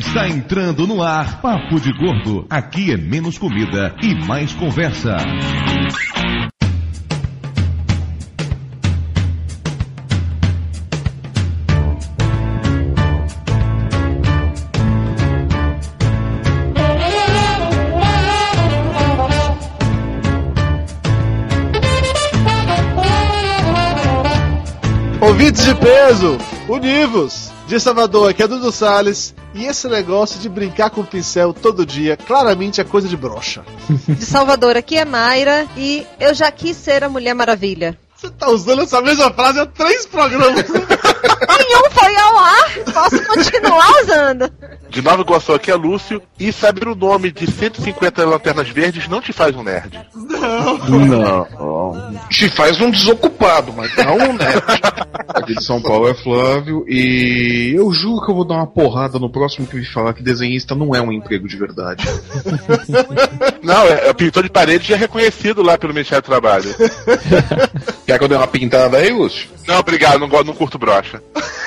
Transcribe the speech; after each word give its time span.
Está 0.00 0.26
entrando 0.26 0.86
no 0.86 1.02
ar 1.02 1.42
Papo 1.42 1.78
de 1.78 1.92
Gordo. 1.92 2.46
Aqui 2.48 2.90
é 2.90 2.96
menos 2.96 3.36
comida 3.36 3.94
e 4.02 4.14
mais 4.14 4.54
conversa. 4.54 5.18
Ouvintes 25.20 25.66
de 25.66 25.74
peso, 25.74 26.38
univos! 26.66 27.52
De 27.68 27.78
Salvador, 27.78 28.30
aqui 28.30 28.42
é 28.42 28.48
Dudu 28.48 28.72
Salles. 28.72 29.34
E 29.54 29.66
esse 29.66 29.88
negócio 29.88 30.38
de 30.38 30.48
brincar 30.48 30.90
com 30.90 31.04
pincel 31.04 31.52
todo 31.52 31.84
dia, 31.84 32.16
claramente 32.16 32.80
é 32.80 32.84
coisa 32.84 33.08
de 33.08 33.16
brocha. 33.16 33.64
De 34.08 34.24
Salvador, 34.24 34.76
aqui 34.76 34.96
é 34.96 35.04
Mayra. 35.04 35.66
E 35.76 36.06
eu 36.20 36.32
já 36.34 36.50
quis 36.52 36.76
ser 36.76 37.02
a 37.02 37.08
Mulher 37.08 37.34
Maravilha. 37.34 37.98
Você 38.14 38.30
tá 38.30 38.48
usando 38.48 38.82
essa 38.82 39.00
mesma 39.00 39.32
frase 39.32 39.60
há 39.60 39.66
três 39.66 40.06
programas. 40.06 40.66
Nenhum 41.22 41.90
foi 41.90 42.16
ao 42.16 42.38
ar. 42.38 42.70
Posso 42.92 43.24
continuar 43.26 43.88
usando. 44.02 44.50
De 44.88 45.02
Nova 45.02 45.22
Iguaçu 45.22 45.52
aqui 45.52 45.70
é 45.70 45.74
Lúcio. 45.74 46.20
E 46.38 46.52
saber 46.52 46.88
o 46.88 46.94
nome 46.94 47.30
de 47.30 47.50
150 47.50 48.24
lanternas 48.24 48.68
verdes 48.70 49.06
não 49.08 49.20
te 49.20 49.32
faz 49.32 49.54
um 49.54 49.62
nerd. 49.62 50.00
Não. 50.88 52.18
Te 52.28 52.48
faz 52.48 52.80
um 52.80 52.90
desocupado, 52.90 53.72
mas 53.76 53.94
não 53.96 54.14
um 54.16 54.32
nerd. 54.32 54.62
Aqui 55.28 55.54
de 55.54 55.64
São 55.64 55.80
Paulo 55.80 56.08
é 56.08 56.14
Flávio 56.14 56.84
e 56.88 57.72
eu 57.76 57.92
juro 57.92 58.24
que 58.24 58.30
eu 58.30 58.34
vou 58.36 58.44
dar 58.44 58.54
uma 58.56 58.66
porrada 58.66 59.18
no 59.18 59.30
próximo 59.30 59.66
que 59.66 59.76
me 59.76 59.84
falar 59.86 60.12
que 60.14 60.22
desenhista 60.22 60.74
não 60.74 60.94
é 60.94 61.00
um 61.00 61.12
emprego 61.12 61.46
de 61.46 61.56
verdade. 61.56 62.04
Não, 63.62 63.82
é, 63.84 64.08
é 64.08 64.14
pintor 64.14 64.42
de 64.42 64.48
parede 64.50 64.88
já 64.88 64.94
é 64.94 64.98
reconhecido 64.98 65.62
lá 65.62 65.76
pelo 65.78 65.92
Ministério 65.92 66.22
do 66.22 66.26
Trabalho. 66.26 66.74
Quer 68.06 68.18
que 68.18 68.24
eu 68.24 68.28
dê 68.28 68.34
uma 68.34 68.46
pintada 68.46 68.96
aí, 68.96 69.12
Lúcio? 69.12 69.48
Não, 69.66 69.78
obrigado, 69.78 70.18
não, 70.18 70.28
gosto- 70.28 70.46
não 70.46 70.54
curto 70.54 70.78
brocha. 71.10 71.22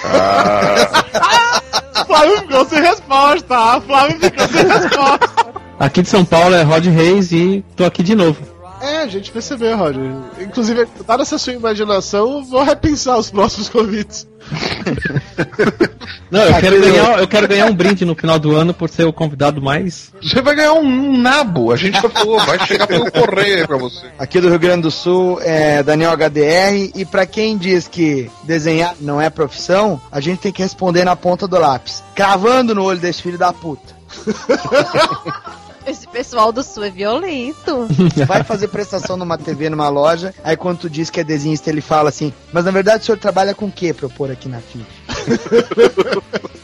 Ah, 0.06 1.62
Flávio 2.08 2.38
ficou 2.38 2.66
sem 2.66 2.82
resposta. 2.82 3.82
Flávio 3.82 4.20
ficou 4.20 4.48
sem 4.48 4.68
resposta. 4.68 5.54
Aqui 5.80 6.02
de 6.02 6.10
São 6.10 6.24
Paulo 6.24 6.56
é 6.56 6.62
Rod 6.62 6.86
Reis 6.86 7.32
e 7.32 7.64
tô 7.76 7.84
aqui 7.84 8.04
de 8.04 8.16
novo. 8.16 8.53
É, 8.84 8.98
a 8.98 9.08
gente 9.08 9.31
percebeu, 9.31 9.78
Roger. 9.78 10.12
Inclusive, 10.42 10.86
dada 11.08 11.23
essa 11.23 11.38
sua 11.38 11.53
imaginação, 11.53 12.39
eu 12.39 12.44
vou 12.44 12.62
repensar 12.64 13.17
os 13.17 13.31
próximos 13.31 13.70
convites. 13.70 14.28
Não, 16.30 16.42
eu 16.42 16.59
quero, 16.59 16.81
ganhar, 16.81 17.20
eu 17.20 17.28
quero 17.30 17.48
ganhar 17.48 17.66
um 17.67 17.73
brinde 17.73 18.03
no 18.03 18.14
final 18.14 18.38
do 18.38 18.53
ano 18.53 18.73
por 18.73 18.90
ser 18.90 19.06
o 19.06 19.14
convidado 19.14 19.62
mais. 19.62 20.12
você 20.22 20.42
vai 20.42 20.53
ganhar 20.53 20.73
um 20.73 21.17
nabo, 21.17 21.72
a 21.72 21.78
gente 21.78 21.94
já 22.02 22.09
falou, 22.09 22.38
vai 22.45 22.59
chegar 22.67 22.86
pelo 22.86 23.09
correio 23.09 23.59
aí 23.59 23.66
pra 23.66 23.78
você. 23.78 24.06
Aqui 24.20 24.42
do 24.42 24.50
Rio 24.50 24.59
Grande 24.59 24.81
do 24.81 24.92
Sul 24.92 25.40
é 25.42 25.81
Daniel 25.81 26.12
HDR 26.12 26.92
e 26.94 27.06
pra 27.06 27.25
quem 27.25 27.58
diz 27.58 27.88
que 27.88 28.30
desenhar 28.44 28.95
não 29.00 29.22
é 29.22 29.30
profissão, 29.30 30.02
a 30.12 30.20
gente 30.20 30.40
tem 30.40 30.52
que 30.52 30.62
responder 30.62 31.06
na 31.06 31.16
ponta 31.16 31.47
do 31.47 31.58
lápis, 31.58 32.03
cravando 32.14 32.75
no 32.75 32.84
olho 32.84 33.00
desse 33.00 33.22
filho 33.22 33.38
da 33.38 33.53
puta. 33.53 33.94
Esse 35.86 36.08
pessoal 36.08 36.52
do 36.52 36.64
Sul 36.64 36.86
é 36.86 36.89
violento. 36.89 37.88
Você 37.88 38.26
vai 38.26 38.44
fazer 38.44 38.70
prestação 38.70 39.17
numa 39.17 39.38
TV, 39.38 39.70
numa 39.70 39.90
loja, 39.90 40.34
aí 40.44 40.56
quando 40.56 40.80
tu 40.80 40.90
diz 40.90 41.09
que 41.09 41.20
é 41.20 41.23
desenhista, 41.23 41.70
ele 41.70 41.81
fala 41.81 42.09
assim, 42.09 42.34
mas 42.52 42.66
na 42.66 42.72
verdade 42.72 43.03
o 43.03 43.06
senhor 43.06 43.17
trabalha 43.17 43.53
com 43.53 43.66
o 43.66 43.72
que 43.72 43.94
pra 43.94 44.06
eu 44.06 44.09
pôr 44.09 44.31
aqui 44.31 44.48
na 44.48 44.59
ficha? 44.59 44.86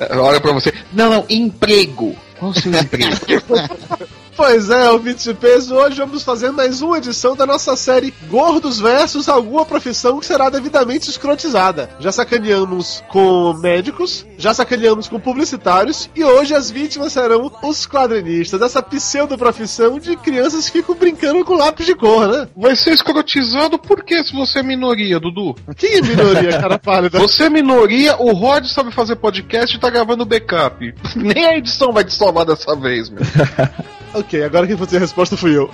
Olha 0.19 0.39
pra 0.39 0.53
você. 0.53 0.73
Não, 0.93 1.09
não, 1.09 1.25
emprego. 1.29 2.15
Qual 2.39 2.51
o 2.51 2.53
seu 2.53 2.71
emprego? 2.73 3.09
Pois 4.39 4.69
é, 4.69 4.89
ouvintes 4.89 5.25
de 5.25 5.33
peso, 5.33 5.75
hoje 5.75 5.97
vamos 5.97 6.23
fazer 6.23 6.49
mais 6.49 6.81
uma 6.81 6.97
edição 6.97 7.35
da 7.35 7.45
nossa 7.45 7.75
série 7.75 8.13
Gordos 8.29 8.79
versus 8.79 9.27
alguma 9.27 9.65
profissão 9.65 10.17
que 10.17 10.25
será 10.25 10.49
devidamente 10.49 11.09
escrotizada. 11.09 11.89
Já 11.99 12.09
sacaneamos 12.09 13.03
com 13.09 13.51
médicos, 13.55 14.25
já 14.37 14.53
sacaneamos 14.53 15.09
com 15.09 15.19
publicitários 15.19 16.09
e 16.15 16.23
hoje 16.23 16.55
as 16.55 16.71
vítimas 16.71 17.11
serão 17.11 17.51
os 17.61 17.85
quadrinistas, 17.85 18.61
essa 18.61 18.81
pseudo-profissão 18.81 19.99
de 19.99 20.15
crianças 20.15 20.69
que 20.69 20.79
ficam 20.79 20.95
brincando 20.95 21.43
com 21.43 21.55
lápis 21.55 21.85
de 21.85 21.93
cor, 21.93 22.25
né? 22.29 22.47
Vai 22.55 22.77
ser 22.77 22.93
escrotizado 22.93 23.77
por 23.77 24.05
que 24.05 24.23
se 24.23 24.31
você 24.31 24.59
é 24.59 24.63
minoria, 24.63 25.19
Dudu? 25.19 25.53
Quem 25.75 25.97
é 25.97 26.01
minoria, 26.01 26.61
cara 26.61 26.79
pálida? 26.79 27.19
Você 27.19 27.43
é 27.43 27.49
minoria, 27.49 28.15
o 28.15 28.31
Rod 28.31 28.65
sabe 28.67 28.93
fazer 28.93 29.17
podcast 29.17 29.75
e 29.75 29.79
tá 29.81 29.89
gravando 29.89 30.25
backup. 30.25 30.95
Nem 31.13 31.45
a 31.45 31.57
edição 31.57 31.91
vai 31.91 32.05
te 32.05 32.13
salvar 32.13 32.45
dessa 32.45 32.73
vez, 32.73 33.09
meu. 33.09 33.21
ok, 34.13 34.43
agora 34.43 34.67
quem 34.67 34.77
fosse 34.77 34.95
a 34.95 34.99
resposta 34.99 35.37
fui 35.37 35.55
eu. 35.55 35.69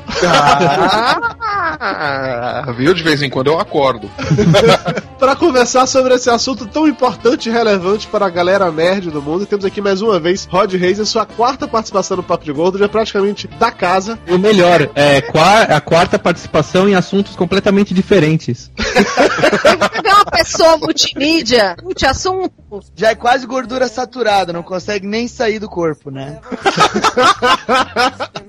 Ah, 1.78 2.72
viu? 2.78 2.94
De 2.94 3.04
vez 3.04 3.22
em 3.22 3.30
quando 3.30 3.48
eu 3.48 3.60
acordo. 3.60 4.10
Para 5.20 5.36
conversar 5.36 5.88
sobre 5.88 6.14
esse 6.14 6.30
assunto 6.30 6.66
tão 6.66 6.88
importante 6.88 7.50
e 7.50 7.52
relevante 7.52 8.08
para 8.08 8.26
a 8.26 8.30
galera 8.30 8.72
nerd 8.72 9.10
do 9.10 9.22
mundo, 9.22 9.46
temos 9.46 9.66
aqui 9.66 9.82
mais 9.82 10.02
uma 10.02 10.20
vez 10.20 10.46
Rod 10.46 10.74
Reis 10.74 11.00
em 11.00 11.06
sua 11.06 11.26
quarta 11.26 11.68
participação 11.68 12.18
no 12.18 12.24
Papo 12.24 12.44
de 12.44 12.52
Gordo, 12.52 12.78
já 12.78 12.88
praticamente 12.88 13.48
da 13.48 13.72
casa. 13.72 14.20
E 14.28 14.34
o 14.34 14.40
melhor, 14.40 14.90
é 14.94 15.18
a 15.74 15.82
quarta 15.82 16.20
participação 16.20 16.88
em 16.88 16.96
assuntos 16.96 17.36
completamente 17.36 17.94
diferentes. 17.94 18.70
Você 18.78 20.02
vê 20.02 20.10
uma 20.10 20.26
pessoa 20.26 20.78
multimídia, 20.78 21.76
multi-assunto. 21.82 22.65
Já 22.96 23.12
é 23.12 23.16
quase 23.16 23.46
gordura 23.46 23.88
saturada, 23.88 24.54
não 24.54 24.64
consegue 24.64 25.08
nem 25.08 25.28
sair 25.28 25.60
do 25.60 25.70
corpo, 25.70 26.10
né? 26.10 26.40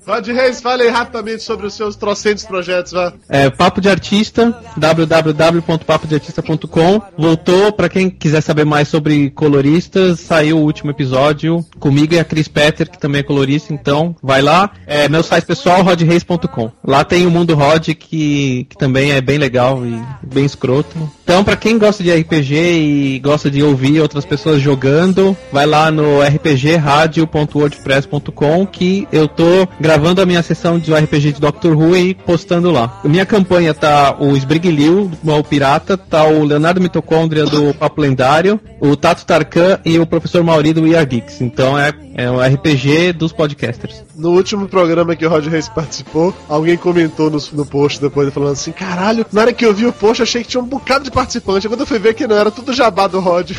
Rod 0.07 0.27
Reis, 0.29 0.61
fale 0.61 0.85
aí 0.85 0.89
rapidamente 0.89 1.43
sobre 1.43 1.67
os 1.67 1.75
seus 1.75 1.97
trocentos 1.97 2.45
projetos, 2.45 2.93
vá. 2.93 3.13
É, 3.29 3.51
Papo 3.51 3.81
de 3.81 3.89
Artista, 3.89 4.57
www.papodeartista.com. 4.77 7.03
Voltou, 7.19 7.73
pra 7.73 7.89
quem 7.89 8.09
quiser 8.09 8.41
saber 8.41 8.65
mais 8.65 8.87
sobre 8.89 9.31
coloristas, 9.31 10.21
saiu 10.21 10.59
o 10.59 10.63
último 10.63 10.93
episódio 10.93 11.67
comigo 11.81 12.15
e 12.15 12.21
a 12.21 12.25
Cris 12.25 12.49
Petter, 12.49 12.91
que 12.91 12.99
também 12.99 13.21
é 13.21 13.25
colorista, 13.25 13.73
então 13.73 14.15
vai 14.23 14.43
lá. 14.43 14.71
É, 14.87 15.09
meu 15.09 15.23
site 15.23 15.45
pessoal, 15.45 15.83
rodreis.com. 15.83 16.71
Lá 16.85 17.05
tem 17.05 17.27
o 17.27 17.31
Mundo 17.31 17.55
Rod, 17.55 17.89
que, 17.89 18.67
que 18.69 18.77
também 18.79 19.13
é 19.13 19.21
bem 19.21 19.39
legal 19.39 19.85
e 19.85 20.03
bem 20.23 20.45
escroto. 20.45 21.11
Então, 21.27 21.43
pra 21.43 21.57
quem 21.57 21.77
gosta 21.77 22.05
de 22.05 22.13
RPG 22.13 22.55
e 22.55 23.19
gosta 23.19 23.51
de 23.51 23.61
ouvir 23.61 24.01
outras 24.01 24.25
pessoas 24.25 24.63
jogando, 24.63 25.37
vai 25.51 25.67
lá 25.67 25.91
no 25.91 26.21
rpgradio.wordpress.com 26.21 28.65
que 28.65 29.09
eu 29.11 29.27
tô 29.27 29.67
gravando 29.81 30.23
a 30.23 30.27
minha 30.27 30.41
sessão 30.41 30.79
de 30.79 30.95
RPG 30.95 31.33
de 31.33 31.41
Doctor 31.41 31.77
Who 31.77 31.97
e 31.97 32.15
postando 32.15 32.71
lá. 32.71 33.01
Minha 33.03 33.27
campanha 33.27 33.75
tá 33.75 34.15
o 34.21 34.37
Esbriguilil, 34.37 35.11
do 35.21 35.33
Mal 35.33 35.43
Pirata, 35.43 35.97
tá 35.97 36.25
o 36.25 36.45
Leonardo 36.45 36.81
Mitocôndria 36.81 37.45
do 37.45 37.75
Papo 37.79 38.01
Lendário, 38.01 38.61
o 38.81 38.95
Tato 38.95 39.27
Tarkan 39.27 39.81
e 39.85 39.99
o 39.99 40.07
Professor 40.07 40.45
Mauri 40.45 40.73
do 40.73 40.83
We 40.83 40.97
Are 40.97 41.05
Geeks. 41.05 41.41
Então 41.41 41.77
é, 41.77 41.93
é 42.15 42.31
um 42.31 42.39
RPG 42.39 43.15
dos 43.15 43.33
podcasters. 43.33 44.05
No 44.15 44.31
último 44.31 44.69
programa 44.69 45.17
que 45.17 45.27
o 45.27 45.29
Rod 45.29 45.49
Reis 45.49 45.69
participou, 45.69 46.33
alguém 46.49 46.77
comentou 46.77 47.29
no, 47.29 47.39
no 47.53 47.67
post 47.67 48.01
depois, 48.01 48.33
falando 48.33 48.53
assim: 48.53 48.71
caralho, 48.71 49.27
na 49.33 49.41
hora 49.41 49.53
que 49.53 49.67
eu 49.67 49.75
vi 49.75 49.87
o 49.87 49.93
post, 49.93 50.23
achei 50.23 50.43
que 50.43 50.49
tinha 50.49 50.63
um 50.63 50.67
bocado 50.67 51.03
de 51.05 51.16
participante. 51.17 51.67
Quando 51.67 51.81
eu 51.81 51.87
fui 51.87 51.99
ver 51.99 52.13
que 52.13 52.27
não 52.27 52.37
era 52.37 52.51
tudo 52.51 52.75
jabá 52.75 53.07
do 53.07 53.21
Rod. 53.21 53.53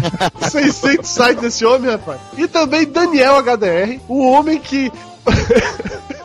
600 0.50 1.06
sites 1.06 1.42
desse 1.42 1.64
homem, 1.64 1.90
rapaz. 1.90 2.18
E 2.38 2.48
também 2.48 2.86
Daniel 2.86 3.36
HDR, 3.36 4.00
o 4.08 4.26
homem 4.26 4.58
que. 4.58 4.90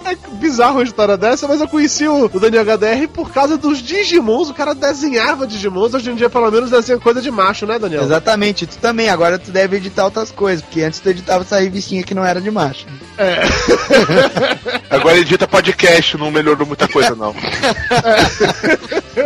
É 0.09 0.15
bizarro 0.35 0.75
uma 0.75 0.83
história 0.83 1.17
dessa, 1.17 1.47
mas 1.47 1.59
eu 1.59 1.67
conheci 1.67 2.07
o 2.07 2.29
Daniel 2.29 2.63
HDR 2.63 3.07
por 3.13 3.29
causa 3.31 3.57
dos 3.57 3.79
Digimons. 3.79 4.49
O 4.49 4.53
cara 4.53 4.73
desenhava 4.73 5.45
Digimons, 5.45 5.93
hoje 5.93 6.09
em 6.09 6.15
dia 6.15 6.29
pelo 6.29 6.49
menos 6.49 6.71
desenha 6.71 6.97
coisa 6.97 7.21
de 7.21 7.29
macho, 7.29 7.65
né, 7.65 7.77
Daniel? 7.77 8.03
Exatamente, 8.03 8.65
tu 8.65 8.77
também, 8.77 9.09
agora 9.09 9.37
tu 9.37 9.51
deve 9.51 9.77
editar 9.77 10.05
outras 10.05 10.31
coisas, 10.31 10.63
porque 10.63 10.81
antes 10.81 10.99
tu 10.99 11.09
editava 11.09 11.43
essa 11.43 11.59
revistinha 11.59 12.03
que 12.03 12.13
não 12.13 12.23
era 12.23 12.39
de 12.39 12.49
macho. 12.49 12.85
Agora 14.89 15.17
edita 15.17 15.47
podcast, 15.47 16.17
não 16.17 16.29
melhorou 16.29 16.67
muita 16.67 16.87
coisa, 16.87 17.15
não. 17.15 17.33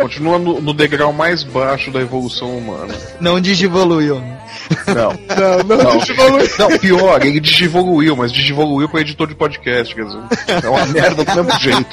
Continua 0.00 0.38
no, 0.38 0.60
no 0.60 0.72
degrau 0.72 1.12
mais 1.12 1.42
baixo 1.44 1.90
da 1.90 2.00
evolução 2.00 2.56
humana. 2.56 2.94
Não 3.20 3.40
digivoluiu. 3.40 4.22
Não. 4.86 5.12
Não, 5.12 5.76
não, 5.76 5.84
Não. 5.84 5.98
Digivoluiu. 5.98 6.48
Não, 6.58 6.78
pior, 6.78 7.24
ele 7.24 7.40
digivoluiu, 7.40 8.16
mas 8.16 8.32
digivoluiu 8.32 8.88
pra 8.88 9.00
editor 9.00 9.28
de 9.28 9.34
podcast, 9.34 9.94
quer 9.94 10.04
dizer. 10.04 10.20
É 10.62 10.68
uma 10.68 10.86
merda 10.86 11.24
do 11.24 11.34
mesmo 11.34 11.60
jeito. 11.60 11.86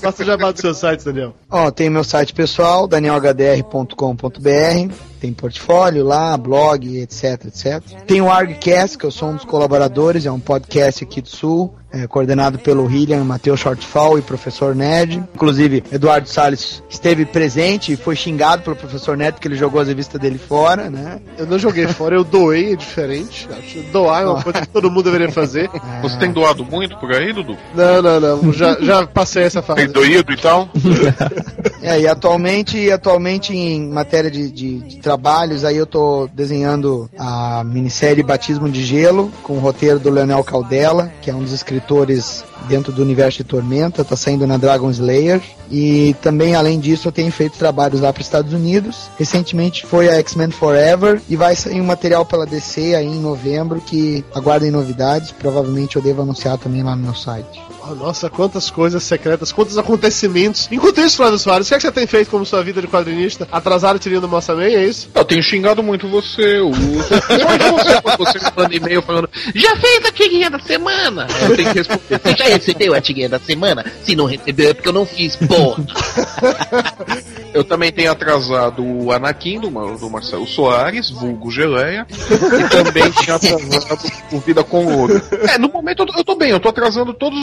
Faça 0.00 0.24
jabá 0.24 0.50
dos 0.50 0.60
seus 0.60 0.78
sites, 0.78 1.04
Daniel. 1.04 1.34
Ó, 1.50 1.70
tem 1.70 1.90
meu 1.90 2.04
site 2.04 2.32
pessoal, 2.32 2.86
danielhdr.com.br. 2.86 4.92
tem 5.18 5.32
portfólio 5.32 6.04
lá, 6.04 6.36
blog, 6.36 7.00
etc, 7.00 7.46
etc. 7.46 7.82
Tem 8.06 8.20
o 8.20 8.30
ArgCast, 8.30 8.96
que 8.98 9.04
eu 9.04 9.10
sou 9.10 9.30
um 9.30 9.36
dos 9.36 9.44
colaboradores, 9.44 10.26
é 10.26 10.30
um 10.30 10.40
podcast 10.40 11.04
aqui 11.04 11.20
do 11.20 11.28
Sul, 11.28 11.74
é, 11.90 12.06
coordenado 12.06 12.58
pelo 12.58 12.84
William 12.84 13.24
Matheus 13.24 13.60
Shortfall 13.60 14.18
e 14.18 14.22
professor 14.22 14.74
Ned. 14.74 15.22
Inclusive, 15.34 15.82
Eduardo 15.90 16.28
Salles 16.28 16.82
esteve 16.88 17.24
presente 17.24 17.92
e 17.92 17.96
foi 17.96 18.14
xingado 18.14 18.62
pelo 18.62 18.76
professor 18.76 19.16
Ned 19.16 19.32
porque 19.32 19.48
ele 19.48 19.56
jogou 19.56 19.80
as 19.80 19.88
revistas 19.88 20.20
dele 20.20 20.38
fora, 20.38 20.90
né? 20.90 21.20
Eu 21.38 21.46
não 21.46 21.58
joguei 21.58 21.86
fora, 21.86 22.14
eu 22.14 22.24
doei, 22.24 22.72
é 22.72 22.76
diferente. 22.76 23.48
Doar 23.90 24.22
é 24.22 24.26
uma 24.26 24.42
coisa 24.42 24.60
que 24.60 24.68
todo 24.68 24.90
mundo 24.90 25.04
deveria 25.04 25.32
fazer. 25.32 25.70
Você 26.02 26.18
tem 26.18 26.30
doado 26.30 26.64
muito 26.64 26.96
por 26.98 27.10
aí, 27.12 27.32
Dudu? 27.32 27.56
Não, 27.74 28.02
não, 28.02 28.20
não. 28.20 28.52
Já, 28.52 28.78
já 28.80 29.06
passei 29.06 29.44
essa 29.44 29.62
fase. 29.62 29.80
Tem 29.80 29.90
doído 29.90 30.32
então? 30.32 30.68
É, 31.82 32.00
e 32.00 32.06
atualmente, 32.06 32.90
atualmente 32.90 33.56
em 33.56 33.88
matéria 33.88 34.30
de, 34.30 34.50
de, 34.50 34.78
de 34.80 34.96
trabalhos, 34.98 35.64
aí 35.64 35.76
eu 35.76 35.86
tô 35.86 36.28
desenhando 36.32 37.08
a 37.18 37.62
minissérie 37.64 38.22
Batismo 38.22 38.68
de 38.68 38.84
Gelo, 38.84 39.30
com 39.42 39.54
o 39.54 39.60
roteiro 39.60 39.98
do 39.98 40.10
Leonel 40.10 40.42
Caldela, 40.42 41.12
que 41.22 41.30
é 41.30 41.34
um 41.34 41.42
dos 41.42 41.52
escritores 41.52 42.44
dentro 42.66 42.92
do 42.92 43.02
universo 43.02 43.38
de 43.38 43.44
Tormenta, 43.44 44.04
tá 44.04 44.16
saindo 44.16 44.46
na 44.46 44.56
Dragon 44.56 44.90
Slayer. 44.90 45.40
E 45.70 46.16
também, 46.22 46.54
além 46.54 46.80
disso, 46.80 47.08
eu 47.08 47.12
tenho 47.12 47.30
feito 47.30 47.58
trabalhos 47.58 48.00
lá 48.00 48.12
para 48.12 48.20
os 48.20 48.26
Estados 48.26 48.52
Unidos. 48.52 49.10
Recentemente 49.18 49.86
foi 49.86 50.08
a 50.08 50.14
X-Men 50.14 50.50
Forever 50.50 51.20
e 51.28 51.36
vai 51.36 51.54
sair 51.54 51.80
um 51.80 51.84
material 51.84 52.24
pela 52.24 52.46
DC 52.46 52.94
aí 52.94 53.06
em 53.06 53.20
novembro 53.20 53.80
que 53.80 54.24
aguardem 54.34 54.70
novidades. 54.70 55.30
Provavelmente 55.30 55.96
eu 55.96 56.02
devo 56.02 56.22
anunciar 56.22 56.58
também 56.58 56.82
lá 56.82 56.96
no 56.96 57.02
meu 57.02 57.14
site. 57.14 57.60
Oh, 57.90 57.94
nossa, 57.94 58.28
quantas 58.28 58.70
coisas 58.70 59.02
secretas, 59.02 59.52
quantos 59.52 59.78
acontecimentos. 59.78 60.68
Enquanto 60.70 61.00
isso, 61.00 61.16
Flávio 61.16 61.38
Soares, 61.38 61.67
o 61.68 61.70
que, 61.70 61.74
é 61.74 61.78
que 61.78 61.82
você 61.82 61.92
tem 61.92 62.06
feito 62.06 62.30
como 62.30 62.46
sua 62.46 62.62
vida 62.62 62.80
de 62.80 62.88
quadrinista? 62.88 63.46
Atrasado 63.52 63.98
tirando 63.98 64.22
do 64.22 64.28
Moça 64.28 64.54
Man, 64.54 64.64
é 64.64 64.86
isso? 64.86 65.10
Eu 65.14 65.24
tenho 65.24 65.42
xingado 65.42 65.82
muito 65.82 66.08
você, 66.08 66.60
o 66.60 66.70
você, 66.70 68.00
quando 68.02 68.18
você 68.18 68.38
me 68.38 68.52
manda 68.56 68.76
e-mail 68.76 69.02
falando, 69.02 69.28
já 69.54 69.76
fez 69.76 70.04
a 70.06 70.12
tiguinha 70.12 70.48
da 70.48 70.58
semana? 70.58 71.26
Eu 71.42 71.54
tenho 71.54 71.70
que 71.70 71.78
responder. 71.78 72.20
Você 72.22 72.36
já 72.36 72.44
recebeu 72.44 72.94
a 72.94 73.00
tiguinha 73.02 73.28
da 73.28 73.38
semana? 73.38 73.84
Se 74.02 74.16
não 74.16 74.24
recebeu 74.24 74.70
é 74.70 74.74
porque 74.74 74.88
eu 74.88 74.92
não 74.94 75.04
fiz, 75.04 75.36
porra. 75.36 75.84
Eu 77.52 77.64
também 77.64 77.90
tenho 77.90 78.12
atrasado 78.12 78.84
o 78.84 79.10
Anakin 79.10 79.58
do, 79.58 79.70
do 79.70 80.10
Marcelo 80.10 80.46
Soares, 80.46 81.10
vulgo 81.10 81.50
Geleia, 81.50 82.06
e 82.10 82.68
também 82.68 83.10
tinha 83.10 83.36
atrasado 83.36 83.98
o 84.32 84.38
Vida 84.38 84.62
com 84.62 84.86
Ouro. 84.86 85.20
É, 85.48 85.58
no 85.58 85.68
momento 85.68 86.02
eu 86.02 86.06
tô, 86.06 86.18
eu 86.18 86.24
tô 86.24 86.36
bem, 86.36 86.50
eu 86.50 86.60
tô 86.60 86.68
atrasando 86.68 87.14
todas 87.14 87.38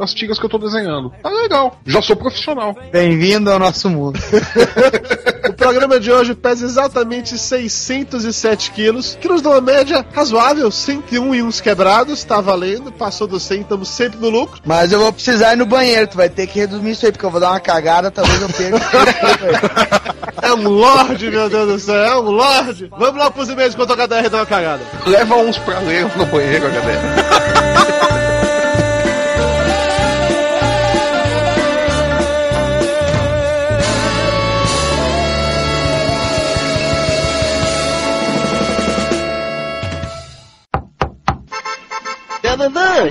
as 0.00 0.14
tiras 0.14 0.38
que 0.38 0.46
eu 0.46 0.48
tô 0.48 0.58
desenhando. 0.58 1.12
Tá 1.22 1.28
legal, 1.28 1.76
já 1.84 2.00
sou 2.00 2.16
profissional. 2.16 2.74
Bem-vindo 2.92 3.51
ao 3.52 3.58
nosso 3.58 3.88
mundo. 3.90 4.18
O 5.48 5.52
programa 5.52 5.98
de 5.98 6.10
hoje 6.10 6.34
pesa 6.34 6.64
exatamente 6.64 7.36
607 7.36 8.70
quilos, 8.70 9.18
que 9.20 9.28
nos 9.28 9.42
dá 9.42 9.50
uma 9.50 9.60
média 9.60 10.06
razoável, 10.12 10.70
101 10.70 11.34
e 11.34 11.42
uns 11.42 11.60
quebrados, 11.60 12.22
tá 12.22 12.40
valendo, 12.40 12.92
passou 12.92 13.26
do 13.26 13.40
100, 13.40 13.62
estamos 13.62 13.88
sempre 13.88 14.20
no 14.20 14.30
lucro. 14.30 14.60
Mas 14.64 14.92
eu 14.92 15.00
vou 15.00 15.12
precisar 15.12 15.54
ir 15.54 15.56
no 15.56 15.66
banheiro, 15.66 16.06
tu 16.06 16.16
vai 16.16 16.28
ter 16.28 16.46
que 16.46 16.60
resumir 16.60 16.92
isso 16.92 17.04
aí, 17.04 17.12
porque 17.12 17.26
eu 17.26 17.30
vou 17.30 17.40
dar 17.40 17.50
uma 17.50 17.60
cagada, 17.60 18.10
talvez 18.10 18.40
eu 18.40 18.48
perca. 18.48 20.12
É 20.42 20.52
um 20.54 20.68
lorde, 20.68 21.30
meu 21.30 21.48
Deus 21.48 21.72
do 21.72 21.78
céu, 21.78 21.94
é 21.94 22.16
um 22.16 22.30
lorde. 22.30 22.90
Vamos 22.98 23.16
lá 23.16 23.30
pros 23.30 23.48
e-mails 23.48 23.74
enquanto 23.74 23.92
a 23.92 23.94
HDR 23.94 24.28
dá 24.28 24.38
uma 24.38 24.46
cagada. 24.46 24.82
Leva 25.06 25.36
uns 25.36 25.56
pra 25.58 25.78
ler 25.78 26.04
no 26.16 26.26
banheiro, 26.26 26.64
galera. 26.64 28.32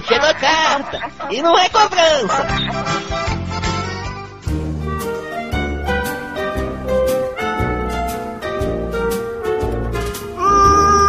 Chegou 0.08 0.30
a 0.30 0.34
carta. 0.34 1.12
E 1.30 1.42
não 1.42 1.58
é 1.58 1.68
cobrança. 1.70 2.48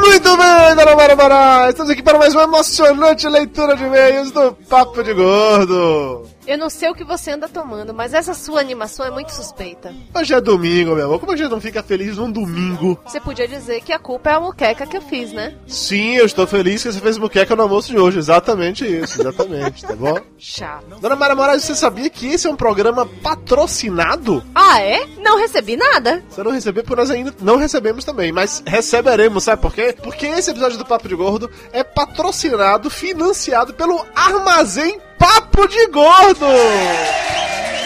Muito 0.00 0.36
bem, 0.36 0.76
Dona 0.76 1.16
Mara 1.16 1.70
estamos 1.70 1.90
aqui 1.90 2.02
para 2.02 2.18
mais 2.18 2.34
uma 2.34 2.42
emocionante 2.42 3.28
leitura 3.28 3.76
de 3.76 3.84
e-mails 3.84 4.30
do 4.30 4.52
Papo 4.68 5.02
de 5.02 5.14
Gordo. 5.14 6.26
Eu 6.44 6.58
não 6.58 6.68
sei 6.68 6.90
o 6.90 6.94
que 6.94 7.04
você 7.04 7.30
anda 7.30 7.48
tomando, 7.48 7.94
mas 7.94 8.12
essa 8.12 8.34
sua 8.34 8.58
animação 8.58 9.06
é 9.06 9.10
muito 9.10 9.30
suspeita. 9.30 9.94
Hoje 10.12 10.34
é 10.34 10.40
domingo, 10.40 10.94
meu 10.96 11.06
amor, 11.06 11.20
como 11.20 11.30
a 11.30 11.36
gente 11.36 11.50
não 11.50 11.60
fica 11.60 11.84
feliz 11.84 12.16
num 12.16 12.30
domingo? 12.30 12.98
Você 13.06 13.20
podia 13.20 13.46
dizer 13.46 13.80
que 13.80 13.92
a 13.92 13.98
culpa 13.98 14.30
é 14.30 14.34
a 14.34 14.40
muqueca 14.40 14.84
que 14.84 14.96
eu 14.96 15.02
fiz, 15.02 15.32
né? 15.32 15.54
Sim, 15.68 16.16
eu 16.16 16.26
estou 16.26 16.44
feliz 16.44 16.82
que 16.82 16.92
você 16.92 17.00
fez 17.00 17.16
muqueca 17.16 17.54
no 17.54 17.62
almoço 17.62 17.90
de 17.90 17.98
hoje, 17.98 18.18
exatamente 18.18 18.84
isso, 18.84 19.20
exatamente, 19.20 19.86
tá 19.86 19.94
bom? 19.94 20.18
Chato. 20.36 20.98
Dona 21.00 21.14
Mara 21.14 21.36
Moraes, 21.36 21.62
você 21.62 21.76
sabia 21.76 22.10
que 22.10 22.26
esse 22.26 22.48
é 22.48 22.50
um 22.50 22.56
programa 22.56 23.06
patrocinado? 23.22 24.42
Ah, 24.52 24.80
é? 24.80 25.06
Não 25.18 25.38
recebi 25.38 25.76
nada. 25.76 26.24
Você 26.28 26.42
não 26.42 26.50
recebeu, 26.50 26.82
porque 26.82 27.00
nós 27.00 27.10
ainda 27.10 27.32
não 27.40 27.56
recebemos 27.56 28.04
também, 28.04 28.32
mas 28.32 28.64
receberemos, 28.66 29.44
sabe 29.44 29.62
por 29.62 29.72
quê? 29.72 29.94
Porque 30.02 30.26
esse 30.26 30.50
episódio 30.50 30.76
do 30.76 30.84
Papo 30.84 31.08
de 31.08 31.14
Gordo 31.14 31.48
é 31.72 31.84
patrocinado, 31.84 32.90
financiado 32.90 33.74
pelo 33.74 34.04
Armazém 34.12 34.98
Papo 35.22 35.68
de 35.68 35.86
Gordo! 35.86 36.46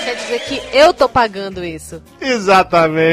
Quer 0.07 0.17
dizer 0.17 0.41
que 0.41 0.63
eu 0.73 0.95
tô 0.95 1.07
pagando 1.07 1.63
isso. 1.63 2.03
Exatamente. 2.19 3.05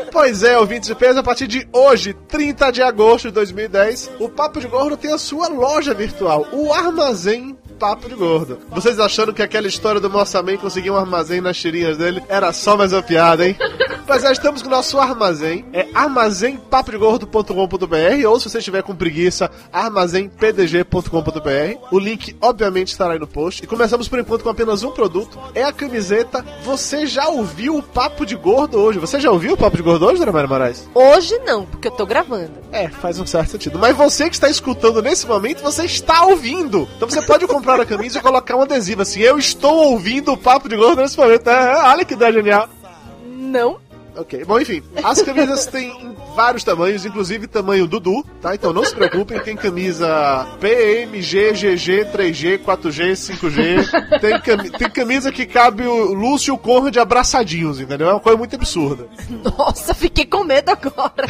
pois 0.10 0.42
é, 0.42 0.58
ouvintes 0.58 0.88
de 0.88 0.94
peso, 0.94 1.18
a 1.18 1.22
partir 1.22 1.46
de 1.46 1.68
hoje, 1.70 2.14
30 2.14 2.70
de 2.70 2.80
agosto 2.80 3.28
de 3.28 3.34
2010, 3.34 4.10
o 4.18 4.30
Papo 4.30 4.58
de 4.58 4.66
Gordo 4.66 4.96
tem 4.96 5.12
a 5.12 5.18
sua 5.18 5.48
loja 5.48 5.92
virtual, 5.92 6.46
o 6.50 6.72
Armazém 6.72 7.54
Papo 7.78 8.08
de 8.08 8.14
Gordo. 8.14 8.58
Vocês 8.70 8.98
achando 8.98 9.32
que 9.32 9.42
aquela 9.42 9.66
história 9.66 10.00
do 10.00 10.10
Moçamém 10.10 10.56
conseguir 10.56 10.90
um 10.90 10.96
armazém 10.96 11.40
nas 11.40 11.56
tirinhas 11.56 11.96
dele 11.96 12.22
era 12.28 12.52
só 12.52 12.76
mais 12.76 12.92
uma 12.92 13.02
piada, 13.02 13.46
hein? 13.46 13.56
Mas 14.06 14.22
já 14.22 14.32
estamos 14.32 14.60
com 14.60 14.68
o 14.68 14.70
nosso 14.70 14.98
armazém, 14.98 15.64
é 15.72 15.86
armazémpapodegordo.com.br 15.94 18.28
ou 18.28 18.38
se 18.38 18.50
você 18.50 18.58
estiver 18.58 18.82
com 18.82 18.94
preguiça, 18.94 19.50
armazémpdg.com.br. 19.72 21.78
O 21.90 21.98
link, 21.98 22.36
obviamente, 22.40 22.88
estará 22.88 23.14
aí 23.14 23.18
no 23.18 23.26
post. 23.26 23.64
E 23.64 23.66
começamos 23.66 24.06
por 24.06 24.18
enquanto 24.18 24.42
com 24.42 24.50
apenas 24.50 24.82
um 24.82 24.90
produto, 24.90 25.38
é 25.54 25.64
a 25.64 25.72
camiseta. 25.72 26.44
Você 26.64 27.06
já 27.06 27.28
ouviu 27.28 27.78
o 27.78 27.82
Papo 27.82 28.26
de 28.26 28.36
Gordo 28.36 28.78
hoje? 28.78 28.98
Você 28.98 29.18
já 29.18 29.30
ouviu 29.30 29.54
o 29.54 29.56
Papo 29.56 29.78
de 29.78 29.82
Gordo 29.82 30.04
hoje, 30.04 30.20
Dona 30.20 30.32
Maria 30.32 30.48
Moraes? 30.48 30.86
Hoje 30.94 31.38
não, 31.38 31.64
porque 31.64 31.88
eu 31.88 31.92
tô 31.92 32.04
gravando. 32.04 32.52
É, 32.70 32.88
faz 32.88 33.18
um 33.18 33.26
certo 33.26 33.52
sentido. 33.52 33.78
Mas 33.78 33.96
você 33.96 34.28
que 34.28 34.34
está 34.34 34.50
escutando 34.50 35.00
nesse 35.00 35.26
momento, 35.26 35.62
você 35.62 35.84
está 35.84 36.26
ouvindo. 36.26 36.86
Então 36.96 37.08
você 37.08 37.22
pode 37.22 37.46
comprar 37.46 37.73
a 37.82 37.86
camisa 37.86 38.18
e 38.18 38.22
colocar 38.22 38.56
um 38.56 38.62
adesivo 38.62 39.02
assim. 39.02 39.20
Eu 39.20 39.38
estou 39.38 39.90
ouvindo 39.90 40.32
o 40.32 40.36
Papo 40.36 40.68
de 40.68 40.76
Gordo 40.76 41.02
nesse 41.02 41.18
momento. 41.18 41.48
É, 41.48 41.76
olha 41.84 42.04
que 42.04 42.14
ideia 42.14 42.32
genial. 42.32 42.68
Não. 43.26 43.78
Ok, 44.16 44.44
bom, 44.44 44.60
enfim, 44.60 44.82
as 45.02 45.20
camisas 45.22 45.66
têm 45.66 46.14
vários 46.34 46.64
tamanhos, 46.64 47.06
inclusive 47.06 47.46
tamanho 47.46 47.86
Dudu, 47.86 48.24
tá? 48.40 48.54
Então 48.54 48.72
não 48.72 48.84
se 48.84 48.94
preocupem, 48.94 49.38
tem 49.40 49.56
camisa 49.56 50.46
PMG, 50.60 51.52
GG, 51.52 52.06
3G, 52.12 52.58
4G, 52.58 53.12
5G. 53.12 54.20
Tem, 54.20 54.40
cami 54.40 54.70
tem 54.70 54.90
camisa 54.90 55.32
que 55.32 55.46
cabe 55.46 55.86
o 55.86 56.12
Lúcio 56.12 56.52
e 56.52 56.54
o 56.54 56.58
Conrad 56.58 56.96
abraçadinhos, 56.96 57.80
entendeu? 57.80 58.08
É 58.08 58.12
uma 58.12 58.20
coisa 58.20 58.36
muito 58.36 58.56
absurda. 58.56 59.08
Nossa, 59.56 59.94
fiquei 59.94 60.24
com 60.24 60.44
medo 60.44 60.70
agora. 60.70 61.26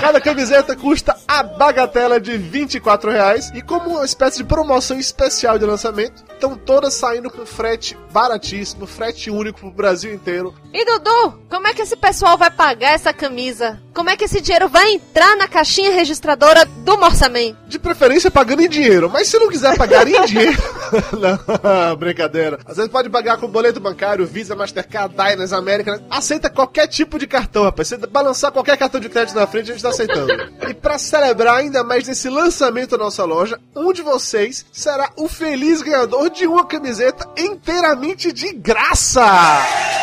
Cada 0.00 0.20
camiseta 0.20 0.74
custa 0.74 1.16
a 1.28 1.42
bagatela 1.42 2.20
de 2.20 2.36
24 2.36 3.10
reais 3.10 3.50
e 3.54 3.60
como 3.62 3.90
uma 3.90 4.04
espécie 4.04 4.38
de 4.38 4.44
promoção 4.44 4.98
especial 4.98 5.58
de 5.58 5.64
lançamento, 5.64 6.24
estão 6.32 6.56
todas 6.56 6.94
saindo 6.94 7.30
com 7.30 7.44
frete 7.44 7.96
baratíssimo, 8.12 8.86
frete 8.86 9.30
único 9.30 9.60
pro 9.60 9.70
Brasil 9.70 10.12
inteiro. 10.12 10.54
E 10.72 10.84
Dudu, 10.84 11.38
como 11.50 11.66
é 11.66 11.74
que 11.74 11.82
esse 11.82 11.96
pessoal 11.96 12.36
vai 12.36 12.50
pagar 12.50 12.92
essa 12.92 13.12
camisa? 13.12 13.80
Como 13.94 14.05
é 14.10 14.16
que 14.16 14.24
esse 14.24 14.40
dinheiro 14.40 14.68
vai 14.68 14.92
entrar 14.92 15.36
na 15.36 15.48
caixinha 15.48 15.90
registradora 15.90 16.64
do 16.64 16.98
Morsaman? 16.98 17.56
De 17.66 17.78
preferência 17.78 18.30
pagando 18.30 18.62
em 18.62 18.68
dinheiro, 18.68 19.10
mas 19.10 19.28
se 19.28 19.38
não 19.38 19.48
quiser 19.48 19.76
pagar 19.76 20.06
em 20.06 20.24
dinheiro. 20.24 20.62
não, 21.18 21.96
brincadeira. 21.96 22.58
Às 22.64 22.76
vezes 22.76 22.90
pode 22.90 23.08
pagar 23.10 23.38
com 23.38 23.48
boleto 23.48 23.80
bancário, 23.80 24.26
Visa, 24.26 24.54
Mastercard, 24.54 25.14
Diners, 25.14 25.52
América. 25.52 26.02
Aceita 26.10 26.50
qualquer 26.50 26.86
tipo 26.86 27.18
de 27.18 27.26
cartão, 27.26 27.64
rapaz. 27.64 27.88
Você 27.88 27.96
balançar 27.96 28.52
qualquer 28.52 28.76
cartão 28.76 29.00
de 29.00 29.08
crédito 29.08 29.36
na 29.36 29.46
frente, 29.46 29.70
a 29.70 29.74
gente 29.74 29.82
tá 29.82 29.90
aceitando. 29.90 30.32
E 30.68 30.74
pra 30.74 30.98
celebrar 30.98 31.56
ainda 31.56 31.82
mais 31.82 32.06
nesse 32.06 32.28
lançamento 32.28 32.96
da 32.96 33.04
nossa 33.04 33.24
loja, 33.24 33.58
um 33.74 33.92
de 33.92 34.02
vocês 34.02 34.64
será 34.72 35.10
o 35.16 35.28
feliz 35.28 35.82
ganhador 35.82 36.30
de 36.30 36.46
uma 36.46 36.64
camiseta 36.64 37.28
inteiramente 37.36 38.32
de 38.32 38.52
graça! 38.52 39.24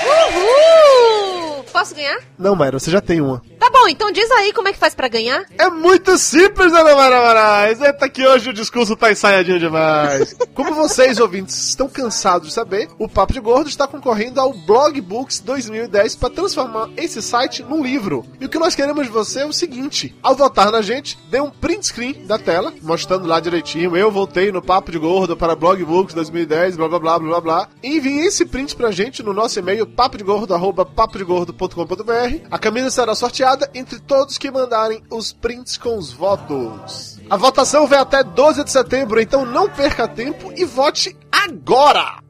Uhul! 0.06 1.64
Posso 1.72 1.96
ganhar? 1.96 2.20
Não, 2.38 2.56
Mayra, 2.56 2.80
você 2.80 2.92
já 2.92 3.02
tem 3.02 3.20
uma. 3.20 3.42
Tá 3.84 3.88
bom, 3.88 3.90
então 3.90 4.14
diz 4.14 4.32
aí 4.32 4.54
como 4.54 4.70
é 4.70 4.72
que 4.72 4.80
faz 4.80 4.96
pra 4.96 5.10
ganhar. 5.10 5.44
É 5.58 5.70
muito 5.70 6.18
simples, 6.18 6.72
Ana 6.72 6.96
Mara 6.96 7.22
Moraes. 7.22 7.82
Eita 7.82 8.08
que 8.08 8.26
hoje 8.26 8.50
o 8.50 8.54
discurso 8.54 8.96
tá 8.96 9.12
ensaiadinho 9.12 9.60
demais. 9.60 10.34
Como 10.56 10.74
vocês, 10.74 11.20
ouvintes, 11.20 11.68
estão 11.70 11.90
cansados 11.90 12.48
de 12.48 12.54
saber, 12.54 12.88
o 12.98 13.10
Papo 13.10 13.34
de 13.34 13.42
Gordo 13.42 13.68
está 13.68 13.86
concorrendo 13.86 14.40
ao 14.40 14.54
Blog 14.54 15.02
Books 15.02 15.42
2010 15.42 16.16
para 16.16 16.30
transformar 16.30 16.92
esse 16.96 17.22
site 17.22 17.62
num 17.64 17.84
livro. 17.84 18.26
E 18.40 18.46
o 18.46 18.50
que 18.50 18.58
nós 18.60 18.74
queremos 18.76 19.06
de 19.06 19.12
você 19.12 19.42
é 19.42 19.46
o 19.46 19.52
seguinte: 19.52 20.16
ao 20.24 20.34
votar 20.36 20.72
na 20.72 20.82
gente, 20.82 21.20
dê 21.30 21.42
um 21.42 21.50
print 21.50 21.88
screen 21.88 22.26
da 22.26 22.40
tela, 22.40 22.74
mostrando 22.82 23.28
lá 23.28 23.42
direitinho. 23.42 23.98
Eu 23.98 24.10
voltei 24.10 24.50
no 24.52 24.62
Papo 24.62 24.92
de 24.92 25.00
Gordo 25.00 25.36
para 25.36 25.56
Blog 25.56 25.84
Books 25.84 26.16
2010, 26.16 26.78
blá 26.78 26.88
blá 26.88 27.00
blá 27.00 27.20
blá 27.20 27.30
blá 27.30 27.42
blá. 27.42 27.68
E 27.82 27.98
envie 27.98 28.28
esse 28.28 28.46
print 28.46 28.78
pra 28.78 28.92
gente 28.92 29.22
no 29.22 29.34
nosso 29.34 29.60
e-mail 29.60 29.86
papodegordo@papodegordo.com.br. 29.86 32.48
A 32.50 32.60
camisa 32.60 32.90
será 32.90 33.14
sorteada 33.16 33.73
entre 33.74 34.00
todos 34.00 34.38
que 34.38 34.52
mandarem 34.52 35.04
os 35.10 35.34
prints 35.34 35.78
com 35.78 35.98
os 35.98 36.12
votos. 36.12 37.20
A 37.30 37.38
votação 37.38 37.88
vai 37.88 38.00
até 38.00 38.24
12 38.24 38.64
de 38.64 38.72
setembro, 38.72 39.20
então 39.20 39.46
não 39.46 39.70
perca 39.70 40.08
tempo 40.08 40.52
e 40.56 40.66
vote 40.66 41.16
agora! 41.32 42.22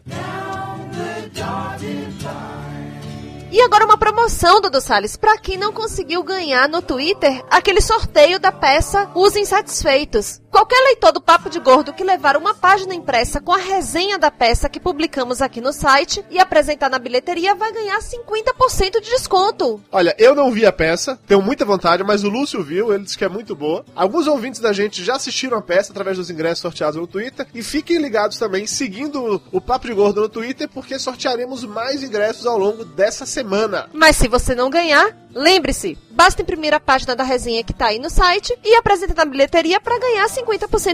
E 3.52 3.62
agora 3.62 3.86
uma 3.86 4.00
promoção, 4.00 4.60
Dudu 4.60 4.82
Salles, 4.82 5.16
pra 5.16 5.38
quem 5.38 5.58
não 5.58 5.72
conseguiu 5.72 6.24
ganhar 6.24 6.68
no 6.68 6.82
Twitter 6.82 7.46
aquele 7.52 7.82
sorteio 7.82 8.40
da 8.40 8.52
peça 8.52 9.12
Os 9.14 9.36
Insatisfeitos. 9.36 10.42
Qualquer 10.54 10.80
leitor 10.84 11.12
do 11.12 11.20
Papo 11.20 11.50
de 11.50 11.60
Gordo 11.60 11.92
que 11.92 12.04
levar 12.04 12.38
uma 12.38 12.54
página 12.54 12.94
impressa 12.94 13.42
com 13.42 13.52
a 13.52 13.58
resenha 13.58 14.20
da 14.20 14.30
peça 14.30 14.70
que 14.70 14.80
publicamos 14.80 15.42
aqui 15.42 15.60
no 15.60 15.74
site 15.74 16.24
e 16.30 16.38
apresentar 16.38 16.92
na 16.92 17.00
bilheteria 17.00 17.56
vai 17.56 17.74
ganhar 17.74 17.98
50% 17.98 19.02
de 19.02 19.10
desconto. 19.10 19.82
Olha, 19.92 20.16
eu 20.20 20.36
não 20.36 20.52
vi 20.52 20.64
a 20.64 20.72
peça, 20.72 21.20
tenho 21.26 21.42
muita 21.42 21.66
vontade, 21.66 22.04
mas 22.04 22.24
o 22.24 22.30
Lúcio 22.30 22.62
viu, 22.62 22.94
ele 22.94 23.04
disse 23.04 23.18
que 23.18 23.26
é 23.26 23.30
muito 23.30 23.56
boa. 23.56 23.84
Alguns 23.96 24.28
ouvintes 24.28 24.62
da 24.62 24.72
gente 24.72 25.04
já 25.04 25.16
assistiram 25.16 25.58
a 25.58 25.62
peça 25.62 25.92
através 25.92 26.18
dos 26.18 26.30
ingressos 26.30 26.60
sorteados 26.60 27.00
no 27.00 27.08
Twitter. 27.08 27.48
E 27.52 27.64
fiquem 27.64 27.98
ligados 27.98 28.38
também, 28.38 28.68
seguindo 28.68 29.42
o 29.52 29.60
Papo 29.60 29.88
de 29.88 29.94
Gordo 29.96 30.22
no 30.22 30.30
Twitter, 30.30 30.70
porque 30.70 31.00
sortearemos 31.00 31.64
mais 31.64 32.04
ingressos 32.04 32.46
ao 32.46 32.60
longo 32.60 32.86
dessa 32.86 33.26
semana. 33.26 33.90
Mas 33.92 34.18
se 34.18 34.28
você 34.28 34.54
não 34.54 34.70
ganhar, 34.70 35.18
lembre-se, 35.34 35.98
basta 36.12 36.44
imprimir 36.44 36.76
a 36.76 36.80
página 36.80 37.16
da 37.16 37.24
resenha 37.24 37.64
que 37.64 37.74
tá 37.74 37.88
aí 37.88 37.98
no 37.98 38.12
site 38.12 38.56
e 38.64 38.76
apresentar 38.76 39.16
na 39.16 39.32
bilheteria 39.32 39.82
para 39.82 39.98
ganhar 39.98 40.28
50% 40.28 40.43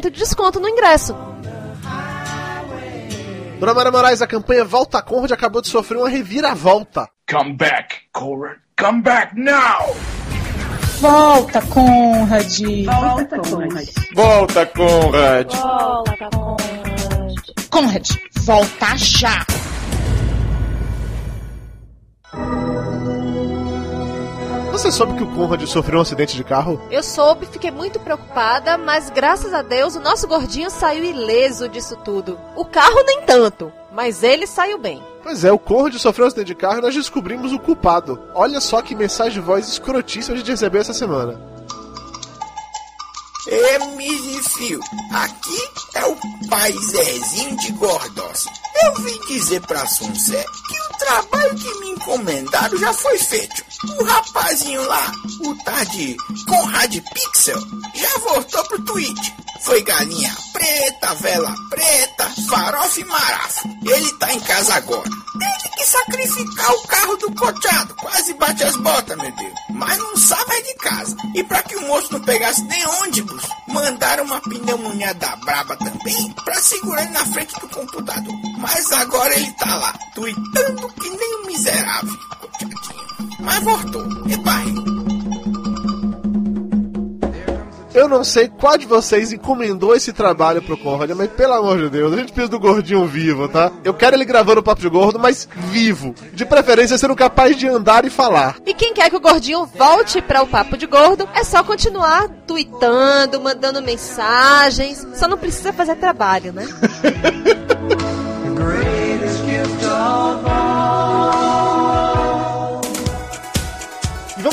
de 0.02 0.10
desconto 0.12 0.60
no 0.60 0.68
ingresso. 0.68 1.16
Dona 3.60 3.74
Mara 3.74 3.92
Moraes, 3.92 4.22
a 4.22 4.28
campanha 4.28 4.64
Volta 4.64 5.02
Conrad 5.02 5.34
acabou 5.34 5.62
de 5.62 5.68
sofrer 5.68 5.98
uma 5.98 6.08
reviravolta. 6.08 7.10
Come 7.30 7.54
back, 7.54 7.96
Conrad. 8.14 8.58
Come 8.80 9.02
back 9.02 9.36
now! 9.36 9.94
Volta, 11.02 11.62
Conrad. 11.64 12.86
Volta, 12.86 13.40
Conrad. 13.40 13.90
Volta, 14.14 14.66
Conrad. 14.66 15.52
Volta, 15.54 16.30
Conrad. 16.30 16.60
Conrad, 17.70 18.08
volta 18.44 18.98
já. 18.98 19.46
Você 24.72 24.92
soube 24.92 25.16
que 25.16 25.24
o 25.24 25.28
Conrad 25.36 25.66
sofreu 25.66 26.00
um 26.00 26.02
acidente 26.02 26.36
de 26.36 26.44
carro? 26.44 26.80
Eu 26.92 27.02
soube, 27.04 27.46
fiquei 27.48 27.72
muito 27.72 28.00
preocupada, 28.00 28.78
mas 28.78 29.10
graças 29.10 29.54
a 29.54 29.62
Deus 29.62 29.96
o 29.96 30.00
nosso 30.00 30.28
gordinho 30.28 30.70
saiu 30.70 31.04
ileso 31.04 31.68
disso 31.68 31.98
tudo. 31.98 32.40
O 32.56 32.64
carro 32.64 33.04
nem 33.06 33.22
tanto, 33.24 33.72
mas 33.92 34.24
ele 34.24 34.46
saiu 34.46 34.78
bem. 34.78 35.02
Pois 35.24 35.44
é, 35.44 35.52
o 35.52 35.60
Conrad 35.60 35.96
sofreu 35.96 36.26
um 36.26 36.28
acidente 36.28 36.48
de 36.48 36.56
carro 36.56 36.78
e 36.78 36.82
nós 36.82 36.96
descobrimos 36.96 37.52
o 37.52 37.60
culpado. 37.60 38.22
Olha 38.34 38.62
só 38.62 38.82
que 38.82 38.96
mensagem 38.96 39.34
de 39.34 39.40
voz 39.46 39.68
escrotíssima 39.68 40.36
a 40.36 40.38
gente 40.38 40.52
recebeu 40.52 40.80
essa 40.80 40.94
semana. 40.94 41.40
É, 43.52 43.80
Misifio, 43.96 44.80
aqui 45.12 45.70
é 45.96 46.06
o 46.06 46.16
pai 46.50 46.72
Zezinho 46.72 47.58
de 47.58 47.72
Gordócio. 47.72 48.52
Eu 48.84 48.94
vim 48.96 49.20
dizer 49.28 49.62
pra 49.62 49.88
Suncé 49.88 50.46
que 50.68 50.80
o 50.80 50.98
trabalho 51.00 51.56
que 51.56 51.80
me 51.80 51.90
encomendaram 51.90 52.78
já 52.78 52.94
foi 52.94 53.18
feito. 53.18 53.66
O 54.00 54.04
rapazinho 54.04 54.86
lá, 54.88 55.12
o 55.42 55.56
tal 55.64 55.86
de 55.86 56.16
Conrad 56.48 56.96
Pixel, 57.12 57.60
já 57.96 58.20
voltou 58.20 58.64
pro 58.66 58.82
Twitch. 58.84 59.32
Foi 59.62 59.82
galinha 59.82 60.49
preta, 60.60 61.16
vela 61.16 61.56
preta, 61.70 62.30
farofa 62.50 63.00
e 63.00 63.06
marafo. 63.06 63.70
Ele 63.86 64.14
tá 64.14 64.34
em 64.34 64.40
casa 64.42 64.76
agora. 64.76 65.10
Teve 65.40 65.76
que 65.76 65.86
sacrificar 65.86 66.72
o 66.74 66.88
carro 66.88 67.18
do 67.18 67.32
coteado. 67.34 67.96
Quase 67.96 68.34
bate 68.34 68.64
as 68.64 68.76
botas, 68.76 69.18
meu 69.18 69.32
Deus. 69.32 69.54
Mas 69.70 69.98
não 69.98 70.18
sabe 70.18 70.62
de 70.64 70.74
casa. 70.76 71.16
E 71.34 71.44
pra 71.46 71.64
que 71.64 71.78
o 71.78 71.88
moço 71.88 72.12
não 72.12 72.20
pegasse 72.22 72.62
nem 72.64 72.86
ônibus, 72.86 73.44
mandaram 73.68 74.26
uma 74.26 74.42
pneumonia 74.42 75.14
da 75.14 75.36
braba 75.38 75.78
também 75.78 76.34
pra 76.44 76.62
segurar 76.62 77.04
ele 77.04 77.12
na 77.12 77.26
frente 77.28 77.58
do 77.60 77.70
computador. 77.70 78.36
Mas 78.58 78.92
agora 78.92 79.34
ele 79.34 79.52
tá 79.54 79.76
lá, 79.76 79.94
tweetando 80.14 80.90
que 80.90 81.10
nem 81.10 81.36
um 81.38 81.46
miserável. 81.46 82.18
Coteadinho. 82.42 83.40
Mas 83.40 83.64
voltou. 83.64 84.28
E 84.28 84.38
pai. 84.40 84.89
Eu 87.94 88.08
não 88.08 88.24
sei 88.24 88.48
qual 88.48 88.78
de 88.78 88.86
vocês 88.86 89.32
encomendou 89.32 89.96
esse 89.96 90.14
trabalho 90.14 90.62
pro 90.62 90.78
Conrad, 90.78 91.10
mas 91.12 91.30
pelo 91.32 91.54
amor 91.54 91.78
de 91.78 91.90
Deus, 91.90 92.14
a 92.14 92.18
gente 92.18 92.32
precisa 92.32 92.52
do 92.52 92.60
gordinho 92.60 93.06
vivo, 93.06 93.48
tá? 93.48 93.72
Eu 93.84 93.94
quero 93.94 94.16
ele 94.16 94.26
gravando 94.26 94.60
o 94.60 94.64
Papo 94.64 94.82
de 94.82 94.90
Gordo, 94.90 95.20
mas 95.20 95.48
vivo. 95.56 96.14
De 96.34 96.46
preferência 96.46 96.98
sendo 96.98 97.16
capaz 97.16 97.58
de 97.58 97.68
andar 97.68 98.06
e 98.06 98.10
falar. 98.10 98.58
E 98.66 98.74
quem 98.74 98.94
quer 98.94 99.10
que 99.10 99.16
o 99.16 99.22
gordinho 99.22 99.66
volte 99.66 100.22
para 100.22 100.42
o 100.42 100.48
Papo 100.48 100.78
de 100.78 100.86
Gordo, 100.86 101.28
é 101.34 101.44
só 101.44 101.64
continuar 101.64 102.30
tweetando, 102.46 103.42
mandando 103.42 103.82
mensagens. 103.82 105.08
Só 105.16 105.28
não 105.28 105.38
precisa 105.38 105.74
fazer 105.74 105.96
trabalho, 105.96 106.54
né? 106.54 106.68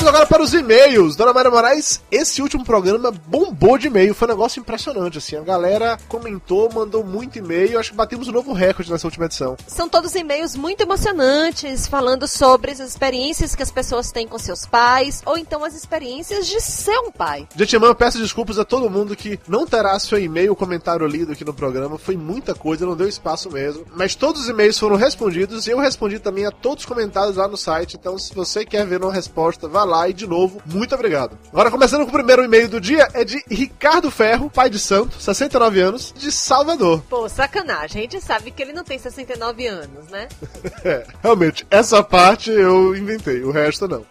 agora 0.07 0.25
para 0.25 0.41
os 0.41 0.53
e-mails. 0.53 1.15
Dona 1.15 1.33
Maria 1.33 1.51
Moraes, 1.51 2.01
esse 2.09 2.41
último 2.41 2.63
programa 2.63 3.11
bombou 3.11 3.77
de 3.77 3.87
e-mail. 3.87 4.15
Foi 4.15 4.27
um 4.27 4.31
negócio 4.31 4.59
impressionante, 4.59 5.17
assim. 5.17 5.35
A 5.35 5.41
galera 5.41 5.97
comentou, 6.07 6.71
mandou 6.71 7.03
muito 7.03 7.37
e-mail. 7.37 7.77
Acho 7.77 7.91
que 7.91 7.97
batemos 7.97 8.27
um 8.27 8.31
novo 8.31 8.53
recorde 8.53 8.89
nessa 8.89 9.05
última 9.05 9.25
edição. 9.25 9.57
São 9.67 9.89
todos 9.89 10.15
e-mails 10.15 10.55
muito 10.55 10.81
emocionantes, 10.81 11.87
falando 11.87 12.27
sobre 12.27 12.71
as 12.71 12.79
experiências 12.79 13.53
que 13.53 13.63
as 13.63 13.71
pessoas 13.71 14.11
têm 14.11 14.27
com 14.27 14.39
seus 14.39 14.65
pais, 14.65 15.21
ou 15.25 15.37
então 15.37 15.63
as 15.63 15.75
experiências 15.75 16.47
de 16.47 16.61
ser 16.61 16.97
um 16.99 17.11
pai. 17.11 17.47
De 17.53 17.63
antemão, 17.63 17.89
eu 17.89 17.95
peço 17.95 18.17
desculpas 18.17 18.57
a 18.57 18.65
todo 18.65 18.89
mundo 18.89 19.15
que 19.15 19.39
não 19.47 19.67
terá 19.67 19.99
seu 19.99 20.17
e-mail 20.17 20.55
comentário 20.55 21.05
lido 21.05 21.33
aqui 21.33 21.43
no 21.43 21.53
programa. 21.53 21.97
Foi 21.97 22.15
muita 22.15 22.55
coisa, 22.55 22.85
não 22.85 22.95
deu 22.95 23.09
espaço 23.09 23.51
mesmo. 23.51 23.85
Mas 23.93 24.15
todos 24.15 24.43
os 24.43 24.49
e-mails 24.49 24.79
foram 24.79 24.95
respondidos 24.95 25.67
e 25.67 25.71
eu 25.71 25.79
respondi 25.79 26.19
também 26.19 26.45
a 26.45 26.51
todos 26.51 26.83
os 26.83 26.87
comentários 26.87 27.35
lá 27.35 27.47
no 27.47 27.57
site. 27.57 27.97
Então, 27.99 28.17
se 28.17 28.33
você 28.33 28.63
quer 28.65 28.85
ver 28.85 29.03
uma 29.03 29.13
resposta, 29.13 29.67
vá 29.67 29.83
lá 29.83 29.96
e, 30.07 30.13
de 30.13 30.27
novo, 30.27 30.61
muito 30.65 30.93
obrigado. 30.93 31.37
Agora, 31.51 31.71
começando 31.71 32.03
com 32.03 32.09
o 32.09 32.13
primeiro 32.13 32.43
e-mail 32.43 32.67
do 32.67 32.81
dia, 32.81 33.07
é 33.13 33.23
de 33.23 33.41
Ricardo 33.49 34.11
Ferro, 34.11 34.49
pai 34.49 34.69
de 34.69 34.79
santo, 34.79 35.19
69 35.21 35.79
anos, 35.79 36.13
de 36.15 36.31
Salvador. 36.31 37.01
Pô, 37.09 37.29
sacanagem. 37.29 37.99
A 37.99 38.03
gente 38.03 38.21
sabe 38.21 38.51
que 38.51 38.61
ele 38.61 38.73
não 38.73 38.83
tem 38.83 38.99
69 38.99 39.65
anos, 39.67 40.07
né? 40.09 40.27
É, 40.83 41.05
realmente, 41.23 41.65
essa 41.71 42.03
parte 42.03 42.51
eu 42.51 42.95
inventei, 42.95 43.41
o 43.43 43.51
resto 43.51 43.87
não. 43.87 44.05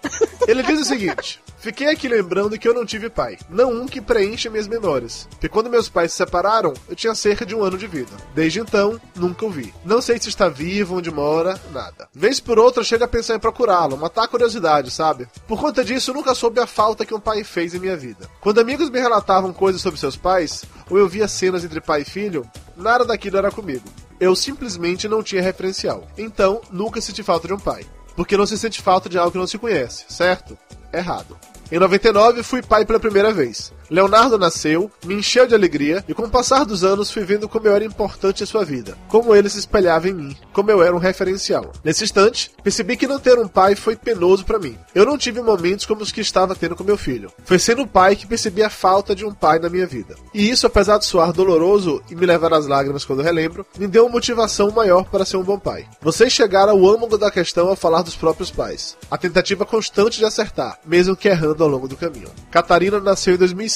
Ele 0.46 0.62
diz 0.62 0.80
o 0.80 0.84
seguinte. 0.84 1.40
Fiquei 1.66 1.88
aqui 1.88 2.06
lembrando 2.06 2.56
que 2.56 2.68
eu 2.68 2.72
não 2.72 2.86
tive 2.86 3.10
pai. 3.10 3.36
Não 3.50 3.72
um 3.72 3.86
que 3.86 4.00
preenche 4.00 4.48
minhas 4.48 4.68
memórias. 4.68 5.26
Porque 5.30 5.48
quando 5.48 5.68
meus 5.68 5.88
pais 5.88 6.12
se 6.12 6.18
separaram, 6.18 6.72
eu 6.88 6.94
tinha 6.94 7.12
cerca 7.12 7.44
de 7.44 7.56
um 7.56 7.64
ano 7.64 7.76
de 7.76 7.88
vida. 7.88 8.12
Desde 8.36 8.60
então, 8.60 9.00
nunca 9.16 9.44
o 9.44 9.50
vi. 9.50 9.74
Não 9.84 10.00
sei 10.00 10.16
se 10.20 10.28
está 10.28 10.48
vivo, 10.48 10.96
onde 10.96 11.10
mora, 11.10 11.60
nada. 11.72 12.08
Vez 12.14 12.38
por 12.38 12.56
outra, 12.56 12.84
chego 12.84 13.02
a 13.02 13.08
pensar 13.08 13.34
em 13.34 13.40
procurá-lo, 13.40 13.96
matar 13.96 14.24
a 14.24 14.28
curiosidade, 14.28 14.92
sabe? 14.92 15.26
Por 15.48 15.60
conta 15.60 15.75
disso, 15.84 16.10
eu 16.10 16.14
nunca 16.14 16.34
soube 16.34 16.60
a 16.60 16.66
falta 16.66 17.04
que 17.04 17.14
um 17.14 17.20
pai 17.20 17.44
fez 17.44 17.74
em 17.74 17.78
minha 17.78 17.96
vida. 17.96 18.28
Quando 18.40 18.60
amigos 18.60 18.90
me 18.90 19.00
relatavam 19.00 19.52
coisas 19.52 19.80
sobre 19.80 19.98
seus 20.00 20.16
pais, 20.16 20.64
ou 20.90 20.98
eu 20.98 21.08
via 21.08 21.28
cenas 21.28 21.64
entre 21.64 21.80
pai 21.80 22.02
e 22.02 22.04
filho, 22.04 22.48
nada 22.76 23.04
daquilo 23.04 23.38
era 23.38 23.50
comigo. 23.50 23.84
Eu 24.18 24.34
simplesmente 24.34 25.08
não 25.08 25.22
tinha 25.22 25.42
referencial. 25.42 26.06
Então, 26.16 26.60
nunca 26.70 27.00
senti 27.00 27.22
falta 27.22 27.46
de 27.46 27.54
um 27.54 27.58
pai. 27.58 27.84
Porque 28.14 28.36
não 28.36 28.46
se 28.46 28.56
sente 28.56 28.80
falta 28.80 29.08
de 29.08 29.18
algo 29.18 29.32
que 29.32 29.38
não 29.38 29.46
se 29.46 29.58
conhece, 29.58 30.06
certo? 30.08 30.56
Errado. 30.92 31.38
Em 31.70 31.78
99, 31.78 32.42
fui 32.42 32.62
pai 32.62 32.86
pela 32.86 33.00
primeira 33.00 33.32
vez. 33.32 33.72
Leonardo 33.88 34.36
nasceu, 34.36 34.90
me 35.04 35.14
encheu 35.14 35.46
de 35.46 35.54
alegria 35.54 36.04
e 36.08 36.14
com 36.14 36.24
o 36.24 36.30
passar 36.30 36.64
dos 36.64 36.82
anos 36.82 37.10
fui 37.10 37.22
vendo 37.22 37.48
como 37.48 37.68
eu 37.68 37.74
era 37.74 37.84
importante 37.84 38.42
em 38.42 38.46
sua 38.46 38.64
vida, 38.64 38.98
como 39.08 39.34
ele 39.34 39.48
se 39.48 39.60
espelhava 39.60 40.08
em 40.08 40.12
mim, 40.12 40.36
como 40.52 40.70
eu 40.70 40.82
era 40.82 40.94
um 40.94 40.98
referencial. 40.98 41.72
Nesse 41.84 42.02
instante, 42.02 42.50
percebi 42.64 42.96
que 42.96 43.06
não 43.06 43.20
ter 43.20 43.38
um 43.38 43.46
pai 43.46 43.76
foi 43.76 43.94
penoso 43.94 44.44
para 44.44 44.58
mim. 44.58 44.76
Eu 44.92 45.06
não 45.06 45.16
tive 45.16 45.40
momentos 45.40 45.86
como 45.86 46.02
os 46.02 46.10
que 46.10 46.20
estava 46.20 46.56
tendo 46.56 46.74
com 46.74 46.82
meu 46.82 46.96
filho. 46.96 47.30
Foi 47.44 47.58
sendo 47.58 47.86
pai 47.86 48.16
que 48.16 48.26
percebi 48.26 48.62
a 48.62 48.70
falta 48.70 49.14
de 49.14 49.24
um 49.24 49.32
pai 49.32 49.60
na 49.60 49.68
minha 49.68 49.86
vida. 49.86 50.16
E 50.34 50.50
isso, 50.50 50.66
apesar 50.66 50.98
de 50.98 51.04
soar 51.04 51.32
doloroso 51.32 52.02
e 52.10 52.16
me 52.16 52.26
levar 52.26 52.52
às 52.52 52.66
lágrimas 52.66 53.04
quando 53.04 53.22
relembro, 53.22 53.64
me 53.78 53.86
deu 53.86 54.04
uma 54.04 54.12
motivação 54.12 54.70
maior 54.72 55.04
para 55.04 55.24
ser 55.24 55.36
um 55.36 55.44
bom 55.44 55.58
pai. 55.58 55.86
Vocês 56.00 56.32
chegaram 56.32 56.72
ao 56.72 56.86
âmago 56.88 57.16
da 57.16 57.30
questão 57.30 57.68
ao 57.68 57.76
falar 57.76 58.02
dos 58.02 58.16
próprios 58.16 58.50
pais. 58.50 58.96
A 59.08 59.16
tentativa 59.16 59.64
constante 59.64 60.18
de 60.18 60.24
acertar, 60.24 60.80
mesmo 60.84 61.16
que 61.16 61.28
errando 61.28 61.62
ao 61.62 61.70
longo 61.70 61.86
do 61.86 61.96
caminho. 61.96 62.30
Catarina 62.50 62.98
nasceu 62.98 63.34
em 63.34 63.38
2005 63.38 63.75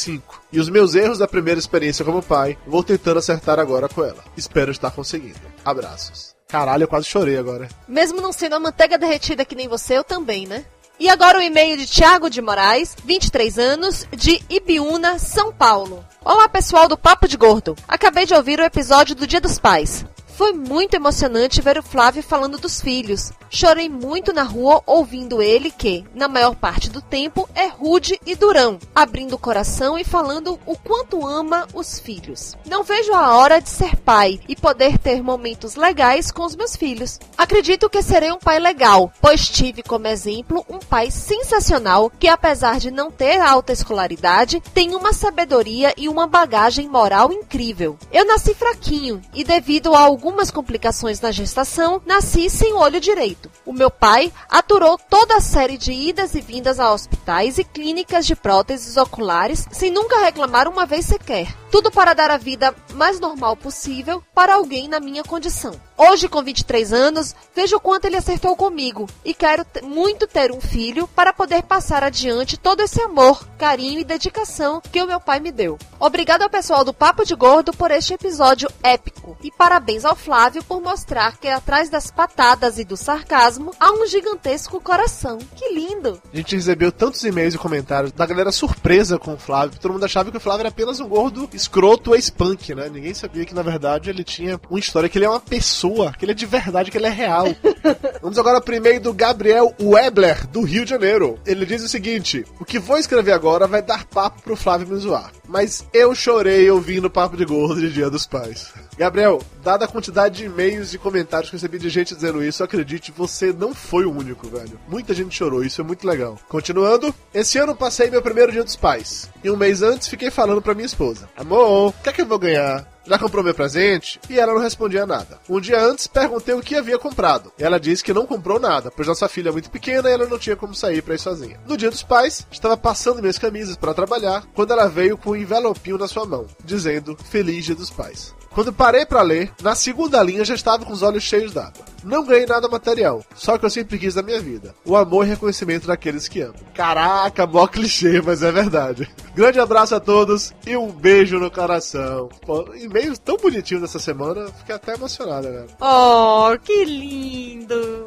e 0.53 0.61
os 0.61 0.69
meus 0.69 0.95
erros 0.95 1.19
da 1.19 1.29
primeira 1.29 1.59
experiência 1.59 2.05
como 2.05 2.23
pai 2.23 2.57
vou 2.67 2.83
tentando 2.83 3.19
acertar 3.19 3.59
agora 3.59 3.89
com 3.89 4.05
ela. 4.05 4.25
Espero 4.37 4.71
estar 4.71 4.91
conseguindo. 4.91 5.41
Abraços. 5.65 6.35
Caralho, 6.49 6.85
eu 6.85 6.89
quase 6.89 7.07
chorei 7.07 7.37
agora. 7.37 7.69
Mesmo 7.87 8.21
não 8.21 8.33
sendo 8.33 8.57
a 8.57 8.61
manteiga 8.61 8.99
derretida 8.99 9.45
que 9.45 9.55
nem 9.55 9.69
você, 9.69 9.99
eu 9.99 10.05
também, 10.05 10.47
né? 10.47 10.65
E 10.99 11.09
agora 11.09 11.39
o 11.39 11.43
e-mail 11.43 11.79
de 11.79 11.87
Tiago 11.87 12.29
de 12.29 12.43
Moraes, 12.43 12.95
23 13.05 13.59
anos, 13.59 14.07
de 14.15 14.39
Ibiúna, 14.51 15.19
São 15.19 15.51
Paulo. 15.51 16.05
Olá 16.23 16.47
pessoal 16.49 16.89
do 16.89 16.99
Papo 16.99 17.27
de 17.27 17.39
Gordo. 17.39 17.75
Acabei 17.89 18.27
de 18.27 18.35
ouvir 18.35 18.61
o 18.61 18.65
episódio 18.65 19.15
do 19.15 19.27
Dia 19.27 19.41
dos 19.41 19.59
Pais. 19.59 20.05
Foi 20.41 20.55
muito 20.55 20.95
emocionante 20.95 21.61
ver 21.61 21.77
o 21.77 21.83
Flávio 21.83 22.23
falando 22.23 22.57
dos 22.57 22.81
filhos. 22.81 23.31
Chorei 23.51 23.91
muito 23.91 24.33
na 24.33 24.43
rua 24.43 24.83
ouvindo 24.87 25.43
ele 25.43 25.71
que, 25.71 26.03
na 26.15 26.29
maior 26.29 26.57
parte 26.57 26.89
do 26.89 27.03
tempo, 27.03 27.47
é 27.55 27.67
rude 27.67 28.19
e 28.25 28.35
durão, 28.35 28.79
abrindo 28.95 29.35
o 29.35 29.39
coração 29.39 29.99
e 29.99 30.05
falando 30.05 30.59
o 30.65 30.79
quanto 30.79 31.27
ama 31.27 31.69
os 31.75 32.01
filhos. 32.01 32.57
Não 32.65 32.83
vejo 32.83 33.13
a 33.13 33.37
hora 33.37 33.61
de 33.61 33.69
ser 33.69 33.97
pai 33.97 34.41
e 34.49 34.57
poder 34.57 34.97
ter 34.97 35.23
momentos 35.23 35.75
legais 35.75 36.31
com 36.31 36.45
os 36.47 36.57
meus 36.57 36.75
filhos. 36.75 37.19
Acredito 37.37 37.91
que 37.91 38.03
serei 38.03 38.33
um 38.33 38.39
pai 38.39 38.59
legal, 38.59 39.13
pois 39.21 39.47
tive 39.47 39.83
como 39.83 40.07
exemplo 40.07 40.65
um 40.71 40.79
pai 40.79 41.11
sensacional 41.11 42.11
que, 42.19 42.29
apesar 42.29 42.79
de 42.79 42.91
não 42.91 43.11
ter 43.11 43.41
alta 43.41 43.75
escolaridade, 43.75 44.63
tem 44.73 44.95
uma 44.95 45.13
sabedoria 45.13 45.93
e 45.99 46.09
uma 46.09 46.27
bagagem 46.27 46.89
moral 46.89 47.31
incrível. 47.31 47.99
Eu 48.11 48.25
nasci 48.25 48.55
fraquinho 48.55 49.21
e, 49.35 49.45
devido 49.45 49.95
a 49.95 50.01
algum 50.01 50.30
algumas 50.31 50.51
complicações 50.53 51.21
na 51.21 51.33
gestação, 51.33 52.01
nasci 52.07 52.49
sem 52.49 52.73
olho 52.73 53.01
direito. 53.01 53.51
O 53.67 53.73
meu 53.73 53.91
pai 53.91 54.33
aturou 54.49 54.97
toda 54.97 55.37
a 55.37 55.41
série 55.41 55.77
de 55.77 55.93
idas 55.93 56.37
e 56.37 56.41
vindas 56.41 56.79
a 56.79 56.93
hospitais 56.93 57.59
e 57.59 57.65
clínicas 57.65 58.25
de 58.27 58.37
próteses 58.37 58.97
oculares 58.97 59.67
sem 59.73 59.91
nunca 59.91 60.21
reclamar 60.21 60.69
uma 60.69 60.87
vez 60.87 61.05
sequer. 61.07 61.60
Tudo 61.71 61.89
para 61.91 62.15
dar 62.15 62.33
a 62.33 62.37
vida 62.37 62.75
mais 62.95 63.21
normal 63.21 63.57
possível 63.57 64.23
para 64.35 64.55
alguém 64.55 64.89
na 64.89 64.99
minha 64.99 65.23
condição. 65.23 65.73
Hoje, 65.97 66.29
com 66.29 66.43
23 66.43 66.93
anos, 66.93 67.35
vejo 67.55 67.77
o 67.77 67.81
quanto 67.81 68.07
ele 68.07 68.17
acertou 68.17 68.57
comigo 68.57 69.07
e 69.25 69.33
quero 69.33 69.65
muito 69.83 70.27
ter 70.27 70.51
um 70.51 70.61
filho 70.61 71.07
para 71.09 71.33
poder 71.33 71.63
passar 71.63 72.03
adiante 72.03 72.57
todo 72.57 72.81
esse 72.81 73.01
amor, 73.03 73.47
carinho 73.59 74.01
e 74.01 74.05
dedicação 74.05 74.81
que 74.81 75.03
o 75.03 75.07
meu 75.07 75.21
pai 75.21 75.39
me 75.39 75.53
deu. 75.53 75.79
Obrigado 76.01 76.43
ao 76.43 76.51
pessoal 76.51 76.85
do 76.85 76.95
Papo 76.95 77.25
de 77.25 77.35
Gordo 77.35 77.73
por 77.73 77.91
este 77.91 78.15
episódio 78.15 78.69
épico 78.83 79.37
e 79.43 79.51
parabéns 79.51 80.05
ao 80.05 80.17
Flávio 80.17 80.65
por 80.65 80.81
mostrar 80.81 81.37
que 81.37 81.49
atrás 81.49 81.89
das 81.91 82.11
patadas 82.11 82.79
e 82.79 82.85
do 82.85 82.97
sarcasmo 82.97 83.73
há 83.79 83.93
um 83.93 84.07
gigantesco 84.07 84.81
coração. 84.81 85.39
Que 85.55 85.73
lindo! 85.73 86.21
A 86.33 86.37
gente 86.37 86.57
recebeu 86.57 86.91
tantos 86.91 87.23
e-mails 87.23 87.55
e 87.55 87.59
comentários 87.59 88.13
da 88.13 88.27
galera 88.27 88.51
surpresa 88.51 89.19
com 89.19 89.35
o 89.35 89.39
Flávio. 89.39 89.79
Todo 89.79 89.93
mundo 89.93 90.05
achava 90.05 90.31
que 90.31 90.37
o 90.37 90.41
Flávio 90.41 90.63
era 90.63 90.71
apenas 90.71 90.99
um 90.99 91.09
gordo 91.09 91.49
escroto 91.61 92.15
ex-punk, 92.15 92.75
né? 92.75 92.89
Ninguém 92.89 93.15
sabia 93.15 93.45
que 93.45 93.55
na 93.55 93.63
verdade 93.63 94.11
ele 94.11 94.25
tinha 94.25 94.61
uma 94.69 94.79
história, 94.79 95.09
que 95.09 95.19
ele 95.19 95.25
é 95.25 95.29
uma 95.29 95.41
pessoa, 95.41 96.13
que 96.13 96.25
ele 96.25 96.33
é 96.33 96.35
de 96.35 96.47
verdade, 96.47 96.91
que 96.91 96.99
ele 96.99 97.07
é 97.07 97.11
real. 97.11 97.47
Vamos 98.23 98.39
agora 98.39 98.61
pro 98.61 98.75
e-mail 98.75 99.01
do 99.01 99.13
Gabriel 99.13 99.75
Webler, 99.81 100.47
do 100.47 100.63
Rio 100.63 100.85
de 100.85 100.91
Janeiro. 100.91 101.39
Ele 101.47 101.67
diz 101.67 101.83
o 101.83 101.89
seguinte: 101.89 102.45
O 102.59 102.65
que 102.65 102.79
vou 102.79 102.99
escrever 102.99 103.33
agora 103.33 103.67
vai 103.67 103.83
dar 103.83 104.07
papo 104.07 104.43
pro 104.43 104.57
Flávio 104.57 104.89
me 104.89 104.97
zoar. 104.97 105.33
Mas 105.49 105.87
eu 105.93 106.15
chorei 106.15 106.71
ouvindo 106.71 107.07
o 107.07 107.11
papo 107.11 107.37
de 107.37 107.45
gordo 107.45 107.81
de 107.81 107.93
Dia 107.93 108.11
dos 108.11 108.27
Pais. 108.27 108.73
Gabriel, 109.01 109.41
dada 109.65 109.87
a 109.87 109.89
quantidade 109.89 110.37
de 110.37 110.45
e-mails 110.45 110.93
e 110.93 110.99
comentários 110.99 111.49
que 111.49 111.57
eu 111.57 111.59
recebi 111.59 111.79
de 111.79 111.89
gente 111.89 112.15
dizendo 112.15 112.45
isso, 112.45 112.63
acredite, 112.63 113.11
você 113.11 113.51
não 113.51 113.75
foi 113.75 114.05
o 114.05 114.13
único, 114.13 114.47
velho. 114.47 114.79
Muita 114.87 115.15
gente 115.15 115.35
chorou, 115.35 115.65
isso 115.65 115.81
é 115.81 115.85
muito 115.85 116.07
legal. 116.07 116.39
Continuando, 116.51 117.15
esse 117.33 117.57
ano 117.57 117.75
passei 117.75 118.11
meu 118.11 118.21
primeiro 118.21 118.53
dia 118.53 118.63
dos 118.63 118.77
pais. 118.77 119.31
E 119.43 119.51
um 119.51 119.57
mês 119.57 119.81
antes 119.81 120.07
fiquei 120.07 120.31
falando 120.31 120.61
pra 120.61 120.75
minha 120.75 120.85
esposa: 120.85 121.31
Amor, 121.35 121.89
o 121.89 121.93
que 122.03 122.11
é 122.11 122.13
que 122.13 122.21
eu 122.21 122.27
vou 122.27 122.39
ganhar? 122.39 122.87
Já 123.07 123.19
comprou 123.19 123.43
meu 123.43 123.55
presente? 123.55 124.21
E 124.29 124.39
ela 124.39 124.53
não 124.53 124.61
respondia 124.61 125.07
nada. 125.07 125.41
Um 125.49 125.59
dia 125.59 125.83
antes, 125.83 126.07
perguntei 126.07 126.55
o 126.55 126.61
que 126.61 126.77
havia 126.77 126.99
comprado. 126.99 127.51
E 127.59 127.65
ela 127.65 127.81
disse 127.81 128.05
que 128.05 128.13
não 128.13 128.27
comprou 128.27 128.61
nada, 128.61 128.91
pois 128.91 129.09
nossa 129.09 129.31
filha 129.31 129.49
é 129.49 129.53
muito 129.53 129.71
pequena 129.71 130.11
e 130.11 130.13
ela 130.13 130.27
não 130.27 130.39
tinha 130.39 130.57
como 130.57 130.75
sair 130.75 131.01
para 131.01 131.15
ir 131.15 131.19
sozinha. 131.19 131.59
No 131.67 131.79
dia 131.79 131.91
dos 131.91 132.03
pais, 132.03 132.47
estava 132.53 132.77
passando 132.77 133.23
minhas 133.23 133.39
camisas 133.39 133.79
para 133.79 133.95
trabalhar 133.95 134.45
quando 134.55 134.73
ela 134.73 134.89
veio 134.89 135.17
com 135.17 135.31
um 135.31 135.37
envelopinho 135.37 135.97
na 135.97 136.07
sua 136.07 136.27
mão, 136.27 136.47
dizendo 136.63 137.17
Feliz 137.17 137.65
Dia 137.65 137.75
dos 137.75 137.89
Pais. 137.89 138.39
Quando 138.53 138.73
parei 138.73 139.07
para 139.07 139.23
ler, 139.23 139.53
na 139.63 139.75
segunda 139.75 140.23
linha 140.23 140.45
já 140.45 140.55
estava 140.55 140.85
com 140.85 140.93
os 140.93 141.03
olhos 141.03 141.23
cheios 141.23 141.53
d'água. 141.53 141.85
Não 142.03 142.25
ganhei 142.25 142.47
nada 142.47 142.69
material, 142.69 143.23
só 143.35 143.57
que 143.57 143.65
eu 143.65 143.71
sempre 143.71 143.99
quis 143.99 144.15
da 144.15 144.23
minha 144.23 144.41
vida: 144.41 144.75
o 144.85 144.97
amor 144.97 145.27
e 145.27 145.31
reconhecimento 145.31 145.87
daqueles 145.87 146.27
que 146.27 146.41
amam. 146.41 146.57
Caraca, 146.75 147.47
mó 147.47 147.67
clichê, 147.67 148.21
mas 148.21 148.43
é 148.43 148.51
verdade. 148.51 149.09
Grande 149.35 149.61
abraço 149.61 149.95
a 149.95 150.01
todos 150.01 150.53
e 150.67 150.77
um 150.77 150.91
beijo 150.91 151.39
no 151.39 151.51
coração. 151.51 152.29
Pô, 152.45 152.75
e-mails 152.75 153.19
tão 153.19 153.37
bonitinhos 153.37 153.83
dessa 153.83 153.99
semana, 153.99 154.49
fiquei 154.59 154.75
até 154.75 154.95
emocionado, 154.95 155.47
galera. 155.47 155.67
Oh, 155.81 156.59
que 156.59 156.85
lindo! 156.85 158.07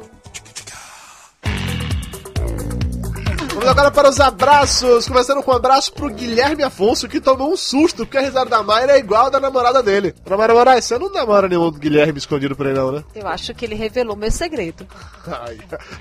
Vamos 3.54 3.68
agora 3.68 3.90
para 3.90 4.10
os 4.10 4.18
abraços. 4.18 5.06
Começando 5.06 5.40
com 5.40 5.52
um 5.52 5.54
abraço 5.54 5.92
pro 5.92 6.10
Guilherme 6.10 6.64
Afonso, 6.64 7.08
que 7.08 7.20
tomou 7.20 7.52
um 7.52 7.56
susto, 7.56 7.98
porque 7.98 8.18
a 8.18 8.20
risada 8.20 8.50
da 8.50 8.64
Mayra 8.64 8.94
é 8.94 8.98
igual 8.98 9.26
a 9.26 9.30
da 9.30 9.38
namorada 9.38 9.80
dele. 9.80 10.12
Pra 10.24 10.36
Mayra 10.36 10.54
Moraes, 10.54 10.84
você 10.84 10.98
não 10.98 11.08
namora 11.08 11.48
nenhum 11.48 11.70
Guilherme 11.70 12.18
escondido 12.18 12.56
por 12.56 12.66
aí, 12.66 12.74
não, 12.74 12.90
né? 12.90 13.04
Eu 13.14 13.28
acho 13.28 13.54
que 13.54 13.64
ele 13.64 13.76
revelou 13.76 14.16
meu 14.16 14.30
segredo. 14.30 14.84
Ai, 15.26 15.58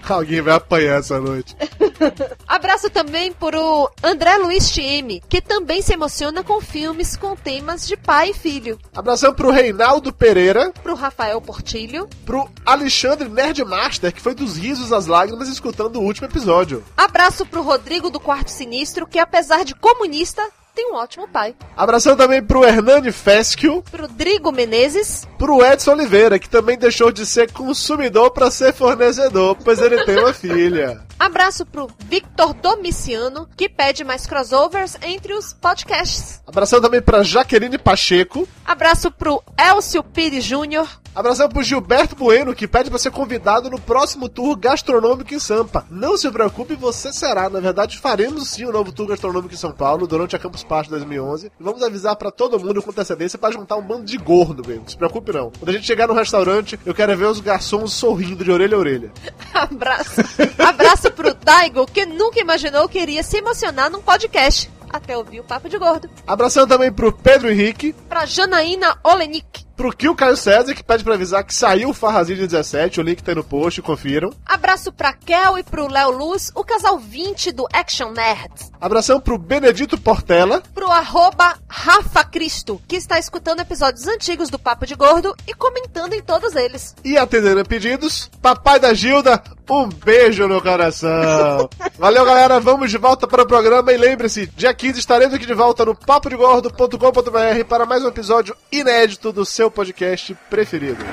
alguém 0.09 0.41
vai 0.41 0.55
apanhar 0.55 0.99
essa 0.99 1.19
noite. 1.19 1.55
Abraço 2.47 2.89
também 2.89 3.31
pro 3.31 3.89
André 4.03 4.35
Luiz 4.37 4.71
TM, 4.71 5.21
que 5.29 5.39
também 5.39 5.81
se 5.83 5.93
emociona 5.93 6.43
com 6.43 6.59
filmes 6.59 7.15
com 7.15 7.35
temas 7.35 7.87
de 7.87 7.95
pai 7.95 8.31
e 8.31 8.33
filho. 8.33 8.79
Abração 8.95 9.31
pro 9.31 9.51
Reinaldo 9.51 10.11
Pereira. 10.11 10.71
Pro 10.81 10.95
Rafael 10.95 11.39
Portilho. 11.39 12.09
Pro 12.25 12.49
Alexandre 12.65 13.29
Nerdmaster, 13.29 14.11
que 14.11 14.21
foi 14.21 14.33
dos 14.33 14.57
risos 14.57 14.91
às 14.91 15.05
lágrimas 15.05 15.47
escutando 15.47 15.97
o 15.97 16.03
último 16.03 16.27
episódio. 16.27 16.83
Abraço 16.97 17.42
pro 17.45 17.61
Rodrigo 17.61 18.09
do 18.09 18.19
Quarto 18.19 18.49
Sinistro, 18.51 19.07
que 19.07 19.19
apesar 19.19 19.63
de 19.63 19.75
comunista, 19.75 20.41
tem 20.75 20.91
um 20.91 20.95
ótimo 20.95 21.27
pai. 21.27 21.55
Abração 21.77 22.15
também 22.15 22.41
pro 22.41 22.63
Hernani 22.63 23.11
Fesquio. 23.11 23.83
Pro 23.91 24.07
Drigo 24.07 24.51
Menezes. 24.51 25.27
Pro 25.37 25.63
Edson 25.63 25.91
Oliveira, 25.91 26.39
que 26.39 26.49
também 26.49 26.77
deixou 26.77 27.11
de 27.11 27.25
ser 27.25 27.51
consumidor 27.51 28.31
para 28.31 28.49
ser 28.49 28.73
fornecedor, 28.73 29.55
pois 29.63 29.79
ele 29.79 30.03
tem 30.03 30.17
uma 30.17 30.33
filha. 30.33 31.01
Abraço 31.19 31.65
pro 31.65 31.87
Victor 32.09 32.53
Domiciano, 32.55 33.47
que 33.55 33.69
pede 33.69 34.03
mais 34.03 34.25
crossovers 34.25 34.97
entre 35.01 35.33
os 35.33 35.53
podcasts. 35.53 36.41
Abração 36.47 36.81
também 36.81 37.01
pra 37.01 37.23
Jaqueline 37.23 37.77
Pacheco. 37.77 38.47
Abraço 38.65 39.11
pro 39.11 39.43
Elcio 39.57 40.03
Pires 40.03 40.43
Júnior. 40.43 40.87
Abração 41.15 41.47
pro 41.47 41.61
Gilberto 41.61 42.15
Bueno, 42.15 42.55
que 42.55 42.67
pede 42.67 42.89
pra 42.89 42.97
ser 42.97 43.11
convidado 43.11 43.69
no 43.69 43.79
próximo 43.79 44.27
tour 44.27 44.55
gastronômico 44.55 45.31
em 45.31 45.39
Sampa. 45.39 45.85
Não 45.89 46.17
se 46.17 46.29
preocupe, 46.31 46.73
você 46.73 47.13
será. 47.13 47.47
Na 47.51 47.59
verdade, 47.59 47.99
faremos 47.99 48.49
sim 48.49 48.65
o 48.65 48.69
um 48.69 48.71
novo 48.71 48.91
tour 48.91 49.07
gastronômico 49.07 49.53
em 49.53 49.57
São 49.57 49.71
Paulo 49.71 50.07
durante 50.07 50.35
a 50.35 50.39
Campus 50.39 50.63
Party 50.63 50.89
2011. 50.89 51.51
E 51.59 51.63
vamos 51.63 51.83
avisar 51.83 52.15
para 52.15 52.31
todo 52.31 52.59
mundo 52.59 52.81
com 52.81 52.89
antecedência 52.89 53.37
para 53.37 53.53
juntar 53.53 53.75
um 53.75 53.83
bando 53.83 54.05
de 54.05 54.17
gordo, 54.17 54.67
mesmo. 54.67 54.81
Não 54.81 54.89
se 54.89 54.97
preocupe 54.97 55.31
não. 55.31 55.51
Quando 55.51 55.69
a 55.69 55.73
gente 55.73 55.85
chegar 55.85 56.07
no 56.07 56.15
restaurante, 56.15 56.79
eu 56.83 56.95
quero 56.95 57.15
ver 57.15 57.25
os 57.25 57.39
garçons 57.39 57.93
sorrindo 57.93 58.43
de 58.43 58.51
orelha 58.51 58.75
a 58.75 58.79
orelha. 58.79 59.11
Abraço. 59.53 60.21
Abraço 60.57 61.11
pro 61.11 61.35
Daigo, 61.35 61.85
que 61.85 62.07
nunca 62.07 62.39
imaginou 62.39 62.89
que 62.89 62.99
iria 62.99 63.21
se 63.21 63.37
emocionar 63.37 63.91
num 63.91 64.01
podcast 64.01 64.71
até 64.93 65.17
ouvir 65.17 65.39
o 65.39 65.43
Papo 65.43 65.67
de 65.67 65.77
Gordo. 65.77 66.07
Abração 66.25 66.67
também 66.67 66.91
pro 66.91 67.11
Pedro 67.11 67.51
Henrique. 67.51 67.93
pra 68.07 68.25
Janaína 68.25 68.97
Olenik. 69.03 69.65
Pro 69.75 69.91
Kill 69.91 70.15
Caio 70.15 70.37
César, 70.37 70.73
que 70.73 70.83
pede 70.83 71.03
pra 71.03 71.15
avisar 71.15 71.43
que 71.43 71.53
saiu 71.53 71.89
o 71.89 71.93
Farrazinho 71.93 72.37
de 72.37 72.47
17, 72.47 72.99
o 72.99 73.03
link 73.03 73.23
tá 73.23 73.31
aí 73.31 73.35
no 73.35 73.43
post, 73.43 73.81
confiram. 73.81 74.31
Abraço 74.45 74.91
pra 74.91 75.13
Kel 75.13 75.57
e 75.57 75.63
pro 75.63 75.91
Léo 75.91 76.11
Luz, 76.11 76.51
o 76.53 76.63
casal 76.63 76.99
20 76.99 77.51
do 77.51 77.67
Action 77.73 78.11
Nerds. 78.11 78.71
Abração 78.79 79.19
pro 79.19 79.37
Benedito 79.37 79.97
Portela. 79.97 80.61
Pro 80.73 80.91
arroba 80.91 81.57
Rafa 81.67 82.23
Cristo, 82.23 82.81
que 82.87 82.95
está 82.95 83.17
escutando 83.17 83.61
episódios 83.61 84.07
antigos 84.07 84.49
do 84.49 84.59
Papo 84.59 84.85
de 84.85 84.93
Gordo 84.95 85.35
e 85.47 85.53
comentando 85.53 86.13
em 86.13 86.21
todos 86.21 86.55
eles. 86.55 86.95
E 87.03 87.17
atendendo 87.17 87.61
a 87.61 87.65
pedidos, 87.65 88.29
Papai 88.41 88.79
da 88.79 88.93
Gilda, 88.93 89.41
um 89.69 89.87
beijo 89.87 90.47
no 90.47 90.61
coração. 90.61 91.69
Valeu, 91.97 92.25
galera. 92.25 92.59
Vamos 92.59 92.91
de 92.91 92.97
volta 92.97 93.27
para 93.27 93.43
o 93.43 93.47
programa. 93.47 93.91
E 93.91 93.97
lembre-se, 93.97 94.47
dia 94.47 94.73
15 94.73 94.99
estaremos 94.99 95.33
aqui 95.33 95.45
de 95.45 95.53
volta 95.53 95.85
no 95.85 95.95
papodegordo.com.br 95.95 97.65
para 97.67 97.85
mais 97.85 98.03
um 98.03 98.09
episódio 98.09 98.55
inédito 98.71 99.31
do 99.31 99.45
seu 99.45 99.62
podcast 99.71 100.33
preferido. 100.49 101.03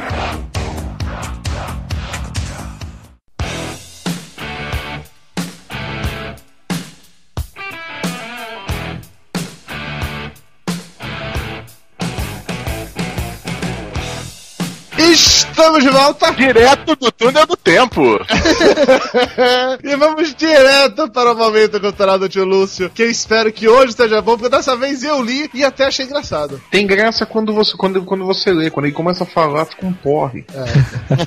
Estamos 15.10 15.82
de 15.82 15.90
volta! 15.90 16.30
Direto 16.32 16.94
do 16.94 17.10
túnel 17.10 17.44
do 17.44 17.56
tempo! 17.56 18.00
e 19.82 19.96
vamos 19.96 20.32
direto 20.36 21.10
para 21.10 21.32
o 21.32 21.36
momento 21.36 21.80
cultural 21.80 22.16
do 22.16 22.28
tio 22.28 22.44
Lúcio, 22.44 22.88
que 22.90 23.02
eu 23.02 23.10
espero 23.10 23.52
que 23.52 23.66
hoje 23.66 23.88
esteja 23.88 24.22
bom, 24.22 24.36
porque 24.36 24.48
dessa 24.48 24.76
vez 24.76 25.02
eu 25.02 25.20
li 25.20 25.50
e 25.52 25.64
até 25.64 25.86
achei 25.86 26.06
engraçado. 26.06 26.62
Tem 26.70 26.86
graça 26.86 27.26
quando 27.26 27.52
você, 27.52 27.76
quando, 27.76 28.04
quando 28.04 28.24
você 28.24 28.52
lê, 28.52 28.70
quando 28.70 28.86
ele 28.86 28.94
começa 28.94 29.24
a 29.24 29.26
falar, 29.26 29.64
fica 29.64 29.84
um 29.84 29.92
porre. 29.92 30.44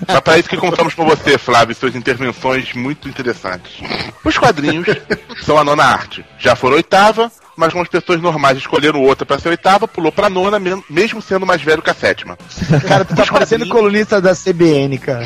É 0.07 0.21
para 0.21 0.37
isso 0.37 0.47
que 0.47 0.55
contamos 0.55 0.93
com 0.93 1.05
você, 1.05 1.37
Flávio, 1.37 1.75
suas 1.75 1.93
intervenções 1.93 2.73
muito 2.73 3.09
interessantes. 3.09 3.81
Os 4.23 4.37
quadrinhos 4.37 4.87
são 5.43 5.57
a 5.57 5.63
nona 5.63 5.83
arte. 5.83 6.25
Já 6.39 6.55
foram 6.55 6.77
oitava, 6.77 7.29
mas 7.55 7.71
como 7.71 7.83
as 7.83 7.89
pessoas 7.89 8.21
normais 8.21 8.57
escolheram 8.57 9.01
outra 9.01 9.25
pra 9.25 9.39
ser 9.39 9.49
oitava, 9.49 9.87
pulou 9.87 10.11
pra 10.11 10.29
nona, 10.29 10.59
mesmo 10.89 11.21
sendo 11.21 11.45
mais 11.45 11.61
velho 11.61 11.81
que 11.81 11.89
a 11.89 11.93
sétima. 11.93 12.37
Cara, 12.87 13.05
tu 13.05 13.15
tá 13.15 13.25
parecendo 13.25 13.67
colunista 13.67 14.21
da 14.21 14.33
CBN, 14.35 14.97
cara. 14.97 15.25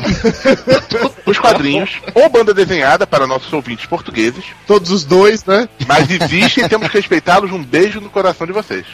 Os 1.26 1.38
quadrinhos, 1.38 2.00
ou 2.14 2.28
banda 2.28 2.54
desenhada 2.54 3.06
para 3.06 3.26
nossos 3.26 3.52
ouvintes 3.52 3.86
portugueses, 3.86 4.44
Todos 4.66 4.90
os 4.90 5.04
dois, 5.04 5.44
né? 5.44 5.68
mas 5.86 6.08
existem 6.10 6.64
e 6.64 6.68
temos 6.68 6.88
que 6.88 6.96
respeitá-los. 6.96 7.52
Um 7.52 7.62
beijo 7.62 8.00
no 8.00 8.10
coração 8.10 8.46
de 8.46 8.52
vocês. 8.52 8.86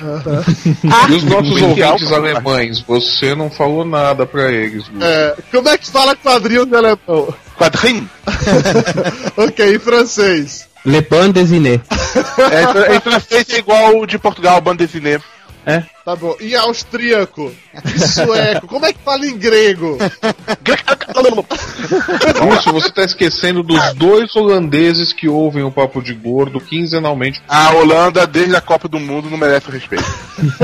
E 1.08 1.12
os 1.14 1.24
nossos 1.24 1.62
ouvintes 1.62 2.12
alemães, 2.12 2.80
você 2.80 3.34
não 3.34 3.50
falou 3.50 3.84
nada 3.84 4.26
pra 4.26 4.50
eles. 4.50 4.84
É, 5.00 5.36
como 5.50 5.68
é 5.68 5.78
que 5.78 5.90
fala 5.90 6.16
quadrinhos 6.16 6.66
em 6.66 6.74
alemão? 6.74 7.34
Quadrinho? 7.56 8.08
ok, 9.36 9.74
em 9.74 9.78
francês. 9.78 10.68
Le 10.84 11.00
Ban 11.02 11.30
Desiné. 11.30 11.80
É, 12.50 12.96
em 12.96 13.00
francês 13.00 13.48
é 13.50 13.58
igual 13.58 13.98
o 13.98 14.06
de 14.06 14.18
Portugal, 14.18 14.60
banda 14.60 14.86
desenhê. 14.86 15.18
É. 15.66 15.82
Tá 16.04 16.14
bom. 16.14 16.36
E 16.40 16.54
austríaco? 16.54 17.50
E 17.72 17.98
sueco? 17.98 18.66
Como 18.66 18.84
é 18.84 18.92
que 18.92 18.98
fala 19.02 19.24
em 19.26 19.38
grego? 19.38 19.96
Lúcio, 22.44 22.72
você 22.72 22.90
tá 22.90 23.02
esquecendo 23.02 23.62
dos 23.62 23.94
dois 23.94 24.36
holandeses 24.36 25.14
que 25.14 25.26
ouvem 25.26 25.62
o 25.62 25.72
Papo 25.72 26.02
de 26.02 26.12
Gordo 26.12 26.60
quinzenalmente. 26.60 27.42
A 27.48 27.70
Holanda, 27.72 28.26
desde 28.26 28.54
a 28.54 28.60
Copa 28.60 28.88
do 28.88 29.00
Mundo, 29.00 29.30
não 29.30 29.38
merece 29.38 29.68
o 29.68 29.72
respeito. 29.72 30.04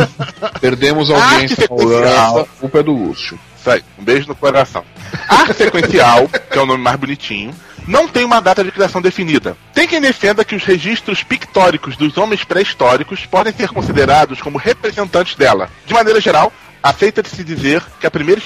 Perdemos 0.61 1.11
a 1.11 1.15
audiência 1.15 1.67
na 1.69 1.75
Holanda, 1.75 2.43
a 2.43 2.45
culpa 2.61 2.81
é 2.81 2.83
do 2.83 2.93
Lúcio. 2.93 3.41
Isso 3.59 3.71
aí, 3.71 3.83
um 3.99 4.05
beijo 4.05 4.29
no 4.29 4.35
coração. 4.35 4.85
Arte 5.29 5.55
sequencial, 5.55 6.29
que 6.51 6.59
é 6.59 6.63
o 6.63 6.67
nome 6.67 6.83
mais 6.83 6.99
bonitinho, 6.99 7.55
não 7.87 8.09
tem 8.09 8.25
uma 8.25 8.41
data 8.41 8.63
de 8.63 8.71
criação 8.71 9.01
definida. 9.01 9.57
Tem 9.73 9.87
quem 9.87 10.01
defenda 10.01 10.45
que 10.45 10.55
os 10.55 10.65
registros 10.65 11.23
pictóricos 11.23 11.97
dos 11.97 12.17
homens 12.17 12.45
pré-históricos 12.45 13.27
podem 13.27 13.53
ser 13.53 13.69
considerados 13.69 14.41
como 14.41 14.59
representantes 14.59 15.35
dela. 15.35 15.71
De 15.87 15.95
maneira 15.95 16.21
geral, 16.21 16.53
aceita-se 16.83 17.43
dizer 17.45 17.83
que 18.01 18.07
a 18.07 18.11
primeira 18.11 18.41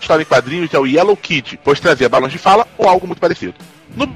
história 0.00 0.22
em 0.22 0.26
quadrinhos 0.26 0.72
é 0.72 0.78
o 0.78 0.86
Yellow 0.86 1.16
Kid, 1.16 1.58
pois 1.64 1.80
trazia 1.80 2.08
balões 2.08 2.32
de 2.32 2.38
fala 2.38 2.66
ou 2.76 2.88
algo 2.88 3.06
muito 3.06 3.20
parecido. 3.20 3.54
No 3.94 4.06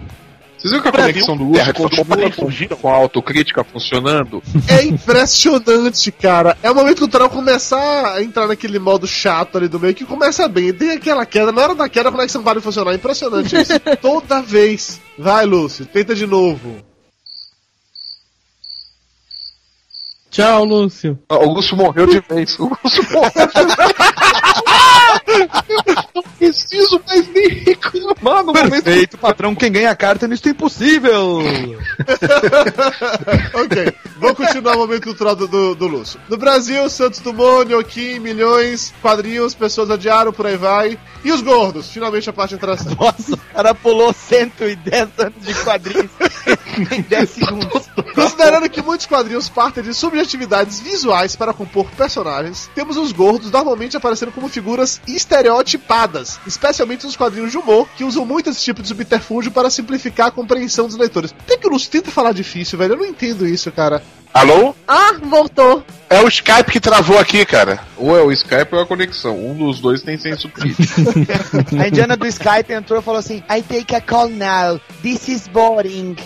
Vocês 0.61 0.73
viram 0.73 0.83
que 0.83 0.89
a 0.89 0.93
Brasil, 0.93 1.13
conexão 1.15 1.37
do 1.39 1.45
Lúcio 1.45 1.73
todo 1.73 1.91
continua 1.91 2.17
mundo, 2.29 2.77
com, 2.77 2.89
a 2.91 2.95
autocrítica 2.95 3.65
funcionando? 3.65 4.43
É 4.69 4.85
impressionante, 4.85 6.13
cara. 6.13 6.55
É 6.63 6.71
o 6.71 6.75
momento 6.75 6.99
cultural 6.99 7.31
começar 7.31 8.15
a 8.15 8.23
entrar 8.23 8.47
naquele 8.47 8.79
modo 8.79 9.07
chato 9.07 9.57
ali 9.57 9.69
do 9.69 9.81
meio 9.81 9.95
que 9.95 10.05
começa 10.05 10.47
bem. 10.49 10.71
Tem 10.71 10.91
aquela 10.91 11.25
queda, 11.25 11.51
na 11.51 11.63
hora 11.63 11.75
da 11.75 11.89
queda 11.89 12.11
a 12.11 12.13
conexão 12.13 12.43
para 12.43 12.59
de 12.59 12.65
funcionar. 12.65 12.93
É 12.93 12.97
impressionante 12.97 13.57
isso. 13.57 13.73
Toda 14.03 14.43
vez. 14.43 15.01
Vai, 15.19 15.47
Lúcio, 15.47 15.87
tenta 15.87 16.15
de 16.15 16.27
novo. 16.27 16.77
Tchau, 20.31 20.65
Lúcio. 20.65 21.19
Ah, 21.27 21.39
O 21.39 21.55
Lúcio 21.55 21.75
morreu 21.75 22.07
de 22.07 22.21
vez. 22.21 22.59
O 22.59 22.69
Lúcio 22.85 23.03
morreu 23.11 23.47
de 23.47 23.65
vez. 23.65 23.75
Não 26.15 26.23
preciso 26.23 27.01
mais 27.07 27.29
nem 27.29 27.49
reclamar 27.49 28.45
no 28.45 28.53
momento. 28.53 28.71
Perfeito, 28.71 29.19
patrão. 29.19 29.55
Quem 29.55 29.71
ganha 29.71 29.91
a 29.91 29.97
carta 29.97 30.27
nisso 30.27 30.49
é 30.49 30.51
impossível. 30.51 31.39
ok, 33.55 33.95
vamos 34.17 34.37
continuar 34.37 34.77
o 34.77 34.79
momento 34.79 35.05
cultural 35.05 35.37
do, 35.37 35.47
do, 35.47 35.75
do 35.75 35.87
Lúcio. 35.87 36.21
No 36.29 36.37
Brasil, 36.37 36.89
Santos 36.89 37.21
Dumont, 37.21 37.71
Nhoquim, 37.71 38.19
milhões, 38.19 38.93
quadrinhos, 39.01 39.55
pessoas 39.55 39.91
adiaram, 39.91 40.33
por 40.33 40.47
aí 40.47 40.57
vai. 40.57 40.99
E 41.25 41.33
os 41.33 41.43
gordos? 41.43 41.91
Finalmente 41.91 42.31
a 42.31 42.33
parte 42.33 42.55
interessante. 42.55 42.97
Nossa, 42.99 43.35
o 43.35 43.55
cara 43.55 43.75
pulou 43.75 44.13
110 44.13 45.09
anos 45.19 45.35
de 45.41 45.55
quadrinhos 45.63 46.11
em 46.91 47.03
10 47.03 47.31
segundos. 47.31 47.91
Considerando 48.15 48.69
que 48.69 48.83
muitos 48.83 49.07
quadrinhos 49.07 49.49
partem 49.49 49.83
de 49.83 49.95
subjetividades 49.95 50.81
visuais 50.81 51.37
para 51.37 51.53
compor 51.53 51.87
personagens, 51.97 52.71
temos 52.75 52.97
os 52.97 53.13
gordos 53.13 53.51
normalmente 53.51 53.97
aparecendo 53.97 54.33
como 54.33 54.49
figuras 54.49 55.00
estereotipadas, 55.07 56.39
especialmente 56.47 57.05
nos 57.05 57.17
quadrinhos 57.17 57.51
de 57.51 57.59
humor, 57.59 57.89
que 57.97 58.05
usam 58.05 58.25
muito 58.25 58.51
esse 58.51 58.63
tipo 58.63 58.83
de 58.83 58.89
subterfúgio 58.89 59.51
para 59.51 59.71
simplificar 59.71 60.29
a 60.29 60.31
compreensão 60.31 60.87
dos 60.87 60.97
leitores. 60.97 61.35
Tem 61.47 61.59
que 61.59 61.67
o 61.67 61.71
Lúcio 61.71 61.91
tenta 61.91 62.11
falar 62.11 62.33
difícil, 62.33 62.79
velho. 62.79 62.95
Eu 62.95 62.99
não 62.99 63.07
entendo 63.07 63.47
isso, 63.47 63.71
cara. 63.73 64.03
Alô? 64.33 64.75
Ah, 64.87 65.15
voltou. 65.23 65.85
É 66.09 66.21
o 66.23 66.29
Skype 66.29 66.71
que 66.71 66.81
travou 66.81 67.19
aqui, 67.19 67.45
cara. 67.45 67.81
Ou 67.97 68.17
é 68.17 68.23
o 68.23 68.33
Skype 68.33 68.69
ou 68.73 68.81
é 68.81 68.83
a 68.83 68.87
conexão. 68.87 69.37
Um 69.39 69.55
dos 69.55 69.81
dois 69.81 70.03
tem 70.03 70.19
sem 70.19 70.37
subtítulo. 70.37 70.87
A 71.81 71.89
indiana 71.89 72.17
do 72.17 72.27
Skype 72.27 72.73
entrou 72.73 72.99
e 72.99 73.03
falou 73.03 73.21
assim: 73.21 73.43
I 73.49 73.63
take 73.63 73.95
a 73.95 74.01
call 74.01 74.29
now. 74.29 74.81
This 75.03 75.29
is 75.29 75.47
boring. 75.49 76.17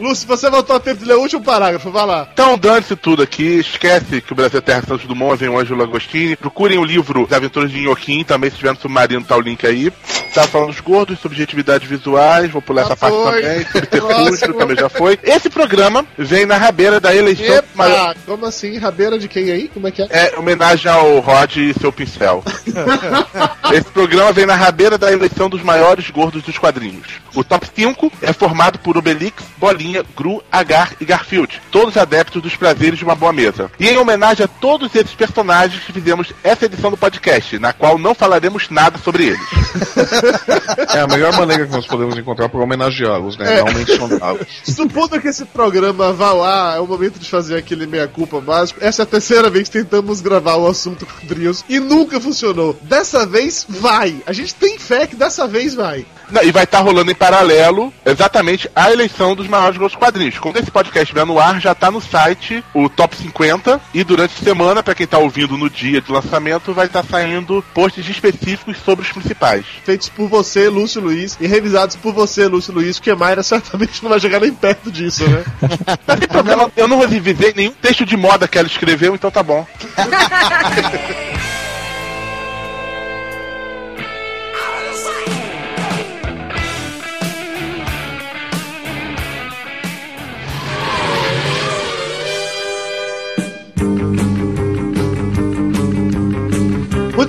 Lúcio, 0.00 0.26
você 0.26 0.48
voltou 0.48 0.76
a 0.76 0.80
tempo 0.80 1.00
de 1.00 1.04
ler 1.04 1.16
o 1.16 1.20
último 1.20 1.42
parágrafo, 1.42 1.90
vai 1.90 2.06
lá. 2.06 2.28
Então, 2.32 2.56
dane-se 2.56 2.96
tudo 2.96 3.22
aqui. 3.22 3.58
Esquece 3.58 4.20
que 4.20 4.32
o 4.32 4.36
Brasil 4.36 4.58
é 4.58 4.62
terra 4.62 4.82
Santos 4.86 5.06
Dumont, 5.06 5.36
vem 5.36 5.48
o 5.48 5.58
Ângelo 5.58 5.82
Agostini. 5.82 6.31
Procurem 6.36 6.78
o 6.78 6.84
livro 6.84 7.26
Das 7.26 7.38
Aventuras 7.38 7.70
de 7.70 7.78
Inhoquim, 7.78 8.24
também 8.24 8.50
se 8.50 8.56
tiver 8.56 8.72
no 8.72 8.80
submarino, 8.80 9.24
tá 9.24 9.36
o 9.36 9.40
link 9.40 9.66
aí. 9.66 9.92
Tá 10.34 10.46
falando 10.46 10.68
dos 10.68 10.80
gordos, 10.80 11.18
subjetividades 11.20 11.86
visuais, 11.86 12.50
vou 12.50 12.62
pular 12.62 12.82
Já 12.82 12.86
essa 12.86 12.96
parte 12.96 13.16
foi. 13.16 13.42
também. 13.42 13.66
Subterfúgio, 13.66 14.54
também 14.54 14.76
já 14.76 14.88
foi. 14.88 15.18
Esse 15.22 15.50
programa 15.50 16.06
vem 16.16 16.46
na 16.46 16.56
rabeira 16.56 16.98
da 16.98 17.14
eleição 17.14 17.62
maior. 17.74 18.12
Epa, 18.12 18.20
como 18.24 18.46
assim? 18.46 18.78
Rabeira 18.78 19.18
de 19.18 19.28
quem 19.28 19.50
aí? 19.50 19.68
Como 19.68 19.86
é 19.86 19.90
que 19.90 20.02
é? 20.02 20.08
É 20.10 20.38
homenagem 20.38 20.90
ao 20.90 21.18
Rod 21.20 21.56
e 21.56 21.74
seu 21.78 21.92
pincel. 21.92 22.42
Esse 23.72 23.90
programa 23.90 24.32
vem 24.32 24.46
na 24.46 24.54
rabeira 24.54 24.96
da 24.96 25.12
eleição 25.12 25.50
dos 25.50 25.62
maiores 25.62 26.08
gordos 26.10 26.42
dos 26.42 26.56
quadrinhos. 26.56 27.06
O 27.34 27.44
top 27.44 27.66
5 27.74 28.12
é 28.22 28.32
formado 28.32 28.78
por 28.78 28.96
Obelix, 28.96 29.42
Bolinha, 29.58 30.04
Gru, 30.16 30.42
Agar 30.50 30.92
e 31.00 31.04
Garfield, 31.04 31.60
todos 31.70 31.96
adeptos 31.96 32.42
dos 32.42 32.56
prazeres 32.56 32.98
de 32.98 33.04
uma 33.04 33.14
boa 33.14 33.32
mesa. 33.32 33.70
E 33.78 33.88
em 33.88 33.98
homenagem 33.98 34.44
a 34.44 34.48
todos 34.48 34.94
esses 34.94 35.14
personagens 35.14 35.82
que 35.82 35.92
fizemos 35.92 36.21
essa 36.42 36.66
edição 36.66 36.90
do 36.90 36.96
podcast, 36.96 37.58
na 37.58 37.72
qual 37.72 37.98
não 37.98 38.14
falaremos 38.14 38.68
nada 38.70 38.98
sobre 38.98 39.28
eles. 39.28 39.40
É 40.94 41.00
a 41.00 41.06
melhor 41.06 41.32
maneira 41.36 41.66
que 41.66 41.72
nós 41.72 41.86
podemos 41.86 42.16
encontrar 42.16 42.48
para 42.48 42.60
homenageá-los, 42.60 43.36
né? 43.36 43.62
Não 43.62 43.72
mencioná-los. 43.72 44.46
Supondo 44.64 45.20
que 45.20 45.28
esse 45.28 45.44
programa 45.44 46.12
vá 46.12 46.32
lá, 46.32 46.76
é 46.76 46.80
o 46.80 46.86
momento 46.86 47.18
de 47.18 47.28
fazer 47.28 47.56
aquele 47.56 47.86
meia-culpa 47.86 48.40
básico. 48.40 48.78
Essa 48.82 49.02
é 49.02 49.04
a 49.04 49.06
terceira 49.06 49.48
vez 49.48 49.68
que 49.68 49.78
tentamos 49.78 50.20
gravar 50.20 50.56
o 50.56 50.66
assunto 50.66 51.06
quadrinhos 51.06 51.64
e 51.68 51.78
nunca 51.78 52.20
funcionou. 52.20 52.78
Dessa 52.82 53.26
vez 53.26 53.66
vai. 53.68 54.16
A 54.26 54.32
gente 54.32 54.54
tem 54.54 54.78
fé 54.78 55.06
que 55.06 55.16
dessa 55.16 55.46
vez 55.46 55.74
vai. 55.74 56.04
Não, 56.30 56.42
e 56.42 56.50
vai 56.50 56.64
estar 56.64 56.80
rolando 56.80 57.10
em 57.10 57.14
paralelo 57.14 57.92
exatamente 58.04 58.70
a 58.74 58.90
eleição 58.90 59.34
dos 59.34 59.46
maiores 59.46 59.76
gols 59.76 59.94
quadrinhos. 59.94 60.38
Quando 60.38 60.56
esse 60.56 60.70
podcast 60.70 61.04
estiver 61.04 61.26
no 61.26 61.38
ar, 61.38 61.60
já 61.60 61.74
tá 61.74 61.90
no 61.90 62.00
site 62.00 62.64
o 62.74 62.88
Top 62.88 63.14
50. 63.14 63.80
E 63.92 64.02
durante 64.02 64.34
a 64.40 64.44
semana, 64.44 64.82
pra 64.82 64.94
quem 64.94 65.06
tá 65.06 65.18
ouvindo 65.18 65.56
no 65.56 65.68
dia 65.68 66.00
de 66.00 66.11
lançamento, 66.12 66.74
vai 66.74 66.86
estar 66.86 67.04
saindo 67.04 67.64
posts 67.74 68.08
específicos 68.08 68.76
sobre 68.84 69.04
os 69.04 69.12
principais. 69.12 69.64
Feitos 69.84 70.08
por 70.08 70.28
você, 70.28 70.68
Lúcio 70.68 71.00
Luiz, 71.00 71.36
e 71.40 71.46
revisados 71.46 71.96
por 71.96 72.12
você, 72.12 72.46
Lúcio 72.46 72.72
Luiz, 72.72 72.98
porque 72.98 73.14
Mayra 73.14 73.42
certamente 73.42 74.02
não 74.02 74.10
vai 74.10 74.20
chegar 74.20 74.40
nem 74.40 74.52
perto 74.52 74.90
disso, 74.90 75.26
né? 75.28 75.44
Não 76.06 76.16
tem 76.16 76.28
problema, 76.28 76.70
eu 76.76 76.88
não 76.88 76.98
revi 76.98 77.22
revisei 77.22 77.52
nenhum 77.54 77.72
texto 77.72 78.04
de 78.04 78.16
moda 78.16 78.48
que 78.48 78.58
ela 78.58 78.66
escreveu, 78.66 79.14
então 79.14 79.30
tá 79.30 79.42
bom. 79.42 79.66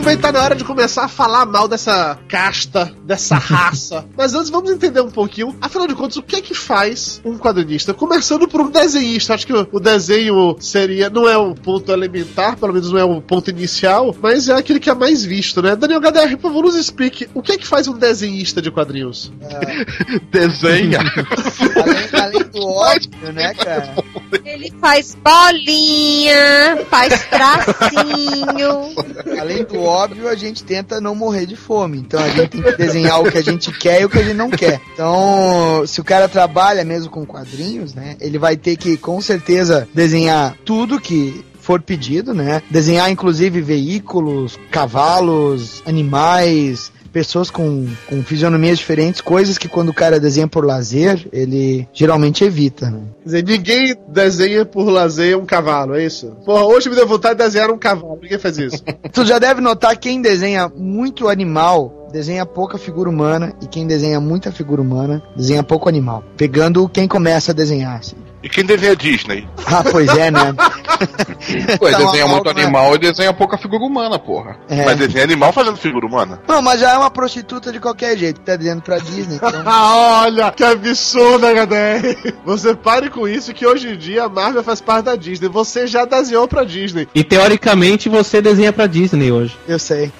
Bem, 0.03 0.17
tá 0.17 0.33
na 0.33 0.43
hora 0.43 0.53
de 0.53 0.65
começar 0.65 1.05
a 1.05 1.07
falar 1.07 1.45
mal 1.45 1.65
dessa 1.65 2.19
casta, 2.27 2.93
dessa 3.05 3.35
raça. 3.39 4.05
Mas 4.17 4.33
antes 4.33 4.49
vamos 4.49 4.69
entender 4.69 4.99
um 4.99 5.09
pouquinho, 5.09 5.55
afinal 5.61 5.87
de 5.87 5.95
contas, 5.95 6.17
o 6.17 6.21
que 6.21 6.35
é 6.35 6.41
que 6.41 6.53
faz 6.53 7.21
um 7.23 7.37
quadrinista? 7.37 7.93
Começando 7.93 8.45
por 8.45 8.59
um 8.59 8.69
desenhista. 8.69 9.33
Acho 9.33 9.47
que 9.47 9.53
o, 9.53 9.79
desenho 9.79 10.57
seria, 10.59 11.09
não 11.09 11.27
é 11.27 11.37
o 11.37 11.55
ponto 11.55 11.89
elementar, 11.89 12.57
pelo 12.57 12.73
menos 12.73 12.91
não 12.91 12.99
é 12.99 13.03
o 13.05 13.21
ponto 13.21 13.49
inicial, 13.49 14.13
mas 14.21 14.49
é 14.49 14.53
aquele 14.53 14.81
que 14.81 14.89
é 14.89 14.93
mais 14.93 15.23
visto, 15.23 15.61
né? 15.61 15.73
Daniel 15.73 16.01
HDR, 16.01 16.35
por 16.35 16.49
favor, 16.49 16.63
nos 16.65 16.75
explique 16.75 17.29
o 17.33 17.41
que 17.41 17.53
é 17.53 17.57
que 17.57 17.65
faz 17.65 17.87
um 17.87 17.97
desenhista 17.97 18.61
de 18.61 18.69
quadrinhos? 18.69 19.31
Desenha. 20.29 20.99
Além, 20.99 22.21
além 22.21 22.43
do 22.49 22.61
óbvio, 22.61 23.33
né, 23.33 23.53
cara? 23.53 23.93
Ele 24.43 24.73
faz 24.81 25.15
bolinha, 25.15 26.85
faz 26.89 27.25
tracinho. 27.27 28.93
Além 29.39 29.63
do 29.63 29.81
óbvio, 29.81 29.92
a 30.01 30.36
gente 30.36 30.63
tenta 30.63 31.01
não 31.01 31.15
morrer 31.15 31.45
de 31.45 31.56
fome. 31.56 31.99
Então 31.99 32.19
a 32.19 32.29
gente 32.29 32.49
tem 32.49 32.62
que 32.62 32.77
desenhar 32.77 33.21
o 33.21 33.32
que 33.32 33.38
a 33.38 33.43
gente 33.43 33.71
quer 33.71 34.01
e 34.01 34.06
o 34.06 34.10
que 34.10 34.19
a 34.19 34.23
gente 34.23 34.36
não 34.36 34.49
quer. 34.49 34.82
Então, 34.93 35.84
se 35.88 35.99
o 35.99 36.03
cara 36.03 36.29
trabalha 36.29 36.84
mesmo 36.84 37.10
com 37.10 37.25
quadrinhos, 37.25 37.93
né, 37.93 38.15
ele 38.19 38.38
vai 38.38 38.56
ter 38.56 38.77
que 38.77 38.97
com 38.97 39.19
certeza 39.21 39.88
desenhar 39.93 40.56
tudo 40.63 40.99
que 40.99 41.43
for 41.63 41.82
pedido, 41.82 42.34
né? 42.34 42.62
Desenhar 42.69 43.10
inclusive 43.10 43.62
veículos, 43.62 44.60
cavalos, 44.69 45.82
animais, 45.86 46.91
pessoas 47.13 47.52
com, 47.52 47.88
com 48.08 48.23
fisionomias 48.23 48.80
diferentes, 48.80 49.21
coisas 49.21 49.58
que 49.58 49.69
quando 49.69 49.89
o 49.89 49.93
cara 49.93 50.19
desenha 50.19 50.47
por 50.47 50.65
lazer, 50.65 51.28
ele 51.32 51.88
geralmente 51.93 52.43
evita, 52.43 52.89
né? 52.89 53.02
Quer 53.19 53.26
dizer, 53.26 53.43
ninguém 53.43 53.95
desenha 54.10 54.65
por 54.65 54.89
lazer 54.89 55.38
um 55.38 55.45
cavalo, 55.45 55.95
é 55.95 56.04
isso? 56.04 56.36
Porra, 56.43 56.65
hoje 56.65 56.89
me 56.89 56.95
deu 56.95 57.08
vontade 57.08 57.38
de 57.38 57.43
desenhar 57.45 57.69
um 57.69 57.78
cavalo, 57.78 58.19
ninguém 58.21 58.39
faz 58.39 58.58
isso. 58.58 58.84
Tu 59.13 59.26
já 59.26 59.38
deve 59.38 59.62
notar 59.62 59.95
quem 59.95 60.21
desenha 60.21 60.67
muito 60.76 61.30
animal 61.30 62.02
desenha 62.13 62.45
pouca 62.45 62.78
figura 62.78 63.10
humana 63.10 63.56
e 63.60 63.65
quem 63.65 63.88
desenha 63.88 64.19
muita 64.21 64.52
figura 64.52 64.80
humana 64.80 65.23
desenha 65.36 65.63
pouco 65.63 65.89
animal. 65.89 66.23
Pegando 66.38 66.88
quem 66.88 67.08
começa 67.08 67.52
a 67.52 67.56
desenhar. 67.56 67.97
Assim. 67.97 68.15
E 68.43 68.49
quem 68.49 68.63
desenha 68.63 68.95
Disney? 68.95 69.47
Ah, 69.65 69.84
pois 69.89 70.08
é, 70.10 70.30
né? 70.30 70.54
Pô, 71.80 71.88
ele 71.88 71.97
Tá 71.97 72.04
desenha 72.04 72.28
muito 72.28 72.49
animal 72.49 72.93
e 72.93 72.99
desenha 72.99 73.34
pouca 73.34 73.58
figura 73.58 73.84
humana, 73.84 74.19
porra. 74.19 74.58
É. 74.69 74.86
Mas 74.86 74.97
desenha 74.97 75.23
animal 75.23 75.52
fazendo 75.52 75.78
figura 75.78 76.06
humana. 76.06 76.39
Não, 76.47 76.62
mas 76.62 76.80
já 76.82 76.91
é 76.91 76.97
uma 76.97 77.10
prostituta 77.10 77.71
de 77.71 77.80
qualquer 77.80 78.15
jeito, 78.15 78.41
tá 78.41 78.56
dizendo 78.56 78.82
pra 78.84 78.99
Disney. 78.99 79.38
Então... 79.38 79.63
Ah, 79.65 80.23
olha, 80.23 80.52
que 80.52 80.63
absurdo, 80.63 81.47
HDR. 81.47 82.36
Você 82.45 82.76
pare 82.76 83.10
com 83.10 83.28
isso 83.28 83.54
que 83.54 83.65
hoje 83.65 83.88
em 83.89 83.97
dia 83.97 84.26
a 84.26 84.30
Marvel 84.30 84.62
faz 84.63 84.82
parte 84.82 85.06
da 85.06 85.15
Disney. 85.15 85.47
Você 85.47 85.88
já 85.88 86.06
desenhou 86.06 86.47
pra 86.47 86.63
Disney. 86.63 87.08
E 87.15 87.23
teoricamente 87.23 88.10
você 88.10 88.41
desenha 88.41 88.71
pra 88.73 88.86
Disney 88.86 89.32
hoje. 89.32 89.58
Eu 89.67 89.80
sei. 89.80 90.12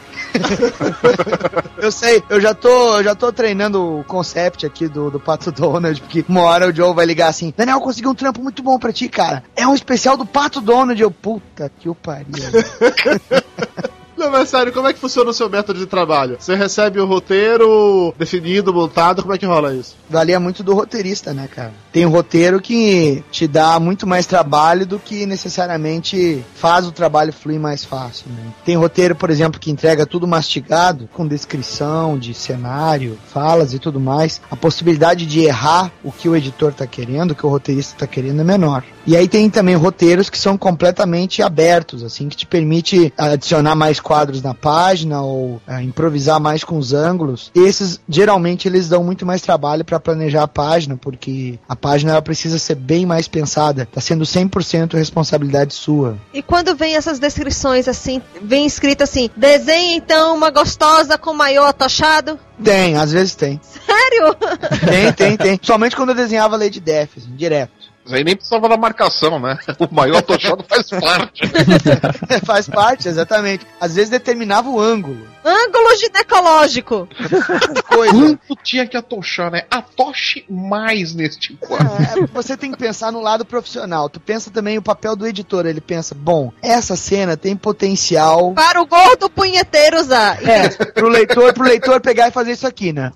Eu 1.78 1.92
sei, 1.92 2.24
eu 2.30 2.40
já 2.40 2.54
tô, 2.54 3.02
já 3.04 3.16
tô 3.16 3.32
treinando 3.32 4.00
o 4.00 4.04
concept 4.04 4.66
aqui 4.66 4.88
do, 4.88 5.10
do 5.10 5.20
Pato 5.20 5.52
Donald, 5.52 6.00
porque 6.02 6.26
uma 6.28 6.42
hora 6.42 6.68
o 6.70 6.76
Joe 6.76 6.94
vai 6.94 7.06
ligar 7.06 7.28
assim, 7.28 7.54
Daniel, 7.56 7.82
consegui 7.82 8.08
um 8.08 8.16
trampo 8.16 8.42
muito 8.42 8.62
bom 8.64 8.78
pra 8.78 8.94
ti, 8.94 9.08
cara. 9.10 9.44
É 9.56 9.68
um 9.68 9.74
especial 9.74 10.18
do 10.18 10.26
Pato 10.26 10.62
Donald. 10.62 11.02
Eu, 11.02 11.12
puta 11.12 11.72
que 11.80 11.90
o 11.90 11.96
pariu. 11.96 12.34
Não, 14.24 14.32
mas 14.32 14.48
sério, 14.48 14.72
como 14.72 14.88
é 14.88 14.94
que 14.94 15.00
funciona 15.00 15.30
o 15.32 15.34
seu 15.34 15.50
método 15.50 15.78
de 15.78 15.86
trabalho? 15.86 16.38
Você 16.40 16.56
recebe 16.56 16.98
o 16.98 17.06
roteiro 17.06 18.16
definido, 18.18 18.74
montado, 18.74 19.22
como 19.22 19.34
é 19.34 19.38
que 19.38 19.46
rola 19.46 19.74
isso? 19.74 19.98
Valia 20.10 20.40
muito 20.40 20.64
do 20.64 20.74
roteirista, 20.74 21.34
né, 21.34 21.50
cara? 21.54 21.74
Tem 21.92 22.06
um 22.06 22.10
roteiro 22.10 22.62
que 22.62 23.22
te 23.30 23.46
dá 23.50 23.78
muito 23.82 24.08
mais 24.08 24.26
trabalho 24.26 24.86
do 24.86 24.98
que 24.98 25.26
necessariamente 25.26 26.42
faz 26.56 26.88
o 26.88 26.92
trabalho 26.94 27.34
fluir 27.34 27.60
mais 27.60 27.84
fácil, 27.84 28.28
né? 28.30 28.54
Tem 28.64 28.78
roteiro, 28.78 29.14
por 29.14 29.30
exemplo, 29.30 29.60
que 29.60 29.70
entrega 29.70 30.06
tudo 30.06 30.26
mastigado, 30.26 31.10
com 31.12 31.28
descrição 31.28 32.18
de 32.18 32.34
cenário, 32.34 33.20
falas 33.28 33.74
e 33.74 33.80
tudo 33.80 34.00
mais. 34.00 34.42
A 34.50 34.56
possibilidade 34.56 35.26
de 35.26 35.42
errar 35.42 35.92
o 36.02 36.14
que 36.14 36.30
o 36.30 36.36
editor 36.36 36.74
tá 36.74 36.88
querendo, 36.88 37.32
o 37.32 37.36
que 37.36 37.46
o 37.46 37.50
roteirista 37.50 37.98
tá 37.98 38.08
querendo 38.08 38.40
é 38.40 38.46
menor. 38.46 38.86
E 39.06 39.18
aí 39.18 39.28
tem 39.28 39.50
também 39.50 39.76
roteiros 39.76 40.30
que 40.30 40.40
são 40.40 40.58
completamente 40.58 41.42
abertos, 41.42 42.04
assim, 42.04 42.30
que 42.30 42.38
te 42.38 42.46
permite 42.46 43.14
adicionar 43.18 43.76
mais 43.76 44.00
quadros 44.14 44.44
na 44.44 44.54
página 44.54 45.24
ou 45.24 45.60
ah, 45.66 45.82
improvisar 45.82 46.40
mais 46.40 46.64
com 46.64 46.78
os 46.78 46.94
ângulos. 46.94 47.52
Esses, 47.56 48.00
geralmente, 48.08 48.68
eles 48.68 48.88
dão 48.88 49.04
muito 49.04 49.26
mais 49.26 49.42
trabalho 49.42 49.84
para 49.84 50.00
planejar 50.00 50.44
a 50.44 50.48
página, 50.48 50.96
porque 50.96 51.58
a 51.68 51.76
página 51.76 52.12
ela 52.12 52.22
precisa 52.22 52.60
ser 52.60 52.76
bem 52.76 53.08
mais 53.08 53.28
pensada. 53.28 53.88
Tá 53.92 54.00
sendo 54.00 54.24
100% 54.24 54.94
responsabilidade 54.94 55.74
sua. 55.74 56.16
E 56.32 56.44
quando 56.44 56.76
vem 56.76 56.96
essas 56.96 57.18
descrições 57.18 57.88
assim, 57.88 58.22
vem 58.40 58.68
escrito 58.68 59.02
assim: 59.02 59.32
desenha 59.36 59.96
então 59.96 60.36
uma 60.36 60.52
gostosa 60.52 61.18
com 61.18 61.34
maiô 61.34 61.64
atochado? 61.64 62.38
Tem, 62.64 62.96
às 62.96 63.12
vezes 63.12 63.34
tem. 63.34 63.60
Sério? 63.64 64.36
Tem, 64.86 65.14
tem, 65.14 65.38
tem. 65.38 65.60
Somente 65.62 65.96
quando 65.96 66.10
eu 66.10 66.16
desenhava 66.16 66.56
Lady 66.56 66.80
Death, 66.80 67.10
assim, 67.18 67.36
direto. 67.36 67.83
Mas 68.04 68.14
aí 68.14 68.24
nem 68.24 68.36
precisava 68.36 68.68
da 68.68 68.78
marcação, 68.78 69.40
né? 69.40 69.58
O 69.80 69.94
maior 69.94 70.22
tochado 70.22 70.64
faz 70.68 70.90
parte. 70.90 71.42
Faz 72.46 72.68
parte, 72.68 73.08
exatamente. 73.08 73.66
Às 73.80 73.96
vezes 73.96 74.10
determinava 74.10 74.70
o 74.70 74.80
ângulo. 74.80 75.28
Ângulo 75.44 75.96
ginecológico. 75.98 77.08
Coisa. 77.88 78.14
Quanto 78.14 78.56
tinha 78.64 78.88
que 78.88 78.96
atochar, 78.98 79.52
né? 79.52 79.64
Atoche 79.70 80.46
mais 80.50 81.14
neste 81.14 81.54
quadro. 81.56 81.88
É, 82.24 82.28
você 82.28 82.56
tem 82.56 82.72
que 82.72 82.78
pensar 82.78 83.12
no 83.12 83.22
lado 83.22 83.46
profissional. 83.46 84.10
Tu 84.10 84.20
pensa 84.20 84.50
também 84.52 84.78
o 84.78 84.82
papel 84.82 85.16
do 85.16 85.28
editor. 85.28 85.66
Ele 85.66 85.82
pensa, 85.82 86.16
bom, 86.16 86.52
essa 86.62 86.96
cena 86.96 87.36
tem 87.38 87.56
potencial 87.56 88.54
Para 88.54 88.82
o 88.82 88.86
gordo 88.86 89.30
punheteiro 89.30 90.00
usar. 90.00 90.38
é, 90.48 90.70
pro 90.70 91.10
leitor, 91.10 91.54
pro 91.54 91.64
leitor 91.64 92.00
pegar 92.02 92.28
e 92.30 92.32
fazer 92.32 92.52
isso 92.54 92.68
aqui, 92.68 92.94
né? 92.94 93.12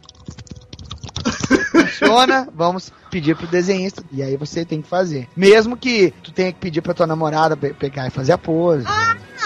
Funciona, 1.88 2.48
vamos 2.54 2.92
pedir 3.10 3.36
pro 3.36 3.48
desenhista. 3.48 4.04
E 4.12 4.22
aí 4.22 4.36
você 4.38 4.64
tem 4.66 4.82
que 4.82 4.88
fazer. 4.90 5.28
Mesmo 5.36 5.76
que 5.78 6.14
tu 6.24 6.32
tenha 6.32 6.52
que 6.52 6.60
pedir 6.60 6.82
pra 6.82 6.94
tua 6.94 7.08
namorada 7.08 7.56
pe- 7.58 7.74
pegar 7.74 8.08
e 8.08 8.12
fazer 8.12 8.34
a 8.34 8.38
pose. 8.38 8.86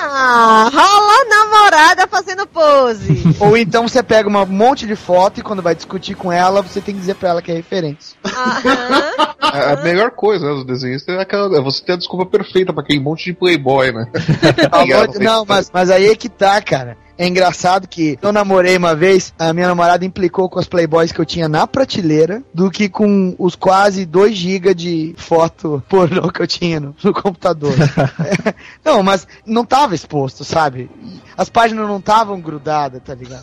Ah, 0.03 0.69
rola 0.73 1.25
namorada 1.29 2.07
fazendo 2.07 2.47
pose. 2.47 3.23
Ou 3.39 3.55
então 3.55 3.87
você 3.87 4.01
pega 4.01 4.27
um 4.29 4.45
monte 4.45 4.87
de 4.87 4.95
foto 4.95 5.39
e 5.39 5.43
quando 5.43 5.61
vai 5.61 5.75
discutir 5.75 6.15
com 6.15 6.31
ela, 6.31 6.61
você 6.61 6.81
tem 6.81 6.95
que 6.95 6.99
dizer 7.01 7.15
pra 7.15 7.29
ela 7.29 7.41
que 7.41 7.51
é 7.51 7.55
referência. 7.55 8.17
Aham. 8.25 9.11
A 9.41 9.73
a 9.73 9.75
melhor 9.83 10.11
coisa 10.11 10.45
né, 10.47 10.53
do 10.53 10.63
desenhista 10.63 11.11
é, 11.11 11.21
aquela, 11.21 11.55
é 11.57 11.61
você 11.61 11.83
ter 11.83 11.93
a 11.93 11.95
desculpa 11.97 12.25
perfeita 12.25 12.71
pra 12.71 12.83
aquele 12.83 12.99
monte 12.99 13.25
de 13.25 13.33
playboy, 13.33 13.91
né? 13.91 14.07
Falou 14.69 15.07
de- 15.07 15.19
Não, 15.19 15.45
mas, 15.45 15.69
mas 15.73 15.89
aí 15.89 16.07
é 16.07 16.15
que 16.15 16.29
tá, 16.29 16.61
cara. 16.61 16.95
É 17.17 17.27
engraçado 17.27 17.87
que 17.87 18.17
eu 18.21 18.31
namorei 18.31 18.77
uma 18.77 18.95
vez, 18.95 19.33
a 19.37 19.53
minha 19.53 19.67
namorada 19.67 20.05
implicou 20.05 20.49
com 20.49 20.59
as 20.59 20.67
playboys 20.67 21.11
que 21.11 21.19
eu 21.19 21.25
tinha 21.25 21.47
na 21.47 21.67
prateleira 21.67 22.41
do 22.53 22.71
que 22.71 22.89
com 22.89 23.35
os 23.37 23.55
quase 23.55 24.05
2 24.05 24.35
GB 24.35 24.73
de 24.73 25.15
foto 25.17 25.83
pornô 25.87 26.31
que 26.31 26.41
eu 26.41 26.47
tinha 26.47 26.79
no, 26.79 26.95
no 27.03 27.13
computador. 27.13 27.71
É, 28.21 28.53
não, 28.83 29.03
mas 29.03 29.27
não 29.45 29.65
tava 29.65 29.95
exposto, 29.95 30.43
sabe? 30.43 30.89
As 31.37 31.49
páginas 31.49 31.87
não 31.87 31.97
estavam 31.97 32.39
grudadas, 32.39 33.01
tá 33.03 33.15
ligado? 33.15 33.41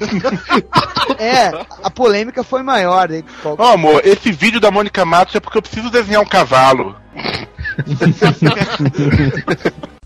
é, 1.19 1.49
a 1.83 1.91
polêmica 1.91 2.43
foi 2.43 2.63
maior. 2.63 3.09
Né? 3.09 3.23
Ó, 3.45 3.73
amor, 3.73 4.03
esse 4.05 4.31
vídeo 4.31 4.61
da 4.61 4.71
Mônica 4.71 5.05
Matos 5.05 5.35
é 5.35 5.41
porque 5.41 5.59
eu 5.59 5.63
preciso 5.63 5.91
desenhar 5.91 6.23
um 6.23 6.27
cavalo. 6.27 6.97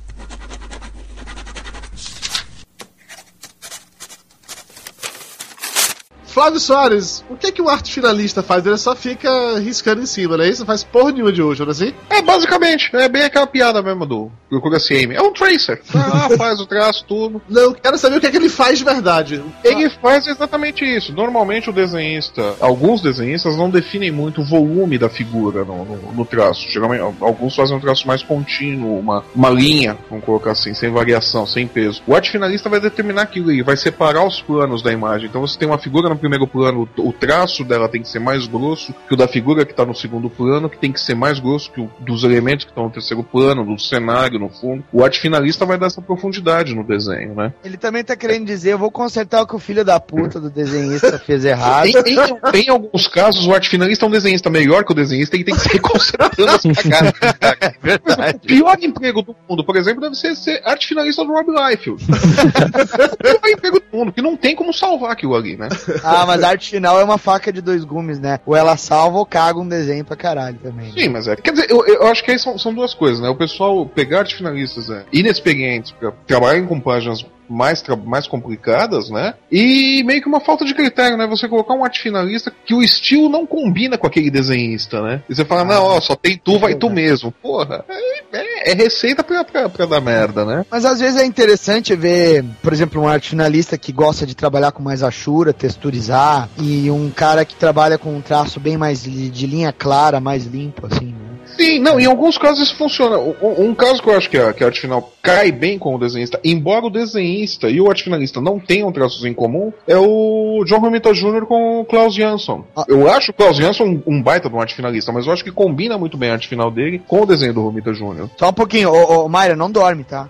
Flávio 6.33 6.59
Soares, 6.59 7.23
o 7.29 7.37
que 7.37 7.47
é 7.49 7.53
que 7.53 7.61
o 7.61 7.69
arte 7.69 7.93
finalista 7.93 8.43
faz? 8.43 8.65
Ele 8.65 8.77
só 8.79 8.97
fica 8.97 9.59
riscando 9.59 10.01
em 10.03 10.07
cima, 10.07 10.37
não 10.37 10.45
é 10.45 10.49
isso? 10.49 10.61
Não 10.61 10.67
faz 10.67 10.83
porra 10.83 11.13
nenhuma 11.13 11.33
de 11.33 11.43
hoje, 11.43 11.61
não 11.61 11.69
é 11.69 11.71
assim? 11.73 11.93
É, 12.09 12.23
basicamente, 12.23 12.91
é 12.95 13.09
bem 13.09 13.23
aquela 13.23 13.47
piada 13.47 13.83
mesmo 13.83 14.07
do 14.07 14.31
Procura 14.49 14.79
CM. 14.79 15.15
É 15.15 15.21
um 15.23 15.33
tracer. 15.33 15.83
Ah, 15.95 16.29
faz 16.37 16.61
o 16.61 16.67
traço, 16.67 17.05
tudo. 17.07 17.41
Não, 17.49 17.73
quero 17.75 17.99
saber 17.99 18.17
o 18.17 18.21
que 18.21 18.27
é 18.27 18.31
que 18.31 18.37
ele 18.37 18.49
faz 18.49 18.79
de 18.79 18.85
verdade. 18.85 19.43
Ele 19.63 19.91
faz 19.91 20.27
exatamente 20.27 20.85
isso. 20.85 21.13
Normalmente 21.13 21.69
o 21.69 21.73
desenhista, 21.73 22.55
alguns 22.61 23.01
desenhistas 23.03 23.57
não 23.57 23.69
definem 23.71 24.11
muito 24.11 24.41
o 24.41 24.45
volume 24.45 24.97
da 24.99 25.09
figura 25.09 25.65
no, 25.65 25.85
no- 25.85 26.13
no 26.13 26.25
traço. 26.25 26.67
Geralmente, 26.71 27.03
alguns 27.21 27.55
fazem 27.55 27.77
um 27.77 27.81
traço 27.81 28.07
mais 28.07 28.23
contínuo, 28.23 28.99
uma, 28.99 29.25
uma 29.35 29.51
linha, 29.51 29.97
vamos 30.09 30.25
colocar 30.25 30.53
assim, 30.53 30.73
sem 30.75 30.91
variação, 30.91 31.47
sem 31.47 31.67
peso. 31.67 32.03
O 32.07 32.15
arte 32.15 32.31
finalista 32.31 32.69
vai 32.69 32.81
determinar 32.81 33.23
aquilo, 33.23 33.51
ele 33.51 33.63
vai 33.63 33.77
separar 33.77 34.27
os 34.27 34.41
planos 34.41 34.83
da 34.83 34.93
imagem. 34.93 35.29
Então 35.29 35.41
você 35.43 35.59
tem 35.59 35.69
uma 35.69 35.79
figura 35.79 36.09
no 36.09 36.17
primeiro 36.23 36.47
plano, 36.47 36.89
o 36.99 37.13
traço 37.13 37.65
dela 37.65 37.89
tem 37.89 38.01
que 38.03 38.09
ser 38.09 38.19
mais 38.21 38.47
grosso 38.47 38.95
que 39.09 39.15
o 39.15 39.17
da 39.17 39.29
figura 39.29 39.67
que 39.67 39.75
tá 39.75 39.85
no 39.85 39.95
segundo 39.95 40.31
plano, 40.31 40.71
que 40.71 40.79
tem 40.79 40.93
que 40.93 41.01
ser 41.01 41.15
mais 41.15 41.39
grosso 41.39 41.71
que 41.71 41.81
o 41.81 41.91
dos 42.01 42.25
elementos 42.25 42.65
que 42.65 42.71
estão 42.71 42.85
no 42.85 42.91
terceiro 42.91 43.23
plano, 43.23 43.65
do 43.65 43.79
cenário 43.79 44.39
no 44.39 44.49
fundo. 44.49 44.85
O 44.93 45.03
arte 45.05 45.21
finalista 45.21 45.67
vai 45.67 45.77
dar 45.77 45.87
essa 45.87 46.01
profundidade 46.01 46.75
no 46.75 46.85
desenho, 46.85 47.35
né? 47.35 47.53
Ele 47.65 47.77
também 47.77 48.03
tá 48.05 48.15
querendo 48.17 48.47
dizer, 48.47 48.73
eu 48.73 48.79
vou 48.79 48.91
consertar 48.91 49.43
o 49.43 49.47
que 49.47 49.55
o 49.57 49.59
filho 49.59 49.85
da 49.85 49.99
puta 50.01 50.41
do 50.41 50.49
desenhista 50.51 51.19
fez 51.19 51.45
errado. 51.45 51.87
Em, 51.87 51.93
em- 52.15 52.63
em 52.67 52.69
alguns 52.71 53.07
casos, 53.09 53.47
o 53.47 53.53
arte 53.53 53.69
finalista 53.69 54.05
é 54.07 54.09
um 54.09 54.13
desenhista 54.13 54.49
melhor 54.49 54.85
que 54.85 54.93
o 54.93 54.95
desenhista 54.95 55.37
e 55.37 55.45
tem 55.45 55.55
que 55.55 55.61
ser 55.61 55.79
consertando 55.81 56.51
as 56.51 56.63
cagadas. 56.63 57.75
Verdade. 57.83 58.39
O 58.43 58.47
pior 58.47 58.77
emprego 58.81 59.23
do 59.23 59.35
mundo, 59.49 59.65
por 59.65 59.77
exemplo, 59.77 60.01
deve 60.01 60.15
ser 60.15 60.35
ser 60.37 60.63
arte 60.65 60.87
finalista 60.87 61.25
do 61.25 61.33
Rob 61.33 61.49
Liefeld. 61.51 62.03
o 62.05 63.17
pior 63.17 63.41
emprego 63.51 63.81
do 63.81 63.97
mundo, 63.99 64.13
que 64.13 64.23
não 64.23 64.37
tem 64.37 64.55
como 64.55 64.73
salvar 64.73 65.13
aquilo 65.13 65.35
ali, 65.35 65.57
né? 65.57 65.69
Ah, 66.05 66.12
mas 66.27 66.43
a 66.43 66.49
arte 66.49 66.71
final 66.71 67.01
é 67.01 67.05
uma 67.05 67.19
faca 67.19 67.53
de 67.53 67.61
dois 67.61 67.85
gumes, 67.85 68.19
né? 68.19 68.39
Ou 68.47 68.57
ela 68.57 68.77
salva 68.77 69.19
ou 69.19 69.27
caga 69.27 69.59
um 69.59 69.69
desenho 69.69 70.05
pra 70.05 70.17
caralho 70.17 70.59
também. 70.63 70.93
Sim, 70.93 71.09
mas 71.09 71.27
é. 71.29 71.37
Quer 71.37 71.53
dizer, 71.53 71.71
eu, 71.71 71.85
eu 71.87 72.07
acho 72.07 72.23
que 72.25 72.31
aí 72.31 72.39
são, 72.39 72.59
são 72.59 72.73
duas 72.75 72.95
coisas, 72.95 73.21
né? 73.21 73.29
O 73.29 73.37
pessoal 73.37 73.87
pegar 73.87 74.21
arte 74.21 74.37
finalistas 74.37 74.91
é, 74.91 75.05
inexperientes 75.13 75.93
pra 75.93 76.13
trabalharem 76.27 76.67
com 76.67 76.81
páginas 76.81 77.25
mais, 77.53 77.83
mais 78.05 78.27
complicadas, 78.27 79.11
né? 79.11 79.35
E 79.51 80.03
meio 80.05 80.21
que 80.23 80.29
uma 80.29 80.41
falta 80.41 80.65
de 80.65 80.75
critério, 80.75 81.17
né? 81.17 81.27
Você 81.27 81.49
colocar 81.49 81.75
um 81.75 81.85
arte 81.85 82.01
finalista 82.01 82.53
que 82.65 82.75
o 82.75 82.83
estilo 82.83 83.29
não 83.29 83.47
combina 83.47 83.97
com 83.99 84.07
aquele 84.07 84.31
desenhista, 84.31 85.01
né? 85.03 85.23
E 85.29 85.35
você 85.35 85.45
fala, 85.45 85.65
não, 85.65 85.83
ó, 85.85 86.01
só 86.01 86.15
tem 86.17 86.37
tu, 86.43 86.59
vai 86.59 86.75
tu 86.75 86.89
mesmo. 86.91 87.33
Porra, 87.43 87.85
é, 87.89 88.39
é- 88.39 88.73
é 88.73 88.75
receita 88.75 89.23
pra, 89.23 89.45
pra, 89.45 89.69
pra 89.69 89.87
dar 89.87 90.01
merda, 90.01 90.45
né? 90.45 90.65
Mas 90.71 90.85
às 90.85 91.01
vezes 91.01 91.21
é 91.21 91.25
interessante 91.25 91.95
ver, 91.95 92.45
por 92.63 92.73
exemplo, 92.73 93.01
um 93.03 93.09
arte 93.09 93.31
finalista 93.31 93.77
que 93.77 93.93
gosta 93.93 94.27
de 94.27 94.35
trabalhar 94.35 94.73
com 94.73 94.83
mais 94.83 95.03
achura, 95.03 95.53
texturizar, 95.53 96.49
e 96.59 96.91
um 96.91 97.11
cara 97.11 97.45
que 97.45 97.55
trabalha 97.55 97.99
com 97.99 98.15
um 98.17 98.21
traço 98.21 98.59
bem 98.61 98.77
mais 98.77 99.03
de 99.03 99.47
linha 99.47 99.73
clara, 99.73 100.21
mais 100.21 100.45
limpo, 100.47 100.87
assim, 100.87 101.07
né? 101.07 101.32
Sim, 101.57 101.79
não, 101.79 101.99
em 101.99 102.07
alguns 102.07 102.39
casos 102.39 102.63
isso 102.63 102.77
funciona. 102.77 103.19
Um, 103.19 103.69
um 103.69 103.75
caso 103.75 104.03
que 104.03 104.09
eu 104.09 104.17
acho 104.17 104.29
que 104.31 104.39
a, 104.39 104.53
que 104.53 104.63
a 104.63 104.67
arte 104.67 104.81
final 104.81 105.13
cai 105.23 105.53
bem 105.53 105.79
com 105.79 105.95
o 105.95 105.99
desenhista, 105.99 106.41
embora 106.45 106.87
o 106.87 106.91
desenhista 106.91 107.69
e 107.69 107.81
o 107.81 107.89
arte 107.89 108.05
finalista 108.05 108.41
não 108.41 108.59
tenham 108.59 108.93
traços 108.93 109.25
em 109.25 109.33
comum, 109.33 109.73
é 109.87 109.97
o 109.97 110.65
John 110.67 110.79
Romita 110.79 111.13
Jr. 111.13 111.47
com 111.47 111.81
o 111.81 111.85
Klaus 111.85 112.15
Jansson. 112.15 112.65
Eu 112.89 113.11
acho 113.11 113.31
o 113.31 113.35
Klaus 113.35 113.57
Jansson 113.57 113.85
um, 113.85 114.03
um 114.07 114.23
baita 114.23 114.49
de 114.49 114.55
um 114.55 114.61
arte 114.61 114.75
finalista, 114.75 115.13
mas 115.13 115.27
eu 115.27 115.33
acho 115.33 115.45
que 115.45 115.53
combina 115.53 115.97
muito 115.97 116.17
bem 116.17 116.31
a 116.31 116.35
arte 116.35 116.49
final 116.49 116.71
dele 116.71 117.01
com 117.07 117.23
o 117.23 117.27
desenho 117.27 117.55
do 117.55 117.63
Romita 117.63 117.93
Jr. 117.93 118.29
Só 118.37 118.49
um 118.49 118.53
pouquinho, 118.53 118.91
ô, 118.91 119.25
ô 119.25 119.29
Mayra, 119.29 119.57
não 119.57 119.71
dorme, 119.71 120.05
tá? 120.05 120.29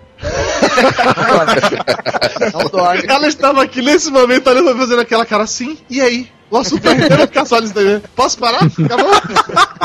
Não 2.53 2.65
dorme. 2.69 3.03
Ela 3.07 3.27
estava 3.27 3.63
aqui 3.63 3.81
nesse 3.81 4.11
momento 4.11 4.47
olhando 4.49 4.75
fazendo 4.77 5.01
aquela 5.01 5.25
cara 5.25 5.43
assim, 5.43 5.77
e 5.89 6.01
aí? 6.01 6.27
O 6.51 6.57
assunto 6.57 6.87
é 6.87 6.91
inteiro 6.93 7.21
ficar 7.23 7.45
só 7.45 7.59
nisso 7.59 7.73
daí, 7.73 7.85
né? 7.85 8.01
Posso 8.15 8.37
parar? 8.37 8.59
Acabou? 8.85 9.11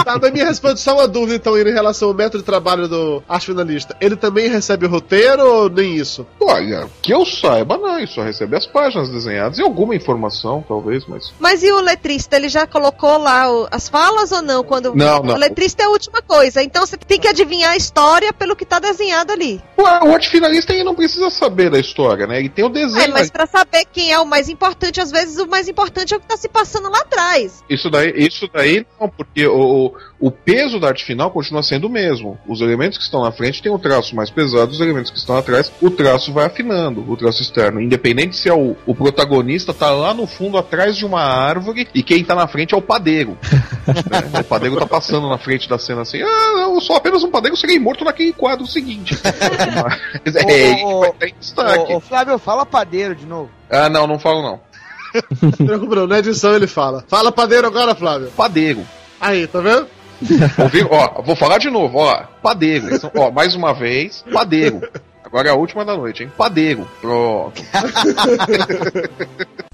tá, 0.04 0.18
da 0.18 0.30
minha 0.30 0.44
resposta, 0.44 0.76
só 0.76 0.96
uma 0.96 1.08
dúvida 1.08 1.36
então 1.36 1.56
em 1.56 1.72
relação 1.72 2.08
ao 2.08 2.14
método 2.14 2.38
de 2.40 2.44
trabalho 2.44 2.86
do 2.86 3.22
arte 3.26 3.46
finalista. 3.46 3.96
Ele 3.98 4.16
também 4.16 4.50
recebe 4.50 4.84
o 4.84 4.88
roteiro 4.90 5.46
ou 5.46 5.70
nem 5.70 5.94
isso? 5.94 6.26
Olha, 6.38 6.86
que 7.00 7.10
eu 7.14 7.24
saiba, 7.24 7.78
não, 7.78 7.96
ele 7.96 8.06
só 8.06 8.22
recebe 8.22 8.54
as 8.54 8.66
páginas 8.66 9.08
desenhadas 9.08 9.56
e 9.58 9.62
alguma 9.62 9.94
informação, 9.96 10.62
talvez, 10.68 11.06
mas. 11.08 11.32
Mas 11.40 11.62
e 11.62 11.72
o 11.72 11.80
letrista? 11.80 12.36
Ele 12.36 12.50
já 12.50 12.66
colocou 12.66 13.16
lá 13.16 13.50
o- 13.50 13.66
as 13.70 13.88
falas 13.88 14.30
ou 14.30 14.42
não? 14.42 14.62
Quando 14.62 14.94
Não, 14.94 15.22
não. 15.22 15.36
O 15.36 15.38
letrista 15.38 15.84
é 15.84 15.86
a 15.86 15.90
última 15.90 16.20
coisa. 16.20 16.62
Então 16.62 16.84
você 16.84 16.98
tem 16.98 17.18
que 17.18 17.28
adivinhar 17.28 17.72
a 17.72 17.76
história 17.78 18.30
pelo 18.30 18.54
que 18.54 18.66
tá 18.66 18.78
desenhado 18.78 19.32
ali. 19.32 19.58
Ué, 19.78 20.00
o 20.02 20.10
arte 20.28 20.30
finalista 20.30 20.72
ele 20.72 20.84
não 20.84 20.94
precisa 20.94 21.30
saber 21.30 21.70
da 21.70 21.78
história, 21.78 22.26
né? 22.26 22.38
Ele 22.38 22.48
tem 22.48 22.64
o 22.64 22.68
desenho. 22.68 23.04
É, 23.04 23.08
mas 23.08 23.30
pra 23.30 23.46
saber 23.46 23.84
quem 23.92 24.12
é 24.12 24.18
o 24.18 24.26
mais 24.26 24.48
importante, 24.48 25.00
às 25.00 25.10
vezes 25.10 25.38
o 25.38 25.48
mais 25.48 25.68
importante 25.68 26.12
é 26.12 26.16
o 26.16 26.20
que 26.20 26.26
tá 26.26 26.36
se 26.36 26.48
passando 26.48 26.90
lá 26.90 27.00
atrás. 27.00 27.64
Isso 27.68 27.90
daí, 27.90 28.12
isso 28.16 28.48
daí 28.52 28.86
não, 29.00 29.08
porque 29.08 29.46
o, 29.46 29.92
o, 30.20 30.30
peso 30.30 30.78
da 30.78 30.88
arte 30.88 31.04
final 31.04 31.30
continua 31.30 31.62
sendo 31.62 31.86
o 31.86 31.90
mesmo. 31.90 32.38
Os 32.46 32.60
elementos 32.60 32.98
que 32.98 33.04
estão 33.04 33.22
na 33.22 33.32
frente 33.32 33.62
têm 33.62 33.72
o 33.72 33.78
traço 33.78 34.14
mais 34.14 34.30
pesado, 34.30 34.70
os 34.70 34.80
elementos 34.80 35.10
que 35.10 35.18
estão 35.18 35.36
atrás, 35.36 35.72
o 35.80 35.90
traço 35.90 36.32
vai 36.32 36.46
afinando, 36.46 37.04
o 37.10 37.16
traço 37.16 37.42
externo. 37.42 37.80
Independente 37.80 38.36
se 38.36 38.48
é 38.48 38.54
o, 38.54 38.76
o 38.86 38.94
protagonista 38.94 39.72
tá 39.72 39.90
lá 39.90 40.12
no 40.12 40.26
fundo 40.26 40.58
atrás 40.58 40.96
de 40.96 41.04
uma 41.04 41.22
árvore 41.22 41.88
e 41.94 42.02
quem 42.02 42.22
tá 42.22 42.34
na 42.34 42.46
frente 42.46 42.74
é 42.74 42.76
o 42.76 42.82
padeiro. 42.82 43.38
né? 44.10 44.18
O 44.38 44.44
padeiro 44.44 44.76
tá 44.76 44.86
passando 44.86 45.28
na 45.28 45.38
frente 45.38 45.68
da 45.68 45.78
cena 45.78 46.02
assim, 46.02 46.22
ah, 46.22 46.60
eu 46.60 46.80
sou 46.80 46.96
apenas 46.96 47.22
um 47.24 47.30
padeiro, 47.30 47.56
serei 47.56 47.78
morto 47.78 48.04
naquele 48.04 48.32
quadro 48.32 48.66
seguinte. 48.66 49.16
É 50.48 50.52
ele 50.52 50.76
que 50.76 50.94
vai 50.94 51.10
estar 51.10 51.28
em 51.28 51.34
destaque. 51.38 51.92
Ô, 51.92 51.96
ô, 51.96 52.00
Flávio, 52.00 52.38
fala 52.38 52.66
padeiro 52.66 53.14
de 53.14 53.26
novo. 53.26 53.50
Ah, 53.70 53.88
não, 53.88 54.06
não 54.06 54.18
falo 54.18 54.42
não. 54.42 54.60
Não 55.58 56.06
na 56.06 56.18
edição 56.18 56.54
ele 56.54 56.66
fala. 56.66 57.04
Fala 57.08 57.32
padeiro 57.32 57.66
agora, 57.66 57.94
Flávio. 57.94 58.30
Padeiro. 58.36 58.84
Aí, 59.20 59.46
tá 59.46 59.60
vendo? 59.60 59.86
Ouviu? 60.58 60.88
Ó, 60.90 61.22
vou 61.22 61.36
falar 61.36 61.58
de 61.58 61.70
novo, 61.70 61.98
ó. 61.98 62.24
Padeiro. 62.42 62.86
Ó, 63.16 63.30
mais 63.30 63.54
uma 63.54 63.72
vez, 63.72 64.24
padeiro. 64.32 64.80
Agora 65.24 65.48
é 65.48 65.52
a 65.52 65.56
última 65.56 65.84
da 65.84 65.96
noite, 65.96 66.22
hein? 66.22 66.32
Padeiro. 66.36 66.88
Pronto. 67.00 67.62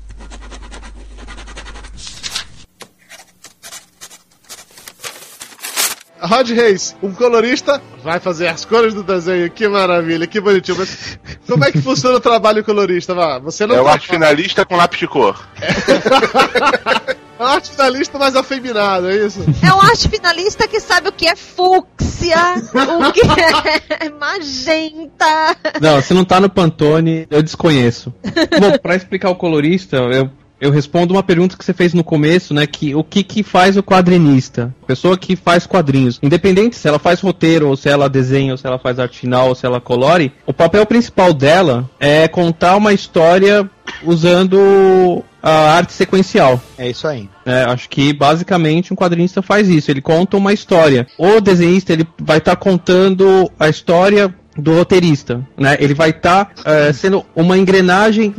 Rod 6.27 6.49
Reis, 6.51 6.97
um 7.03 7.13
colorista, 7.13 7.81
vai 8.03 8.19
fazer 8.19 8.49
as 8.49 8.65
cores 8.65 8.95
do 8.95 9.03
desenho. 9.03 9.51
Que 9.51 9.69
maravilha, 9.69 10.27
que 10.27 10.41
bonitinho. 10.41 10.79
Mas 10.79 11.19
como 11.47 11.65
é 11.65 11.73
que 11.73 11.81
funciona 11.81 12.17
o 12.17 12.21
trabalho 12.21 12.65
colorista? 12.65 13.15
Vá, 13.15 13.39
você 13.39 13.67
não 13.67 13.77
É 13.77 13.83
o 13.83 13.89
arte 13.89 14.09
finalista 14.09 14.65
com 14.65 14.77
lápis 14.77 15.01
de 15.01 15.07
cor. 15.07 15.47
É 15.61 17.43
um 17.43 17.47
arte 17.47 17.71
finalista 17.71 18.19
mais 18.19 18.37
afeminado, 18.37 19.11
é 19.11 19.17
isso? 19.17 19.45
É 19.63 19.73
um 19.73 19.81
arte 19.81 20.09
finalista 20.09 20.67
que 20.67 20.81
sabe 20.81 21.09
o 21.09 21.13
que 21.13 21.27
é 21.27 21.37
fúcsia, 21.37 22.39
o 22.75 23.13
que 23.13 23.21
é 24.01 24.09
magenta. 24.19 25.57
Não, 25.81 26.01
se 26.01 26.15
não 26.15 26.25
tá 26.25 26.41
no 26.41 26.49
Pantone, 26.49 27.27
eu 27.31 27.43
desconheço. 27.43 28.15
Bom, 28.59 28.79
pra 28.79 28.97
explicar 28.97 29.31
o 29.31 29.37
colorista, 29.37 29.97
eu, 29.97 30.31
eu 30.61 30.71
respondo 30.71 31.15
uma 31.15 31.23
pergunta 31.23 31.57
que 31.57 31.65
você 31.65 31.73
fez 31.73 31.93
no 31.93 32.05
começo, 32.05 32.55
né? 32.55 32.67
Que 32.67 32.95
o 32.95 33.05
que, 33.05 33.23
que 33.23 33.43
faz 33.43 33.77
o 33.77 33.83
quadrinista? 33.83 34.75
Pessoa 34.87 35.19
que 35.19 35.37
faz 35.37 35.67
quadrinhos. 35.67 36.19
Independente 36.23 36.77
se 36.77 36.89
ela 36.89 36.99
faz 36.99 37.21
roteiro, 37.21 37.69
ou 37.69 37.77
se 37.77 37.89
ela 37.89 38.09
desenha, 38.09 38.53
ou 38.53 38.59
se 38.59 38.67
ela 38.67 38.79
faz 38.79 38.99
arte 38.99 39.19
final, 39.19 39.49
ou 39.49 39.55
se 39.55 39.67
ela 39.67 39.81
colore, 39.81 40.33
o 40.47 40.53
papel 40.53 40.87
principal 40.87 41.33
dela 41.33 41.89
é 41.99 42.29
contar 42.29 42.77
uma 42.77 42.93
história 42.93 43.69
usando 44.03 45.23
a 45.43 45.75
arte 45.77 45.93
sequencial. 45.93 46.61
É 46.79 46.89
isso 46.89 47.07
aí. 47.07 47.29
É, 47.45 47.65
acho 47.65 47.89
que 47.89 48.13
basicamente 48.13 48.93
um 48.93 48.97
quadrinista 48.97 49.43
faz 49.43 49.69
isso. 49.69 49.91
Ele 49.91 50.01
conta 50.01 50.37
uma 50.37 50.53
história. 50.53 51.07
O 51.19 51.41
desenhista 51.41 51.93
ele 51.93 52.07
vai 52.19 52.39
estar 52.39 52.57
contando 52.57 53.51
a 53.61 53.69
história 53.69 54.35
do 54.57 54.75
roteirista, 54.77 55.47
né? 55.59 55.77
Ele 55.81 55.95
vai 55.95 56.11
estar 56.11 56.53
sendo 56.95 57.27
uma 57.35 57.59
engrenagem 57.59 58.35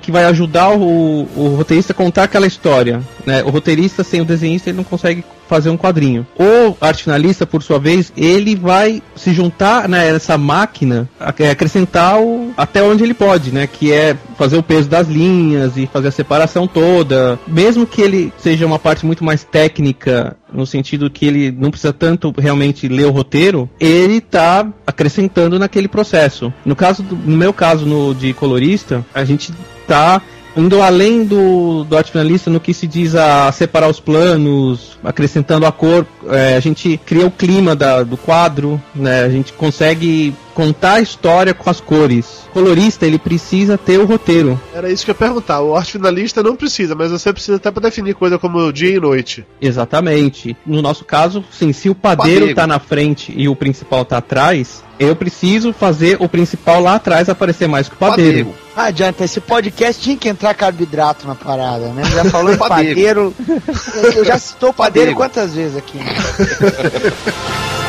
que 0.00 0.10
vai 0.12 0.24
ajudar 0.24 0.70
o, 0.70 1.28
o 1.36 1.54
roteirista 1.56 1.92
a 1.92 1.96
contar 1.96 2.24
aquela 2.24 2.46
história, 2.46 3.00
né? 3.26 3.42
O 3.42 3.50
roteirista 3.50 4.02
sem 4.04 4.20
o 4.20 4.24
desenhista 4.24 4.70
ele 4.70 4.76
não 4.76 4.84
consegue 4.84 5.24
fazer 5.48 5.68
um 5.68 5.76
quadrinho. 5.76 6.24
O 6.38 6.76
arte 6.80 7.02
finalista, 7.02 7.44
por 7.44 7.60
sua 7.60 7.78
vez, 7.80 8.12
ele 8.16 8.54
vai 8.54 9.02
se 9.16 9.32
juntar 9.32 9.88
né, 9.88 10.12
nessa 10.12 10.38
máquina, 10.38 11.08
é, 11.40 11.50
acrescentar 11.50 12.20
o, 12.20 12.52
até 12.56 12.80
onde 12.80 13.02
ele 13.02 13.14
pode, 13.14 13.50
né? 13.50 13.66
Que 13.66 13.92
é 13.92 14.16
fazer 14.38 14.56
o 14.56 14.62
peso 14.62 14.88
das 14.88 15.08
linhas 15.08 15.76
e 15.76 15.86
fazer 15.92 16.06
a 16.08 16.12
separação 16.12 16.68
toda. 16.68 17.36
Mesmo 17.48 17.84
que 17.84 18.00
ele 18.00 18.32
seja 18.38 18.64
uma 18.64 18.78
parte 18.78 19.04
muito 19.04 19.24
mais 19.24 19.42
técnica, 19.42 20.36
no 20.52 20.64
sentido 20.64 21.10
que 21.10 21.26
ele 21.26 21.50
não 21.50 21.70
precisa 21.72 21.92
tanto 21.92 22.32
realmente 22.38 22.86
ler 22.86 23.06
o 23.06 23.10
roteiro, 23.10 23.68
ele 23.80 24.20
tá 24.20 24.68
acrescentando 24.86 25.58
naquele 25.58 25.88
processo. 25.88 26.52
No 26.64 26.76
caso, 26.76 27.02
do- 27.02 27.16
no 27.16 27.36
meu 27.36 27.52
caso 27.52 27.84
no, 27.86 28.14
de 28.14 28.32
colorista, 28.32 29.04
a 29.12 29.24
gente 29.24 29.52
tá 29.90 30.22
indo 30.56 30.82
além 30.82 31.24
do, 31.24 31.84
do 31.84 31.96
arte 31.96 32.10
finalista 32.10 32.50
no 32.50 32.58
que 32.58 32.74
se 32.74 32.84
diz 32.86 33.14
a 33.14 33.50
separar 33.52 33.88
os 33.88 34.00
planos, 34.00 34.98
acrescentando 35.02 35.64
a 35.64 35.70
cor, 35.70 36.04
é, 36.28 36.56
a 36.56 36.60
gente 36.60 36.98
cria 37.06 37.24
o 37.24 37.30
clima 37.30 37.76
da- 37.76 38.02
do 38.02 38.16
quadro, 38.16 38.80
né? 38.94 39.22
A 39.22 39.28
gente 39.28 39.52
consegue 39.52 40.34
contar 40.52 40.94
a 40.94 41.00
história 41.00 41.54
com 41.54 41.70
as 41.70 41.80
cores. 41.80 42.40
O 42.48 42.52
colorista, 42.54 43.06
ele 43.06 43.16
precisa 43.18 43.78
ter 43.78 43.98
o 43.98 44.04
roteiro. 44.04 44.60
Era 44.74 44.90
isso 44.90 45.04
que 45.04 45.12
eu 45.12 45.14
ia 45.14 45.18
perguntar. 45.18 45.60
O 45.62 45.74
arte 45.76 45.92
finalista 45.92 46.42
não 46.42 46.56
precisa, 46.56 46.96
mas 46.96 47.12
você 47.12 47.32
precisa 47.32 47.56
até 47.56 47.70
pra 47.70 47.82
definir 47.82 48.14
coisa 48.14 48.36
como 48.36 48.72
dia 48.72 48.90
e 48.96 49.00
noite. 49.00 49.46
Exatamente. 49.60 50.56
No 50.66 50.82
nosso 50.82 51.04
caso, 51.04 51.44
sim, 51.50 51.72
se 51.72 51.88
o 51.88 51.94
padeiro 51.94 52.40
Padeiro. 52.40 52.54
tá 52.56 52.66
na 52.66 52.78
frente 52.80 53.32
e 53.36 53.48
o 53.48 53.54
principal 53.56 54.04
tá 54.04 54.18
atrás, 54.18 54.82
eu 54.98 55.16
preciso 55.16 55.72
fazer 55.72 56.16
o 56.20 56.28
principal 56.28 56.80
lá 56.82 56.96
atrás 56.96 57.28
aparecer 57.28 57.66
mais 57.68 57.88
que 57.88 57.94
o 57.94 57.98
padeiro. 57.98 58.48
Ah, 58.50 58.69
adianta, 58.86 59.24
esse 59.24 59.40
podcast 59.40 60.02
tinha 60.02 60.16
que 60.16 60.28
entrar 60.28 60.54
carboidrato 60.54 61.26
na 61.26 61.34
parada, 61.34 61.88
né? 61.88 62.02
Já 62.04 62.24
falou 62.26 62.52
em 62.52 62.56
Padeiro. 62.56 63.32
padeiro. 63.32 64.16
Eu 64.16 64.24
já 64.24 64.38
citou 64.38 64.72
padeiro 64.72 65.14
Padeiro. 65.14 65.16
quantas 65.16 65.54
vezes 65.54 65.76
aqui? 65.76 65.98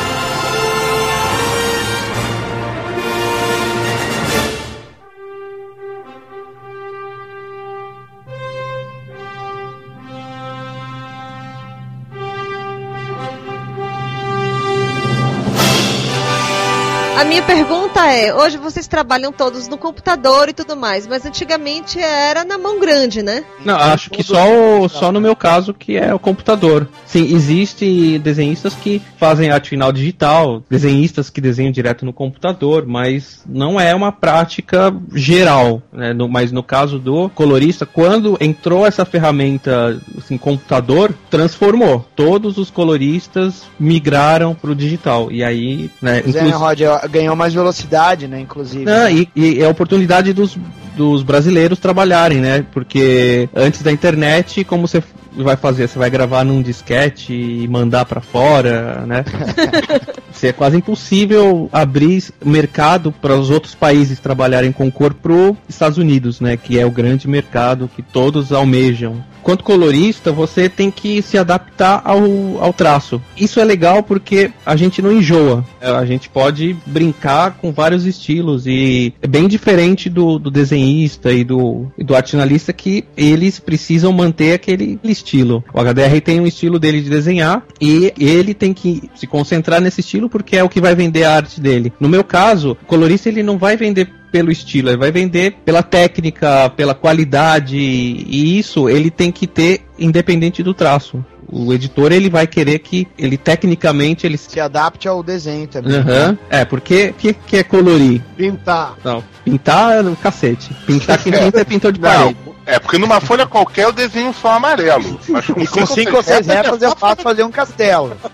minha 17.32 17.42
pergunta 17.42 18.06
é: 18.12 18.34
hoje 18.34 18.58
vocês 18.58 18.86
trabalham 18.86 19.32
todos 19.32 19.66
no 19.66 19.78
computador 19.78 20.50
e 20.50 20.52
tudo 20.52 20.76
mais, 20.76 21.06
mas 21.06 21.24
antigamente 21.24 21.98
era 21.98 22.44
na 22.44 22.58
mão 22.58 22.78
grande, 22.78 23.22
né? 23.22 23.42
Não, 23.64 23.74
acho 23.76 24.10
que 24.10 24.22
só, 24.22 24.44
o- 24.80 24.88
só 24.88 25.10
no 25.10 25.18
meu 25.20 25.34
caso 25.34 25.72
que 25.72 25.96
é 25.96 26.12
o 26.14 26.18
computador. 26.18 26.86
Sim, 27.06 27.34
existe 27.34 28.18
desenhistas 28.18 28.74
que 28.74 29.00
fazem 29.18 29.50
arte 29.50 29.70
final 29.70 29.92
digital, 29.92 30.62
desenhistas 30.68 31.30
que 31.30 31.40
desenham 31.40 31.72
direto 31.72 32.04
no 32.04 32.12
computador, 32.12 32.84
mas 32.86 33.42
não 33.46 33.80
é 33.80 33.94
uma 33.94 34.12
prática 34.12 34.94
geral. 35.14 35.82
Né? 35.92 36.12
No- 36.12 36.28
mas 36.28 36.52
no 36.52 36.62
caso 36.62 36.98
do 36.98 37.30
colorista, 37.30 37.86
quando 37.86 38.36
entrou 38.40 38.86
essa 38.86 39.04
ferramenta, 39.06 39.98
assim, 40.18 40.36
computador, 40.36 41.14
transformou. 41.30 42.06
Todos 42.14 42.58
os 42.58 42.70
coloristas 42.70 43.62
migraram 43.80 44.54
para 44.54 44.70
o 44.70 44.74
digital. 44.74 45.30
E 45.32 45.42
aí, 45.42 45.90
né, 46.00 46.18
é, 46.18 46.50
Rod, 46.50 46.80
ganhou 47.22 47.36
mais 47.36 47.54
velocidade, 47.54 48.26
né, 48.26 48.40
inclusive. 48.40 48.84
não, 48.84 49.08
e, 49.08 49.28
e 49.34 49.60
é 49.60 49.64
a 49.64 49.68
oportunidade 49.68 50.32
dos, 50.32 50.58
dos 50.96 51.22
brasileiros 51.22 51.78
trabalharem, 51.78 52.38
né? 52.38 52.64
Porque 52.72 53.48
antes 53.54 53.82
da 53.82 53.92
internet, 53.92 54.64
como 54.64 54.86
você 54.86 55.02
vai 55.36 55.56
fazer? 55.56 55.88
Você 55.88 55.98
vai 55.98 56.10
gravar 56.10 56.44
num 56.44 56.62
disquete 56.62 57.32
e 57.32 57.66
mandar 57.68 58.04
pra 58.04 58.20
fora, 58.20 59.04
né? 59.06 59.24
É 60.42 60.52
quase 60.52 60.76
impossível 60.76 61.70
abrir 61.72 62.24
mercado 62.44 63.12
para 63.12 63.36
os 63.36 63.48
outros 63.48 63.76
países 63.76 64.18
trabalharem 64.18 64.72
com 64.72 64.90
cor 64.90 65.14
pro 65.14 65.56
Estados 65.68 65.98
Unidos, 65.98 66.40
né? 66.40 66.56
Que 66.56 66.80
é 66.80 66.84
o 66.84 66.90
grande 66.90 67.28
mercado 67.28 67.88
que 67.94 68.02
todos 68.02 68.50
almejam. 68.50 69.22
Quanto 69.42 69.64
colorista, 69.64 70.30
você 70.30 70.68
tem 70.68 70.90
que 70.90 71.20
se 71.20 71.36
adaptar 71.36 72.00
ao, 72.04 72.22
ao 72.60 72.72
traço. 72.72 73.20
Isso 73.36 73.58
é 73.58 73.64
legal 73.64 74.02
porque 74.02 74.52
a 74.64 74.76
gente 74.76 75.02
não 75.02 75.12
enjoa. 75.12 75.64
A 75.80 76.04
gente 76.04 76.28
pode 76.28 76.76
brincar 76.86 77.52
com 77.60 77.72
vários 77.72 78.06
estilos 78.06 78.66
e 78.66 79.12
é 79.20 79.26
bem 79.26 79.48
diferente 79.48 80.08
do, 80.08 80.38
do 80.38 80.50
desenhista 80.82 81.32
e 81.32 81.44
do, 81.44 81.86
e 81.96 82.02
do 82.02 82.14
artinalista 82.14 82.72
que 82.72 83.04
eles 83.16 83.60
precisam 83.60 84.12
manter 84.12 84.54
aquele 84.54 84.98
estilo. 85.04 85.64
O 85.72 85.80
HDR 85.80 86.20
tem 86.22 86.40
um 86.40 86.46
estilo 86.46 86.78
dele 86.78 87.00
de 87.00 87.08
desenhar 87.08 87.64
e 87.80 88.12
ele 88.18 88.52
tem 88.52 88.74
que 88.74 89.08
se 89.14 89.26
concentrar 89.26 89.80
nesse 89.80 90.00
estilo 90.00 90.28
porque 90.28 90.56
é 90.56 90.64
o 90.64 90.68
que 90.68 90.80
vai 90.80 90.94
vender 90.94 91.24
a 91.24 91.36
arte 91.36 91.60
dele. 91.60 91.92
No 92.00 92.08
meu 92.08 92.24
caso, 92.24 92.76
o 92.82 92.86
colorista 92.86 93.28
ele 93.28 93.42
não 93.42 93.56
vai 93.58 93.76
vender 93.76 94.10
pelo 94.32 94.50
estilo, 94.50 94.88
ele 94.88 94.96
vai 94.96 95.12
vender 95.12 95.56
pela 95.64 95.82
técnica, 95.82 96.70
pela 96.70 96.94
qualidade, 96.94 97.76
e 97.76 98.58
isso 98.58 98.88
ele 98.88 99.10
tem 99.10 99.30
que 99.30 99.46
ter 99.46 99.82
independente 99.98 100.62
do 100.62 100.72
traço. 100.72 101.22
O 101.54 101.70
editor 101.74 102.12
ele 102.12 102.30
vai 102.30 102.46
querer 102.46 102.78
que 102.78 103.06
ele 103.18 103.36
tecnicamente 103.36 104.26
ele 104.26 104.38
se 104.38 104.58
adapte 104.58 105.06
ao 105.06 105.22
desenho 105.22 105.66
também. 105.68 105.98
Aham. 105.98 106.38
É, 106.48 106.64
porque 106.64 107.08
o 107.10 107.14
que, 107.14 107.34
que 107.34 107.56
é 107.58 107.62
colorir? 107.62 108.22
Pintar. 108.34 108.94
Não, 109.04 109.22
pintar 109.44 109.98
é 109.98 110.02
no 110.02 110.16
cacete. 110.16 110.72
Pintar 110.86 111.22
quem 111.22 111.30
pinta 111.30 111.60
é 111.60 111.64
pintor 111.64 111.92
de 111.92 112.00
parede. 112.00 112.38
É, 112.64 112.78
porque 112.78 112.96
numa 112.96 113.20
folha 113.20 113.46
qualquer 113.46 113.84
eu 113.84 113.92
desenho 113.92 114.32
só 114.32 114.52
amarelo. 114.52 115.20
Mas 115.28 115.46
E 115.50 115.66
com 115.66 115.84
cinco 115.84 116.16
ou 116.16 116.22
seis 116.22 116.46
repas 116.46 116.80
eu 116.80 116.96
faço 116.96 117.20
fazer 117.22 117.42
um 117.42 117.50
castelo. 117.50 118.16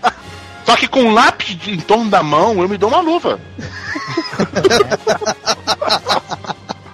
Só 0.65 0.75
que 0.75 0.87
com 0.87 1.01
um 1.01 1.13
lápis 1.13 1.55
de- 1.57 1.71
em 1.71 1.79
torno 1.79 2.09
da 2.11 2.21
mão 2.21 2.61
eu 2.61 2.69
me 2.69 2.77
dou 2.77 2.89
uma 2.89 2.99
luva. 3.01 3.39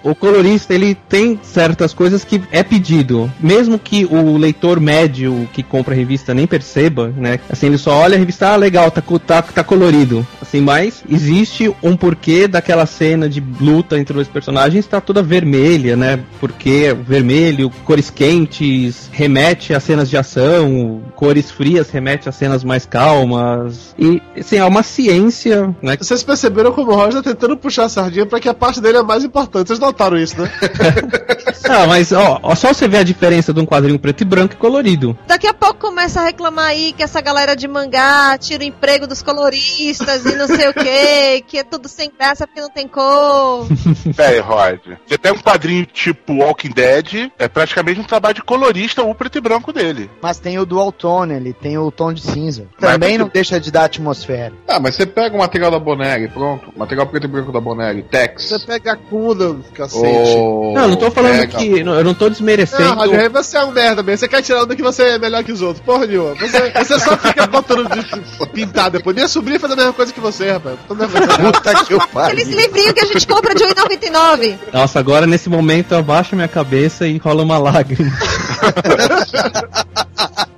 O 0.06 0.14
colorista 0.14 0.72
ele 0.72 0.94
tem 0.94 1.40
certas 1.42 1.92
coisas 1.92 2.24
que 2.24 2.40
é 2.52 2.62
pedido, 2.62 3.30
mesmo 3.40 3.80
que 3.80 4.06
o 4.06 4.38
leitor 4.38 4.80
médio 4.80 5.50
que 5.52 5.64
compra 5.64 5.96
a 5.96 5.98
revista 5.98 6.32
nem 6.32 6.46
perceba, 6.46 7.12
né? 7.18 7.40
Assim, 7.50 7.66
ele 7.66 7.80
só 7.80 8.02
olha 8.02 8.16
a 8.16 8.20
revista, 8.20 8.50
ah, 8.50 8.56
legal, 8.56 8.92
tá, 8.92 9.02
tá, 9.02 9.42
tá 9.42 9.64
colorido. 9.64 10.26
Assim, 10.56 10.62
mas 10.62 11.04
existe 11.10 11.76
um 11.84 11.98
porquê 11.98 12.48
daquela 12.48 12.86
cena 12.86 13.28
de 13.28 13.44
luta 13.60 14.00
entre 14.00 14.18
os 14.18 14.28
personagens 14.28 14.88
tá 14.88 15.02
toda 15.02 15.22
vermelha, 15.22 15.98
né? 15.98 16.20
Porque 16.40 16.96
vermelho, 17.06 17.70
cores 17.84 18.10
quentes 18.10 19.10
remete 19.12 19.74
a 19.74 19.80
cenas 19.80 20.10
de 20.10 20.18
ação, 20.18 21.02
cores 21.16 21.52
frias 21.52 21.90
remete 21.90 22.30
a 22.30 22.32
cenas 22.32 22.64
mais 22.64 22.86
calmas. 22.86 23.94
E 24.00 24.22
assim, 24.38 24.58
é 24.58 24.66
uma 24.66 24.84
ciência, 24.84 25.76
né? 25.82 25.98
Vocês 25.98 26.24
perceberam 26.24 26.72
como 26.72 26.92
o 26.92 26.96
Roger 26.96 27.22
tá 27.22 27.32
tentando 27.32 27.58
puxar 27.58 27.86
a 27.86 27.90
sardinha 27.90 28.26
pra 28.26 28.40
que 28.40 28.48
a 28.48 28.54
parte 28.54 28.80
dele 28.80 29.00
é 29.00 29.04
mais 29.04 29.24
importante. 29.24 29.68
Vocês 29.68 29.80
notaram 29.80 30.18
isso, 30.18 30.40
né? 30.40 30.50
Não, 31.68 31.88
mas 31.88 32.12
ó, 32.12 32.40
ó, 32.44 32.56
só 32.56 32.74
você 32.74 32.88
ver 32.88 32.98
a 32.98 33.04
diferença 33.04 33.54
de 33.54 33.60
um 33.60 33.66
quadrinho 33.66 34.00
preto 34.00 34.22
e 34.22 34.26
branco 34.26 34.54
e 34.54 34.58
colorido. 34.58 35.18
Daqui 35.28 35.48
a 35.48 35.54
pouco 35.54 35.80
começa 35.80 36.22
a 36.22 36.26
reclamar 36.26 36.68
aí 36.68 36.94
que 36.94 37.04
essa 37.04 37.22
galera 37.22 37.56
de 37.56 37.68
mangá 37.68 38.38
tira 38.38 38.64
o 38.64 38.68
emprego 38.68 39.08
dos 39.08 39.22
coloristas 39.22 40.26
e 40.26 40.36
não 40.36 40.48
sei 40.48 40.70
o 40.70 40.74
que, 40.74 41.42
que 41.48 41.58
é 41.58 41.64
tudo 41.64 41.88
sem 41.88 42.12
graça 42.18 42.46
porque 42.46 42.62
não 42.62 42.70
tem 42.70 42.88
cor. 42.88 43.68
Véi, 44.06 44.40
Rod. 44.40 44.80
Você 45.06 45.18
pega 45.18 45.36
um 45.38 45.42
quadrinho 45.42 45.86
tipo 45.86 46.34
Walking 46.34 46.72
Dead, 46.72 47.32
é 47.38 47.48
praticamente 47.48 48.00
um 48.00 48.04
trabalho 48.04 48.36
de 48.36 48.44
colorista 48.44 49.04
o 49.04 49.14
preto 49.16 49.38
e 49.38 49.42
branco 49.42 49.72
dele. 49.74 50.10
Mas 50.22 50.40
tem 50.40 50.58
o 50.60 50.66
dual 50.66 50.92
tone, 50.92 51.34
ele 51.34 51.54
tem 51.54 51.78
o 51.78 51.92
tom 51.92 52.14
de 52.14 52.22
cinza. 52.22 52.68
Também 52.80 53.18
não 53.18 53.28
deixa 53.28 53.60
de 53.60 53.72
dar 53.72 53.86
atmosfera. 53.86 54.54
Ah, 54.68 54.80
mas 54.80 54.96
você 54.96 55.06
pega 55.06 55.36
o 55.36 55.40
material 55.40 55.72
da 55.72 55.80
Bonelli, 55.80 56.28
pronto. 56.28 56.72
Material 56.76 57.08
preto 57.08 57.26
e 57.26 57.28
branco 57.28 57.52
da 57.52 57.60
Bonelli, 57.60 58.04
Tex. 58.04 58.50
Você 58.50 58.60
pega 58.66 58.94
a 58.94 58.96
cuna, 58.96 59.60
cacete. 59.74 60.38
Ô, 60.38 60.74
Não, 60.74 60.88
não 60.90 60.96
tô 60.96 61.12
falando 61.16 61.40
pega. 61.40 61.58
que. 61.58 61.84
não, 61.84 61.96
Eu 61.96 62.04
não 62.04 62.14
tô 62.14 62.30
desmerecendo. 62.30 62.84
Não, 62.84 62.96
Roger, 62.96 63.32
você 63.32 63.58
é 63.58 63.64
um 63.64 63.72
merda 63.72 64.04
mesmo. 64.04 64.20
Você 64.20 64.28
quer 64.28 64.42
tirar 64.42 64.64
onda 64.64 64.76
que 64.76 64.84
você 64.84 65.04
é 65.04 65.20
melhor 65.20 65.44
que 65.44 65.52
os 65.52 65.62
outros. 65.62 65.84
Porra 65.84 66.06
nenhuma. 66.06 66.36
Você, 66.36 66.72
você 66.72 67.00
só 67.00 67.18
fica 67.18 67.48
botando 67.48 67.90
de, 67.90 68.46
pintar 68.48 68.92
depois. 68.92 69.16
Minha 69.16 69.28
sobrinha 69.28 69.60
faz 69.60 69.74
a 69.74 69.76
mesma 69.76 69.94
coisa 69.94 70.14
que 70.14 70.20
você, 70.20 70.52
rapaz. 70.52 70.78
Puta 70.88 71.86
que 71.86 71.94
eu 71.94 72.02
Aqueles 72.16 72.48
livrinhos 72.48 72.94
que 72.94 73.00
a 73.00 73.06
gente 73.06 73.28
compra 73.28 73.56
de 73.56 73.64
1,99. 73.64 74.58
Nossa, 74.72 75.00
agora 75.00 75.26
nesse 75.26 75.50
momento 75.50 75.94
eu 75.94 76.00
abaixo 76.00 76.36
minha 76.36 76.48
cabeça 76.48 77.08
e 77.08 77.18
rola 77.18 77.44
uma 77.44 77.58
lágrima. 77.58 78.12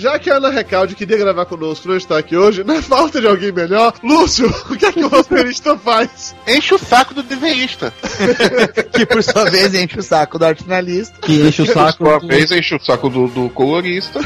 Já 0.00 0.18
que 0.18 0.30
a 0.30 0.36
Ana 0.36 0.48
Recalde 0.48 0.94
queria 0.94 1.18
gravar 1.18 1.44
conosco 1.44 1.86
não 1.86 1.94
está 1.96 2.16
aqui 2.16 2.34
hoje, 2.34 2.64
na 2.64 2.80
falta 2.80 3.20
de 3.20 3.26
alguém 3.26 3.52
melhor, 3.52 3.92
Lúcio, 4.02 4.48
o 4.70 4.74
que 4.76 4.86
é 4.86 4.92
que 4.92 5.04
o 5.04 5.08
roteirista 5.08 5.76
faz? 5.76 6.34
Enche 6.48 6.74
o 6.74 6.78
saco 6.78 7.12
do 7.12 7.22
desenhista. 7.22 7.92
que 8.94 9.04
por 9.04 9.22
sua 9.22 9.50
vez 9.50 9.74
enche 9.74 9.98
o 9.98 10.02
saco 10.02 10.38
do 10.38 10.44
artinalista. 10.46 11.18
Que 11.20 11.42
enche 11.42 11.60
o 11.60 11.66
saco. 11.66 11.98
Por 11.98 12.06
sua 12.08 12.20
do- 12.20 12.28
vez, 12.28 12.50
enche 12.50 12.74
o 12.74 12.80
saco 12.82 13.10
do, 13.10 13.28
do 13.28 13.50
colorista. 13.50 14.20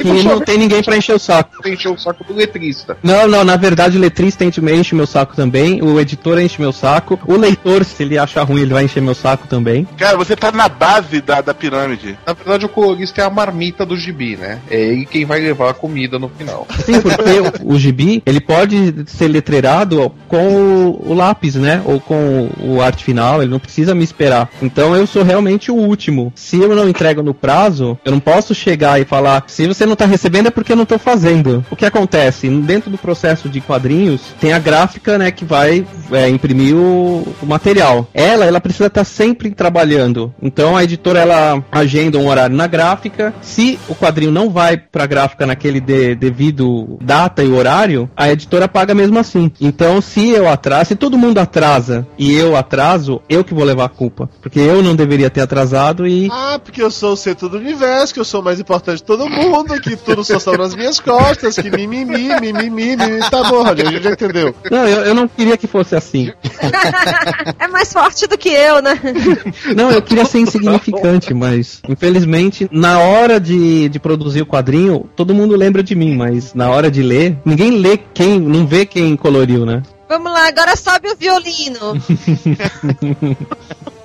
Que 0.00 0.22
não 0.22 0.40
tem 0.40 0.56
ninguém 0.56 0.84
pra 0.84 0.96
encher 0.96 1.16
o 1.16 1.18
saco. 1.18 1.68
Enche 1.68 1.88
o 1.88 1.98
saco 1.98 2.22
do 2.22 2.34
letrista. 2.34 2.96
Não, 3.02 3.26
não, 3.26 3.42
na 3.44 3.56
verdade 3.56 3.98
o 3.98 4.00
letrista 4.00 4.44
enche, 4.44 4.60
enche 4.72 4.94
meu 4.94 5.06
saco 5.06 5.34
também, 5.34 5.82
o 5.82 5.98
editor 5.98 6.38
enche 6.38 6.60
meu 6.60 6.72
saco, 6.72 7.18
o 7.26 7.36
leitor, 7.36 7.84
se 7.84 8.04
ele 8.04 8.16
achar 8.16 8.44
ruim, 8.44 8.62
ele 8.62 8.72
vai 8.72 8.84
encher 8.84 9.02
meu 9.02 9.16
saco 9.16 9.48
também. 9.48 9.84
Cara, 9.96 10.16
você 10.16 10.36
tá 10.36 10.52
na 10.52 10.68
base 10.68 11.20
da, 11.20 11.40
da 11.40 11.52
pirâmide. 11.52 12.16
Na 12.24 12.32
verdade, 12.34 12.66
o 12.66 12.68
colorista 12.68 13.20
é 13.20 13.24
a 13.24 13.30
marmita 13.30 13.84
do 13.84 13.96
gibi, 13.96 14.36
né? 14.36 14.60
É 14.70 14.78
ele 14.80 15.07
quem 15.10 15.24
vai 15.24 15.40
levar 15.40 15.70
a 15.70 15.74
comida 15.74 16.18
no 16.18 16.28
final. 16.28 16.66
Sim, 16.84 17.00
porque 17.00 17.62
o, 17.62 17.74
o 17.74 17.78
gibi, 17.78 18.22
ele 18.24 18.40
pode 18.40 19.04
ser 19.06 19.28
letreirado 19.28 20.12
com 20.26 20.48
o, 20.48 21.10
o 21.10 21.14
lápis, 21.14 21.54
né? 21.54 21.82
Ou 21.84 22.00
com 22.00 22.50
o 22.60 22.80
arte 22.80 23.04
final, 23.04 23.42
ele 23.42 23.50
não 23.50 23.58
precisa 23.58 23.94
me 23.94 24.04
esperar. 24.04 24.50
Então 24.62 24.94
eu 24.94 25.06
sou 25.06 25.22
realmente 25.22 25.70
o 25.70 25.74
último. 25.74 26.32
Se 26.34 26.58
eu 26.58 26.74
não 26.74 26.88
entrego 26.88 27.22
no 27.22 27.34
prazo, 27.34 27.98
eu 28.04 28.12
não 28.12 28.20
posso 28.20 28.54
chegar 28.54 29.00
e 29.00 29.04
falar, 29.04 29.44
se 29.46 29.66
você 29.66 29.86
não 29.86 29.96
tá 29.96 30.06
recebendo 30.06 30.48
é 30.48 30.50
porque 30.50 30.72
eu 30.72 30.76
não 30.76 30.86
tô 30.86 30.98
fazendo. 30.98 31.64
O 31.70 31.76
que 31.76 31.86
acontece? 31.86 32.48
Dentro 32.48 32.90
do 32.90 32.98
processo 32.98 33.48
de 33.48 33.60
quadrinhos, 33.60 34.22
tem 34.40 34.52
a 34.52 34.58
gráfica, 34.58 35.18
né, 35.18 35.30
que 35.30 35.44
vai 35.44 35.86
é, 36.12 36.28
imprimir 36.28 36.74
o, 36.74 37.26
o 37.42 37.46
material. 37.46 38.08
Ela, 38.12 38.44
ela 38.44 38.60
precisa 38.60 38.86
estar 38.86 39.04
sempre 39.04 39.50
trabalhando. 39.50 40.32
Então 40.42 40.76
a 40.76 40.84
editora, 40.84 41.20
ela 41.20 41.64
agenda 41.70 42.18
um 42.18 42.28
horário 42.28 42.56
na 42.56 42.66
gráfica. 42.66 43.34
Se 43.40 43.78
o 43.88 43.94
quadrinho 43.94 44.30
não 44.30 44.50
vai 44.50 44.76
pra 44.98 45.06
gráfica 45.06 45.46
naquele 45.46 45.80
de- 45.80 46.16
devido 46.16 46.98
data 47.00 47.44
e 47.44 47.52
horário, 47.52 48.10
a 48.16 48.32
editora 48.32 48.66
paga 48.66 48.96
mesmo 48.96 49.16
assim. 49.16 49.48
Então, 49.60 50.00
se 50.00 50.30
eu 50.30 50.48
atraso, 50.48 50.86
se 50.88 50.96
todo 50.96 51.16
mundo 51.16 51.38
atrasa 51.38 52.04
e 52.18 52.34
eu 52.34 52.56
atraso, 52.56 53.22
eu 53.28 53.44
que 53.44 53.54
vou 53.54 53.62
levar 53.62 53.84
a 53.84 53.88
culpa. 53.88 54.28
Porque 54.42 54.58
eu 54.58 54.82
não 54.82 54.96
deveria 54.96 55.30
ter 55.30 55.40
atrasado 55.42 56.04
e. 56.04 56.28
Ah, 56.32 56.58
porque 56.62 56.82
eu 56.82 56.90
sou 56.90 57.12
o 57.12 57.16
centro 57.16 57.48
do 57.48 57.58
universo, 57.58 58.12
que 58.12 58.18
eu 58.18 58.24
sou 58.24 58.40
o 58.40 58.44
mais 58.44 58.58
importante 58.58 58.96
de 58.96 59.04
todo 59.04 59.28
mundo, 59.28 59.80
que 59.80 59.94
tudo 59.94 60.24
só 60.24 60.36
está 60.36 60.58
nas 60.58 60.74
minhas 60.74 60.98
costas, 60.98 61.54
que 61.54 61.70
mimimi, 61.70 62.28
mimimi, 62.40 62.68
mimimi. 62.68 63.20
Tá 63.30 63.44
bom, 63.44 63.62
Roger, 63.62 63.86
a 63.86 63.92
gente 63.92 64.02
já 64.02 64.10
entendeu. 64.10 64.52
Não, 64.68 64.84
eu, 64.84 65.04
eu 65.04 65.14
não 65.14 65.28
queria 65.28 65.56
que 65.56 65.68
fosse 65.68 65.94
assim. 65.94 66.32
é 67.60 67.68
mais 67.68 67.92
forte 67.92 68.26
do 68.26 68.36
que 68.36 68.48
eu, 68.48 68.82
né? 68.82 68.98
Não, 69.76 69.92
eu 69.92 70.02
queria 70.02 70.24
ser 70.24 70.40
insignificante, 70.40 71.32
mas 71.32 71.80
infelizmente, 71.88 72.68
na 72.72 72.98
hora 72.98 73.38
de, 73.38 73.88
de 73.88 73.98
produzir 74.00 74.42
o 74.42 74.46
quadrinho, 74.46 74.87
todo 75.16 75.34
mundo 75.34 75.56
lembra 75.56 75.82
de 75.82 75.94
mim, 75.94 76.16
mas 76.16 76.54
na 76.54 76.70
hora 76.70 76.90
de 76.90 77.02
ler, 77.02 77.36
ninguém 77.44 77.78
lê 77.78 77.96
quem, 77.96 78.40
não 78.40 78.66
vê 78.66 78.86
quem 78.86 79.16
coloriu, 79.16 79.66
né? 79.66 79.82
Vamos 80.08 80.32
lá, 80.32 80.48
agora 80.48 80.76
sobe 80.76 81.10
o 81.10 81.16
violino. 81.16 81.94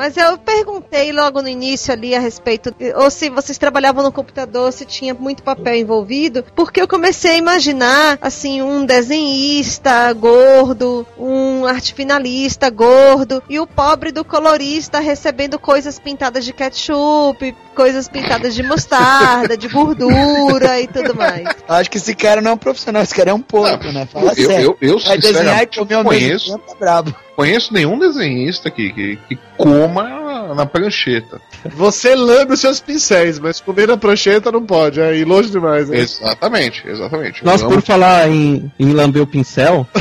Mas 0.00 0.16
eu 0.16 0.38
perguntei 0.38 1.12
logo 1.12 1.42
no 1.42 1.48
início 1.48 1.92
ali 1.92 2.14
a 2.14 2.20
respeito, 2.20 2.74
ou 2.96 3.10
se 3.10 3.28
vocês 3.28 3.58
trabalhavam 3.58 4.02
no 4.02 4.10
computador, 4.10 4.72
se 4.72 4.86
tinha 4.86 5.12
muito 5.12 5.42
papel 5.42 5.74
envolvido, 5.74 6.42
porque 6.56 6.80
eu 6.80 6.88
comecei 6.88 7.32
a 7.32 7.36
imaginar, 7.36 8.16
assim, 8.22 8.62
um 8.62 8.86
desenhista 8.86 10.10
gordo, 10.14 11.06
um 11.18 11.66
arte 11.66 11.92
finalista 11.92 12.70
gordo, 12.70 13.42
e 13.46 13.60
o 13.60 13.66
pobre 13.66 14.10
do 14.10 14.24
colorista 14.24 15.00
recebendo 15.00 15.58
coisas 15.58 15.98
pintadas 15.98 16.46
de 16.46 16.54
ketchup, 16.54 17.54
coisas 17.74 18.08
pintadas 18.08 18.54
de 18.54 18.62
mostarda, 18.62 19.54
de 19.54 19.68
gordura 19.68 20.80
e 20.80 20.86
tudo 20.86 21.14
mais. 21.14 21.46
Acho 21.68 21.90
que 21.90 21.98
esse 21.98 22.14
cara 22.14 22.40
não 22.40 22.52
é 22.52 22.54
um 22.54 22.56
profissional, 22.56 23.02
esse 23.02 23.14
cara 23.14 23.32
é 23.32 23.34
um 23.34 23.42
porco, 23.42 23.92
né? 23.92 24.08
Fala 24.10 24.32
eu, 24.34 24.46
sério. 24.46 24.78
eu, 24.80 24.92
eu, 24.92 24.98
Vai 24.98 25.18
desenhar 25.18 25.62
e 25.62 25.66
comer 25.66 25.94
ao 25.96 26.04
mesmo 26.04 26.56
tempo, 26.56 26.66
tá 26.66 26.74
brabo. 26.74 27.14
Conheço 27.36 27.72
nenhum 27.72 27.98
desenhista 27.98 28.70
que, 28.70 28.92
que, 28.92 29.18
que 29.28 29.38
coma 29.56 30.54
na 30.54 30.66
prancheta. 30.66 31.40
Você 31.76 32.14
lambe 32.14 32.54
os 32.54 32.60
seus 32.60 32.80
pincéis, 32.80 33.38
mas 33.38 33.60
comer 33.60 33.88
na 33.88 33.96
prancheta 33.96 34.50
não 34.50 34.64
pode, 34.64 35.00
é 35.00 35.14
ir 35.16 35.24
longe 35.24 35.50
demais. 35.50 35.88
Né? 35.88 35.98
Exatamente, 35.98 36.82
exatamente. 36.86 37.44
Nós, 37.44 37.62
por 37.62 37.80
falar 37.82 38.28
em, 38.28 38.70
em 38.78 38.92
lamber 38.92 39.22
o 39.22 39.26
pincel, 39.26 39.86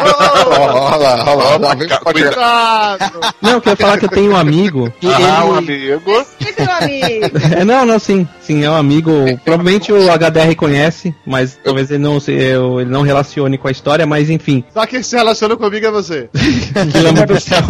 Olha 0.00 0.96
lá, 0.96 1.24
olha 1.34 1.58
lá. 1.58 1.98
Cuidado! 2.00 3.20
não, 3.40 3.52
eu 3.52 3.60
quero 3.60 3.76
falar 3.76 3.98
que 3.98 4.04
eu 4.06 4.08
tenho 4.08 4.32
um 4.32 4.36
amigo 4.36 4.92
que 5.00 5.06
Ah, 5.06 5.44
um 5.44 5.58
ele... 5.58 5.92
amigo. 5.92 6.24
Sempre 6.38 6.64
meu 6.64 6.74
amigo. 6.74 7.38
É, 7.58 7.64
não, 7.64 7.86
não, 7.86 7.98
sim, 7.98 8.26
sim, 8.40 8.64
é 8.64 8.70
um 8.70 8.74
amigo. 8.76 9.10
Provavelmente 9.44 9.92
o 9.92 10.10
HDR 10.10 10.54
conhece, 10.56 11.14
mas 11.26 11.58
talvez 11.62 11.90
ele 11.90 12.02
não, 12.02 12.18
se- 12.20 12.32
ele 12.32 12.84
não 12.86 13.02
relacione 13.02 13.58
com 13.58 13.68
a 13.68 13.70
história, 13.70 14.06
mas 14.06 14.30
enfim. 14.30 14.64
Só 14.72 14.86
quem 14.86 15.02
se 15.02 15.16
relaciona 15.16 15.56
comigo 15.56 15.86
é 15.86 15.90
você. 15.90 15.99
Que 16.08 16.98
lamba 17.00 17.22
o 17.22 17.26
pincel. 17.26 17.62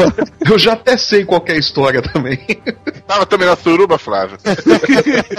Eu 0.48 0.58
já 0.58 0.72
até 0.72 0.96
sei 0.96 1.24
qual 1.24 1.40
que 1.40 1.52
é 1.52 1.54
a 1.54 1.58
história 1.58 2.00
também. 2.02 2.38
Tava 3.06 3.26
também 3.26 3.46
na 3.48 3.56
suruba, 3.56 3.98
Flávio. 3.98 4.38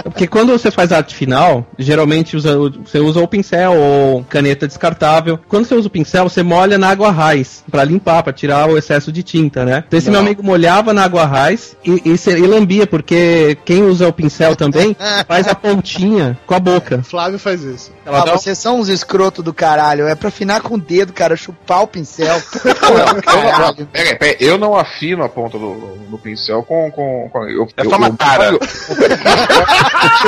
Porque 0.03 0.27
quando 0.27 0.51
você 0.51 0.69
faz 0.71 0.91
arte 0.91 1.15
final, 1.15 1.65
geralmente 1.77 2.35
usa, 2.35 2.57
você 2.57 2.99
usa 2.99 3.19
o 3.19 3.27
pincel 3.27 3.73
ou 3.73 4.23
caneta 4.25 4.67
descartável. 4.67 5.39
Quando 5.47 5.65
você 5.65 5.75
usa 5.75 5.87
o 5.87 5.91
pincel, 5.91 6.27
você 6.29 6.43
molha 6.43 6.77
na 6.77 6.89
água 6.89 7.11
raiz 7.11 7.63
pra 7.69 7.83
limpar, 7.83 8.23
pra 8.23 8.33
tirar 8.33 8.69
o 8.69 8.77
excesso 8.77 9.11
de 9.11 9.23
tinta, 9.23 9.65
né? 9.65 9.83
Então 9.87 9.97
esse 9.97 10.09
meu 10.09 10.19
amigo 10.19 10.43
molhava 10.43 10.93
na 10.93 11.03
água 11.03 11.25
raiz 11.25 11.75
e, 11.83 11.91
e, 12.05 12.29
e 12.31 12.47
lambia, 12.47 12.85
porque 12.87 13.57
quem 13.65 13.83
usa 13.83 14.07
o 14.07 14.13
pincel 14.13 14.55
também 14.55 14.95
faz 15.27 15.47
a 15.47 15.55
pontinha 15.55 16.37
com 16.45 16.53
a 16.53 16.59
boca. 16.59 17.01
Flávio 17.03 17.39
faz 17.39 17.61
isso. 17.63 17.91
Ela 18.05 18.21
Ah, 18.21 18.25
dá 18.25 18.31
vocês 18.33 18.57
são 18.57 18.79
uns 18.79 18.89
escroto 18.89 19.41
do 19.43 19.53
caralho. 19.53 20.07
É 20.07 20.15
pra 20.15 20.29
afinar 20.29 20.61
com 20.61 20.75
o 20.75 20.79
dedo, 20.79 21.13
cara, 21.13 21.35
chupar 21.35 21.81
o 21.83 21.87
pincel. 21.87 22.41
Não, 22.82 23.86
pera, 23.88 24.38
eu 24.39 24.57
não 24.57 24.75
afino 24.75 25.23
a 25.23 25.29
ponta 25.29 25.57
do, 25.57 25.97
do 26.09 26.17
pincel 26.17 26.63
com. 26.63 26.91
com, 26.91 27.29
com 27.32 27.47
eu, 27.47 27.67
É 27.77 27.84
só 27.84 27.97
uma 27.97 28.09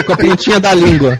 com 0.05 0.13
a 0.13 0.17
pontinha 0.17 0.59
da 0.59 0.73
língua. 0.73 1.17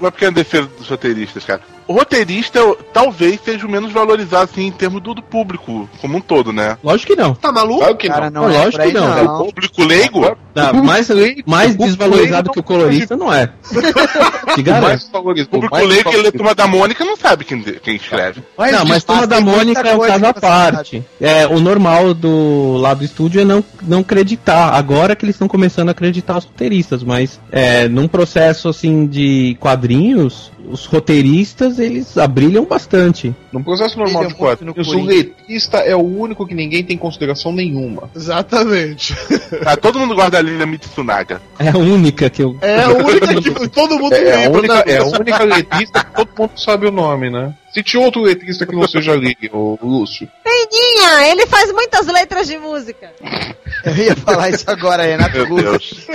Uma 0.00 0.10
pequena 0.10 0.32
defesa 0.32 0.66
dos 0.78 0.88
roteiristas, 0.88 1.44
cara. 1.44 1.60
O 1.90 1.92
roteirista 1.92 2.60
talvez 2.92 3.40
seja 3.44 3.66
o 3.66 3.68
menos 3.68 3.90
valorizado, 3.90 4.44
assim, 4.44 4.68
em 4.68 4.70
termos 4.70 5.02
do, 5.02 5.12
do 5.12 5.20
público, 5.20 5.90
como 6.00 6.18
um 6.18 6.20
todo, 6.20 6.52
né? 6.52 6.78
Lógico 6.84 7.14
que 7.16 7.20
não. 7.20 7.34
Tá 7.34 7.50
maluco? 7.50 7.80
Claro 7.80 7.96
que 7.96 8.08
não. 8.08 8.14
Cara, 8.14 8.30
não, 8.30 8.42
Não, 8.42 8.50
é 8.50 8.58
lógico 8.58 8.84
que 8.84 8.92
não. 8.92 9.24
não. 9.24 9.40
O 9.40 9.46
público 9.46 9.82
leigo? 9.82 10.36
Tá, 10.54 10.72
mais, 10.72 11.08
mais 11.44 11.74
desvalorizado 11.74 12.52
que 12.52 12.60
o 12.60 12.62
colorista 12.62 13.16
não 13.16 13.32
é. 13.32 13.50
Te 14.54 14.62
garanto. 14.62 14.82
mais. 14.82 15.04
O 15.04 15.48
público 15.48 15.74
mais 15.74 15.88
leigo 15.88 16.10
que 16.10 16.16
lê 16.16 16.30
Turma 16.30 16.54
da 16.54 16.68
Mônica 16.68 17.04
não 17.04 17.16
sabe 17.16 17.44
quem, 17.44 17.60
quem 17.60 17.96
escreve. 17.96 18.40
não, 18.56 18.84
mas 18.84 19.02
Turma 19.02 19.26
da 19.26 19.40
Mônica 19.40 19.80
é 19.80 19.96
um 19.96 20.00
caso 20.00 20.26
à 20.26 20.32
que 20.32 20.40
você 20.40 20.46
sabe. 20.46 20.76
parte. 20.76 21.04
É, 21.20 21.46
o 21.48 21.58
normal 21.58 22.14
do 22.14 22.76
lado 22.76 22.98
do 22.98 23.04
estúdio 23.04 23.40
é 23.40 23.44
não, 23.44 23.64
não 23.82 23.98
acreditar. 24.00 24.74
Agora 24.74 25.16
que 25.16 25.24
eles 25.24 25.34
estão 25.34 25.48
começando 25.48 25.88
a 25.88 25.92
acreditar 25.92 26.38
os 26.38 26.44
roteiristas, 26.44 27.02
mas 27.02 27.40
é, 27.50 27.88
num 27.88 28.06
processo 28.06 28.68
assim 28.68 29.06
de 29.06 29.56
quadrinhos, 29.58 30.52
os 30.70 30.86
roteiristas 30.86 31.78
eles 31.78 32.16
abrilham 32.16 32.64
bastante. 32.64 33.34
Num 33.52 33.62
processo 33.62 33.98
normal 33.98 34.26
de 34.26 34.30
no 34.30 34.36
quadrinhos, 34.36 34.88
o 34.88 35.02
letrista 35.02 35.78
é 35.78 35.94
o 35.94 36.00
único 36.00 36.46
que 36.46 36.54
ninguém 36.54 36.84
tem 36.84 36.96
consideração 36.96 37.52
nenhuma. 37.52 38.10
Exatamente. 38.14 39.14
Tá, 39.62 39.76
todo 39.78 39.98
mundo 39.98 40.14
gosta 40.14 40.30
da 40.30 40.40
Lina 40.40 40.66
Mitsunaga. 40.66 41.40
É 41.58 41.68
a 41.68 41.76
única 41.76 42.30
que 42.30 42.42
eu. 42.42 42.56
É 42.60 42.82
a 42.82 42.90
única 42.90 43.40
que 43.40 43.68
todo 43.68 43.98
mundo 43.98 44.14
É, 44.14 44.22
é 44.22 44.32
a 44.32 44.36
lembra, 44.38 44.58
única, 44.58 44.74
né? 44.74 44.82
é 44.86 44.96
a 44.98 45.04
única 45.04 45.44
letrista 45.44 46.04
que 46.04 46.14
todo 46.14 46.28
mundo 46.38 46.52
sabe 46.56 46.86
o 46.86 46.90
nome, 46.90 47.30
né? 47.30 47.54
Se 47.72 47.82
tinha 47.82 48.02
outro 48.02 48.22
letrista 48.22 48.66
que 48.66 48.74
não 48.74 48.86
seja 48.86 49.12
ali, 49.12 49.36
o 49.52 49.78
Lúcio. 49.82 50.28
Peninha, 50.42 51.28
ele 51.30 51.46
faz 51.46 51.72
muitas 51.72 52.06
letras 52.06 52.46
de 52.46 52.58
música. 52.58 53.12
Eu 53.84 53.96
ia 53.96 54.16
falar 54.16 54.50
isso 54.50 54.70
agora, 54.70 55.04
Renato 55.04 55.32
Meu 55.32 55.46
Russo. 55.46 55.62
Deus. 55.62 56.06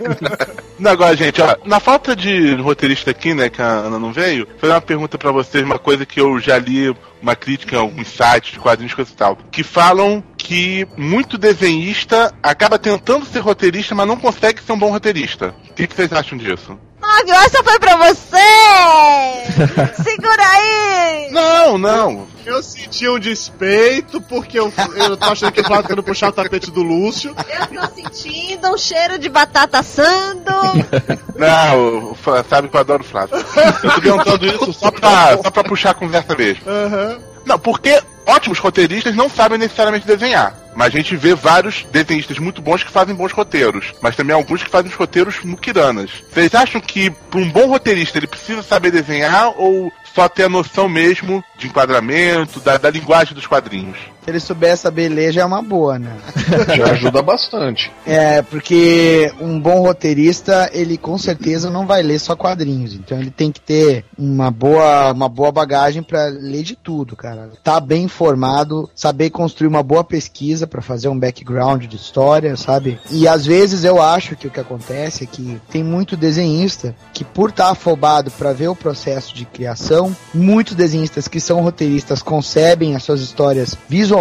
Não, 0.78 0.90
agora, 0.90 1.16
gente, 1.16 1.42
ó, 1.42 1.56
na 1.64 1.80
falta 1.80 2.14
de 2.14 2.54
roteirista 2.54 3.10
aqui, 3.10 3.34
né, 3.34 3.48
que 3.48 3.60
a 3.60 3.66
Ana 3.66 3.98
não 3.98 4.12
veio, 4.12 4.46
vou 4.46 4.58
fazer 4.58 4.72
uma 4.72 4.80
pergunta 4.80 5.18
pra 5.18 5.32
vocês, 5.32 5.64
uma 5.64 5.78
coisa 5.78 6.04
que 6.04 6.20
eu 6.20 6.38
já 6.38 6.58
li, 6.58 6.94
uma 7.22 7.36
crítica 7.36 7.76
em 7.76 7.78
alguns 7.78 8.08
sites 8.08 8.52
de 8.52 8.58
quadrinhos 8.58 8.94
coisa 8.94 9.10
e 9.10 9.14
tal, 9.14 9.36
que 9.50 9.62
falam 9.62 10.22
que 10.36 10.86
muito 10.96 11.36
desenhista 11.36 12.32
acaba 12.42 12.78
tentando 12.78 13.26
ser 13.26 13.40
roteirista, 13.40 13.94
mas 13.94 14.06
não 14.06 14.16
consegue 14.16 14.62
ser 14.62 14.72
um 14.72 14.78
bom 14.78 14.90
roteirista. 14.90 15.54
O 15.70 15.74
que, 15.74 15.86
que 15.86 15.94
vocês 15.94 16.12
acham 16.12 16.38
disso? 16.38 16.78
Flávio, 17.00 17.34
essa 17.34 17.62
foi 17.62 17.78
pra 17.78 17.96
você! 17.96 18.36
Segura 20.02 20.42
aí! 20.42 21.30
Não, 21.30 21.78
não. 21.78 22.26
Eu 22.44 22.62
senti 22.62 23.08
um 23.08 23.18
despeito 23.18 24.20
porque 24.20 24.58
eu, 24.58 24.72
eu 24.94 25.16
tô 25.16 25.26
achando 25.26 25.50
que 25.50 25.60
o 25.60 25.64
Flávio 25.64 25.82
tá 25.82 25.88
querendo 25.88 26.04
puxar 26.04 26.28
o 26.28 26.32
tapete 26.32 26.70
do 26.70 26.82
Lúcio. 26.82 27.34
Eu 27.48 27.80
tô 27.80 27.94
sentindo 27.94 28.68
um 28.68 28.78
cheiro 28.78 29.18
de 29.18 29.28
batata 29.28 29.80
assando. 29.80 30.52
Não, 31.34 32.16
sabe 32.48 32.68
que 32.68 32.76
eu 32.76 32.80
adoro 32.80 33.02
o 33.02 33.06
Flávio. 33.06 33.36
Eu 33.36 33.90
tô 33.90 34.00
perguntando 34.00 34.46
isso 34.46 34.72
só 34.72 34.90
pra, 34.90 35.36
só 35.42 35.50
pra 35.50 35.64
puxar 35.64 35.90
a 35.90 35.94
conversa 35.94 36.34
mesmo. 36.36 36.62
Aham. 36.66 37.15
Não, 37.46 37.58
porque 37.58 38.02
ótimos 38.26 38.58
roteiristas 38.58 39.14
não 39.14 39.30
sabem 39.30 39.56
necessariamente 39.56 40.06
desenhar. 40.06 40.52
Mas 40.74 40.88
a 40.88 40.96
gente 40.98 41.16
vê 41.16 41.32
vários 41.32 41.86
desenhistas 41.90 42.38
muito 42.38 42.60
bons 42.60 42.82
que 42.82 42.90
fazem 42.90 43.14
bons 43.14 43.32
roteiros. 43.32 43.94
Mas 44.02 44.16
também 44.16 44.34
alguns 44.34 44.62
que 44.64 44.68
fazem 44.68 44.90
os 44.90 44.96
roteiros 44.96 45.42
muquiranas. 45.44 46.10
Vocês 46.30 46.54
acham 46.54 46.80
que, 46.80 47.08
para 47.08 47.40
um 47.40 47.48
bom 47.48 47.68
roteirista, 47.68 48.18
ele 48.18 48.26
precisa 48.26 48.62
saber 48.62 48.90
desenhar 48.90 49.54
ou 49.56 49.90
só 50.12 50.28
ter 50.28 50.44
a 50.44 50.48
noção 50.48 50.88
mesmo 50.88 51.42
de 51.56 51.68
enquadramento, 51.68 52.58
da, 52.60 52.76
da 52.76 52.90
linguagem 52.90 53.32
dos 53.32 53.46
quadrinhos? 53.46 53.96
Se 54.26 54.30
ele 54.30 54.40
souber 54.40 54.70
essa 54.70 54.90
beleza, 54.90 55.40
é 55.40 55.44
uma 55.44 55.62
boa, 55.62 56.00
né? 56.00 56.10
Já 56.76 56.90
ajuda 56.90 57.22
bastante. 57.22 57.92
É, 58.04 58.42
porque 58.42 59.32
um 59.40 59.60
bom 59.60 59.82
roteirista, 59.82 60.68
ele 60.72 60.98
com 60.98 61.16
certeza 61.16 61.70
não 61.70 61.86
vai 61.86 62.02
ler 62.02 62.18
só 62.18 62.34
quadrinhos. 62.34 62.92
Então 62.92 63.16
ele 63.16 63.30
tem 63.30 63.52
que 63.52 63.60
ter 63.60 64.04
uma 64.18 64.50
boa, 64.50 65.12
uma 65.12 65.28
boa 65.28 65.52
bagagem 65.52 66.02
pra 66.02 66.24
ler 66.26 66.64
de 66.64 66.74
tudo, 66.74 67.14
cara. 67.14 67.50
Tá 67.62 67.78
bem 67.78 68.02
informado, 68.02 68.90
saber 68.96 69.30
construir 69.30 69.68
uma 69.68 69.82
boa 69.84 70.02
pesquisa 70.02 70.66
pra 70.66 70.82
fazer 70.82 71.06
um 71.06 71.16
background 71.16 71.84
de 71.84 71.94
história, 71.94 72.56
sabe? 72.56 72.98
E 73.08 73.28
às 73.28 73.46
vezes 73.46 73.84
eu 73.84 74.02
acho 74.02 74.34
que 74.34 74.48
o 74.48 74.50
que 74.50 74.58
acontece 74.58 75.22
é 75.22 75.26
que 75.28 75.60
tem 75.70 75.84
muito 75.84 76.16
desenhista 76.16 76.96
que 77.14 77.22
por 77.22 77.50
estar 77.50 77.70
afobado 77.70 78.28
pra 78.32 78.52
ver 78.52 78.66
o 78.66 78.74
processo 78.74 79.32
de 79.32 79.44
criação, 79.44 80.16
muitos 80.34 80.74
desenhistas 80.74 81.28
que 81.28 81.38
são 81.38 81.60
roteiristas 81.60 82.22
concebem 82.22 82.96
as 82.96 83.04
suas 83.04 83.20
histórias 83.20 83.78
visualmente. 83.88 84.15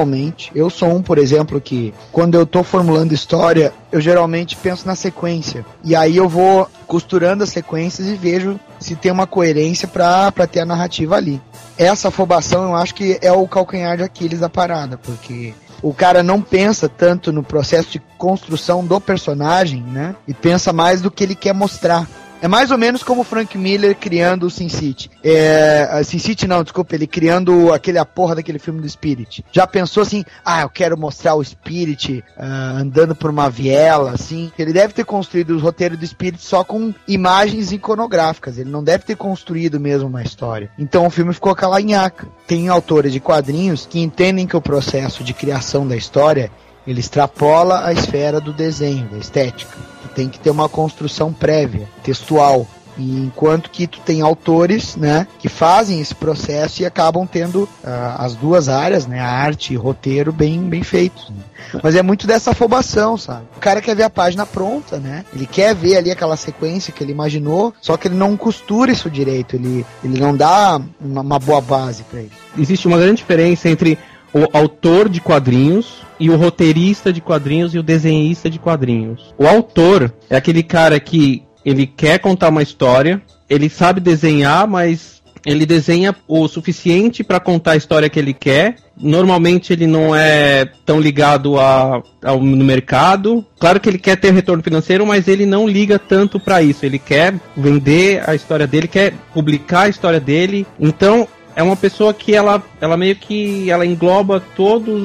Eu 0.53 0.69
sou 0.69 0.89
um, 0.89 1.01
por 1.01 1.17
exemplo, 1.17 1.61
que 1.61 1.93
quando 2.11 2.35
eu 2.35 2.45
tô 2.45 2.63
formulando 2.63 3.13
história, 3.13 3.73
eu 3.91 4.01
geralmente 4.01 4.55
penso 4.55 4.87
na 4.87 4.95
sequência. 4.95 5.65
E 5.83 5.95
aí 5.95 6.17
eu 6.17 6.27
vou 6.27 6.67
costurando 6.87 7.43
as 7.43 7.49
sequências 7.49 8.07
e 8.07 8.15
vejo 8.15 8.59
se 8.79 8.95
tem 8.95 9.11
uma 9.11 9.27
coerência 9.27 9.87
pra 9.87 10.31
ter 10.49 10.61
a 10.61 10.65
narrativa 10.65 11.15
ali. 11.15 11.41
Essa 11.77 12.07
afobação 12.07 12.63
eu 12.63 12.75
acho 12.75 12.95
que 12.95 13.17
é 13.21 13.31
o 13.31 13.47
calcanhar 13.47 13.97
de 13.97 14.03
Aquiles 14.03 14.39
da 14.39 14.49
parada, 14.49 14.97
porque 14.97 15.53
o 15.81 15.93
cara 15.93 16.23
não 16.23 16.41
pensa 16.41 16.89
tanto 16.89 17.31
no 17.31 17.43
processo 17.43 17.91
de 17.91 18.01
construção 18.17 18.85
do 18.85 18.99
personagem, 18.99 19.83
né? 19.83 20.15
E 20.27 20.33
pensa 20.33 20.73
mais 20.73 21.01
do 21.01 21.11
que 21.11 21.23
ele 21.23 21.35
quer 21.35 21.53
mostrar. 21.53 22.07
É 22.45 22.47
mais 22.47 22.69
ou 22.69 22.77
menos 22.77 23.01
como 23.01 23.21
o 23.21 23.23
Frank 23.23 23.57
Miller 23.57 23.95
criando 23.95 24.45
o 24.45 24.51
Sin 24.51 24.69
City. 24.69 25.09
É, 25.23 25.99
Sin 26.03 26.19
City 26.19 26.45
não, 26.45 26.61
desculpa, 26.61 26.93
ele 26.93 27.07
criando 27.07 27.73
aquele 27.73 27.97
a 27.97 28.05
porra 28.05 28.35
daquele 28.35 28.59
filme 28.59 28.79
do 28.79 28.87
Spirit. 28.87 29.43
Já 29.51 29.65
pensou 29.65 30.03
assim, 30.03 30.23
ah, 30.45 30.61
eu 30.61 30.69
quero 30.69 30.95
mostrar 30.95 31.33
o 31.33 31.43
Spirit 31.43 32.23
ah, 32.37 32.75
andando 32.77 33.15
por 33.15 33.31
uma 33.31 33.49
viela, 33.49 34.11
assim. 34.11 34.51
Ele 34.59 34.71
deve 34.71 34.93
ter 34.93 35.03
construído 35.03 35.55
os 35.55 35.61
roteiros 35.63 35.97
do 35.97 36.05
Spirit 36.05 36.39
só 36.39 36.63
com 36.63 36.93
imagens 37.07 37.71
iconográficas. 37.71 38.59
Ele 38.59 38.69
não 38.69 38.83
deve 38.83 39.05
ter 39.05 39.15
construído 39.15 39.79
mesmo 39.79 40.07
uma 40.07 40.21
história. 40.21 40.69
Então 40.77 41.07
o 41.07 41.09
filme 41.09 41.33
ficou 41.33 41.51
aquela 41.51 41.81
nhaca. 41.81 42.27
Tem 42.45 42.69
autores 42.69 43.11
de 43.11 43.19
quadrinhos 43.19 43.87
que 43.87 43.99
entendem 43.99 44.45
que 44.45 44.55
o 44.55 44.61
processo 44.61 45.23
de 45.23 45.33
criação 45.33 45.87
da 45.87 45.97
história 45.97 46.51
ele 46.87 46.99
extrapola 46.99 47.85
a 47.85 47.93
esfera 47.93 48.39
do 48.39 48.53
desenho, 48.53 49.07
da 49.09 49.17
estética. 49.17 49.77
Tem 50.13 50.29
que 50.29 50.39
ter 50.39 50.49
uma 50.49 50.69
construção 50.69 51.33
prévia, 51.33 51.89
textual. 52.01 52.65
E 52.97 53.25
enquanto 53.25 53.69
que 53.69 53.85
tu 53.85 53.99
tem 53.99 54.21
autores, 54.21 54.95
né, 54.95 55.27
que 55.37 55.49
fazem 55.49 55.99
esse 55.99 56.15
processo 56.15 56.81
e 56.81 56.85
acabam 56.85 57.27
tendo 57.27 57.67
ah, 57.83 58.15
as 58.19 58.35
duas 58.35 58.69
áreas, 58.69 59.05
né, 59.05 59.19
arte 59.19 59.73
e 59.73 59.75
roteiro 59.75 60.31
bem, 60.31 60.61
bem 60.61 60.81
feitos. 60.81 61.29
né. 61.29 61.35
Mas 61.83 61.95
é 61.95 62.01
muito 62.01 62.25
dessa 62.25 62.51
afobação, 62.51 63.17
sabe? 63.17 63.41
O 63.57 63.59
cara 63.59 63.81
quer 63.81 63.95
ver 63.95 64.03
a 64.03 64.09
página 64.09 64.45
pronta, 64.45 64.97
né? 64.97 65.25
Ele 65.33 65.45
quer 65.45 65.75
ver 65.75 65.97
ali 65.97 66.11
aquela 66.11 66.37
sequência 66.37 66.93
que 66.93 67.03
ele 67.03 67.11
imaginou, 67.11 67.73
só 67.81 67.97
que 67.97 68.07
ele 68.07 68.15
não 68.15 68.37
costura 68.37 68.91
isso 68.91 69.09
direito, 69.09 69.57
ele, 69.57 69.85
ele 70.01 70.17
não 70.17 70.35
dá 70.35 70.79
uma, 71.01 71.21
uma 71.21 71.39
boa 71.39 71.59
base 71.59 72.03
pra 72.03 72.21
ele. 72.21 72.31
Existe 72.57 72.87
uma 72.87 72.97
grande 72.97 73.17
diferença 73.17 73.67
entre 73.67 73.97
o 74.35 74.49
autor 74.51 75.07
de 75.07 75.21
quadrinhos 75.21 76.01
e 76.19 76.29
o 76.29 76.35
roteirista 76.35 77.13
de 77.13 77.21
quadrinhos 77.21 77.73
e 77.73 77.79
o 77.79 77.83
desenhista 77.83 78.49
de 78.49 78.59
quadrinhos. 78.59 79.33
O 79.37 79.47
autor 79.47 80.13
é 80.29 80.35
aquele 80.35 80.61
cara 80.61 80.99
que 80.99 81.41
ele 81.63 81.87
quer 81.87 82.19
contar 82.19 82.49
uma 82.49 82.61
história, 82.61 83.21
ele 83.49 83.69
sabe 83.69 84.01
desenhar, 84.01 84.67
mas 84.67 85.15
ele 85.45 85.65
desenha 85.65 86.13
o 86.27 86.47
suficiente 86.49 87.23
para 87.23 87.39
contar 87.39 87.71
a 87.71 87.75
história 87.77 88.09
que 88.09 88.19
ele 88.19 88.33
quer. 88.33 88.75
Normalmente 88.97 89.71
ele 89.71 89.85
não 89.85 90.15
é 90.15 90.65
tão 90.85 90.99
ligado 90.99 91.59
a, 91.59 92.01
ao 92.23 92.41
no 92.41 92.65
mercado. 92.65 93.45
Claro 93.59 93.79
que 93.79 93.87
ele 93.87 93.99
quer 93.99 94.17
ter 94.17 94.33
retorno 94.33 94.63
financeiro, 94.63 95.05
mas 95.05 95.27
ele 95.27 95.45
não 95.45 95.67
liga 95.67 95.99
tanto 95.99 96.39
para 96.39 96.63
isso. 96.63 96.85
Ele 96.85 96.97
quer 96.97 97.35
vender 97.55 98.27
a 98.27 98.33
história 98.33 98.65
dele, 98.65 98.87
quer 98.87 99.13
publicar 99.33 99.81
a 99.81 99.89
história 99.89 100.19
dele. 100.19 100.65
Então 100.79 101.27
é 101.55 101.63
uma 101.63 101.75
pessoa 101.75 102.13
que 102.13 102.35
ela, 102.35 102.61
ela 102.81 102.97
meio 102.97 103.15
que 103.15 103.69
ela 103.69 103.85
engloba 103.85 104.43
todos 104.55 105.03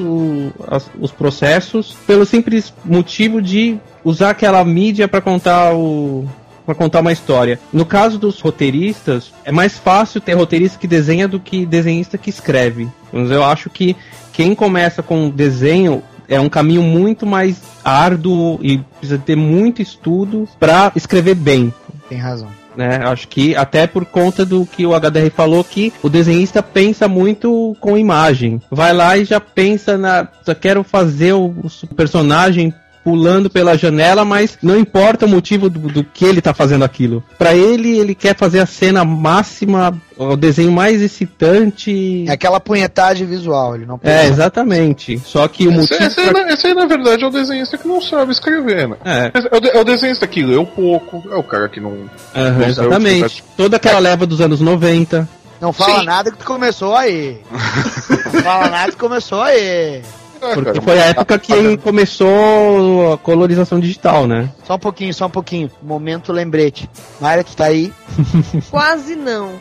os 0.99 1.11
processos 1.11 1.95
pelo 2.05 2.25
simples 2.25 2.73
motivo 2.83 3.41
de 3.41 3.77
usar 4.03 4.31
aquela 4.31 4.63
mídia 4.65 5.07
para 5.07 5.21
contar 5.21 5.73
o 5.73 6.27
para 6.63 6.75
contar 6.75 6.99
uma 6.99 7.11
história. 7.11 7.59
No 7.73 7.85
caso 7.85 8.19
dos 8.19 8.39
roteiristas, 8.39 9.33
é 9.43 9.51
mais 9.51 9.79
fácil 9.79 10.21
ter 10.21 10.33
roteirista 10.33 10.77
que 10.77 10.87
desenha 10.87 11.27
do 11.27 11.39
que 11.39 11.65
desenhista 11.65 12.19
que 12.19 12.29
escreve. 12.29 12.87
Mas 13.11 13.31
eu 13.31 13.43
acho 13.43 13.67
que 13.67 13.95
quem 14.31 14.53
começa 14.53 15.01
com 15.01 15.29
desenho 15.29 16.03
é 16.27 16.39
um 16.39 16.47
caminho 16.47 16.83
muito 16.83 17.25
mais 17.25 17.61
árduo 17.83 18.59
e 18.61 18.77
precisa 18.77 19.17
ter 19.17 19.35
muito 19.35 19.81
estudo 19.81 20.47
para 20.59 20.91
escrever 20.95 21.35
bem 21.35 21.73
Tem 22.07 22.17
razão. 22.17 22.60
Né? 22.75 22.97
Acho 23.03 23.27
que 23.27 23.55
até 23.55 23.87
por 23.87 24.05
conta 24.05 24.45
do 24.45 24.65
que 24.65 24.85
o 24.85 24.93
HDR 24.97 25.29
falou 25.35 25.63
que 25.63 25.93
o 26.01 26.09
desenhista 26.09 26.61
pensa 26.63 27.07
muito 27.07 27.75
com 27.79 27.97
imagem. 27.97 28.61
Vai 28.69 28.93
lá 28.93 29.17
e 29.17 29.25
já 29.25 29.39
pensa 29.39 29.97
na, 29.97 30.27
quero 30.59 30.83
fazer 30.83 31.33
o 31.33 31.53
personagem 31.95 32.73
pulando 33.03 33.49
pela 33.49 33.77
janela, 33.77 34.23
mas 34.23 34.57
não 34.61 34.77
importa 34.77 35.25
o 35.25 35.29
motivo 35.29 35.69
do, 35.69 35.79
do 35.79 36.03
que 36.03 36.23
ele 36.25 36.41
tá 36.41 36.53
fazendo 36.53 36.83
aquilo. 36.85 37.23
Pra 37.37 37.53
ele, 37.55 37.97
ele 37.97 38.13
quer 38.13 38.35
fazer 38.35 38.59
a 38.59 38.65
cena 38.65 39.03
máxima, 39.03 39.93
o 40.17 40.35
desenho 40.35 40.71
mais 40.71 41.01
excitante. 41.01 42.25
É 42.27 42.31
aquela 42.31 42.59
punhetagem 42.59 43.25
visual, 43.25 43.75
ele 43.75 43.85
não 43.85 43.99
É, 44.03 44.27
exatamente. 44.27 45.19
Só 45.25 45.47
que 45.47 45.67
o 45.67 45.71
Esse, 45.71 45.79
motivo 45.79 46.03
esse, 46.03 46.19
aí, 46.19 46.29
pra- 46.29 46.43
na- 46.45 46.53
esse 46.53 46.67
aí, 46.67 46.73
na 46.73 46.85
verdade, 46.85 47.23
é 47.23 47.27
o 47.27 47.31
desenhista 47.31 47.77
que 47.77 47.87
não 47.87 48.01
sabe 48.01 48.31
escrever, 48.31 48.87
né? 48.87 48.95
É. 49.03 49.31
É 49.33 49.57
o, 49.57 49.77
é 49.77 49.81
o 49.81 49.83
desenhista 49.83 50.27
que 50.27 50.43
leu 50.43 50.65
pouco, 50.65 51.23
é 51.31 51.35
o 51.35 51.43
cara 51.43 51.67
que 51.69 51.79
não. 51.79 51.91
Aham, 52.35 52.51
não 52.59 52.67
exatamente. 52.67 53.43
Toda 53.57 53.77
aquela 53.77 53.99
leva 53.99 54.25
dos 54.25 54.41
anos 54.41 54.61
90. 54.61 55.27
Não 55.59 55.71
fala 55.71 55.99
Sim. 55.99 56.05
nada 56.05 56.31
que 56.31 56.37
tu 56.37 56.45
começou 56.45 56.95
aí. 56.95 57.39
não 58.33 58.41
fala 58.41 58.67
nada 58.69 58.91
que 58.91 58.97
começou 58.97 59.41
aí. 59.41 60.01
Ah, 60.41 60.53
Porque 60.55 60.71
cara, 60.71 60.81
foi 60.81 60.99
a 60.99 61.05
época 61.05 61.37
que 61.37 61.77
começou 61.77 63.13
a 63.13 63.17
colorização 63.17 63.79
digital, 63.79 64.25
né? 64.27 64.49
Só 64.63 64.75
um 64.75 64.79
pouquinho, 64.79 65.13
só 65.13 65.27
um 65.27 65.29
pouquinho. 65.29 65.69
Momento 65.83 66.33
lembrete. 66.33 66.89
Mayra, 67.19 67.43
tu 67.43 67.55
tá 67.55 67.65
aí? 67.65 67.93
Quase 68.71 69.15
não. 69.15 69.51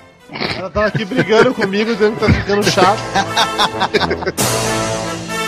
Ela 0.57 0.71
tava 0.71 0.87
aqui 0.87 1.05
brigando 1.05 1.53
comigo, 1.53 1.93
dizendo 1.93 2.17
que 2.17 2.27
tá 2.27 2.33
ficando 2.33 2.63
chato. 2.71 3.01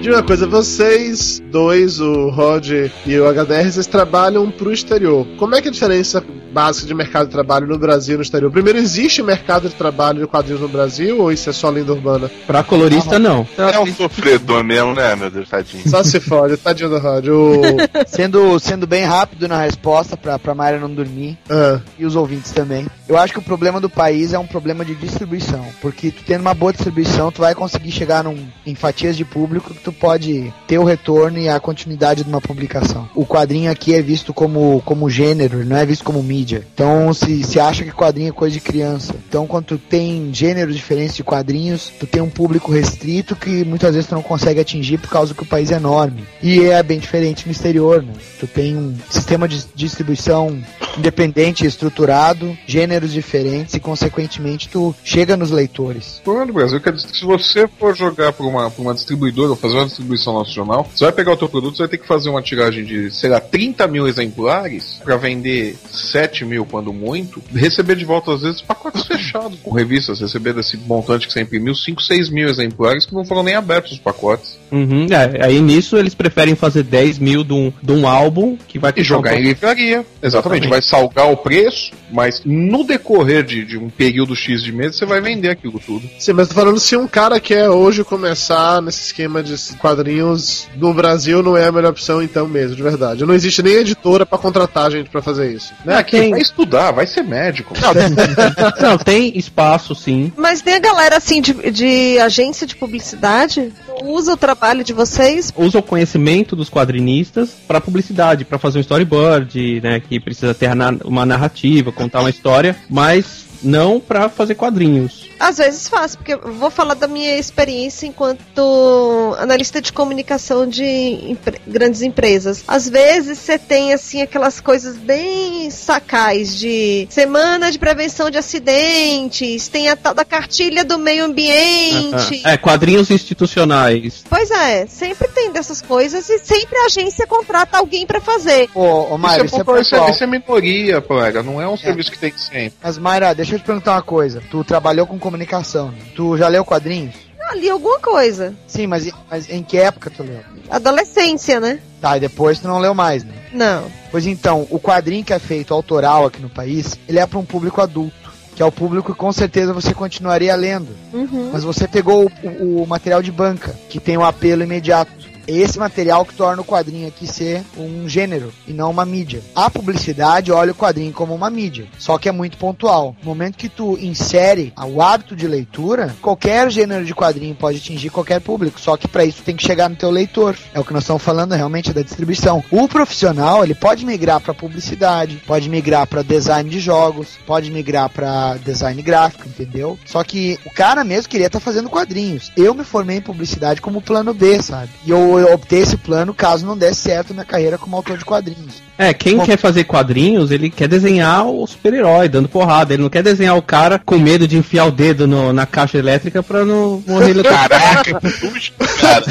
De 0.00 0.08
uma 0.10 0.22
coisa, 0.22 0.46
vocês 0.46 1.42
dois, 1.50 2.00
o 2.00 2.30
Rod 2.30 2.70
e 3.06 3.18
o 3.18 3.28
HDR, 3.30 3.70
vocês 3.70 3.86
trabalham 3.86 4.50
pro 4.50 4.72
exterior. 4.72 5.26
Como 5.36 5.54
é 5.54 5.60
que 5.60 5.68
é 5.68 5.70
a 5.70 5.72
diferença 5.72 6.24
básica 6.52 6.86
de 6.86 6.94
mercado 6.94 7.26
de 7.26 7.32
trabalho 7.32 7.66
no 7.66 7.78
Brasil 7.78 8.14
e 8.14 8.16
no 8.16 8.22
exterior? 8.22 8.50
Primeiro, 8.50 8.78
existe 8.78 9.22
mercado 9.22 9.68
de 9.68 9.74
trabalho 9.74 10.20
de 10.20 10.26
quadrinhos 10.26 10.60
no 10.60 10.68
Brasil 10.68 11.20
ou 11.20 11.30
isso 11.30 11.50
é 11.50 11.52
só 11.52 11.68
lenda 11.68 11.92
urbana? 11.92 12.30
Pra 12.46 12.62
colorista, 12.62 13.18
não. 13.18 13.46
É 13.58 13.78
um 13.78 13.86
sofredor 13.94 14.64
mesmo, 14.64 14.94
né, 14.94 15.14
meu 15.16 15.30
Deus, 15.30 15.48
tadinho. 15.48 15.88
Só 15.88 16.02
se 16.02 16.18
fode, 16.18 16.56
tadinho 16.56 16.88
do 16.88 16.98
Rod. 16.98 17.28
O... 17.28 17.60
Sendo, 18.06 18.58
sendo 18.58 18.86
bem 18.86 19.04
rápido 19.04 19.46
na 19.46 19.62
resposta 19.62 20.16
pra, 20.16 20.38
pra 20.38 20.54
Mayra 20.54 20.78
não 20.78 20.92
dormir 20.92 21.38
Ah, 21.48 21.80
e 21.98 22.06
os 22.06 22.16
ouvintes 22.16 22.52
também. 22.52 22.86
Eu 23.08 23.18
acho 23.18 23.32
que 23.32 23.38
o 23.38 23.42
problema 23.42 23.80
do 23.80 23.90
país 23.90 24.32
é 24.32 24.38
um 24.38 24.46
problema 24.46 24.84
de 24.84 24.94
distribuição. 24.94 25.64
Porque 25.80 26.10
tu 26.10 26.22
tendo 26.24 26.40
uma 26.40 26.54
boa 26.54 26.72
distribuição, 26.72 27.30
tu 27.30 27.40
vai 27.40 27.54
conseguir 27.54 27.90
chegar 27.90 28.24
num, 28.24 28.38
em 28.64 28.74
fatias 28.74 29.16
de 29.16 29.24
público 29.24 29.74
que 29.74 29.80
tu 29.80 29.89
pode 29.92 30.52
ter 30.66 30.78
o 30.78 30.84
retorno 30.84 31.38
e 31.38 31.48
a 31.48 31.60
continuidade 31.60 32.24
de 32.24 32.28
uma 32.28 32.40
publicação. 32.40 33.08
O 33.14 33.26
quadrinho 33.26 33.70
aqui 33.70 33.94
é 33.94 34.02
visto 34.02 34.32
como, 34.32 34.82
como 34.84 35.10
gênero, 35.10 35.64
não 35.64 35.76
é 35.76 35.86
visto 35.86 36.04
como 36.04 36.22
mídia. 36.22 36.66
Então 36.74 37.12
se, 37.12 37.42
se 37.42 37.60
acha 37.60 37.84
que 37.84 37.92
quadrinho 37.92 38.28
é 38.28 38.32
coisa 38.32 38.54
de 38.54 38.60
criança. 38.60 39.14
Então 39.28 39.46
quando 39.46 39.66
tu 39.66 39.78
tem 39.78 40.32
gêneros 40.32 40.74
diferentes 40.74 41.16
de 41.16 41.24
quadrinhos, 41.24 41.92
tu 41.98 42.06
tem 42.06 42.22
um 42.22 42.30
público 42.30 42.72
restrito 42.72 43.36
que 43.36 43.64
muitas 43.64 43.94
vezes 43.94 44.08
tu 44.08 44.14
não 44.14 44.22
consegue 44.22 44.60
atingir 44.60 44.98
por 44.98 45.10
causa 45.10 45.34
que 45.34 45.42
o 45.42 45.46
país 45.46 45.70
é 45.70 45.76
enorme. 45.76 46.24
E 46.42 46.60
é 46.64 46.82
bem 46.82 46.98
diferente 46.98 47.46
no 47.46 47.52
exterior, 47.52 48.02
né? 48.02 48.12
Tu 48.38 48.46
tem 48.46 48.76
um 48.76 48.94
sistema 49.08 49.46
de 49.46 49.64
distribuição 49.74 50.58
independente 50.96 51.66
estruturado, 51.66 52.56
gêneros 52.66 53.12
diferentes 53.12 53.74
e 53.74 53.80
consequentemente 53.80 54.68
tu 54.68 54.94
chega 55.04 55.36
nos 55.36 55.50
leitores. 55.50 56.18
O 56.18 56.22
problema 56.22 56.46
do 56.46 56.52
Brasil 56.52 56.80
se 56.96 57.24
você 57.24 57.68
for 57.78 57.94
jogar 57.94 58.32
pra 58.32 58.46
uma, 58.46 58.70
pra 58.70 58.82
uma 58.82 58.94
distribuidora 58.94 59.50
ou 59.50 59.56
fazer 59.56 59.76
distribuição 59.86 60.38
nacional, 60.38 60.88
você 60.94 61.04
vai 61.04 61.12
pegar 61.12 61.32
o 61.32 61.36
teu 61.36 61.48
produto, 61.48 61.76
você 61.76 61.82
vai 61.82 61.88
ter 61.88 61.98
que 61.98 62.06
fazer 62.06 62.28
uma 62.28 62.42
tiragem 62.42 62.84
de, 62.84 63.10
sei 63.10 63.30
lá, 63.30 63.40
30 63.40 63.86
mil 63.86 64.06
exemplares 64.06 65.00
pra 65.04 65.16
vender 65.16 65.76
7 65.90 66.44
mil 66.44 66.64
quando 66.64 66.92
muito, 66.92 67.42
receber 67.52 67.96
de 67.96 68.04
volta 68.04 68.34
às 68.34 68.42
vezes 68.42 68.60
pacotes 68.60 69.04
fechados 69.04 69.58
com 69.62 69.72
revistas, 69.72 70.20
receber 70.20 70.52
desse 70.52 70.76
montante 70.76 71.26
que 71.26 71.32
você 71.32 71.40
imprimiu 71.40 71.74
5, 71.74 72.02
6 72.02 72.30
mil 72.30 72.48
exemplares 72.48 73.06
que 73.06 73.14
não 73.14 73.24
foram 73.24 73.42
nem 73.42 73.54
abertos 73.54 73.92
os 73.92 73.98
pacotes. 73.98 74.59
Uhum, 74.70 75.06
é, 75.10 75.44
aí 75.44 75.60
nisso 75.60 75.96
eles 75.96 76.14
preferem 76.14 76.54
fazer 76.54 76.82
10 76.82 77.18
mil 77.18 77.42
de 77.44 77.52
um, 77.52 77.72
de 77.82 77.92
um 77.92 78.06
álbum 78.06 78.56
que 78.68 78.78
vai 78.78 78.92
E 78.96 79.02
jogar 79.02 79.34
um 79.34 79.38
em 79.38 79.42
livraria. 79.42 80.04
Exatamente, 80.22 80.26
Exatamente. 80.66 80.68
vai 80.68 80.82
salgar 80.82 81.30
o 81.30 81.36
preço, 81.36 81.92
mas 82.10 82.42
no 82.44 82.84
decorrer 82.84 83.42
de, 83.42 83.64
de 83.64 83.76
um 83.78 83.88
período 83.90 84.34
X 84.36 84.62
de 84.62 84.72
meses 84.72 84.96
você 84.96 85.06
vai 85.06 85.20
vender 85.20 85.50
aquilo 85.50 85.80
tudo. 85.84 86.08
sim, 86.18 86.32
mas 86.32 86.48
tô 86.48 86.54
falando 86.54 86.78
se 86.78 86.96
um 86.96 87.06
cara 87.08 87.40
quer 87.40 87.68
hoje 87.68 88.04
começar 88.04 88.80
nesse 88.82 89.02
esquema 89.06 89.42
de 89.42 89.54
quadrinhos 89.78 90.68
no 90.76 90.92
Brasil 90.94 91.42
não 91.42 91.56
é 91.56 91.66
a 91.66 91.72
melhor 91.72 91.90
opção 91.90 92.22
então 92.22 92.46
mesmo, 92.46 92.76
de 92.76 92.82
verdade. 92.82 93.24
Não 93.24 93.34
existe 93.34 93.62
nem 93.62 93.74
editora 93.74 94.24
pra 94.24 94.38
contratar 94.38 94.90
gente 94.90 95.10
pra 95.10 95.20
fazer 95.22 95.52
isso. 95.52 95.72
Né? 95.84 95.96
Ah, 95.96 96.02
quem- 96.02 96.30
Vai 96.30 96.40
estudar, 96.40 96.90
vai 96.92 97.06
ser 97.06 97.22
médico. 97.22 97.74
Não, 98.80 98.96
tem 98.98 99.36
espaço 99.36 99.94
sim. 99.94 100.32
Mas 100.36 100.62
tem 100.62 100.74
a 100.74 100.78
galera 100.78 101.16
assim 101.16 101.40
de, 101.40 101.52
de 101.70 102.18
agência 102.18 102.66
de 102.66 102.76
publicidade 102.76 103.72
usa 104.02 104.32
o 104.32 104.36
trabalho 104.36 104.84
de 104.84 104.92
vocês. 104.92 105.52
Usa 105.56 105.78
o 105.78 105.82
conhecimento 105.82 106.56
dos 106.56 106.68
quadrinistas 106.68 107.50
para 107.66 107.80
publicidade, 107.80 108.44
para 108.44 108.58
fazer 108.58 108.78
um 108.78 108.82
storyboard, 108.82 109.80
né, 109.80 110.00
que 110.00 110.18
precisa 110.20 110.54
ter 110.54 110.70
uma 111.04 111.26
narrativa, 111.26 111.92
contar 111.92 112.20
uma 112.20 112.30
história, 112.30 112.76
mas 112.88 113.49
não 113.62 114.00
para 114.00 114.28
fazer 114.28 114.54
quadrinhos. 114.54 115.28
Às 115.38 115.56
vezes 115.58 115.88
faz, 115.88 116.14
porque 116.14 116.34
eu 116.34 116.52
vou 116.54 116.70
falar 116.70 116.94
da 116.94 117.08
minha 117.08 117.36
experiência 117.38 118.06
enquanto 118.06 119.34
analista 119.38 119.80
de 119.80 119.92
comunicação 119.92 120.66
de 120.66 120.84
empre- 120.84 121.60
grandes 121.66 122.02
empresas. 122.02 122.62
Às 122.68 122.88
vezes 122.88 123.38
você 123.38 123.58
tem 123.58 123.92
assim 123.92 124.20
aquelas 124.22 124.60
coisas 124.60 124.96
bem 124.96 125.70
sacais 125.70 126.58
de 126.58 127.06
semana 127.10 127.70
de 127.70 127.78
prevenção 127.78 128.30
de 128.30 128.36
acidentes, 128.38 129.68
tem 129.68 129.88
a 129.88 129.96
tal 129.96 130.14
da 130.14 130.24
cartilha 130.24 130.84
do 130.84 130.98
meio 130.98 131.24
ambiente. 131.24 132.42
É, 132.44 132.56
quadrinhos 132.56 133.10
institucionais. 133.10 134.24
Pois 134.28 134.50
é, 134.50 134.86
sempre 134.86 135.28
tem 135.28 135.50
dessas 135.52 135.80
coisas 135.80 136.28
e 136.28 136.38
sempre 136.38 136.76
a 136.78 136.86
agência 136.86 137.26
contrata 137.26 137.78
alguém 137.78 138.06
pra 138.06 138.20
fazer. 138.20 138.68
Ô, 138.74 139.14
ô 139.14 139.18
Mayra, 139.18 139.44
isso, 139.46 139.56
é, 139.56 139.58
é 139.58 139.62
isso, 139.62 139.70
é, 139.70 139.74
pessoal. 139.78 140.10
isso 140.10 140.24
é 140.24 140.26
minoria, 140.26 141.00
plaga. 141.00 141.42
Não 141.42 141.60
é 141.60 141.68
um 141.68 141.76
serviço 141.76 142.10
que 142.10 142.18
tem 142.18 142.32
sempre. 142.36 142.74
Mas 142.82 142.98
Mayra, 142.98 143.34
deixa 143.34 143.49
eu 143.54 143.58
te 143.60 143.64
perguntar 143.64 143.92
uma 143.92 144.02
coisa. 144.02 144.42
Tu 144.50 144.62
trabalhou 144.64 145.06
com 145.06 145.18
comunicação, 145.18 145.90
né? 145.90 145.98
Tu 146.14 146.36
já 146.36 146.48
leu 146.48 146.64
quadrinhos? 146.64 147.14
ali 147.50 147.68
alguma 147.68 147.98
coisa. 147.98 148.54
Sim, 148.64 148.86
mas, 148.86 149.10
mas 149.28 149.50
em 149.50 149.60
que 149.60 149.76
época 149.76 150.08
tu 150.08 150.22
leu? 150.22 150.38
Adolescência, 150.70 151.58
né? 151.58 151.80
Tá, 152.00 152.16
e 152.16 152.20
depois 152.20 152.60
tu 152.60 152.68
não 152.68 152.78
leu 152.78 152.94
mais, 152.94 153.24
né? 153.24 153.34
Não. 153.52 153.84
Pois 154.10 154.24
então, 154.24 154.68
o 154.70 154.78
quadrinho 154.78 155.24
que 155.24 155.32
é 155.32 155.38
feito 155.40 155.74
autoral 155.74 156.26
aqui 156.26 156.40
no 156.40 156.48
país, 156.48 156.96
ele 157.08 157.18
é 157.18 157.26
para 157.26 157.38
um 157.40 157.44
público 157.44 157.80
adulto. 157.80 158.14
Que 158.54 158.62
é 158.62 158.66
o 158.66 158.70
público 158.72 159.12
que 159.12 159.18
com 159.18 159.32
certeza 159.32 159.72
você 159.72 159.92
continuaria 159.94 160.54
lendo. 160.54 160.94
Uhum. 161.12 161.50
Mas 161.52 161.64
você 161.64 161.88
pegou 161.88 162.26
o, 162.42 162.46
o- 162.48 162.82
o 162.82 162.86
material 162.86 163.22
de 163.22 163.32
banca, 163.32 163.74
que 163.88 163.98
tem 163.98 164.16
um 164.18 164.24
apelo 164.24 164.62
imediato. 164.62 165.10
Esse 165.50 165.78
material 165.78 166.24
que 166.24 166.34
torna 166.34 166.62
o 166.62 166.64
quadrinho 166.64 167.08
aqui 167.08 167.26
ser 167.26 167.62
um 167.76 168.08
gênero 168.08 168.52
e 168.66 168.72
não 168.72 168.90
uma 168.90 169.04
mídia. 169.04 169.42
A 169.54 169.68
publicidade 169.68 170.52
olha 170.52 170.72
o 170.72 170.74
quadrinho 170.74 171.12
como 171.12 171.34
uma 171.34 171.50
mídia, 171.50 171.86
só 171.98 172.18
que 172.18 172.28
é 172.28 172.32
muito 172.32 172.56
pontual. 172.56 173.16
No 173.22 173.28
momento 173.28 173.56
que 173.56 173.68
tu 173.68 173.98
insere 173.98 174.72
o 174.78 175.02
hábito 175.02 175.34
de 175.34 175.46
leitura, 175.46 176.14
qualquer 176.20 176.70
gênero 176.70 177.04
de 177.04 177.14
quadrinho 177.14 177.54
pode 177.54 177.78
atingir 177.78 178.10
qualquer 178.10 178.40
público, 178.40 178.80
só 178.80 178.96
que 178.96 179.08
para 179.08 179.24
isso 179.24 179.42
tem 179.42 179.56
que 179.56 179.66
chegar 179.66 179.88
no 179.88 179.96
teu 179.96 180.10
leitor. 180.10 180.56
É 180.72 180.80
o 180.80 180.84
que 180.84 180.92
nós 180.92 181.02
estamos 181.02 181.22
falando 181.22 181.52
realmente 181.52 181.92
da 181.92 182.02
distribuição. 182.02 182.62
O 182.70 182.88
profissional, 182.88 183.64
ele 183.64 183.74
pode 183.74 184.04
migrar 184.06 184.40
para 184.40 184.54
publicidade, 184.54 185.42
pode 185.46 185.68
migrar 185.68 186.06
para 186.06 186.22
design 186.22 186.68
de 186.68 186.80
jogos, 186.80 187.38
pode 187.46 187.70
migrar 187.70 188.08
para 188.08 188.56
design 188.56 189.00
gráfico, 189.02 189.48
entendeu? 189.48 189.98
Só 190.06 190.22
que 190.22 190.58
o 190.64 190.70
cara 190.70 191.04
mesmo 191.04 191.28
queria 191.28 191.46
estar 191.46 191.60
fazendo 191.60 191.88
quadrinhos. 191.90 192.52
Eu 192.56 192.74
me 192.74 192.84
formei 192.84 193.18
em 193.18 193.22
publicidade 193.22 193.80
como 193.80 194.02
plano 194.02 194.32
B, 194.32 194.62
sabe? 194.62 194.90
E 195.04 195.10
eu, 195.10 195.38
eu 195.40 195.54
optei 195.54 195.80
esse 195.80 195.96
plano 195.96 196.32
caso 196.34 196.64
não 196.66 196.76
desse 196.76 197.00
certo 197.00 197.32
minha 197.34 197.44
carreira 197.44 197.78
como 197.78 197.96
autor 197.96 198.16
de 198.18 198.24
quadrinhos. 198.24 198.82
É, 198.98 199.14
quem 199.14 199.38
Bom- 199.38 199.44
quer 199.46 199.56
fazer 199.56 199.84
quadrinhos, 199.84 200.50
ele 200.50 200.68
quer 200.68 200.86
desenhar 200.86 201.46
o 201.46 201.66
super-herói, 201.66 202.28
dando 202.28 202.48
porrada. 202.50 202.92
Ele 202.92 203.02
não 203.02 203.08
quer 203.08 203.22
desenhar 203.22 203.56
o 203.56 203.62
cara 203.62 203.98
com 203.98 204.18
medo 204.18 204.46
de 204.46 204.58
enfiar 204.58 204.84
o 204.86 204.90
dedo 204.90 205.26
no- 205.26 205.52
na 205.54 205.64
caixa 205.64 205.96
elétrica 205.96 206.42
pra 206.42 206.66
não 206.66 207.02
morrer 207.06 207.32
no 207.34 207.42
Caraca, 207.50 208.20
que 208.20 208.28
susto, 208.30 208.74
cara. 209.00 209.24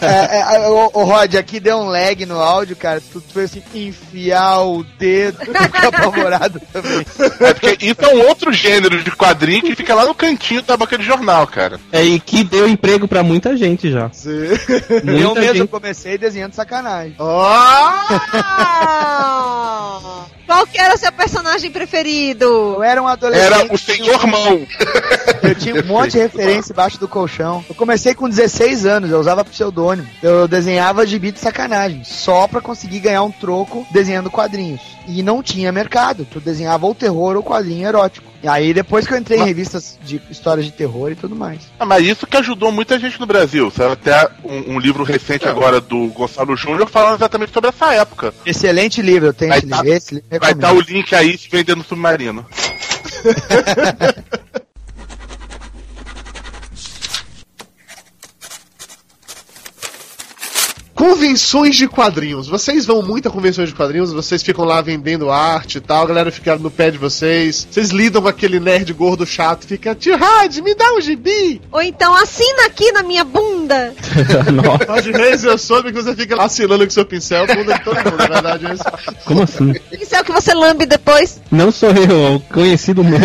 É, 0.00 0.56
é, 0.56 0.68
o, 0.68 0.90
o 0.94 1.04
Rod, 1.04 1.34
aqui 1.34 1.58
deu 1.58 1.76
um 1.78 1.86
lag 1.86 2.24
no 2.24 2.38
áudio, 2.38 2.76
cara. 2.76 3.02
Tu 3.12 3.20
fez 3.32 3.50
assim, 3.50 3.62
enfiar 3.88 4.60
o 4.60 4.84
dedo, 4.96 5.38
fica 5.44 5.88
apavorado 5.88 6.60
também. 6.72 7.04
É 7.40 7.52
porque 7.54 7.84
isso 7.84 8.00
é 8.02 8.14
um 8.14 8.28
outro 8.28 8.52
gênero 8.52 9.02
de 9.02 9.10
quadrinho 9.10 9.62
que 9.62 9.74
fica 9.74 9.92
lá 9.94 10.04
no 10.06 10.14
cantinho 10.14 10.62
da 10.62 10.76
banca 10.76 10.96
de 10.96 11.04
jornal, 11.04 11.46
cara. 11.48 11.80
É, 11.90 12.04
e 12.04 12.20
que 12.20 12.44
deu 12.44 12.68
emprego 12.68 13.08
pra 13.08 13.24
muita 13.24 13.56
gente 13.56 13.90
já. 13.90 14.08
eu 14.24 15.04
Muita 15.04 15.40
mesmo 15.46 15.58
gente. 15.58 15.70
comecei 15.70 16.18
desenhando 16.18 16.54
sacanagem. 16.54 17.16
Ah! 17.18 18.06
Qual 20.46 20.66
que 20.66 20.78
era 20.80 20.94
o 20.94 20.98
seu 20.98 21.10
personagem 21.12 21.70
preferido? 21.70 22.44
Eu 22.44 22.82
era 22.82 23.02
um 23.02 23.08
adolescente. 23.08 23.52
Era 23.52 23.74
o 23.74 23.78
Senhor 23.78 24.26
Mão. 24.26 24.66
Eu 25.42 25.54
tinha 25.54 25.82
um 25.82 25.86
monte 25.86 26.12
de 26.12 26.18
referência 26.18 26.72
embaixo 26.72 26.98
do 26.98 27.06
colchão. 27.06 27.64
Eu 27.68 27.74
comecei 27.74 28.14
com 28.14 28.28
16 28.28 28.86
anos, 28.86 29.10
eu 29.10 29.20
usava 29.20 29.44
pseudônimo. 29.44 30.08
Eu 30.22 30.48
desenhava 30.48 31.06
gibi 31.06 31.30
de 31.30 31.38
sacanagem, 31.38 32.02
só 32.04 32.48
pra 32.48 32.60
conseguir 32.60 33.00
ganhar 33.00 33.22
um 33.22 33.30
troco 33.30 33.86
desenhando 33.92 34.30
quadrinhos. 34.30 34.80
E 35.06 35.22
não 35.22 35.42
tinha 35.42 35.70
mercado, 35.70 36.26
tu 36.28 36.40
desenhava 36.40 36.86
ou 36.86 36.94
terror 36.94 37.36
ou 37.36 37.42
quadrinho 37.42 37.86
erótico. 37.86 38.26
E 38.42 38.48
aí 38.48 38.74
depois 38.74 39.06
que 39.06 39.14
eu 39.14 39.18
entrei 39.18 39.38
em 39.40 39.44
revistas 39.44 39.98
de 40.04 40.20
histórias 40.30 40.66
de 40.66 40.72
terror 40.72 41.10
e 41.10 41.16
tudo 41.16 41.34
mais. 41.34 41.60
Ah, 41.78 41.86
mas 41.86 42.04
isso 42.06 42.26
que 42.26 42.36
ajudou 42.36 42.70
muita 42.70 42.98
gente 42.98 43.18
no 43.18 43.26
Brasil. 43.26 43.70
Saiu 43.70 43.92
até 43.92 44.28
um, 44.44 44.74
um 44.74 44.78
livro 44.78 45.04
recente 45.04 45.48
agora 45.48 45.80
do 45.80 46.08
Gonçalo 46.08 46.56
Júnior 46.56 46.88
falando 46.88 47.16
exatamente 47.16 47.52
sobre 47.52 47.70
essa 47.70 47.94
época. 47.94 48.34
Excelente 48.44 49.00
livro, 49.00 49.28
eu 49.28 49.34
tenho 49.34 49.54
esse 49.54 49.66
tá- 49.66 49.76
livro. 49.82 49.96
Esse 49.96 50.14
livro 50.14 50.28
eu 50.36 50.40
Vai 50.40 50.50
recomendo. 50.50 50.64
estar 50.64 50.72
o 50.72 50.80
link 50.96 51.14
aí 51.14 51.38
se 51.38 51.48
vender 51.48 51.76
no 51.76 51.84
submarino. 51.84 52.44
Convenções 60.96 61.76
de 61.76 61.86
quadrinhos. 61.86 62.48
Vocês 62.48 62.86
vão 62.86 63.02
muito 63.02 63.28
a 63.28 63.30
convenções 63.30 63.68
de 63.68 63.74
quadrinhos, 63.74 64.12
vocês 64.14 64.42
ficam 64.42 64.64
lá 64.64 64.80
vendendo 64.80 65.30
arte 65.30 65.76
e 65.76 65.80
tal, 65.80 66.04
a 66.04 66.06
galera 66.06 66.32
fica 66.32 66.56
no 66.56 66.70
pé 66.70 66.90
de 66.90 66.96
vocês. 66.96 67.68
Vocês 67.70 67.90
lidam 67.90 68.22
com 68.22 68.28
aquele 68.28 68.58
nerd 68.58 68.90
gordo 68.94 69.26
chato, 69.26 69.66
fica, 69.66 69.94
tio 69.94 70.16
me 70.64 70.74
dá 70.74 70.94
um 70.94 71.00
gibi! 71.00 71.60
Ou 71.70 71.82
então 71.82 72.14
assina 72.14 72.64
aqui 72.64 72.90
na 72.92 73.02
minha 73.02 73.24
bunda. 73.24 73.92
Nossa, 74.52 74.90
Rod 74.90 75.06
Reis, 75.14 75.44
eu 75.44 75.58
soube 75.58 75.92
que 75.92 76.02
você 76.02 76.16
fica 76.16 76.42
assinando 76.42 76.82
com 76.84 76.90
seu 76.90 77.04
pincel, 77.04 77.46
bunda 77.46 77.74
de 77.74 77.84
todo 77.84 77.96
mundo, 77.96 78.16
na 78.16 78.26
verdade 78.26 78.66
é 78.66 78.72
isso. 78.74 78.84
como 79.26 79.42
assim? 79.42 79.74
Isso 79.92 80.14
é 80.16 80.20
o 80.22 80.24
que 80.24 80.32
você 80.32 80.54
lambe 80.54 80.86
depois. 80.86 81.42
Não 81.50 81.70
sou 81.70 81.90
eu, 81.90 82.26
é 82.26 82.30
o 82.36 82.40
conhecido 82.40 83.04
meu. 83.04 83.20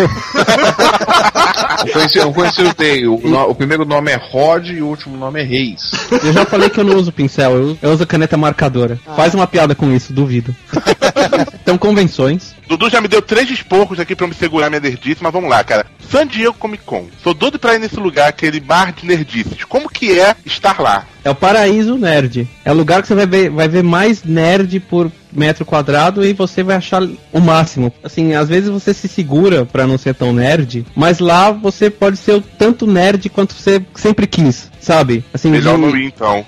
Eu 1.86 1.92
conheci, 1.92 2.18
eu 2.18 2.32
conheci 2.32 2.62
o 2.62 2.74
dele. 2.74 3.06
O, 3.08 3.18
no- 3.24 3.48
o 3.50 3.54
primeiro 3.54 3.84
nome 3.86 4.10
é 4.12 4.16
Rod 4.16 4.68
e 4.68 4.82
o 4.82 4.86
último 4.88 5.16
nome 5.16 5.40
é 5.40 5.44
Reis. 5.44 5.90
Eu 6.22 6.32
já 6.34 6.44
falei 6.44 6.68
que 6.68 6.78
eu 6.78 6.84
não 6.84 6.96
uso 6.96 7.10
pincel, 7.10 7.52
eu, 7.56 7.61
eu 7.80 7.92
uso 7.92 8.06
caneta 8.06 8.36
marcadora. 8.36 8.98
Faz 9.16 9.34
uma 9.34 9.46
piada 9.46 9.74
com 9.74 9.92
isso, 9.92 10.12
duvido. 10.12 10.54
então, 11.62 11.76
convenções. 11.78 12.54
Dudu 12.68 12.88
já 12.88 13.00
me 13.00 13.08
deu 13.08 13.20
três 13.20 13.50
esporros 13.50 13.98
aqui 14.00 14.14
pra 14.14 14.24
eu 14.24 14.28
me 14.28 14.34
segurar 14.34 14.68
minha 14.70 14.80
nerdice, 14.80 15.22
mas 15.22 15.32
vamos 15.32 15.50
lá, 15.50 15.62
cara. 15.62 15.86
San 16.10 16.26
Diego 16.26 16.54
Comic 16.54 16.84
Con. 16.84 17.06
Sou 17.22 17.34
doido 17.34 17.58
pra 17.58 17.74
ir 17.74 17.78
nesse 17.78 17.96
lugar, 17.96 18.28
aquele 18.28 18.60
bar 18.60 18.92
de 18.92 19.06
nerdices. 19.06 19.64
Como 19.64 19.88
que 19.88 20.18
é 20.18 20.34
estar 20.44 20.80
lá? 20.80 21.06
É 21.24 21.30
o 21.30 21.34
paraíso 21.34 21.96
nerd. 21.96 22.48
É 22.64 22.72
o 22.72 22.74
lugar 22.74 23.00
que 23.02 23.08
você 23.08 23.14
vai 23.14 23.26
ver, 23.26 23.48
vai 23.50 23.68
ver 23.68 23.82
mais 23.82 24.24
nerd 24.24 24.80
por 24.80 25.10
metro 25.32 25.64
quadrado 25.64 26.24
e 26.24 26.32
você 26.32 26.62
vai 26.62 26.76
achar 26.76 27.02
o 27.32 27.40
máximo. 27.40 27.92
Assim, 28.02 28.34
às 28.34 28.48
vezes 28.48 28.68
você 28.68 28.92
se 28.92 29.08
segura 29.08 29.64
pra 29.64 29.86
não 29.86 29.96
ser 29.96 30.14
tão 30.14 30.32
nerd, 30.32 30.84
mas 30.94 31.18
lá 31.20 31.50
você 31.50 31.88
pode 31.88 32.16
ser 32.18 32.32
o 32.34 32.40
tanto 32.40 32.86
nerd 32.86 33.28
quanto 33.30 33.54
você 33.54 33.80
sempre 33.94 34.26
quis, 34.26 34.70
sabe? 34.80 35.24
Assim, 35.32 35.50
Melhor 35.50 35.76
de- 35.76 35.80
não 35.80 35.96
ir, 35.96 36.06
então. 36.06 36.44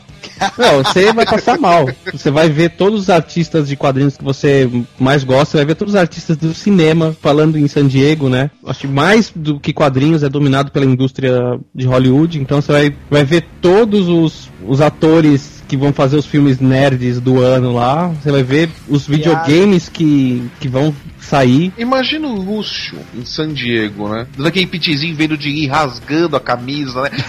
Não, 0.59 0.83
você 0.83 1.13
vai 1.13 1.25
passar 1.25 1.59
mal. 1.59 1.89
Você 2.13 2.31
vai 2.31 2.49
ver 2.49 2.71
todos 2.71 3.01
os 3.01 3.11
artistas 3.11 3.69
de 3.69 3.77
quadrinhos 3.77 4.17
que 4.17 4.25
você 4.25 4.69
mais 4.99 5.25
gosta, 5.25 5.53
você 5.53 5.57
vai 5.59 5.67
ver 5.67 5.75
todos 5.75 5.95
os 5.95 6.01
artistas 6.01 6.37
do 6.37 6.55
cinema 6.55 7.17
falando 7.21 7.59
em 7.59 7.69
San 7.69 7.87
Diego, 7.87 8.29
né? 8.29 8.51
Acho 8.67 8.81
que 8.81 8.87
mais 8.87 9.33
do 9.35 9.61
que 9.61 9.73
quadrinhos 9.73 10.23
é 10.23 10.29
dominado 10.29 10.71
pela 10.71 10.85
indústria 10.85 11.59
de 11.75 11.87
Hollywood, 11.87 12.41
então 12.41 12.61
você 12.61 12.73
vai, 12.73 12.97
vai 13.11 13.25
ver 13.25 13.45
todos 13.61 14.09
os, 14.09 14.51
os 14.67 14.81
atores 14.81 15.54
que 15.67 15.77
vão 15.77 15.93
fazer 15.93 16.17
os 16.17 16.27
filmes 16.27 16.61
nerds 16.61 17.21
do 17.21 17.41
ano 17.41 17.73
lá, 17.73 18.09
você 18.09 18.31
vai 18.31 18.43
ver 18.43 18.71
os 18.89 19.07
videogames 19.07 19.89
que, 19.89 20.43
que 20.61 20.69
vão 20.69 20.95
sair. 21.21 21.73
Imagina 21.79 22.29
o 22.29 22.35
Lúcio 22.35 22.99
em 23.15 23.25
San 23.25 23.53
Diego, 23.53 24.09
né? 24.09 24.27
Dando 24.37 24.47
aquele 24.47 24.67
pitizinho 24.67 25.17
vendo 25.17 25.37
de 25.37 25.49
ir 25.49 25.67
rasgando 25.69 26.37
a 26.37 26.41
camisa, 26.41 27.03
né? 27.03 27.11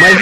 Mas 0.00 0.16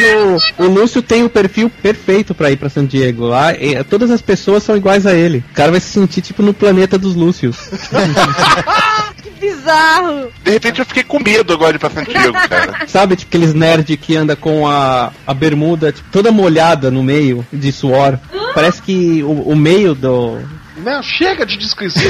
o, 0.59 0.65
o 0.65 0.67
Lúcio 0.69 1.01
tem 1.01 1.25
o 1.25 1.31
perfil 1.31 1.71
perfeito 1.71 2.35
pra 2.35 2.51
ir 2.51 2.57
pra 2.57 2.69
San 2.69 2.85
Diego. 2.85 3.27
Lá, 3.27 3.53
e 3.55 3.83
todas 3.85 4.11
as 4.11 4.21
pessoas 4.21 4.63
são 4.63 4.77
iguais 4.77 5.07
a 5.07 5.15
ele. 5.15 5.45
O 5.51 5.55
cara 5.55 5.71
vai 5.71 5.81
se 5.81 5.89
sentir 5.89 6.21
tipo 6.21 6.43
no 6.43 6.53
planeta 6.53 6.99
dos 6.99 7.15
Lúcios. 7.15 7.57
Que 9.43 9.49
bizarro. 9.57 10.29
De 10.45 10.51
repente 10.53 10.79
eu 10.79 10.87
fiquei 10.87 11.03
com 11.03 11.19
medo 11.21 11.53
agora 11.53 11.73
de 11.73 11.77
ir 11.77 11.81
pra 11.81 11.91
San 11.91 12.05
Diego, 12.05 12.33
cara. 12.49 12.87
Sabe, 12.87 13.17
tipo 13.17 13.29
aqueles 13.29 13.53
nerd 13.55 13.97
que 13.97 14.15
anda 14.17 14.37
com 14.37 14.69
a, 14.69 15.11
a 15.27 15.35
bermuda 15.35 15.91
tipo, 15.91 16.09
toda 16.13 16.31
molhada 16.31 16.91
no 16.91 17.03
meio 17.03 17.45
de 17.53 17.73
suor. 17.73 18.19
Parece 18.55 18.81
que 18.83 19.23
o, 19.23 19.33
o 19.49 19.57
meio 19.57 19.95
do. 19.95 20.39
Não, 20.85 21.03
chega 21.03 21.45
de 21.45 21.57
descrição. 21.59 22.03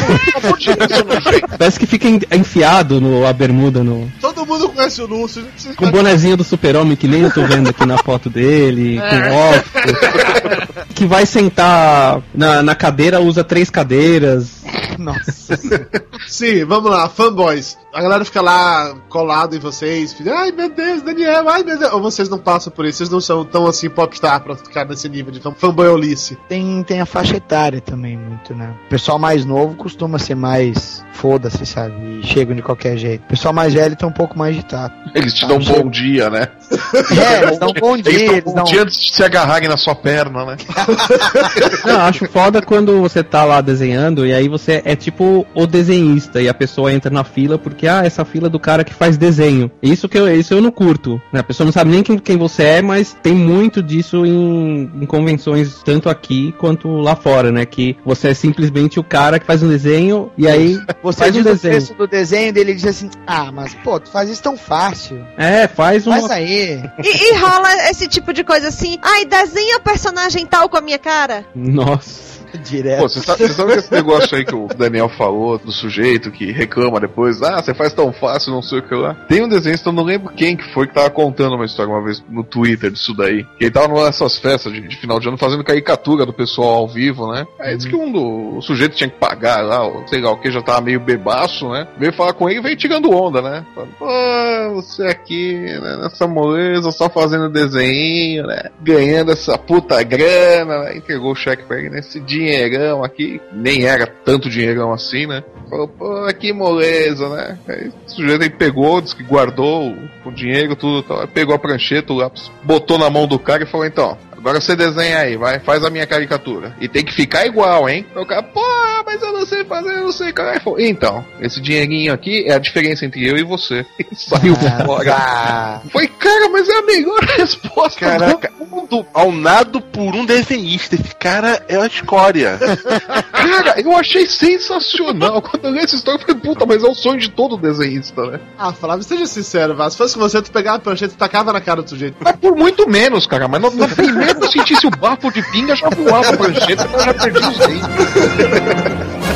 Parece 1.58 1.78
que 1.78 1.86
fica 1.86 2.08
en- 2.08 2.20
enfiado 2.32 3.00
no, 3.00 3.26
a 3.26 3.32
bermuda 3.32 3.82
no. 3.82 4.10
Todo 4.20 4.46
mundo 4.46 4.68
conhece 4.68 5.00
o 5.02 5.06
Lúcio, 5.06 5.42
não 5.42 5.50
precisa 5.50 5.74
Com 5.74 5.86
o 5.86 5.90
bonezinho 5.90 6.36
do 6.36 6.44
super-homem, 6.44 6.96
que 6.96 7.08
nem 7.08 7.22
eu 7.22 7.30
tô 7.32 7.42
vendo 7.44 7.68
aqui 7.70 7.84
na 7.86 7.98
foto 7.98 8.30
dele, 8.30 8.98
com 9.00 9.34
óculos. 9.34 10.72
Que 10.94 11.06
vai 11.06 11.24
sentar 11.24 12.20
na, 12.34 12.62
na 12.62 12.74
cadeira, 12.74 13.18
usa 13.18 13.42
três 13.42 13.70
cadeiras. 13.70 14.62
Nossa. 15.02 15.58
Sim, 16.28 16.64
vamos 16.64 16.90
lá, 16.90 17.08
fanboys. 17.08 17.76
A 17.92 18.00
galera 18.00 18.24
fica 18.24 18.40
lá 18.40 18.94
colado 19.08 19.54
em 19.54 19.58
vocês, 19.58 20.12
fica, 20.14 20.34
ai 20.34 20.50
meu 20.52 20.70
Deus, 20.70 21.02
Daniel, 21.02 21.46
ai 21.48 21.62
meu 21.62 21.78
Deus. 21.78 21.92
Ou 21.92 22.00
vocês 22.00 22.28
não 22.28 22.38
passam 22.38 22.72
por 22.72 22.86
isso, 22.86 22.98
vocês 22.98 23.10
não 23.10 23.20
são 23.20 23.44
tão 23.44 23.66
assim 23.66 23.90
popstar 23.90 24.40
pra 24.40 24.56
ficar 24.56 24.86
nesse 24.86 25.08
nível 25.08 25.30
de 25.32 25.40
fan- 25.40 25.54
fanboyolice. 25.54 26.38
Tem, 26.48 26.82
tem 26.84 27.00
a 27.00 27.06
faixa 27.06 27.36
etária 27.36 27.80
também, 27.80 28.16
muito, 28.16 28.54
né? 28.54 28.74
O 28.86 28.88
pessoal 28.88 29.18
mais 29.18 29.44
novo 29.44 29.74
costuma 29.74 30.18
ser 30.18 30.34
mais 30.34 31.04
foda-se, 31.12 31.66
sabe? 31.66 32.20
E 32.20 32.26
chegam 32.26 32.56
de 32.56 32.62
qualquer 32.62 32.96
jeito. 32.96 33.24
O 33.24 33.28
pessoal 33.28 33.52
mais 33.52 33.74
velho 33.74 33.94
tem 33.94 34.08
um 34.08 34.12
pouco 34.12 34.38
mais 34.38 34.56
de 34.56 34.64
tato. 34.64 34.94
Eles 35.14 35.34
te 35.34 35.46
dão 35.46 35.58
um 35.58 35.64
bom 35.64 35.90
dia, 35.90 36.30
né? 36.30 36.48
É, 37.12 37.42
eles 37.44 37.58
dão 37.58 37.68
um 37.68 37.72
bom 37.74 37.96
dia, 37.96 38.12
Eles 38.12 38.26
dão 38.26 38.36
eles 38.36 38.52
um 38.52 38.54
dão- 38.54 38.64
dia 38.64 38.82
antes 38.82 38.96
de 38.96 39.12
se 39.14 39.22
agarrarem 39.22 39.68
na 39.68 39.76
sua 39.76 39.94
perna, 39.94 40.44
né? 40.46 40.56
Não, 41.84 42.00
acho 42.02 42.26
foda 42.28 42.62
quando 42.62 43.00
você 43.00 43.22
tá 43.22 43.44
lá 43.44 43.60
desenhando 43.60 44.26
e 44.26 44.32
aí 44.32 44.48
você 44.48 44.82
é 44.84 44.91
tipo 44.96 45.46
o 45.54 45.66
desenhista 45.66 46.40
e 46.40 46.48
a 46.48 46.54
pessoa 46.54 46.92
entra 46.92 47.10
na 47.10 47.24
fila 47.24 47.58
porque, 47.58 47.86
ah, 47.86 48.02
essa 48.04 48.24
fila 48.24 48.46
é 48.46 48.50
do 48.50 48.58
cara 48.60 48.84
que 48.84 48.94
faz 48.94 49.16
desenho. 49.16 49.70
Isso 49.82 50.08
que 50.08 50.18
eu, 50.18 50.28
isso 50.34 50.54
eu 50.54 50.60
não 50.62 50.70
curto. 50.70 51.20
Né? 51.32 51.40
A 51.40 51.44
pessoa 51.44 51.64
não 51.64 51.72
sabe 51.72 51.90
nem 51.90 52.02
quem, 52.02 52.18
quem 52.18 52.36
você 52.36 52.62
é, 52.64 52.82
mas 52.82 53.16
tem 53.22 53.34
muito 53.34 53.82
disso 53.82 54.24
em, 54.26 54.90
em 55.00 55.06
convenções, 55.06 55.82
tanto 55.84 56.08
aqui 56.08 56.54
quanto 56.58 56.88
lá 56.88 57.14
fora, 57.16 57.50
né? 57.52 57.64
Que 57.64 57.96
você 58.04 58.28
é 58.28 58.34
simplesmente 58.34 58.98
o 59.00 59.04
cara 59.04 59.38
que 59.38 59.46
faz 59.46 59.62
um 59.62 59.68
desenho 59.68 60.30
e 60.36 60.46
aí 60.46 60.80
Você 61.02 61.18
faz 61.18 61.30
um 61.30 61.38
diz 61.38 61.46
o 61.46 61.50
desenho. 61.50 61.74
preço 61.74 61.94
do 61.94 62.06
desenho 62.06 62.52
dele 62.52 62.74
diz 62.74 62.86
assim: 62.86 63.10
Ah, 63.26 63.50
mas 63.52 63.74
pô, 63.74 63.98
tu 64.00 64.10
faz 64.10 64.28
isso 64.28 64.42
tão 64.42 64.56
fácil. 64.56 65.24
É, 65.36 65.66
faz 65.68 66.06
um. 66.06 66.12
Faz 66.12 66.30
aí. 66.30 66.82
E, 67.02 67.32
e 67.32 67.36
rola 67.38 67.68
esse 67.90 68.08
tipo 68.08 68.32
de 68.32 68.44
coisa 68.44 68.68
assim, 68.68 68.98
ai, 69.02 69.24
desenha 69.24 69.76
o 69.76 69.80
personagem 69.80 70.46
tal 70.46 70.68
com 70.68 70.76
a 70.76 70.80
minha 70.80 70.98
cara. 70.98 71.44
Nossa. 71.54 72.31
Direto. 72.64 73.00
Pô, 73.00 73.08
você 73.08 73.20
sabe, 73.20 73.44
que 73.44 73.78
esse 73.78 73.92
negócio 73.92 74.36
aí 74.36 74.44
que 74.44 74.54
o 74.54 74.66
Daniel 74.66 75.08
falou, 75.08 75.58
do 75.58 75.72
sujeito 75.72 76.30
que 76.30 76.50
reclama 76.52 77.00
depois, 77.00 77.42
ah, 77.42 77.62
você 77.62 77.74
faz 77.74 77.92
tão 77.92 78.12
fácil, 78.12 78.52
não 78.52 78.62
sei 78.62 78.78
o 78.78 78.82
que 78.82 78.94
lá. 78.94 79.14
Tem 79.28 79.42
um 79.42 79.48
desenho, 79.48 79.76
eu 79.84 79.92
não 79.92 80.04
lembro 80.04 80.32
quem 80.32 80.56
que 80.56 80.72
foi 80.72 80.86
que 80.86 80.94
tava 80.94 81.10
contando 81.10 81.54
uma 81.54 81.64
história 81.64 81.92
uma 81.92 82.02
vez 82.02 82.22
no 82.28 82.44
Twitter 82.44 82.90
disso 82.90 83.14
daí. 83.14 83.44
Que 83.58 83.64
ele 83.64 83.70
tava 83.70 83.88
nessas 84.04 84.38
festas 84.38 84.72
de, 84.72 84.80
de 84.80 84.96
final 84.96 85.18
de 85.18 85.28
ano 85.28 85.38
fazendo 85.38 85.64
caricatura 85.64 86.26
do 86.26 86.32
pessoal 86.32 86.74
ao 86.74 86.88
vivo, 86.88 87.30
né? 87.32 87.46
Aí 87.58 87.76
disse 87.76 87.88
que 87.88 87.96
um 87.96 88.10
do 88.10 88.42
o 88.56 88.62
sujeito 88.62 88.94
tinha 88.94 89.08
que 89.08 89.18
pagar 89.18 89.62
lá, 89.62 89.80
sei 90.06 90.20
lá 90.20 90.30
o 90.30 90.38
que, 90.38 90.50
já 90.50 90.62
tava 90.62 90.80
meio 90.80 91.00
bebaço, 91.00 91.68
né? 91.70 91.86
Veio 91.98 92.12
falar 92.12 92.32
com 92.32 92.48
ele 92.48 92.60
e 92.60 92.62
veio 92.62 92.76
tirando 92.76 93.10
onda, 93.10 93.40
né? 93.40 93.64
Falando, 93.74 93.92
pô, 93.98 94.74
você 94.74 95.04
aqui, 95.04 95.54
né, 95.54 95.96
nessa 96.02 96.26
moleza, 96.26 96.90
só 96.92 97.08
fazendo 97.08 97.48
desenho, 97.48 98.46
né? 98.46 98.70
Ganhando 98.80 99.32
essa 99.32 99.56
puta 99.58 100.02
grana, 100.02 100.84
né? 100.84 100.96
Entregou 100.96 101.32
o 101.32 101.36
cheque 101.36 101.64
pra 101.64 101.78
ele 101.78 101.90
nesse 101.90 102.20
dinheirão 102.42 103.04
aqui, 103.04 103.40
nem 103.52 103.84
era 103.84 104.06
tanto 104.06 104.50
dinheirão 104.50 104.92
assim, 104.92 105.26
né? 105.26 105.42
Falou, 105.68 105.88
pô, 105.88 106.26
que 106.38 106.52
moleza, 106.52 107.28
né? 107.28 107.58
Aí 107.68 107.88
o 107.88 107.92
sujeito 108.06 108.42
aí 108.42 108.50
pegou, 108.50 109.00
disse 109.00 109.16
que 109.16 109.22
guardou 109.22 109.94
o, 110.24 110.30
dinheiro, 110.30 110.76
tudo, 110.76 111.02
tal, 111.02 111.26
pegou 111.28 111.54
a 111.54 111.58
prancheta, 111.58 112.12
o 112.12 112.16
lápis, 112.16 112.50
botou 112.62 112.98
na 112.98 113.08
mão 113.08 113.26
do 113.26 113.38
cara 113.38 113.62
e 113.62 113.66
falou, 113.66 113.86
então, 113.86 114.18
Agora 114.42 114.60
você 114.60 114.74
desenha 114.74 115.20
aí, 115.20 115.36
vai, 115.36 115.60
faz 115.60 115.84
a 115.84 115.90
minha 115.90 116.04
caricatura. 116.04 116.74
E 116.80 116.88
tem 116.88 117.04
que 117.04 117.14
ficar 117.14 117.46
igual, 117.46 117.88
hein? 117.88 118.04
O 118.16 118.26
cara, 118.26 118.42
pô, 118.42 118.60
mas 119.06 119.22
eu 119.22 119.32
não 119.32 119.46
sei 119.46 119.64
fazer, 119.64 119.90
eu 119.90 120.00
não 120.00 120.10
sei, 120.10 120.32
cara. 120.32 120.50
Aí 120.50 120.58
falou, 120.58 120.80
Então, 120.80 121.24
esse 121.40 121.60
dinheirinho 121.60 122.12
aqui 122.12 122.44
é 122.48 122.52
a 122.52 122.58
diferença 122.58 123.06
entre 123.06 123.24
eu 123.24 123.38
e 123.38 123.44
você. 123.44 123.86
E 124.10 124.16
saiu 124.16 124.56
fora. 124.84 125.80
Foi, 125.92 126.08
cara, 126.08 126.48
mas 126.48 126.68
é 126.68 126.76
a 126.76 126.82
melhor 126.82 127.20
resposta 127.20 128.00
Caraca, 128.00 128.52
mundo. 128.72 129.06
ao 129.12 129.30
nado 129.30 129.80
por 129.80 130.14
um 130.14 130.24
desenhista. 130.24 130.94
Esse 130.94 131.14
cara 131.14 131.64
é 131.68 131.76
a 131.76 131.86
escória. 131.86 132.58
Cara, 133.32 133.80
eu 133.80 133.96
achei 133.96 134.26
sensacional. 134.26 135.42
Quando 135.42 135.66
eu 135.66 135.72
li 135.72 135.80
essa 135.80 135.96
história, 135.96 136.20
eu 136.20 136.26
falei, 136.26 136.40
puta, 136.40 136.64
mas 136.64 136.82
é 136.82 136.86
o 136.86 136.94
sonho 136.94 137.18
de 137.18 137.30
todo 137.30 137.56
desenhista, 137.56 138.24
né? 138.26 138.40
Ah, 138.58 138.72
Flávio, 138.72 139.04
seja 139.04 139.26
sincero, 139.26 139.74
Vaz. 139.74 139.92
Se 139.92 139.98
fosse 139.98 140.18
você, 140.18 140.40
tu 140.40 140.50
pegava 140.50 140.76
a 140.76 140.80
prancheta 140.80 141.14
e 141.14 141.16
tacava 141.16 141.52
na 141.52 141.60
cara 141.60 141.82
do 141.82 141.90
sujeito. 141.90 142.16
Mas 142.20 142.36
por 142.36 142.56
muito 142.56 142.88
menos, 142.88 143.26
cara. 143.26 143.46
Mas 143.48 143.60
na, 143.60 143.70
na 143.70 143.88
primeira 143.88 144.34
que 144.34 144.44
eu 144.44 144.50
sentisse 144.50 144.86
o 144.86 144.90
bafo 144.90 145.30
de 145.30 145.42
pinga, 145.50 145.76
já 145.76 145.88
voava 145.90 146.30
a 146.30 146.36
prancheta, 146.36 146.88
eu 146.92 147.00
já 147.00 147.14
perdi 147.14 147.38
os 147.38 147.58
dentes. 147.58 149.22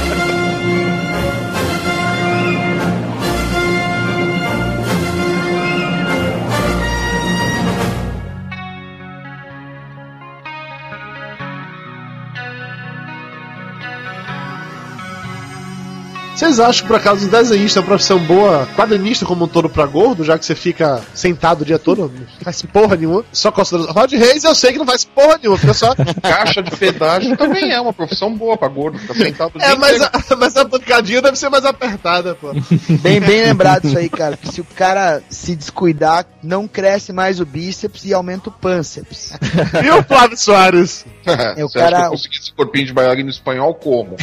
Vocês 16.37 16.61
acham 16.61 16.83
que 16.83 16.89
por 16.89 16.97
acaso 16.97 17.27
o 17.27 17.31
desenhista 17.31 17.79
é 17.79 17.81
uma 17.81 17.87
profissão 17.89 18.19
boa, 18.19 18.69
quadrinista 18.77 19.25
como 19.25 19.47
um 19.47 19.49
todo 19.49 19.71
pra 19.71 19.87
gordo, 19.87 20.23
já 20.23 20.39
que 20.39 20.45
você 20.45 20.55
fica 20.55 21.03
sentado 21.15 21.63
o 21.63 21.65
dia 21.65 21.79
todo, 21.79 22.13
não 22.15 22.27
faz 22.45 22.61
porra 22.61 22.95
nenhuma, 22.95 23.25
só 23.33 23.51
costa 23.51 23.79
Rod 23.79 24.13
Reis 24.13 24.45
eu 24.45 24.55
sei 24.55 24.73
que 24.73 24.79
não 24.79 24.85
faz 24.85 25.03
porra 25.03 25.39
nenhuma, 25.43 25.57
fica 25.59 25.73
só. 25.73 25.95
Caixa 26.23 26.63
de 26.63 26.71
pedágio 26.77 27.35
também 27.39 27.73
é 27.73 27.81
uma 27.81 27.93
profissão 27.93 28.35
boa 28.37 28.55
pra 28.59 28.69
gordo, 28.69 28.99
ficar 28.99 29.15
sentado 29.15 29.53
o 29.57 29.63
É, 29.63 29.67
dia 29.69 29.77
mas 29.77 29.97
inteiro. 29.97 30.11
a, 30.31 30.37
mas 30.37 30.57
a 30.59 30.65
pancadinha 30.67 31.23
deve 31.23 31.39
ser 31.39 31.49
mais 31.49 31.65
apertada, 31.65 32.35
pô. 32.35 32.53
Bem, 33.01 33.19
bem 33.21 33.43
lembrado 33.43 33.87
isso 33.87 33.97
aí, 33.97 34.09
cara. 34.11 34.37
Que 34.37 34.49
se 34.53 34.61
o 34.61 34.65
cara 34.65 35.23
se 35.31 35.57
descuidar, 35.57 36.27
não 36.43 36.69
cresce 36.69 37.13
mais 37.15 37.41
o 37.41 37.47
bíceps 37.47 38.05
e 38.05 38.13
aumenta 38.13 38.51
o 38.51 38.53
pânceps. 38.53 39.33
Viu, 39.81 40.03
Flávio 40.03 40.37
Soares? 40.37 41.07
É, 41.25 41.65
o 41.65 41.69
Você 41.69 41.79
acha 41.79 41.91
cara- 41.91 42.01
que 42.01 42.07
eu 42.07 42.11
consegui 42.11 42.37
esse 42.39 42.53
corpinho 42.53 42.87
de 42.87 42.93
bailarino 42.93 43.31
espanhol 43.31 43.75
como? 43.75 44.17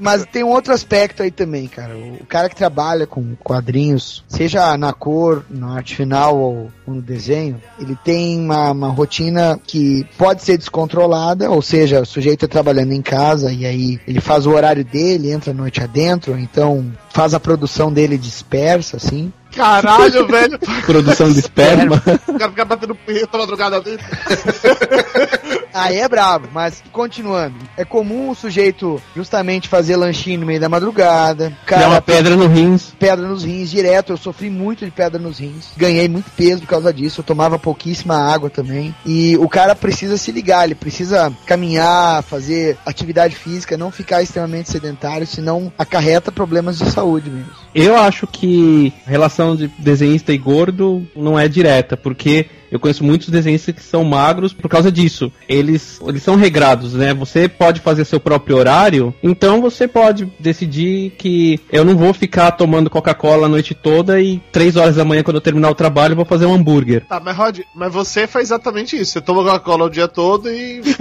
Mas 0.00 0.24
tem 0.30 0.43
um 0.44 0.50
outro 0.50 0.72
aspecto 0.72 1.22
aí 1.22 1.30
também, 1.30 1.66
cara. 1.66 1.96
O 1.96 2.26
cara 2.26 2.48
que 2.48 2.56
trabalha 2.56 3.06
com 3.06 3.34
quadrinhos, 3.36 4.24
seja 4.28 4.76
na 4.76 4.92
cor, 4.92 5.44
na 5.50 5.76
arte 5.76 5.96
final 5.96 6.36
ou 6.36 6.70
no 6.86 7.00
desenho, 7.00 7.60
ele 7.78 7.96
tem 8.04 8.38
uma, 8.38 8.70
uma 8.70 8.88
rotina 8.88 9.58
que 9.66 10.06
pode 10.16 10.42
ser 10.42 10.58
descontrolada, 10.58 11.50
ou 11.50 11.62
seja, 11.62 12.02
o 12.02 12.06
sujeito 12.06 12.44
é 12.44 12.48
trabalhando 12.48 12.92
em 12.92 13.02
casa 13.02 13.52
e 13.52 13.64
aí 13.66 14.00
ele 14.06 14.20
faz 14.20 14.46
o 14.46 14.50
horário 14.50 14.84
dele, 14.84 15.32
entra 15.32 15.50
a 15.50 15.54
noite 15.54 15.82
adentro, 15.82 16.38
então 16.38 16.92
faz 17.10 17.34
a 17.34 17.40
produção 17.40 17.92
dele 17.92 18.18
dispersa, 18.18 18.96
assim. 18.96 19.32
Caralho, 19.54 20.26
velho. 20.28 20.58
Produção 20.84 21.32
de 21.32 21.38
esperma. 21.38 22.02
O 22.26 22.38
cara 22.38 22.50
fica 22.50 22.64
batendo 22.64 22.94
punheta 22.94 23.38
madrugada 23.38 23.80
dentro. 23.80 24.04
Aí 25.72 25.98
é 25.98 26.08
brabo, 26.08 26.48
mas 26.52 26.82
continuando. 26.92 27.56
É 27.76 27.84
comum 27.84 28.30
o 28.30 28.34
sujeito 28.34 29.02
justamente 29.14 29.68
fazer 29.68 29.96
lanchinho 29.96 30.40
no 30.40 30.46
meio 30.46 30.60
da 30.60 30.68
madrugada. 30.68 31.56
Dá 31.68 31.88
uma 31.88 32.00
pedra 32.00 32.36
no 32.36 32.46
rins. 32.46 32.92
pedra 32.98 33.26
nos 33.26 33.44
rins 33.44 33.70
direto. 33.70 34.12
Eu 34.12 34.16
sofri 34.16 34.50
muito 34.50 34.84
de 34.84 34.90
pedra 34.90 35.20
nos 35.20 35.38
rins. 35.38 35.68
Ganhei 35.76 36.08
muito 36.08 36.30
peso 36.30 36.62
por 36.62 36.68
causa 36.68 36.92
disso. 36.92 37.20
Eu 37.20 37.24
tomava 37.24 37.58
pouquíssima 37.58 38.16
água 38.16 38.48
também. 38.48 38.94
E 39.04 39.36
o 39.38 39.48
cara 39.48 39.74
precisa 39.74 40.16
se 40.16 40.30
ligar, 40.30 40.64
ele 40.64 40.74
precisa 40.74 41.32
caminhar, 41.46 42.22
fazer 42.22 42.76
atividade 42.86 43.34
física, 43.34 43.76
não 43.76 43.90
ficar 43.90 44.22
extremamente 44.22 44.70
sedentário, 44.70 45.26
senão 45.26 45.72
acarreta 45.76 46.30
problemas 46.30 46.78
de 46.78 46.90
saúde 46.90 47.30
mesmo. 47.30 47.50
Eu 47.74 47.96
acho 47.96 48.26
que 48.26 48.92
a 49.06 49.10
relação 49.10 49.56
de 49.56 49.68
desenhista 49.78 50.32
e 50.32 50.38
gordo 50.38 51.06
não 51.16 51.38
é 51.38 51.48
direta, 51.48 51.96
porque 51.96 52.46
eu 52.74 52.80
conheço 52.80 53.04
muitos 53.04 53.28
desenhistas 53.28 53.72
que 53.72 53.82
são 53.84 54.02
magros 54.02 54.52
por 54.52 54.68
causa 54.68 54.90
disso. 54.90 55.30
Eles, 55.48 56.00
eles 56.04 56.24
são 56.24 56.34
regrados, 56.34 56.94
né? 56.94 57.14
Você 57.14 57.48
pode 57.48 57.80
fazer 57.80 58.04
seu 58.04 58.18
próprio 58.18 58.56
horário, 58.56 59.14
então 59.22 59.60
você 59.60 59.86
pode 59.86 60.26
decidir 60.40 61.10
que 61.16 61.60
eu 61.70 61.84
não 61.84 61.96
vou 61.96 62.12
ficar 62.12 62.50
tomando 62.50 62.90
Coca-Cola 62.90 63.46
a 63.46 63.48
noite 63.48 63.74
toda 63.74 64.20
e 64.20 64.42
três 64.50 64.74
horas 64.74 64.96
da 64.96 65.04
manhã, 65.04 65.22
quando 65.22 65.36
eu 65.36 65.40
terminar 65.40 65.70
o 65.70 65.74
trabalho, 65.74 66.12
eu 66.12 66.16
vou 66.16 66.24
fazer 66.24 66.46
um 66.46 66.54
hambúrguer. 66.54 67.04
Tá, 67.06 67.20
mas 67.20 67.36
Rod, 67.36 67.60
mas 67.72 67.92
você 67.92 68.26
faz 68.26 68.48
exatamente 68.48 68.96
isso. 68.96 69.12
Você 69.12 69.20
toma 69.20 69.44
Coca-Cola 69.44 69.84
o 69.84 69.90
dia 69.90 70.08
todo 70.08 70.50
e. 70.50 70.82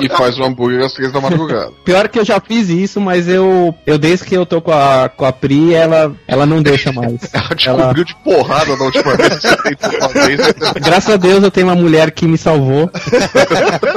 E 0.00 0.08
faz 0.08 0.38
o 0.38 0.42
hambúrguer 0.42 0.84
às 0.84 0.92
três 0.94 1.12
da 1.12 1.20
madrugada. 1.20 1.72
Pior 1.84 2.08
que 2.08 2.18
eu 2.18 2.24
já 2.24 2.40
fiz 2.40 2.68
isso, 2.70 3.00
mas 3.00 3.28
eu, 3.28 3.74
eu 3.86 3.98
desde 3.98 4.24
que 4.24 4.34
eu 4.34 4.46
tô 4.46 4.60
com 4.60 4.72
a, 4.72 5.08
com 5.08 5.24
a 5.24 5.32
Pri, 5.32 5.74
ela, 5.74 6.14
ela 6.26 6.46
não 6.46 6.62
deixa 6.62 6.90
mais. 6.92 7.30
Ela 7.32 7.54
descobriu 7.54 8.04
de 8.04 8.14
porrada 8.16 8.76
da 8.76 8.84
última 8.84 9.16
vez 9.16 9.28
que 9.36 9.48
você 9.48 9.56
tentou 9.76 9.92
fazer 10.00 10.34
isso. 10.34 10.61
Graças 10.82 11.14
a 11.14 11.16
Deus 11.16 11.42
eu 11.42 11.50
tenho 11.50 11.66
uma 11.66 11.74
mulher 11.74 12.10
que 12.10 12.26
me 12.26 12.38
salvou. 12.38 12.90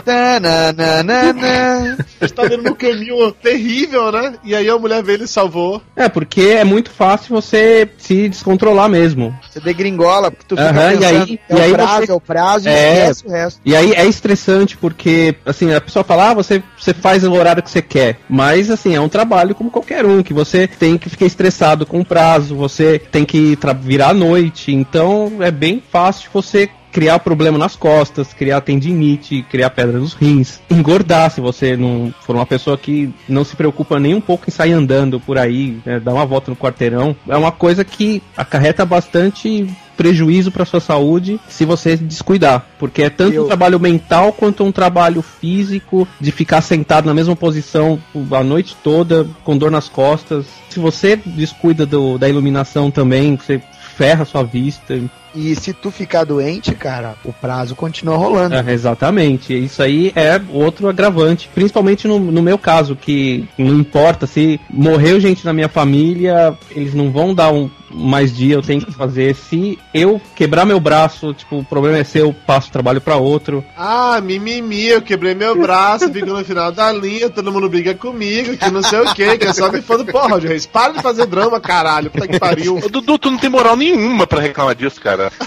Tananana. 0.04 1.98
Você 2.20 2.34
tá 2.34 2.44
vendo 2.44 2.64
no 2.64 2.76
caminho 2.76 3.32
terrível, 3.32 4.12
né? 4.12 4.34
E 4.44 4.56
aí 4.56 4.70
a 4.70 4.78
mulher 4.78 5.04
veio 5.04 5.16
e 5.16 5.20
ele 5.22 5.28
salvou. 5.28 5.82
É, 5.96 6.08
porque 6.10 6.42
é 6.42 6.64
muito 6.64 6.90
fácil 6.92 7.36
você 7.36 7.88
se 7.98 8.28
descontrolar 8.30 8.90
mesmo. 8.90 9.36
Você 9.50 9.60
degringola, 9.60 10.32
porque 10.32 10.46
tu 10.48 10.56
fica 10.56 10.70
e 10.70 10.74
pensando, 10.74 11.06
aí- 11.06 11.40
é 11.50 11.54
e 11.54 11.56
o 11.56 11.62
aí 11.62 11.72
prazo, 11.74 12.06
você- 12.06 12.12
é 12.12 12.16
o 12.16 12.20
prazo, 12.22 12.70
e 12.70 12.72
É. 12.72 13.00
esquece 13.04 13.28
o 13.28 13.32
resto. 13.32 13.62
E 13.66 13.76
aí 13.76 13.92
é 13.94 14.06
estressante 14.06 14.78
porque, 14.78 15.36
assim, 15.46 15.74
a 15.74 15.82
pessoa 15.82 16.04
fala, 16.04 16.32
ah, 16.32 16.34
você, 16.34 16.62
você 16.78 16.94
faz 16.94 17.24
o 17.24 17.32
horário 17.34 17.64
que 17.64 17.70
você 17.72 17.82
quer. 17.82 18.18
Mas, 18.30 18.70
assim, 18.70 18.96
é 18.96 19.02
um 19.02 19.10
trabalho 19.10 19.56
como 19.56 19.72
qualquer 19.72 20.06
um, 20.06 20.22
que 20.24 20.34
você 20.34 20.68
tem 20.68 20.98
que 20.98 21.10
ficar 21.10 21.26
estressado 21.26 21.86
com 21.86 22.00
o 22.02 22.06
prazo, 22.06 22.56
você 22.56 23.00
tem 23.12 23.26
que 23.26 23.58
virar 23.82 24.10
à 24.10 24.14
noite. 24.14 24.72
Então, 24.74 25.34
é 25.40 25.52
bem 25.52 25.82
fácil 25.92 26.30
você 26.34 26.45
criar 26.92 27.20
problema 27.20 27.58
nas 27.58 27.76
costas, 27.76 28.34
criar 28.34 28.62
tendinite, 28.62 29.46
criar 29.52 29.70
pedra 29.70 30.00
nos 30.00 30.14
rins, 30.14 30.62
engordar 30.70 31.30
se 31.30 31.42
você 31.42 31.76
não 31.76 32.14
for 32.22 32.36
uma 32.38 32.46
pessoa 32.46 32.78
que 32.78 33.10
não 33.28 33.44
se 33.44 33.54
preocupa 33.56 34.00
nem 34.00 34.14
um 34.16 34.22
pouco 34.22 34.46
em 34.48 34.52
sair 34.52 34.72
andando 34.72 35.20
por 35.20 35.38
aí, 35.38 35.78
né, 35.86 36.00
dar 36.00 36.14
uma 36.14 36.26
volta 36.26 36.50
no 36.52 36.56
quarteirão. 36.56 37.14
É 37.28 37.36
uma 37.36 37.52
coisa 37.52 37.84
que 37.84 38.24
acarreta 38.38 38.86
bastante 38.86 39.68
prejuízo 39.98 40.52
para 40.52 40.64
sua 40.66 40.80
saúde 40.80 41.40
se 41.50 41.66
você 41.66 41.98
descuidar, 41.98 42.66
porque 42.80 43.04
é 43.04 43.10
tanto 43.10 43.34
Eu- 43.36 43.44
um 43.44 43.48
trabalho 43.48 43.80
mental 43.80 44.32
quanto 44.32 44.64
um 44.64 44.72
trabalho 44.72 45.22
físico 45.22 46.08
de 46.20 46.32
ficar 46.32 46.62
sentado 46.62 47.06
na 47.08 47.14
mesma 47.14 47.36
posição 47.36 48.00
a 48.32 48.44
noite 48.44 48.76
toda 48.84 49.28
com 49.44 49.58
dor 49.58 49.72
nas 49.72 49.90
costas. 49.90 50.46
Se 50.70 50.80
você 50.80 51.18
descuida 51.26 51.86
do- 51.86 52.18
da 52.18 52.28
iluminação 52.30 52.90
também, 52.90 53.36
você 53.36 53.62
ferra 53.98 54.26
sua 54.26 54.44
vista. 54.44 55.00
E 55.36 55.56
se 55.56 55.74
tu 55.74 55.92
ficar 55.92 56.24
doente, 56.24 56.74
cara, 56.74 57.16
o 57.24 57.34
prazo 57.34 57.76
continua 57.76 58.16
rolando. 58.16 58.56
É, 58.56 58.72
exatamente. 58.72 59.54
Isso 59.54 59.84
aí 59.84 60.14
é 60.16 60.42
outro 60.50 60.88
agravante. 60.88 61.50
Principalmente 61.54 62.08
no, 62.08 62.20
no 62.20 62.42
meu 62.42 62.58
caso, 62.58 62.96
que 62.96 63.48
não 63.58 63.78
importa 63.78 64.26
se 64.26 64.60
morreu 64.70 65.20
gente 65.20 65.46
na 65.46 65.54
minha 65.54 65.70
família, 65.70 66.58
eles 66.72 66.94
não 66.94 67.12
vão 67.12 67.34
dar 67.34 67.52
um 67.52 67.70
mais 67.96 68.36
dia, 68.36 68.56
eu 68.56 68.62
tenho 68.62 68.82
que 68.82 68.92
fazer. 68.92 69.36
Se 69.36 69.80
eu 69.94 70.22
quebrar 70.36 70.66
meu 70.66 70.80
braço, 70.80 71.34
tipo, 71.34 71.58
o 71.58 71.64
problema 71.64 71.98
é 71.98 72.04
seu, 72.04 72.28
eu 72.28 72.34
passo 72.34 72.70
o 72.70 72.72
trabalho 72.72 73.00
pra 73.00 73.16
outro. 73.16 73.64
Ah, 73.78 74.20
mimimi, 74.22 74.88
eu 74.88 75.02
quebrei 75.02 75.34
meu 75.34 75.56
braço, 75.56 76.12
fico 76.12 76.26
no 76.26 76.44
final 76.44 76.72
da 76.72 76.92
linha, 76.92 77.30
todo 77.30 77.52
mundo 77.52 77.70
briga 77.70 77.94
comigo, 77.94 78.58
que 78.58 78.70
não 78.70 78.84
sei 78.84 79.00
o 79.00 79.14
que, 79.14 79.38
que 79.38 79.48
é 79.48 79.54
só 79.54 79.72
me 79.72 79.82
fã 79.82 79.98
do 79.98 80.06
porra, 80.06 80.38
Reis. 80.40 80.66
Para 80.66 80.94
de 80.94 81.02
fazer 81.02 81.26
drama, 81.26 81.60
caralho. 81.60 82.10
Puta 82.10 82.28
que 82.28 82.40
pariu. 82.40 82.78
Ô, 82.78 82.90
Dudu, 82.90 83.18
tu 83.18 83.32
não 83.32 83.38
tem 83.38 83.50
moral 83.50 83.76
nenhuma 83.76 84.28
pra 84.28 84.42
reclamar 84.42 84.76
disso, 84.76 85.00
cara. 85.00 85.25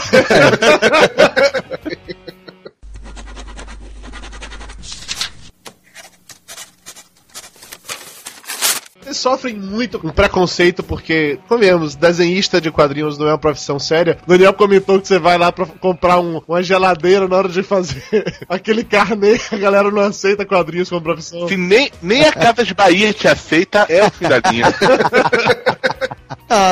Vocês 9.00 9.16
sofrem 9.16 9.54
muito 9.54 9.98
com 9.98 10.10
preconceito 10.10 10.82
porque, 10.82 11.38
comemos, 11.48 11.94
desenhista 11.94 12.60
de 12.60 12.70
quadrinhos 12.70 13.16
não 13.16 13.26
é 13.28 13.30
uma 13.32 13.38
profissão 13.38 13.78
séria. 13.78 14.18
O 14.26 14.28
Daniel 14.28 14.52
comentou 14.52 15.00
que 15.00 15.06
você 15.08 15.18
vai 15.18 15.38
lá 15.38 15.50
pra 15.52 15.64
comprar 15.64 16.18
um- 16.18 16.42
uma 16.46 16.62
geladeira 16.62 17.26
na 17.26 17.36
hora 17.36 17.48
de 17.48 17.62
fazer 17.62 18.02
aquele 18.48 18.84
carnê, 18.84 19.40
a 19.52 19.56
galera 19.56 19.90
não 19.90 20.02
aceita 20.02 20.44
quadrinhos 20.44 20.90
como 20.90 21.00
profissão. 21.00 21.48
Se 21.48 21.56
nem, 21.56 21.90
nem 22.02 22.26
a 22.26 22.32
Casa 22.32 22.64
de 22.64 22.74
Bahia 22.74 23.12
te 23.14 23.26
aceita, 23.28 23.86
é 23.88 24.04
o 24.04 24.10
fim 24.10 24.28
da 24.28 24.40
linha. 24.50 24.66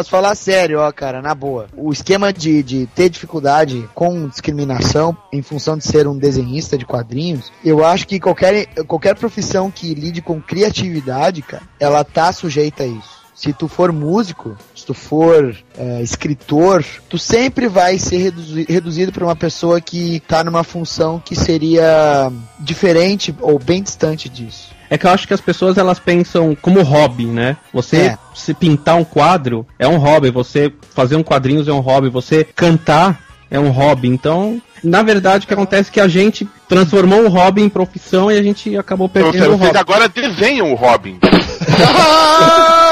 Se 0.03 0.11
falar 0.11 0.35
sério, 0.35 0.81
ó, 0.81 0.91
cara, 0.91 1.21
na 1.21 1.35
boa. 1.35 1.67
O 1.77 1.93
esquema 1.93 2.33
de, 2.33 2.63
de 2.63 2.87
ter 2.95 3.11
dificuldade 3.11 3.89
com 3.95 4.27
discriminação 4.29 5.17
em 5.33 5.43
função 5.43 5.77
de 5.77 5.85
ser 5.85 6.07
um 6.09 6.17
desenhista 6.17 6.79
de 6.79 6.87
quadrinhos, 6.87 7.53
eu 7.65 7.85
acho 7.85 8.07
que 8.07 8.19
qualquer, 8.19 8.67
qualquer 8.87 9.15
profissão 9.17 9.71
que 9.71 9.93
lide 9.95 10.23
com 10.23 10.41
criatividade, 10.41 11.43
cara, 11.43 11.63
ela 11.79 12.03
tá 12.05 12.33
sujeita 12.33 12.85
a 12.85 12.87
isso. 12.87 13.17
Se 13.35 13.53
tu 13.53 13.69
for 13.69 13.93
músico, 13.93 14.57
se 14.75 14.87
tu 14.87 14.95
for 14.95 15.55
é, 15.77 16.01
escritor, 16.01 16.83
tu 17.07 17.19
sempre 17.19 17.69
vai 17.69 17.99
ser 17.99 18.17
reduzi- 18.17 18.65
reduzido 18.67 19.13
para 19.13 19.25
uma 19.27 19.37
pessoa 19.37 19.79
que 19.79 20.21
tá 20.21 20.43
numa 20.43 20.65
função 20.65 21.21
que 21.23 21.37
seria 21.37 22.33
diferente 22.59 23.37
ou 23.43 23.59
bem 23.59 23.83
distante 23.83 24.31
disso. 24.31 24.75
É 24.89 24.97
que 24.97 25.07
eu 25.07 25.11
acho 25.11 25.27
que 25.27 25.35
as 25.35 25.41
pessoas 25.41 25.77
elas 25.79 25.99
pensam 25.99 26.57
como 26.61 26.83
hobby, 26.83 27.27
né? 27.27 27.57
Você 27.73 27.97
É. 27.97 28.19
se 28.35 28.55
pintar 28.55 28.97
um 28.97 29.05
quadro 29.05 29.67
é 29.79 29.87
um 29.89 29.97
hobby, 29.99 30.31
você 30.31 30.73
fazer 30.95 31.17
um 31.17 31.23
quadrinhos 31.23 31.67
é 31.69 31.73
um 31.73 31.81
hobby, 31.81 32.09
você 32.09 32.45
cantar 32.45 33.21
é 33.51 33.59
um 33.59 33.71
hobby. 33.71 34.09
Então, 34.09 34.61
na 34.83 35.03
verdade, 35.03 35.45
o 35.45 35.49
que 35.49 35.55
acontece 35.55 35.91
é 35.91 35.93
que 35.93 36.01
a 36.01 36.09
gente 36.09 36.49
transformou 36.69 37.25
o 37.25 37.29
hobby 37.29 37.63
em 37.63 37.69
profissão 37.69 38.31
e 38.31 38.39
a 38.39 38.43
gente 38.43 38.77
acabou 38.77 39.09
Então, 39.11 39.23
perdendo 39.31 39.55
o 39.55 39.57
vocês 39.59 39.67
hobby. 39.69 39.79
agora 39.79 40.09
desenham 40.09 40.73
o 40.73 40.75
Robin. 40.75 41.19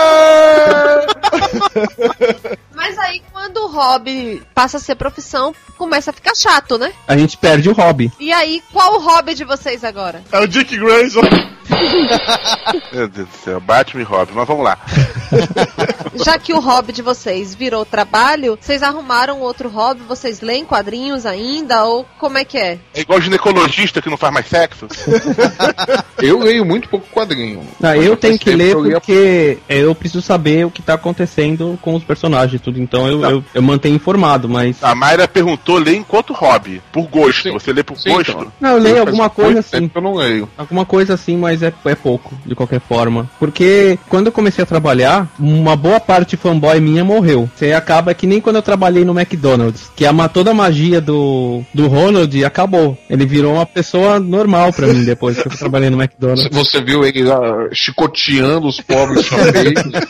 Mas 2.75 2.99
aí, 2.99 3.23
quando 3.33 3.59
o 3.59 3.69
hobby 3.69 4.43
passa 4.55 4.77
a 4.77 4.81
ser 4.81 4.95
profissão, 4.95 5.55
começa 5.77 6.11
a 6.11 6.15
ficar 6.15 6.35
chato, 6.35 6.77
né? 6.77 6.93
A 7.09 7.17
gente 7.17 7.37
perde 7.37 7.69
o 7.69 7.73
hobby. 7.73 8.13
E 8.21 8.33
aí, 8.33 8.63
qual 8.73 8.95
o 8.95 9.01
hobby 9.01 9.35
de 9.35 9.45
vocês 9.45 9.85
agora? 9.85 10.23
É 10.31 10.39
o 10.39 10.47
Dick 10.47 10.77
Grayson. 10.77 11.23
Meu 12.93 13.09
Deus 13.09 13.29
do 13.29 13.37
céu, 13.37 13.61
Batman 13.61 14.03
e 14.03 14.05
Robin, 14.05 14.33
mas 14.35 14.47
vamos 14.47 14.65
lá. 14.65 14.79
Já 16.15 16.39
que 16.39 16.53
o 16.53 16.61
hobby 16.61 16.93
de 16.93 17.01
vocês 17.03 17.55
virou 17.55 17.85
trabalho, 17.85 18.59
vocês 18.61 18.83
arrumaram 18.83 19.41
outro 19.41 19.69
hobby? 19.69 20.03
Vocês 20.07 20.41
leem 20.41 20.65
quadrinhos 20.65 21.25
ainda? 21.25 21.85
Ou 21.85 22.05
como 22.19 22.39
é 22.39 22.45
que 22.45 22.59
é? 22.59 22.79
É 22.93 23.01
igual 23.01 23.21
ginecologista 23.21 24.03
que 24.03 24.11
não 24.11 24.17
faz 24.17 24.33
mais 24.33 24.47
sexo. 24.47 24.87
Eu 26.19 26.39
leio 26.39 26.65
muito 26.65 26.89
pouco 26.89 27.07
quadrinho. 27.09 27.67
Ah, 27.83 27.97
eu 27.97 28.17
tenho 28.17 28.39
que 28.39 28.51
ler 28.51 28.75
porque 28.75 29.59
eu 29.69 29.95
preciso 29.95 30.23
saber 30.23 30.67
o 30.67 30.71
que 30.71 30.83
tá 30.83 30.95
acontecendo 30.95 31.24
com 31.81 31.95
os 31.95 32.05
personagens 32.05 32.61
tudo. 32.61 32.81
Então 32.81 33.07
eu, 33.07 33.23
eu, 33.23 33.45
eu 33.55 33.63
mantenho 33.63 33.97
informado, 33.97 34.49
mas. 34.49 34.83
A 34.83 34.95
Mayra 34.95 35.27
perguntou 35.29 35.79
ler 35.79 35.97
enquanto 35.97 36.33
hobby, 36.33 36.83
por 36.93 37.07
gosto. 37.07 37.53
Você 37.53 37.73
lê 37.73 37.83
por 37.83 37.97
Sim, 37.97 38.11
gosto? 38.11 38.31
então. 38.31 38.53
Não, 38.61 38.71
eu 38.71 38.79
leio 38.79 38.97
Faz 38.97 39.07
alguma 39.09 39.31
coisa 39.31 39.61
assim. 39.61 39.91
Eu 39.95 40.03
não 40.03 40.15
leio. 40.15 40.49
Alguma 40.57 40.85
coisa 40.85 41.15
assim, 41.15 41.37
mas 41.37 41.63
é, 41.63 41.73
é 41.85 41.95
pouco, 41.95 42.35
de 42.45 42.55
qualquer 42.55 42.81
forma. 42.81 43.29
Porque 43.39 43.99
quando 44.09 44.27
eu 44.27 44.33
comecei 44.33 44.63
a 44.63 44.67
trabalhar, 44.67 45.29
uma 45.39 45.77
boa 45.77 46.01
parte 46.01 46.37
fanboy 46.37 46.81
minha 46.81 47.05
morreu. 47.05 47.49
Você 47.55 47.73
acaba 47.73 48.15
que 48.15 48.27
nem 48.27 48.41
quando 48.41 48.57
eu 48.57 48.63
trabalhei 48.63 49.05
no 49.05 49.19
McDonald's, 49.19 49.91
que 49.95 50.05
a, 50.07 50.29
toda 50.29 50.51
a 50.51 50.55
magia 50.55 51.01
do, 51.01 51.63
do 51.73 51.87
Ronald 51.89 52.45
acabou. 52.45 52.97
Ele 53.09 53.27
virou 53.27 53.55
uma 53.55 53.67
pessoa 53.67 54.19
normal 54.19 54.73
pra 54.73 54.87
mim 54.87 55.05
depois 55.05 55.41
que 55.41 55.49
eu 55.49 55.57
trabalhei 55.57 55.91
no 55.91 56.01
McDonald's. 56.01 56.49
Você 56.51 56.81
viu 56.83 57.05
ele 57.05 57.23
lá 57.23 57.69
chicoteando 57.73 58.67
os 58.67 58.81
pobres 58.81 59.25
chapeiros. 59.27 59.85
né? 59.85 60.01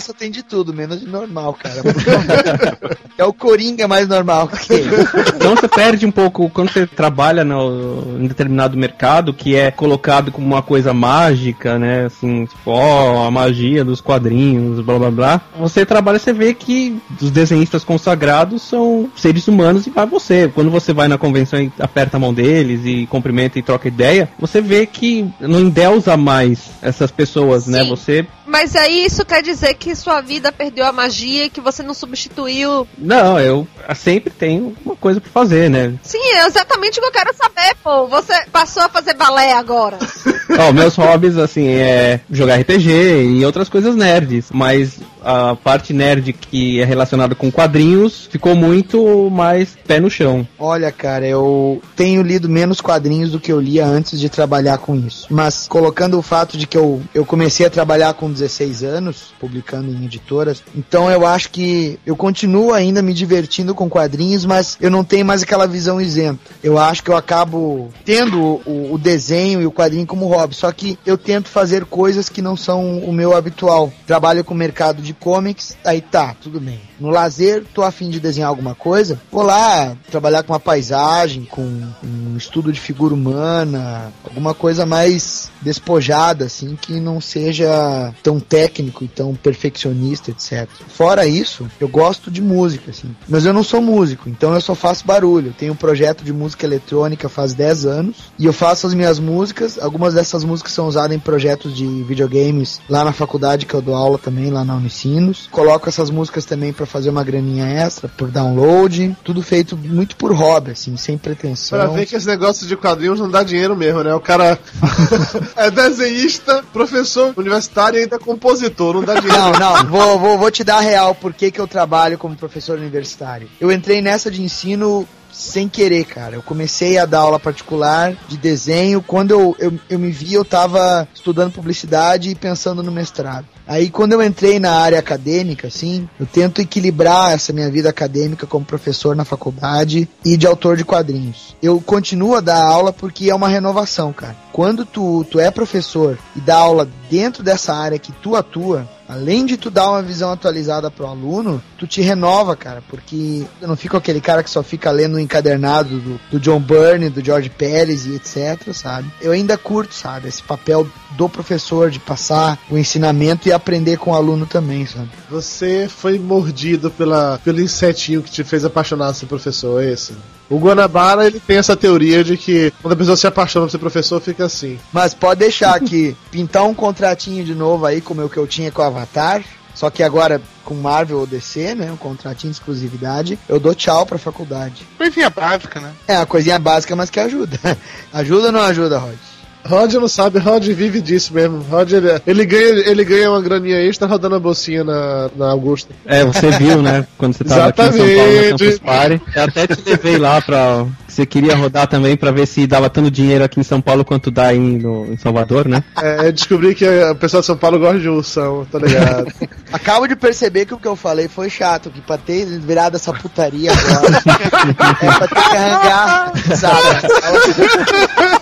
Palhaço 0.00 0.14
tem 0.14 0.30
de 0.30 0.42
tudo, 0.42 0.72
menos 0.72 0.98
de 0.98 1.06
normal, 1.06 1.54
cara. 1.54 1.82
é 3.18 3.24
o 3.24 3.32
Coringa 3.32 3.86
mais 3.86 4.08
normal 4.08 4.48
que 4.48 4.72
ele. 4.72 4.90
Então 5.36 5.54
você 5.54 5.68
perde 5.68 6.06
um 6.06 6.10
pouco 6.10 6.48
quando 6.48 6.72
você 6.72 6.86
trabalha 6.86 7.44
no, 7.44 8.18
em 8.18 8.26
determinado 8.26 8.76
mercado 8.76 9.34
que 9.34 9.54
é 9.54 9.70
colocado 9.70 10.32
como 10.32 10.46
uma 10.46 10.62
coisa 10.62 10.94
mágica, 10.94 11.78
né? 11.78 12.06
Assim, 12.06 12.46
tipo, 12.46 12.70
ó, 12.70 13.26
a 13.26 13.30
magia 13.30 13.84
dos 13.84 14.00
quadrinhos, 14.00 14.80
blá 14.80 14.98
blá 14.98 15.10
blá. 15.10 15.40
Você 15.58 15.84
trabalha, 15.84 16.18
você 16.18 16.32
vê 16.32 16.54
que 16.54 16.98
os 17.20 17.30
desenhistas 17.30 17.84
consagrados 17.84 18.62
são 18.62 19.10
seres 19.16 19.46
humanos 19.46 19.86
e 19.86 19.90
vai 19.90 20.06
você. 20.06 20.50
Quando 20.52 20.70
você 20.70 20.92
vai 20.94 21.08
na 21.08 21.18
convenção 21.18 21.60
e 21.60 21.70
aperta 21.78 22.16
a 22.16 22.20
mão 22.20 22.32
deles 22.32 22.80
e 22.84 23.06
cumprimenta 23.06 23.58
e 23.58 23.62
troca 23.62 23.86
ideia, 23.86 24.30
você 24.38 24.62
vê 24.62 24.86
que 24.86 25.28
não 25.40 25.60
endeusa 25.60 26.16
mais 26.16 26.70
essas 26.80 27.10
pessoas, 27.10 27.66
né? 27.66 27.82
Sim. 27.82 27.90
Você 27.90 28.26
Mas 28.46 28.74
aí 28.74 29.04
isso 29.04 29.24
quer 29.24 29.42
dizer 29.42 29.74
que 29.74 29.89
sua 29.94 30.20
vida 30.20 30.52
perdeu 30.52 30.86
a 30.86 30.92
magia 30.92 31.46
e 31.46 31.50
que 31.50 31.60
você 31.60 31.82
não 31.82 31.94
substituiu. 31.94 32.86
não, 32.98 33.38
eu 33.38 33.66
sempre 33.94 34.30
tenho 34.30 34.76
uma 34.84 34.96
coisa 34.96 35.20
pra 35.20 35.30
fazer, 35.30 35.70
né? 35.70 35.94
Sim, 36.02 36.22
é 36.34 36.46
exatamente 36.46 36.98
o 36.98 37.02
que 37.02 37.08
eu 37.08 37.12
quero 37.12 37.34
saber, 37.34 37.74
pô. 37.82 38.06
Você 38.06 38.46
passou 38.52 38.82
a 38.82 38.88
fazer 38.88 39.14
balé 39.14 39.52
agora. 39.52 39.98
Ó, 40.58 40.72
meus 40.72 40.96
hobbies, 40.96 41.36
assim, 41.36 41.66
é 41.68 42.20
jogar 42.30 42.56
RPG 42.60 42.90
e 42.90 43.44
outras 43.44 43.68
coisas 43.68 43.94
nerds, 43.94 44.46
mas 44.52 44.98
a 45.22 45.54
parte 45.54 45.92
nerd 45.92 46.32
que 46.32 46.80
é 46.80 46.84
relacionada 46.84 47.34
com 47.34 47.50
quadrinhos 47.50 48.28
ficou 48.30 48.54
muito 48.54 49.30
mais 49.30 49.76
pé 49.86 50.00
no 50.00 50.10
chão. 50.10 50.46
Olha, 50.58 50.90
cara, 50.90 51.26
eu 51.26 51.80
tenho 51.94 52.22
lido 52.22 52.48
menos 52.48 52.80
quadrinhos 52.80 53.30
do 53.30 53.40
que 53.40 53.52
eu 53.52 53.60
lia 53.60 53.86
antes 53.86 54.18
de 54.18 54.28
trabalhar 54.28 54.78
com 54.78 54.96
isso. 54.96 55.26
Mas 55.30 55.66
colocando 55.68 56.18
o 56.18 56.22
fato 56.22 56.56
de 56.56 56.66
que 56.66 56.76
eu, 56.76 57.02
eu 57.14 57.24
comecei 57.24 57.66
a 57.66 57.70
trabalhar 57.70 58.14
com 58.14 58.30
16 58.30 58.82
anos, 58.82 59.34
publicando 59.38 59.79
em 59.88 60.04
editoras, 60.04 60.62
então 60.74 61.10
eu 61.10 61.26
acho 61.26 61.50
que 61.50 61.98
eu 62.04 62.16
continuo 62.16 62.72
ainda 62.72 63.02
me 63.02 63.14
divertindo 63.14 63.74
com 63.74 63.88
quadrinhos, 63.88 64.44
mas 64.44 64.76
eu 64.80 64.90
não 64.90 65.04
tenho 65.04 65.24
mais 65.24 65.42
aquela 65.42 65.66
visão 65.66 66.00
isenta. 66.00 66.40
Eu 66.62 66.78
acho 66.78 67.02
que 67.02 67.10
eu 67.10 67.16
acabo 67.16 67.90
tendo 68.04 68.60
o, 68.66 68.94
o 68.94 68.98
desenho 68.98 69.62
e 69.62 69.66
o 69.66 69.72
quadrinho 69.72 70.06
como 70.06 70.26
hobby, 70.26 70.54
só 70.54 70.70
que 70.72 70.98
eu 71.04 71.16
tento 71.16 71.48
fazer 71.48 71.84
coisas 71.84 72.28
que 72.28 72.42
não 72.42 72.56
são 72.56 72.98
o 72.98 73.12
meu 73.12 73.34
habitual. 73.36 73.92
Trabalho 74.06 74.44
com 74.44 74.54
o 74.54 74.56
mercado 74.56 75.02
de 75.02 75.14
comics, 75.14 75.76
aí 75.84 76.00
tá, 76.00 76.34
tudo 76.40 76.60
bem. 76.60 76.89
No 77.00 77.08
lazer, 77.08 77.64
tô 77.74 77.82
afim 77.82 78.10
de 78.10 78.20
desenhar 78.20 78.48
alguma 78.48 78.74
coisa, 78.74 79.18
vou 79.32 79.42
lá 79.42 79.96
trabalhar 80.10 80.42
com 80.42 80.52
uma 80.52 80.60
paisagem, 80.60 81.44
com 81.44 81.62
um 81.62 82.36
estudo 82.36 82.72
de 82.72 82.78
figura 82.78 83.14
humana, 83.14 84.12
alguma 84.22 84.54
coisa 84.54 84.84
mais 84.84 85.50
despojada, 85.62 86.44
assim, 86.44 86.76
que 86.80 87.00
não 87.00 87.20
seja 87.20 88.12
tão 88.22 88.38
técnico 88.38 89.04
e 89.04 89.08
tão 89.08 89.34
perfeccionista, 89.34 90.30
etc. 90.30 90.68
Fora 90.88 91.26
isso, 91.26 91.66
eu 91.80 91.88
gosto 91.88 92.30
de 92.30 92.42
música, 92.42 92.90
assim, 92.90 93.14
mas 93.28 93.44
eu 93.44 93.52
não 93.52 93.62
sou 93.62 93.80
músico, 93.80 94.28
então 94.28 94.54
eu 94.54 94.60
só 94.60 94.74
faço 94.74 95.06
barulho. 95.06 95.48
Eu 95.48 95.54
tenho 95.54 95.72
um 95.72 95.76
projeto 95.76 96.22
de 96.22 96.32
música 96.32 96.66
eletrônica 96.66 97.28
faz 97.28 97.54
10 97.54 97.86
anos 97.86 98.16
e 98.38 98.46
eu 98.46 98.52
faço 98.52 98.86
as 98.86 98.94
minhas 98.94 99.18
músicas, 99.18 99.78
algumas 99.78 100.14
dessas 100.14 100.44
músicas 100.44 100.72
são 100.72 100.86
usadas 100.86 101.16
em 101.16 101.20
projetos 101.20 101.74
de 101.74 101.86
videogames 102.02 102.80
lá 102.88 103.04
na 103.04 103.12
faculdade 103.12 103.66
que 103.66 103.74
eu 103.74 103.82
dou 103.82 103.94
aula 103.94 104.18
também, 104.18 104.50
lá 104.50 104.64
na 104.64 104.74
Unicinos. 104.74 105.48
Coloco 105.50 105.88
essas 105.88 106.10
músicas 106.10 106.44
também 106.44 106.72
para 106.72 106.86
fazer 106.90 107.10
uma 107.10 107.24
graninha 107.24 107.66
extra 107.66 108.08
por 108.08 108.28
download, 108.28 109.16
tudo 109.24 109.42
feito 109.42 109.76
muito 109.76 110.16
por 110.16 110.34
hobby, 110.34 110.72
assim, 110.72 110.96
sem 110.96 111.16
pretensão. 111.16 111.78
Pra 111.78 111.88
ver 111.88 112.06
que 112.06 112.16
esse 112.16 112.26
negócio 112.26 112.66
de 112.66 112.76
quadrinhos 112.76 113.20
não 113.20 113.30
dá 113.30 113.42
dinheiro 113.42 113.76
mesmo, 113.76 114.02
né? 114.02 114.14
O 114.14 114.20
cara 114.20 114.58
é 115.56 115.70
desenhista, 115.70 116.64
professor 116.72 117.32
universitário 117.36 117.98
e 117.98 118.02
ainda 118.02 118.16
é 118.16 118.18
compositor, 118.18 118.94
não 118.94 119.04
dá 119.04 119.14
dinheiro. 119.14 119.38
Não, 119.40 119.52
não, 119.52 119.86
vou, 119.86 120.18
vou, 120.18 120.38
vou 120.38 120.50
te 120.50 120.64
dar 120.64 120.78
a 120.78 120.80
real 120.80 121.14
por 121.14 121.32
que, 121.32 121.50
que 121.50 121.60
eu 121.60 121.68
trabalho 121.68 122.18
como 122.18 122.36
professor 122.36 122.78
universitário. 122.78 123.48
Eu 123.60 123.70
entrei 123.70 124.02
nessa 124.02 124.30
de 124.30 124.42
ensino 124.42 125.06
sem 125.32 125.68
querer, 125.68 126.04
cara. 126.04 126.36
Eu 126.36 126.42
comecei 126.42 126.98
a 126.98 127.06
dar 127.06 127.20
aula 127.20 127.38
particular 127.38 128.14
de 128.28 128.36
desenho. 128.36 129.02
Quando 129.02 129.30
eu, 129.30 129.56
eu, 129.58 129.78
eu 129.88 129.98
me 129.98 130.10
vi, 130.10 130.34
eu 130.34 130.44
tava 130.44 131.08
estudando 131.14 131.52
publicidade 131.52 132.30
e 132.30 132.34
pensando 132.34 132.82
no 132.82 132.92
mestrado. 132.92 133.46
Aí 133.70 133.88
quando 133.88 134.14
eu 134.14 134.20
entrei 134.20 134.58
na 134.58 134.72
área 134.72 134.98
acadêmica, 134.98 135.68
assim, 135.68 136.08
eu 136.18 136.26
tento 136.26 136.60
equilibrar 136.60 137.30
essa 137.30 137.52
minha 137.52 137.70
vida 137.70 137.88
acadêmica 137.88 138.44
como 138.44 138.64
professor 138.64 139.14
na 139.14 139.24
faculdade 139.24 140.08
e 140.24 140.36
de 140.36 140.44
autor 140.44 140.76
de 140.76 140.84
quadrinhos. 140.84 141.54
Eu 141.62 141.80
continuo 141.80 142.34
a 142.34 142.40
dar 142.40 142.60
aula 142.60 142.92
porque 142.92 143.30
é 143.30 143.34
uma 143.34 143.46
renovação, 143.46 144.12
cara. 144.12 144.34
Quando 144.52 144.84
tu, 144.84 145.24
tu 145.30 145.38
é 145.38 145.52
professor 145.52 146.18
e 146.34 146.40
dá 146.40 146.56
aula 146.56 146.88
dentro 147.08 147.44
dessa 147.44 147.72
área 147.72 147.96
que 147.96 148.10
tu 148.10 148.34
atua, 148.34 148.88
além 149.10 149.44
de 149.44 149.56
tu 149.56 149.70
dar 149.70 149.90
uma 149.90 150.02
visão 150.02 150.30
atualizada 150.30 150.90
pro 150.90 151.06
aluno, 151.06 151.60
tu 151.76 151.86
te 151.86 152.00
renova, 152.00 152.54
cara, 152.54 152.82
porque 152.88 153.44
eu 153.60 153.66
não 153.66 153.76
fico 153.76 153.96
aquele 153.96 154.20
cara 154.20 154.42
que 154.42 154.50
só 154.50 154.62
fica 154.62 154.90
lendo 154.90 155.14
o 155.14 155.20
encadernado 155.20 155.98
do, 155.98 156.20
do 156.30 156.40
John 156.40 156.60
Byrne, 156.60 157.10
do 157.10 157.24
George 157.24 157.50
Pérez 157.50 158.06
e 158.06 158.14
etc, 158.14 158.72
sabe? 158.72 159.10
Eu 159.20 159.32
ainda 159.32 159.58
curto, 159.58 159.94
sabe, 159.94 160.28
esse 160.28 160.42
papel 160.42 160.86
do 161.16 161.28
professor 161.28 161.90
de 161.90 161.98
passar 161.98 162.58
o 162.70 162.78
ensinamento 162.78 163.48
e 163.48 163.52
aprender 163.52 163.96
com 163.96 164.12
o 164.12 164.14
aluno 164.14 164.46
também, 164.46 164.86
sabe? 164.86 165.08
Você 165.28 165.88
foi 165.88 166.18
mordido 166.18 166.90
pela, 166.90 167.40
pelo 167.42 167.60
insetinho 167.60 168.22
que 168.22 168.30
te 168.30 168.44
fez 168.44 168.64
apaixonar 168.64 169.12
ser 169.14 169.26
professor, 169.26 169.82
é 169.82 169.90
esse? 169.90 170.14
O 170.50 170.58
Guanabara, 170.58 171.28
ele 171.28 171.38
tem 171.38 171.58
essa 171.58 171.76
teoria 171.76 172.24
de 172.24 172.36
que 172.36 172.72
quando 172.82 172.94
a 172.94 172.96
pessoa 172.96 173.16
se 173.16 173.26
apaixona 173.26 173.66
por 173.66 173.70
ser 173.70 173.78
professor, 173.78 174.20
fica 174.20 174.46
assim. 174.46 174.80
Mas 174.92 175.14
pode 175.14 175.38
deixar 175.38 175.78
que 175.78 176.16
pintar 176.30 176.64
um 176.64 176.74
contratinho 176.74 177.44
de 177.44 177.54
novo 177.54 177.86
aí, 177.86 178.00
como 178.00 178.24
o 178.24 178.28
que 178.28 178.36
eu 178.36 178.48
tinha 178.48 178.72
com 178.72 178.82
o 178.82 178.84
Avatar, 178.84 179.44
só 179.72 179.88
que 179.88 180.02
agora 180.02 180.42
com 180.64 180.74
Marvel 180.74 181.20
ou 181.20 181.26
DC, 181.26 181.76
né, 181.76 181.90
um 181.92 181.96
contratinho 181.96 182.52
de 182.52 182.58
exclusividade, 182.58 183.38
eu 183.48 183.60
dou 183.60 183.74
tchau 183.74 184.04
pra 184.04 184.18
faculdade. 184.18 184.86
Coisinha 184.98 185.30
básica, 185.30 185.80
né? 185.80 185.92
É 186.08 186.16
uma 186.16 186.26
coisinha 186.26 186.58
básica, 186.58 186.96
mas 186.96 187.10
que 187.10 187.20
ajuda. 187.20 187.58
ajuda 188.12 188.46
ou 188.46 188.52
não 188.52 188.60
ajuda, 188.60 188.98
Rod? 188.98 189.16
Rod 189.64 189.92
não 189.94 190.08
sabe, 190.08 190.38
Rod 190.38 190.66
vive 190.66 191.00
disso 191.00 191.34
mesmo. 191.34 191.58
Rod, 191.70 191.92
ele, 191.92 192.08
ele 192.26 192.46
ganha, 192.46 192.68
ele 192.90 193.04
ganha 193.04 193.30
uma 193.30 193.40
graninha 193.40 193.78
extra 193.82 194.08
rodando 194.08 194.36
a 194.36 194.40
bolsinha 194.40 194.82
na, 194.82 195.30
na 195.36 195.50
Augusta. 195.50 195.94
É, 196.04 196.24
você 196.24 196.50
viu, 196.52 196.82
né? 196.82 197.06
Quando 197.18 197.34
você 197.34 197.44
tava 197.44 197.66
aqui 197.66 197.82
em 197.82 197.84
São 197.84 197.92
Paulo 197.94 198.08
na 198.08 198.22
Exatamente. 198.32 198.50
Campus 198.50 198.78
Party. 198.78 199.22
Eu 199.36 199.42
até 199.44 199.66
te 199.66 199.82
levei 199.84 200.18
lá 200.18 200.40
pra. 200.40 200.86
Você 201.06 201.26
queria 201.26 201.56
rodar 201.56 201.88
também 201.88 202.16
pra 202.16 202.30
ver 202.30 202.46
se 202.46 202.66
dava 202.66 202.88
tanto 202.88 203.10
dinheiro 203.10 203.42
aqui 203.44 203.58
em 203.58 203.64
São 203.64 203.80
Paulo 203.80 204.04
quanto 204.04 204.30
dá 204.30 204.46
aí 204.46 204.58
no, 204.58 205.12
em 205.12 205.16
Salvador, 205.16 205.66
né? 205.68 205.82
É, 206.00 206.28
eu 206.28 206.32
descobri 206.32 206.74
que 206.74 206.86
a 206.86 207.14
pessoa 207.14 207.40
de 207.40 207.46
São 207.46 207.56
Paulo 207.56 207.78
gosta 207.78 207.98
de 207.98 208.08
ursão, 208.08 208.66
tá 208.70 208.78
ligado? 208.78 209.26
Acabo 209.72 210.06
de 210.06 210.14
perceber 210.16 210.66
que 210.66 210.74
o 210.74 210.78
que 210.78 210.86
eu 210.86 210.96
falei 210.96 211.28
foi 211.28 211.50
chato, 211.50 211.90
que 211.90 212.00
pra 212.00 212.16
ter 212.16 212.46
virado 212.60 212.96
essa 212.96 213.12
putaria 213.12 213.72
agora, 213.72 214.22
é 215.02 215.18
pra 215.18 215.28
ter 215.28 215.50
que 215.50 215.56
arrancar, 215.56 216.32
sabe? 216.56 216.80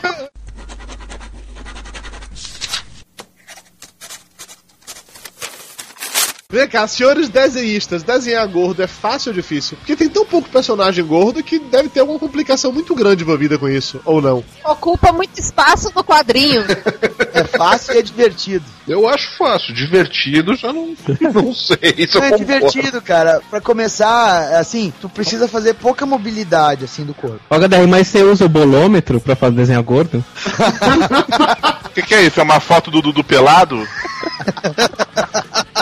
Vem 6.50 6.66
cá, 6.66 6.86
senhores 6.88 7.28
desenhistas, 7.28 8.02
desenhar 8.02 8.48
gordo 8.48 8.82
é 8.82 8.86
fácil 8.86 9.28
ou 9.28 9.34
difícil? 9.34 9.76
Porque 9.76 9.94
tem 9.94 10.08
tão 10.08 10.24
pouco 10.24 10.48
personagem 10.48 11.04
gordo 11.04 11.42
que 11.42 11.58
deve 11.58 11.90
ter 11.90 12.00
alguma 12.00 12.18
complicação 12.18 12.72
muito 12.72 12.94
grande 12.94 13.22
envolvida 13.22 13.58
com 13.58 13.68
isso, 13.68 14.00
ou 14.02 14.22
não? 14.22 14.42
Ocupa 14.64 15.12
muito 15.12 15.38
espaço 15.38 15.92
no 15.94 16.02
quadrinho. 16.02 16.64
É 17.34 17.44
fácil 17.44 17.96
e 17.96 17.98
é 17.98 18.02
divertido. 18.02 18.64
Eu 18.88 19.06
acho 19.06 19.36
fácil, 19.36 19.74
divertido 19.74 20.56
já 20.56 20.72
não, 20.72 20.94
não 21.34 21.52
sei. 21.52 22.06
Se 22.06 22.16
é 22.16 22.34
divertido, 22.38 23.02
cara. 23.02 23.42
Pra 23.50 23.60
começar, 23.60 24.56
assim, 24.58 24.90
tu 25.02 25.06
precisa 25.06 25.48
fazer 25.48 25.74
pouca 25.74 26.06
mobilidade, 26.06 26.86
assim, 26.86 27.04
do 27.04 27.12
corpo. 27.12 27.40
Ó, 27.50 27.56
HDR, 27.58 27.86
mas 27.86 28.08
você 28.08 28.22
usa 28.22 28.46
o 28.46 28.48
bolômetro 28.48 29.20
pra 29.20 29.36
fazer 29.36 29.56
desenhar 29.56 29.82
gordo? 29.82 30.24
O 31.88 32.00
que, 32.00 32.02
que 32.02 32.14
é 32.14 32.22
isso? 32.22 32.38
É 32.38 32.44
uma 32.44 32.60
foto 32.60 32.92
do 32.92 33.02
Dudu 33.02 33.24
pelado? 33.24 33.84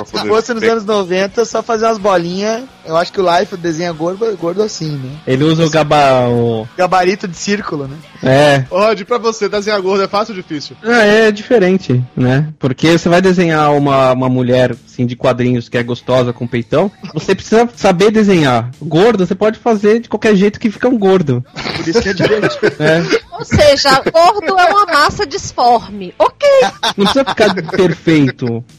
Se 0.05 0.29
fosse 0.29 0.55
nos 0.55 0.63
anos 0.63 0.85
90, 0.85 1.45
só 1.45 1.63
fazer 1.63 1.87
umas 1.87 1.99
bolinhas. 1.99 2.65
Eu 2.85 2.97
acho 2.97 3.13
que 3.13 3.21
o 3.21 3.39
Life 3.39 3.57
desenha 3.57 3.93
gordo, 3.93 4.37
gordo 4.37 4.63
assim, 4.63 4.93
né? 4.93 5.11
Ele 5.27 5.45
usa 5.45 5.65
o 5.67 5.71
gaba. 5.71 6.29
O... 6.29 6.69
Gabarito 6.77 7.27
de 7.27 7.37
círculo, 7.37 7.89
né? 7.89 7.97
É. 8.23 8.65
Rod, 8.71 9.03
pra 9.03 9.19
você, 9.19 9.49
desenhar 9.49 9.81
gordo 9.81 10.05
é 10.05 10.09
fácil 10.09 10.35
ou 10.35 10.41
difícil? 10.41 10.77
Ah, 10.85 11.03
é 11.03 11.33
diferente, 11.33 12.03
né? 12.17 12.53
Porque 12.59 12.97
você 12.97 13.09
vai 13.09 13.21
desenhar 13.21 13.73
uma, 13.73 14.13
uma 14.13 14.29
mulher 14.29 14.77
assim, 14.97 15.05
de 15.05 15.15
quadrinhos 15.15 15.69
que 15.69 15.77
é 15.77 15.83
gostosa 15.83 16.33
com 16.33 16.47
peitão, 16.47 16.91
você 17.13 17.35
precisa 17.35 17.69
saber 17.77 18.11
desenhar. 18.11 18.71
Gordo, 18.81 19.27
você 19.27 19.35
pode 19.35 19.59
fazer 19.59 20.01
de 20.01 20.09
qualquer 20.09 20.35
jeito 20.35 20.59
que 20.59 20.71
fica 20.71 20.89
um 20.89 20.99
gordo. 20.99 21.45
Por 21.77 21.89
isso 21.89 22.01
que 22.01 22.09
é 22.09 22.15
divertido. 22.15 22.47
É. 22.79 23.03
Ou 23.33 23.45
seja, 23.45 24.01
gordo 24.13 24.59
é 24.59 24.65
uma 24.67 24.87
massa 24.87 25.27
disforme. 25.27 26.15
Ok. 26.19 26.49
Não 26.97 27.05
precisa 27.05 27.25
ficar 27.25 27.55
perfeito, 27.55 28.36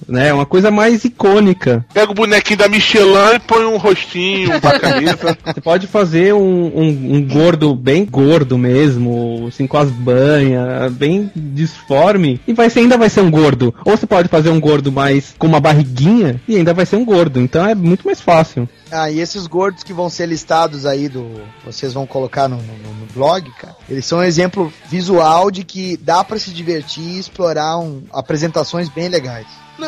né? 0.08 0.30
É 0.30 0.34
uma 0.34 0.46
coisa 0.46 0.70
mais 0.70 1.04
icônica. 1.06 1.86
Pega 1.94 2.12
o 2.12 2.16
bonequinho 2.16 2.60
da 2.60 2.68
Michelin 2.68 3.36
e 3.36 3.40
põe 3.40 3.66
um 3.66 3.78
rostinho, 3.78 4.52
uma 4.52 4.80
camisa. 4.80 5.38
Você 5.46 5.62
pode 5.62 5.88
fazer 5.88 6.34
um, 6.34 6.72
um, 6.76 7.16
um 7.16 7.28
gordo 7.28 7.76
bem 7.76 8.06
gordo 8.06 8.58
mesmo, 8.58 9.46
assim, 9.48 9.66
com 9.66 9.78
as 9.78 9.90
banhas, 9.90 10.92
bem 10.94 11.32
disforme, 11.36 12.40
e 12.48 12.54
vai 12.54 12.70
ser, 12.70 12.82
ainda 12.82 12.98
vai 12.98 13.10
ser 13.10 13.22
um 13.22 13.32
gordo. 13.32 13.74
Ou 13.86 13.96
você 13.96 14.06
pode 14.06 14.28
fazer 14.28 14.50
um 14.50 14.60
gordo 14.60 14.92
mais 14.92 15.36
com 15.38 15.48
uma 15.48 15.60
barriguinha 15.60 16.40
e 16.48 16.56
ainda 16.56 16.74
vai 16.74 16.86
ser 16.86 16.96
um 16.98 17.06
gordo. 17.06 17.40
Então 17.40 17.66
é 17.66 17.74
muito 17.74 18.06
mais 18.06 18.22
fácil. 18.22 18.68
Ah, 18.92 19.12
e 19.12 19.20
esses 19.20 19.46
gordos 19.48 19.84
que 19.84 19.92
vão 19.94 20.10
ser 20.10 20.28
listados 20.28 20.86
aí 20.86 21.10
do. 21.10 21.42
Vocês 21.66 21.94
vão 21.94 22.08
colocar 22.08 22.48
no, 22.48 22.58
no- 22.58 22.94
no 22.96 23.06
blog, 23.14 23.50
cara. 23.60 23.76
Eles 23.90 24.06
são 24.06 24.20
um 24.20 24.24
exemplo 24.24 24.72
visual 24.90 25.52
de 25.52 25.64
que 25.64 25.98
dá 25.98 26.24
pra 26.24 26.40
se 26.40 26.52
divertir 26.52 27.04
e 27.04 27.20
explorar 27.20 27.78
um- 27.80 28.04
apresentações 28.14 28.88
bem 28.90 29.10
legais. 29.10 29.48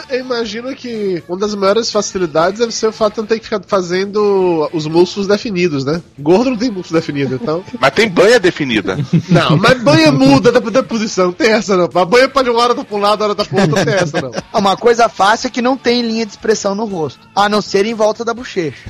Eu 0.09 0.19
imagino 0.19 0.73
que 0.75 1.23
uma 1.27 1.37
das 1.37 1.55
maiores 1.55 1.91
facilidades 1.91 2.59
deve 2.59 2.71
ser 2.71 2.87
o 2.87 2.91
fato 2.91 3.15
de 3.15 3.21
não 3.21 3.27
ter 3.27 3.39
que 3.39 3.45
ficar 3.45 3.61
fazendo 3.65 4.69
os 4.71 4.85
músculos 4.85 5.27
definidos, 5.27 5.83
né? 5.83 6.01
Gordo 6.17 6.51
não 6.51 6.57
tem 6.57 6.69
músculo 6.69 6.99
definido, 6.99 7.35
então. 7.35 7.63
Mas 7.79 7.91
tem 7.91 8.07
banha 8.07 8.39
definida. 8.39 8.97
Não, 9.29 9.57
mas 9.57 9.81
banha 9.81 10.11
muda 10.11 10.51
da, 10.51 10.59
da 10.59 10.83
posição, 10.83 11.27
não 11.27 11.33
tem 11.33 11.51
essa 11.51 11.75
não. 11.75 11.89
A 11.93 12.05
banha 12.05 12.27
pode 12.29 12.49
uma 12.49 12.61
hora 12.61 12.75
tá 12.75 12.83
pra 12.83 12.97
um 12.97 12.99
lado, 12.99 13.21
a 13.21 13.25
hora 13.27 13.35
tá 13.35 13.45
pro 13.45 13.59
outro, 13.59 13.75
não 13.75 13.85
tem 13.85 13.93
essa 13.93 14.21
não. 14.21 14.31
Uma 14.53 14.75
coisa 14.75 15.07
fácil 15.07 15.47
é 15.47 15.49
que 15.49 15.61
não 15.61 15.77
tem 15.77 16.01
linha 16.01 16.25
de 16.25 16.31
expressão 16.31 16.75
no 16.75 16.85
rosto, 16.85 17.27
a 17.35 17.47
não 17.47 17.61
ser 17.61 17.85
em 17.85 17.93
volta 17.93 18.23
da 18.25 18.33
bochecha. 18.33 18.77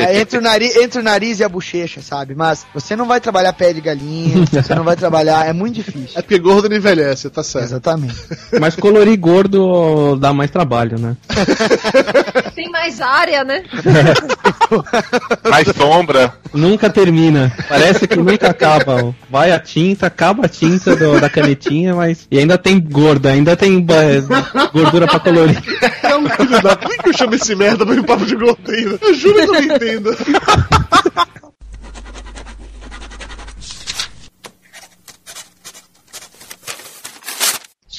É 0.00 0.20
entre, 0.20 0.38
o 0.38 0.40
nariz, 0.40 0.76
entre 0.76 1.00
o 1.00 1.02
nariz 1.02 1.40
e 1.40 1.44
a 1.44 1.48
bochecha, 1.48 2.00
sabe? 2.00 2.34
Mas 2.34 2.66
você 2.72 2.96
não 2.96 3.06
vai 3.06 3.20
trabalhar 3.20 3.52
pé 3.52 3.72
de 3.72 3.80
galinha, 3.80 4.44
você 4.46 4.74
não 4.74 4.84
vai 4.84 4.96
trabalhar, 4.96 5.46
é 5.46 5.52
muito 5.52 5.74
difícil. 5.74 6.12
É 6.18 6.22
porque 6.22 6.38
gordo 6.38 6.68
não 6.68 6.76
envelhece, 6.76 7.28
tá 7.28 7.42
certo. 7.42 7.66
Exatamente. 7.66 8.16
Mas 8.58 8.76
colorir 8.76 9.18
gordo 9.18 9.89
dá 10.18 10.32
mais 10.32 10.50
trabalho, 10.50 10.98
né? 10.98 11.16
Tem 12.54 12.70
mais 12.70 13.00
área, 13.00 13.44
né? 13.44 13.62
Mais 15.50 15.66
sombra. 15.76 16.32
Nunca 16.54 16.88
termina. 16.90 17.52
Parece 17.68 18.06
que 18.06 18.16
nunca 18.16 18.50
acaba. 18.50 19.12
Vai 19.28 19.50
a 19.50 19.58
tinta, 19.58 20.06
acaba 20.06 20.46
a 20.46 20.48
tinta 20.48 20.94
do- 20.94 21.20
da 21.20 21.28
canetinha, 21.28 21.94
mas. 21.94 22.26
E 22.30 22.38
ainda 22.38 22.56
tem 22.58 22.78
gordo, 22.80 23.26
ainda 23.26 23.56
tem 23.56 23.84
gordura 24.72 25.06
pra 25.08 25.18
colorir. 25.20 25.58
É. 25.82 26.76
Por 26.76 27.02
que 27.02 27.08
eu 27.08 27.12
chamo 27.16 27.34
esse 27.34 27.54
merda 27.54 27.84
pra 27.84 27.94
um 27.94 28.02
papo 28.02 28.24
de 28.26 28.36
gordo 28.36 28.70
ainda? 28.70 28.98
Eu 29.02 29.14
juro 29.14 29.34
que 29.34 29.40
eu 29.42 29.52
não 29.52 29.62
entendo. 29.62 30.16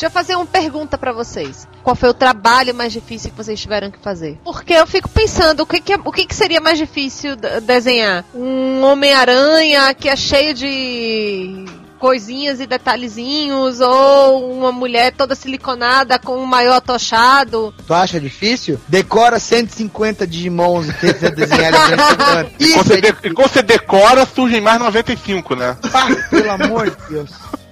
Deixa 0.01 0.07
eu 0.09 0.11
fazer 0.19 0.35
uma 0.35 0.47
pergunta 0.47 0.97
pra 0.97 1.11
vocês. 1.13 1.67
Qual 1.83 1.95
foi 1.95 2.09
o 2.09 2.13
trabalho 2.15 2.73
mais 2.73 2.91
difícil 2.91 3.29
que 3.29 3.37
vocês 3.37 3.61
tiveram 3.61 3.91
que 3.91 3.99
fazer? 3.99 4.39
Porque 4.43 4.73
eu 4.73 4.87
fico 4.87 5.07
pensando, 5.07 5.59
o 5.61 5.65
que, 5.67 5.79
que, 5.79 5.93
é- 5.93 5.99
o 6.03 6.11
que, 6.11 6.25
que 6.25 6.33
seria 6.33 6.59
mais 6.59 6.79
difícil 6.79 7.35
de- 7.35 7.61
desenhar? 7.61 8.25
Um 8.33 8.81
Homem-Aranha 8.81 9.93
que 9.93 10.09
é 10.09 10.15
cheio 10.15 10.55
de 10.55 11.65
coisinhas 11.99 12.59
e 12.59 12.65
detalhezinhos, 12.65 13.79
ou 13.79 14.51
uma 14.57 14.71
mulher 14.71 15.13
toda 15.13 15.35
siliconada 15.35 16.17
com 16.17 16.35
um 16.35 16.47
maior 16.47 16.77
atochado. 16.77 17.71
Tu 17.85 17.93
acha 17.93 18.19
difícil? 18.19 18.79
Decora 18.87 19.39
150 19.39 20.25
Digimons 20.25 20.89
e 20.89 20.93
tenta 20.93 21.29
desenhar 21.29 21.71
eles 21.75 21.89
dentro 21.89 22.17
do 22.17 22.25
canto. 22.25 22.51
E 22.59 22.71
quando, 22.73 22.81
Isso 22.81 22.83
você 22.85 22.93
é 22.95 23.01
de- 23.01 23.07
e 23.27 23.33
quando 23.35 23.49
você 23.51 23.61
decora, 23.61 24.25
surgem 24.25 24.61
mais 24.61 24.79
95, 24.79 25.53
né? 25.55 25.77
difícil, 25.83 26.15
pelo 26.31 26.49
amor 26.49 26.89
de 26.89 26.97
Deus. 27.07 27.29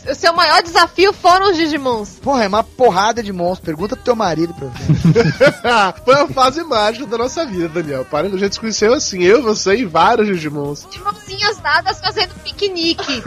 O 0.10 0.16
seu 0.16 0.34
maior 0.34 0.64
desafio 0.64 1.14
foram 1.14 1.52
os 1.52 1.58
Digimons. 1.58 2.20
Porra, 2.22 2.44
é 2.44 2.48
uma 2.48 2.64
porrada 2.64 3.22
de 3.22 3.32
monstros. 3.32 3.66
Pergunta 3.66 3.96
pro 3.96 4.06
teu 4.06 4.16
marido 4.16 4.54
pra 4.54 4.68
ver. 4.68 5.94
Foi 6.04 6.16
a 6.16 6.28
fase 6.28 6.64
mágica 6.64 7.06
da 7.06 7.18
nossa 7.18 7.46
vida, 7.46 7.70
Daniel. 7.70 8.06
Para, 8.06 8.28
a 8.28 8.38
gente 8.38 8.54
se 8.54 8.60
conheceu 8.60 8.94
assim, 8.94 9.24
eu, 9.24 9.42
você 9.42 9.76
e 9.76 9.86
vários 9.86 10.28
Digimons. 10.28 10.88
De 10.90 11.00
mãozinhas 11.00 11.58
dadas 11.58 12.00
fazendo 12.00 12.34
piquenique. 12.44 13.24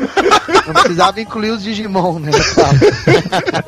Não 0.66 0.74
precisava 0.74 1.20
incluir 1.20 1.50
os 1.50 1.62
Digimon, 1.62 2.18
né? 2.18 2.30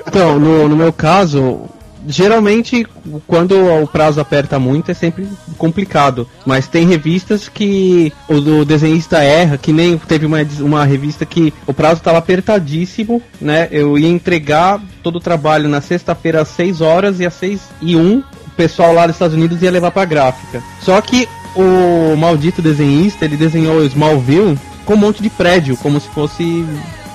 Então, 0.07 0.39
no, 0.39 0.69
no 0.69 0.77
meu 0.77 0.93
caso, 0.93 1.69
geralmente, 2.07 2.87
quando 3.27 3.55
o 3.83 3.87
prazo 3.87 4.21
aperta 4.21 4.59
muito, 4.59 4.91
é 4.91 4.95
sempre 4.95 5.29
complicado. 5.57 6.29
Mas 6.45 6.67
tem 6.67 6.87
revistas 6.87 7.49
que 7.49 8.13
o, 8.29 8.35
o 8.35 8.65
desenhista 8.65 9.23
erra, 9.23 9.59
que 9.59 9.73
nem 9.73 9.97
teve 9.99 10.27
uma, 10.27 10.39
uma 10.61 10.85
revista 10.85 11.25
que 11.25 11.53
o 11.67 11.73
prazo 11.73 11.99
estava 11.99 12.19
apertadíssimo, 12.19 13.23
né? 13.41 13.69
Eu 13.71 13.99
ia 13.99 14.09
entregar 14.09 14.81
todo 15.03 15.17
o 15.17 15.21
trabalho 15.21 15.69
na 15.69 15.81
sexta-feira 15.81 16.43
às 16.43 16.49
6 16.49 16.81
horas 16.81 17.21
e 17.21 17.27
às 17.27 17.35
6 17.35 17.61
e 17.81 17.97
1 17.97 18.19
o 18.19 18.25
pessoal 18.57 18.93
lá 18.93 19.07
dos 19.07 19.17
Estados 19.17 19.35
Unidos 19.35 19.61
ia 19.63 19.71
levar 19.71 19.91
pra 19.91 20.05
gráfica. 20.05 20.63
Só 20.81 21.01
que 21.01 21.29
o 21.57 22.17
maldito 22.17 22.63
desenhista, 22.63 23.25
ele 23.25 23.37
desenhou 23.37 23.85
Smallville 23.85 24.59
com 24.85 24.95
um 24.95 24.99
monte 24.99 25.23
de 25.23 25.31
prédio, 25.31 25.77
como 25.77 26.01
se 26.01 26.09
fosse 26.09 26.65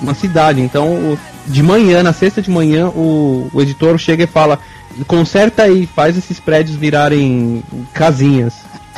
uma 0.00 0.14
cidade. 0.14 0.60
Então, 0.60 1.18
de 1.46 1.62
manhã, 1.62 2.02
na 2.02 2.12
sexta 2.12 2.40
de 2.40 2.50
manhã, 2.50 2.88
o, 2.88 3.50
o 3.52 3.60
editor 3.60 3.98
chega 3.98 4.24
e 4.24 4.26
fala: 4.26 4.58
conserta 5.06 5.64
aí, 5.64 5.86
faz 5.86 6.16
esses 6.16 6.40
prédios 6.40 6.76
virarem 6.76 7.62
casinhas. 7.92 8.54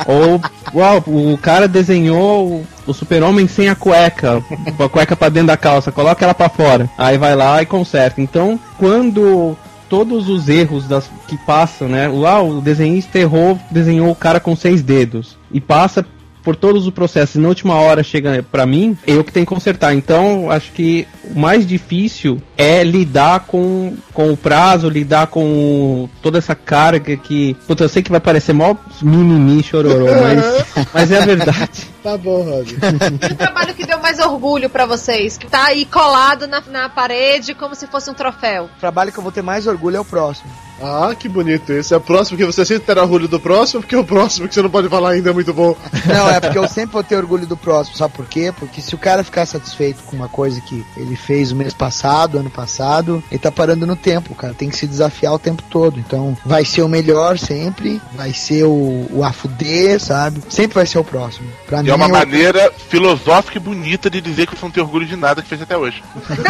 Ou, 0.07 0.41
uau, 0.73 1.03
o 1.07 1.37
cara 1.37 1.67
desenhou 1.67 2.65
o, 2.85 2.93
super-homem 2.93 3.47
sem 3.47 3.69
a 3.69 3.75
cueca, 3.75 4.43
com 4.75 4.83
a 4.83 4.89
cueca 4.89 5.15
pra 5.15 5.29
dentro 5.29 5.47
da 5.47 5.57
calça, 5.57 5.91
coloca 5.91 6.25
ela 6.25 6.33
pra 6.33 6.49
fora. 6.49 6.89
Aí 6.97 7.17
vai 7.17 7.35
lá 7.35 7.61
e 7.61 7.65
conserta. 7.65 8.19
Então, 8.19 8.59
quando 8.77 9.55
todos 9.87 10.27
os 10.27 10.49
erros 10.49 10.87
das, 10.87 11.09
que 11.27 11.37
passam, 11.37 11.87
né? 11.87 12.09
Uau, 12.09 12.49
o 12.49 12.61
desenhista 12.61 13.19
errou, 13.19 13.59
desenhou 13.69 14.09
o 14.09 14.15
cara 14.15 14.39
com 14.39 14.55
seis 14.55 14.81
dedos. 14.81 15.37
E 15.51 15.61
passa 15.61 16.05
por 16.43 16.55
todos 16.55 16.85
os 16.85 16.93
processos 16.93 17.35
e 17.35 17.39
na 17.39 17.47
última 17.47 17.75
hora 17.75 18.03
chega 18.03 18.43
pra 18.51 18.65
mim, 18.65 18.97
eu 19.07 19.23
que 19.23 19.31
tenho 19.31 19.45
que 19.45 19.53
consertar. 19.53 19.93
Então, 19.93 20.51
acho 20.51 20.71
que 20.73 21.07
o 21.23 21.39
mais 21.39 21.65
difícil 21.65 22.41
é 22.57 22.83
lidar 22.83 23.41
com, 23.41 23.95
com 24.13 24.31
o 24.31 24.37
prazo, 24.37 24.89
lidar 24.89 25.27
com 25.27 26.09
toda 26.21 26.37
essa 26.37 26.53
carga 26.53 27.15
que. 27.15 27.55
Puta, 27.65 27.85
eu 27.85 27.89
sei 27.89 28.03
que 28.03 28.11
vai 28.11 28.19
parecer 28.19 28.53
mó 28.53 28.75
mimimi, 29.01 29.63
chororô, 29.63 30.05
mas, 30.21 30.87
mas 30.93 31.11
é 31.11 31.21
a 31.21 31.25
verdade. 31.25 31.93
Tá 32.03 32.17
bom, 32.17 32.43
Rod. 32.43 32.69
E 32.69 33.33
o 33.33 33.35
trabalho 33.37 33.73
que 33.73 33.85
deu 33.85 33.97
mais 33.97 34.19
orgulho 34.19 34.69
pra 34.69 34.85
vocês, 34.85 35.37
que 35.37 35.47
tá 35.47 35.67
aí 35.67 35.85
colado 35.85 36.47
na, 36.47 36.61
na 36.69 36.89
parede 36.89 37.55
como 37.55 37.73
se 37.75 37.87
fosse 37.87 38.09
um 38.09 38.13
troféu. 38.13 38.65
O 38.65 38.79
trabalho 38.81 39.09
que 39.09 39.17
eu 39.17 39.23
vou 39.23 39.31
ter 39.31 39.41
mais 39.41 39.67
orgulho 39.67 39.95
é 39.95 39.99
o 40.01 40.03
próximo. 40.05 40.51
Ah, 40.81 41.13
que 41.17 41.29
bonito 41.29 41.71
esse. 41.71 41.93
É 41.93 41.97
o 41.97 42.01
próximo 42.01 42.37
que 42.37 42.45
você 42.45 42.65
sempre 42.65 42.83
terá 42.85 43.01
orgulho 43.03 43.27
do 43.27 43.39
próximo, 43.39 43.81
porque 43.81 43.95
o 43.95 44.03
próximo 44.03 44.47
que 44.47 44.53
você 44.53 44.61
não 44.61 44.69
pode 44.69 44.89
falar 44.89 45.11
ainda 45.11 45.29
é 45.29 45.33
muito 45.33 45.53
bom. 45.53 45.75
Não, 46.05 46.29
é 46.29 46.39
porque 46.39 46.57
eu 46.57 46.67
sempre 46.67 46.91
vou 46.93 47.03
ter 47.03 47.15
orgulho 47.15 47.45
do 47.45 47.55
próximo, 47.55 47.95
sabe 47.95 48.13
por 48.13 48.25
quê? 48.25 48.51
Porque 48.57 48.81
se 48.81 48.93
o 48.95 48.97
cara 48.97 49.23
ficar 49.23 49.45
satisfeito 49.45 50.03
com 50.03 50.15
uma 50.15 50.27
coisa 50.27 50.59
que 50.61 50.85
ele 50.97 51.15
fez 51.15 51.51
o 51.51 51.55
mês 51.55 51.73
passado, 51.73 52.37
ano 52.39 52.49
passado, 52.49 53.23
ele 53.31 53.39
tá 53.39 53.51
parando 53.51 53.85
no 53.85 53.95
tempo, 53.95 54.33
cara. 54.35 54.53
Tem 54.53 54.69
que 54.69 54.75
se 54.77 54.87
desafiar 54.87 55.33
o 55.33 55.39
tempo 55.39 55.63
todo. 55.69 55.99
Então, 55.99 56.35
vai 56.45 56.65
ser 56.65 56.81
o 56.81 56.89
melhor 56.89 57.37
sempre, 57.37 58.01
vai 58.13 58.33
ser 58.33 58.63
o, 58.63 59.07
o 59.11 59.23
afuder, 59.23 59.99
sabe? 59.99 60.41
Sempre 60.49 60.75
vai 60.75 60.85
ser 60.85 60.97
o 60.99 61.03
próximo. 61.03 61.47
Pra 61.67 61.79
E 61.79 61.83
mim, 61.83 61.89
é 61.89 61.95
uma 61.95 62.07
o- 62.07 62.11
maneira 62.11 62.71
filosófica 62.89 63.57
e 63.57 63.61
bonita 63.61 64.09
de 64.09 64.19
dizer 64.19 64.47
que 64.47 64.55
você 64.57 64.65
não 64.65 64.71
tem 64.71 64.83
orgulho 64.83 65.05
de 65.05 65.15
nada 65.15 65.41
que 65.41 65.47
fez 65.47 65.61
até 65.61 65.77
hoje. 65.77 66.03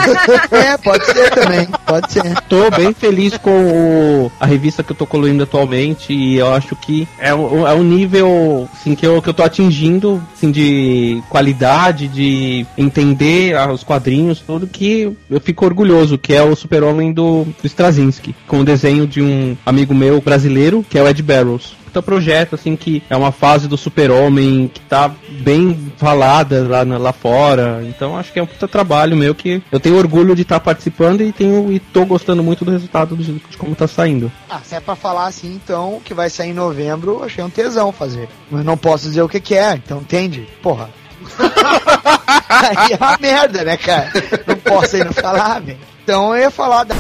É, 0.52 0.78
pode 0.78 1.06
ser 1.06 1.30
também, 1.32 1.68
pode 1.86 2.12
ser. 2.12 2.24
Tô 2.48 2.70
bem 2.72 2.94
feliz 2.94 3.38
com 3.38 3.50
o- 3.52 4.13
a 4.40 4.46
revista 4.46 4.84
que 4.84 4.92
eu 4.92 4.96
tô 4.96 5.06
colorindo 5.06 5.44
atualmente 5.44 6.14
e 6.14 6.36
eu 6.38 6.54
acho 6.54 6.76
que 6.76 7.08
é, 7.20 7.34
um- 7.34 7.68
é 7.68 7.74
um 7.74 7.84
nível 7.84 8.68
assim, 8.74 8.96
que, 8.96 9.06
eu, 9.06 9.22
que 9.22 9.30
eu 9.30 9.34
tô 9.34 9.44
atingindo 9.44 10.22
assim, 10.36 10.52
de 10.52 11.22
qualidade, 11.30 12.08
de 12.08 12.66
entender 12.78 13.56
os 13.72 13.84
quadrinhos, 13.84 14.40
tudo 14.40 14.68
que 14.68 15.12
eu 15.30 15.40
fico 15.40 15.66
orgulhoso, 15.66 16.18
que 16.18 16.34
é 16.34 16.42
o 16.44 16.56
super-homem 16.56 17.12
do, 17.12 17.46
do 17.62 17.66
Straczynski, 17.68 18.36
com 18.48 18.60
o 18.60 18.64
desenho 18.64 19.06
de 19.08 19.22
um 19.22 19.56
amigo 19.66 19.94
meu 19.94 20.22
brasileiro, 20.22 20.86
que 20.90 20.98
é 20.98 21.04
o 21.04 21.08
Ed 21.08 21.22
Barrows. 21.24 21.76
Puta 21.94 22.02
projeto, 22.02 22.56
assim, 22.56 22.76
que 22.76 23.04
é 23.08 23.16
uma 23.16 23.32
fase 23.32 23.68
do 23.68 23.78
super-homem 23.78 24.68
que 24.74 24.80
tá 24.80 25.12
bem 25.42 25.94
falada 25.98 26.68
lá, 26.68 26.84
na- 26.84 26.98
lá 26.98 27.14
fora. 27.14 27.84
Então 27.88 28.18
acho 28.18 28.34
que 28.34 28.40
é 28.40 28.42
um 28.44 28.48
puta 28.48 28.68
trabalho 28.68 29.16
meu 29.16 29.36
que 29.36 29.62
eu 29.72 29.80
tenho 29.80 29.96
orgulho 29.96 30.36
de 30.36 30.42
estar 30.42 30.60
participando 30.60 31.22
e 31.22 31.32
tenho 31.32 31.72
e 31.72 31.80
tô 31.80 32.04
gostando 32.04 32.42
muito 32.42 32.66
do 32.66 32.72
resultado 32.72 33.16
do- 33.16 33.24
de 33.24 33.58
como 33.60 33.76
tá 33.76 33.88
saindo. 33.88 34.32
Ah, 34.50 34.60
se 34.64 34.74
é 34.74 34.80
pra 34.80 34.96
falar 34.96 35.28
assim, 35.28 35.54
então, 35.54 36.02
que 36.04 36.16
vai 36.16 36.32
sair 36.32 36.50
em 36.50 36.54
novembro, 36.54 37.24
achei 37.24 37.44
um 37.44 37.50
tesão 37.50 37.92
fazer. 37.92 38.28
Mas 38.50 38.66
não 38.66 38.76
posso 38.76 39.08
dizer 39.08 39.22
o 39.22 39.30
que 39.30 39.40
que 39.40 39.54
é, 39.54 39.74
então 39.76 40.00
entende? 40.00 40.48
Porra. 40.64 40.90
Aí 42.50 42.94
é 42.94 42.98
uma 43.00 43.18
merda, 43.22 43.64
né, 43.64 43.78
cara? 43.78 44.10
Não 44.48 44.56
posso 44.56 44.96
ainda 44.96 45.12
falar, 45.12 45.60
velho. 45.62 45.78
Então 46.04 46.36
eu 46.36 46.42
ia 46.42 46.52
falar 46.52 46.86
da. 46.86 46.96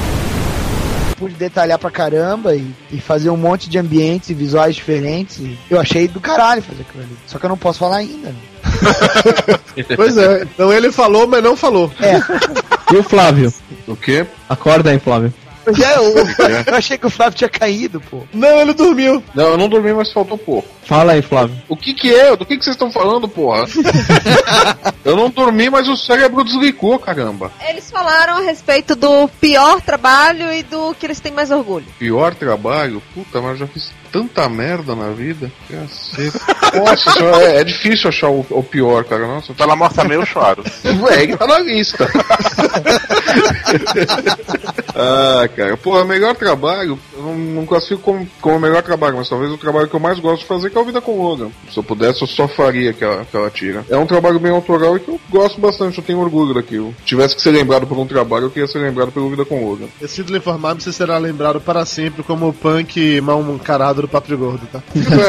Pude 1.23 1.35
detalhar 1.35 1.79
pra 1.79 1.89
caramba 1.89 2.55
e, 2.55 2.69
e 2.91 2.99
fazer 2.99 3.29
um 3.29 3.37
monte 3.37 3.69
de 3.69 3.77
ambientes 3.77 4.29
e 4.29 4.33
visuais 4.33 4.75
diferentes. 4.75 5.39
e 5.39 5.57
eu 5.69 5.79
achei 5.79 6.07
do 6.07 6.19
caralho 6.19 6.61
fazer 6.61 6.81
aquilo 6.81 7.03
ali. 7.03 7.17
Só 7.25 7.39
que 7.39 7.45
eu 7.45 7.49
não 7.49 7.57
posso 7.57 7.79
falar 7.79 7.97
ainda. 7.97 8.29
Né? 8.29 8.35
Pois 9.95 10.17
é, 10.17 10.43
então 10.43 10.71
ele 10.71 10.91
falou, 10.91 11.27
mas 11.27 11.43
não 11.43 11.55
falou. 11.55 11.91
É. 11.99 12.17
E 12.93 12.97
o 12.97 13.03
Flávio? 13.03 13.51
O 13.87 13.95
quê? 13.95 14.25
Acorda 14.47 14.91
aí, 14.91 14.99
Flávio. 14.99 15.33
Pois 15.63 15.79
é, 15.79 15.97
eu, 15.97 16.15
eu 16.67 16.75
achei 16.75 16.97
que 16.97 17.07
o 17.07 17.09
Flávio 17.09 17.37
tinha 17.37 17.49
caído, 17.49 18.01
pô. 18.01 18.23
Não, 18.33 18.59
ele 18.59 18.73
dormiu. 18.73 19.23
Não, 19.33 19.49
eu 19.49 19.57
não 19.57 19.69
dormi, 19.69 19.93
mas 19.93 20.11
faltou 20.11 20.37
pouco. 20.37 20.67
Fala 20.85 21.13
aí, 21.13 21.21
Flávio. 21.21 21.55
O 21.69 21.77
que 21.77 21.93
que 21.93 22.13
é? 22.13 22.35
Do 22.35 22.45
que 22.45 22.57
que 22.57 22.63
vocês 22.63 22.75
estão 22.75 22.91
falando, 22.91 23.27
porra? 23.27 23.65
eu 25.05 25.15
não 25.15 25.29
dormi, 25.29 25.69
mas 25.69 25.87
o 25.87 25.95
cérebro 25.95 26.43
desligou, 26.43 26.99
caramba. 26.99 27.51
Eles 27.69 27.89
falaram 27.89 28.37
a 28.37 28.41
respeito 28.41 28.95
do 28.95 29.27
pior 29.39 29.81
trabalho 29.81 30.51
e 30.51 30.63
do 30.63 30.93
que 30.95 31.05
eles 31.05 31.19
têm 31.19 31.31
mais 31.31 31.51
orgulho. 31.51 31.85
Pior 31.97 32.35
trabalho? 32.35 33.01
Puta, 33.13 33.41
mas 33.41 33.51
eu 33.51 33.57
já 33.57 33.67
fiz 33.67 33.91
tanta 34.13 34.47
merda 34.47 34.95
na 34.95 35.09
vida. 35.09 35.51
Caceta. 35.67 36.39
Nossa, 36.77 37.11
senhora, 37.11 37.43
é, 37.43 37.61
é 37.61 37.63
difícil 37.63 38.09
achar 38.09 38.29
o, 38.29 38.45
o 38.51 38.63
pior, 38.63 39.03
cara. 39.03 39.25
Nossa, 39.25 39.55
Pela 39.55 39.75
morte 39.75 40.07
meio 40.07 40.21
eu 40.21 40.25
choro. 40.25 40.63
É, 41.13 41.27
que 41.27 41.35
tá 41.35 41.45
na 41.47 41.59
lista. 41.59 42.07
ah, 44.95 45.47
cara. 45.55 45.75
Pô, 45.77 45.99
o 45.99 46.05
melhor 46.05 46.35
trabalho, 46.35 46.97
eu 47.13 47.21
não, 47.21 47.35
não 47.35 47.65
classifico 47.65 48.01
como, 48.01 48.27
como 48.39 48.57
o 48.57 48.59
melhor 48.59 48.81
trabalho, 48.83 49.17
mas 49.17 49.29
talvez 49.29 49.51
o 49.51 49.57
trabalho 49.57 49.87
que 49.87 49.95
eu 49.95 49.99
mais 49.99 50.19
gosto 50.19 50.41
de 50.41 50.47
fazer 50.47 50.69
que 50.69 50.77
é 50.77 50.81
o 50.81 50.85
Vida 50.85 51.01
com 51.01 51.21
Logan. 51.21 51.49
Se 51.71 51.77
eu 51.77 51.83
pudesse, 51.83 52.21
eu 52.21 52.27
só 52.27 52.47
faria 52.47 52.91
aquela, 52.91 53.21
aquela 53.21 53.49
tira. 53.49 53.85
É 53.89 53.97
um 53.97 54.05
trabalho 54.05 54.39
bem 54.39 54.51
autoral 54.51 54.95
e 54.97 54.99
que 54.99 55.09
eu 55.09 55.19
gosto 55.29 55.59
bastante, 55.59 55.97
eu 55.97 56.03
tenho 56.03 56.19
orgulho 56.19 56.53
daquilo. 56.53 56.93
Se 56.99 57.05
tivesse 57.05 57.35
que 57.35 57.41
ser 57.41 57.51
lembrado 57.51 57.87
por 57.87 57.97
um 57.97 58.05
trabalho, 58.05 58.45
eu 58.45 58.51
queria 58.51 58.67
ser 58.67 58.79
lembrado 58.79 59.11
pelo 59.11 59.29
Vida 59.29 59.45
com 59.45 59.65
Logan. 59.65 59.87
Esse 60.01 60.15
título 60.15 60.37
informado, 60.37 60.81
você 60.81 60.91
será 60.91 61.17
lembrado 61.17 61.59
para 61.59 61.85
sempre 61.85 62.23
como 62.23 62.49
o 62.49 62.53
punk 62.53 63.19
mal 63.21 63.41
encarado 63.41 64.02
do 64.03 64.07
Papo 64.07 64.27
de 64.27 64.35
Gordo, 64.35 64.67
tá? 64.69 64.83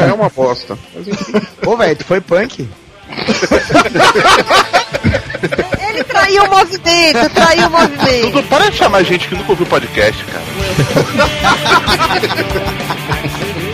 É, 0.05 0.09
é 0.09 0.13
uma 0.13 0.29
bosta. 0.29 0.77
Mas 0.93 1.07
enfim. 1.07 1.31
Ô, 1.65 1.77
velho, 1.77 1.95
tu 1.95 2.03
foi 2.03 2.19
punk? 2.19 2.67
Ele 5.89 6.03
traiu 6.03 6.43
o 6.43 6.49
movimento, 6.49 7.29
traiu 7.33 7.67
o 7.67 7.71
movimento. 7.71 8.31
Dudu, 8.31 8.43
para 8.49 8.69
de 8.69 8.75
chamar 8.75 9.03
gente 9.03 9.29
que 9.29 9.35
nunca 9.35 9.51
ouviu 9.51 9.65
podcast, 9.65 10.25
cara. 10.25 10.43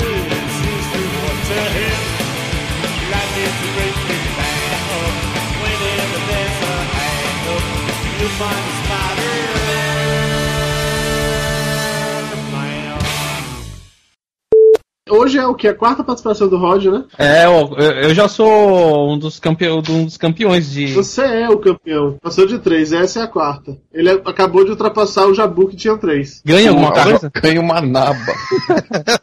Hoje 15.12 15.38
é 15.38 15.46
o 15.46 15.54
que? 15.54 15.68
A 15.68 15.74
quarta 15.74 16.04
participação 16.04 16.48
do 16.48 16.58
Rod, 16.58 16.86
né? 16.86 17.04
É, 17.18 17.46
eu, 17.46 17.76
eu 17.78 18.14
já 18.14 18.30
sou 18.30 19.12
um 19.12 19.20
dos, 19.20 19.40
campe... 19.40 19.70
um 19.70 19.82
dos 19.82 20.16
campeões 20.16 20.72
de. 20.72 20.94
Você 20.94 21.22
é 21.22 21.50
o 21.50 21.58
campeão. 21.58 22.18
Passou 22.22 22.48
de 22.48 22.58
três, 22.60 22.94
essa 22.94 23.20
é 23.20 23.24
a 23.24 23.28
quarta. 23.28 23.78
Ele 23.94 24.10
acabou 24.10 24.64
de 24.64 24.72
ultrapassar 24.72 25.26
o 25.26 25.34
Jabu 25.34 25.68
que 25.68 25.76
tinha 25.76 25.98
três. 25.98 26.42
Ganha 26.46 26.70
alguma 26.70 26.94
coisa? 26.94 27.30
Ganha 27.42 27.60
uma 27.60 27.82
naba. 27.82 28.34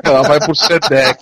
Ela 0.05 0.23
vai 0.23 0.39
por 0.40 0.55
Sedex. 0.55 1.19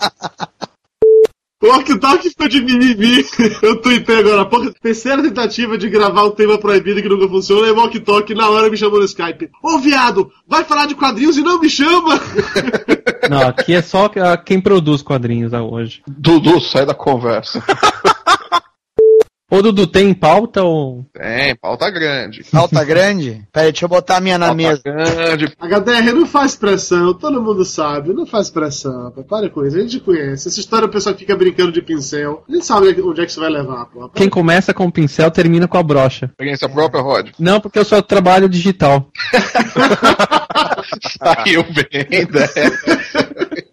O 1.66 1.74
Oktok 1.78 2.28
ficou 2.28 2.48
de 2.48 2.60
mimimi. 2.60 3.26
Eu 3.60 3.80
tuitei 3.80 4.20
agora 4.20 4.42
há 4.42 4.44
pouco. 4.44 4.72
Terceira 4.80 5.20
tentativa 5.20 5.76
de 5.76 5.88
gravar 5.88 6.22
o 6.22 6.30
tema 6.30 6.56
proibido 6.58 7.02
que 7.02 7.08
nunca 7.08 7.28
funciona. 7.28 7.66
E 7.66 7.70
o 7.72 7.84
Oktok 7.84 8.34
na 8.34 8.48
hora 8.48 8.70
me 8.70 8.76
chamou 8.76 9.00
no 9.00 9.04
Skype. 9.04 9.50
Ô 9.60 9.78
viado, 9.78 10.30
vai 10.46 10.62
falar 10.62 10.86
de 10.86 10.94
quadrinhos 10.94 11.36
e 11.36 11.42
não 11.42 11.60
me 11.60 11.68
chama! 11.68 12.20
Não, 13.28 13.48
aqui 13.48 13.74
é 13.74 13.82
só 13.82 14.08
quem 14.44 14.60
produz 14.60 15.02
quadrinhos 15.02 15.52
hoje. 15.52 16.00
Dudu, 16.06 16.60
sai 16.60 16.86
da 16.86 16.94
conversa. 16.94 17.60
Ô, 19.48 19.62
Dudu, 19.62 19.86
tem 19.86 20.12
pauta 20.12 20.64
ou. 20.64 21.06
Tem, 21.12 21.54
pauta 21.54 21.88
grande. 21.88 22.42
Pauta 22.50 22.82
grande? 22.84 23.46
Pera 23.52 23.66
aí, 23.66 23.72
deixa 23.72 23.84
eu 23.84 23.88
botar 23.88 24.16
a 24.16 24.20
minha 24.20 24.36
na 24.36 24.46
Pauta 24.46 24.56
mesa. 24.56 24.82
grande. 24.84 25.46
HDR 25.60 26.12
não 26.12 26.26
faz 26.26 26.56
pressão, 26.56 27.14
todo 27.14 27.40
mundo 27.40 27.64
sabe, 27.64 28.12
não 28.12 28.26
faz 28.26 28.50
pressão, 28.50 29.04
rapaz. 29.04 29.26
Para 29.26 29.48
com 29.48 29.64
isso, 29.64 29.76
a 29.76 29.80
gente 29.80 30.00
conhece. 30.00 30.48
Essa 30.48 30.58
história 30.58 30.86
o 30.86 30.90
pessoal 30.90 31.14
que 31.14 31.20
fica 31.20 31.36
brincando 31.36 31.70
de 31.70 31.80
pincel, 31.80 32.42
a 32.48 32.52
gente 32.52 32.66
sabe 32.66 32.88
onde 33.00 33.20
é 33.20 33.24
que 33.24 33.30
isso 33.30 33.40
vai 33.40 33.50
levar, 33.50 33.86
pô. 33.86 34.08
Quem 34.08 34.28
começa 34.28 34.74
com 34.74 34.86
o 34.86 34.92
pincel 34.92 35.30
termina 35.30 35.68
com 35.68 35.78
a 35.78 35.82
brocha. 35.82 36.26
Experiência 36.26 36.68
própria, 36.68 37.00
Rod. 37.00 37.28
Não, 37.38 37.60
porque 37.60 37.78
eu 37.78 37.84
só 37.84 38.02
trabalho 38.02 38.48
digital. 38.48 39.08
Saiu 41.22 41.64
bem, 41.72 42.26
né? 42.32 43.56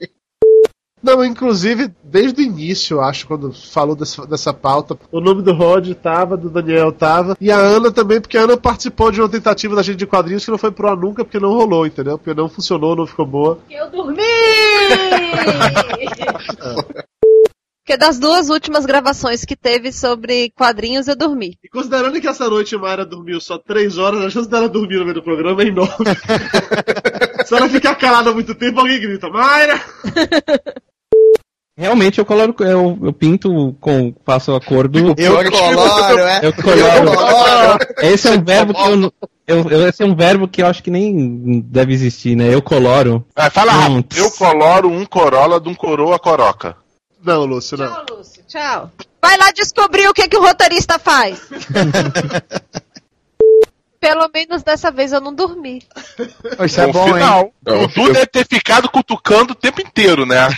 Não, 1.03 1.23
inclusive, 1.23 1.91
desde 2.01 2.41
o 2.41 2.45
início, 2.45 2.95
eu 2.95 3.01
acho, 3.01 3.27
quando 3.27 3.51
falou 3.51 3.93
dessa, 3.93 4.25
dessa 4.25 4.53
pauta, 4.53 4.97
o 5.11 5.19
nome 5.19 5.41
do 5.41 5.51
Rod 5.51 5.93
tava, 5.95 6.37
do 6.37 6.49
Daniel 6.49 6.93
tava, 6.93 7.35
e 7.41 7.51
a 7.51 7.57
Ana 7.57 7.91
também, 7.91 8.21
porque 8.21 8.37
a 8.37 8.43
Ana 8.43 8.55
participou 8.55 9.11
de 9.11 9.19
uma 9.19 9.27
tentativa 9.27 9.75
da 9.75 9.83
gente 9.83 9.97
de 9.97 10.07
quadrinhos 10.07 10.45
que 10.45 10.51
não 10.51 10.57
foi 10.57 10.71
pro 10.71 10.87
ar 10.87 10.95
nunca, 10.95 11.25
porque 11.25 11.41
não 11.41 11.51
rolou, 11.51 11.85
entendeu? 11.85 12.17
Porque 12.17 12.33
não 12.33 12.47
funcionou, 12.47 12.95
não 12.95 13.05
ficou 13.05 13.25
boa. 13.25 13.59
Eu 13.69 13.91
dormi! 13.91 14.23
Porque 17.85 17.97
das 17.97 18.17
duas 18.17 18.49
últimas 18.49 18.85
gravações 18.85 19.43
que 19.43 19.57
teve 19.57 19.91
sobre 19.91 20.51
quadrinhos, 20.51 21.09
eu 21.09 21.17
dormi. 21.17 21.57
E 21.61 21.67
considerando 21.67 22.21
que 22.21 22.29
essa 22.29 22.49
noite 22.49 22.75
a 22.75 22.79
Mayra 22.79 23.05
dormiu 23.05 23.41
só 23.41 23.57
três 23.57 23.97
horas, 23.97 24.21
a 24.21 24.29
chance 24.29 24.49
dela 24.49 24.69
dormir 24.69 24.99
no 24.99 25.03
meio 25.03 25.15
do 25.15 25.21
programa 25.21 25.61
é 25.61 25.67
enorme. 25.67 25.91
Se 27.45 27.53
ela 27.53 27.67
ficar 27.67 27.95
calada 27.95 28.29
há 28.29 28.33
muito 28.33 28.55
tempo, 28.55 28.79
alguém 28.79 29.01
grita, 29.01 29.27
Mayra! 29.27 29.81
Realmente 31.75 32.19
eu 32.19 32.25
coloro, 32.25 32.55
eu, 32.59 32.99
eu 33.01 33.11
pinto 33.13 33.75
com, 33.81 34.13
faço 34.23 34.53
a 34.53 34.61
cor 34.61 34.87
do. 34.87 35.15
Eu 35.17 35.49
coloro, 35.51 36.19
é? 36.19 36.39
Eu 36.43 36.53
coloro. 36.53 37.79
Esse 38.01 38.27
é 38.27 38.31
um 38.31 38.43
verbo 38.43 38.73
que 38.75 38.81
eu, 38.87 38.95
não- 38.95 39.13
eu, 39.47 39.69
eu- 39.69 39.87
esse 39.89 40.03
é 40.03 40.05
um 40.05 40.15
verbo 40.15 40.47
que 40.47 40.61
eu 40.61 40.67
acho 40.67 40.83
que 40.83 40.91
nem 40.91 41.59
deve 41.65 41.91
existir, 41.91 42.35
né? 42.35 42.53
Eu 42.53 42.61
coloro. 42.61 43.25
Ah, 43.35 43.49
fala 43.49 43.73
Hum, 43.73 43.95
rápido. 43.95 44.17
Eu 44.17 44.29
coloro 44.31 44.87
um 44.87 45.03
Corolla 45.05 45.59
de 45.59 45.67
um 45.67 45.73
coroa 45.73 46.19
coroca. 46.19 46.77
Não, 47.23 47.43
Lúcio, 47.45 47.75
não. 47.77 47.87
Tchau, 47.91 48.05
Lúcio. 48.17 48.43
Tchau. 48.47 48.91
Vai 49.21 49.37
lá 49.37 49.51
descobrir 49.51 50.07
o 50.07 50.13
que, 50.13 50.27
que 50.27 50.37
o 50.37 50.41
roteirista 50.41 50.99
faz. 50.99 51.41
Pelo 54.03 54.29
menos 54.33 54.63
dessa 54.63 54.91
vez 54.91 55.13
eu 55.13 55.21
não 55.21 55.33
dormi. 55.33 55.81
Isso 56.65 56.81
é 56.81 56.87
Bom 56.87 57.05
final. 57.13 57.53
hein? 57.65 57.83
O 57.83 57.87
Dudu 57.87 58.11
deve 58.11 58.25
ter 58.25 58.45
ficado 58.45 58.89
cutucando 58.89 59.53
o 59.53 59.55
tempo 59.55 59.79
inteiro, 59.81 60.25
né? 60.25 60.49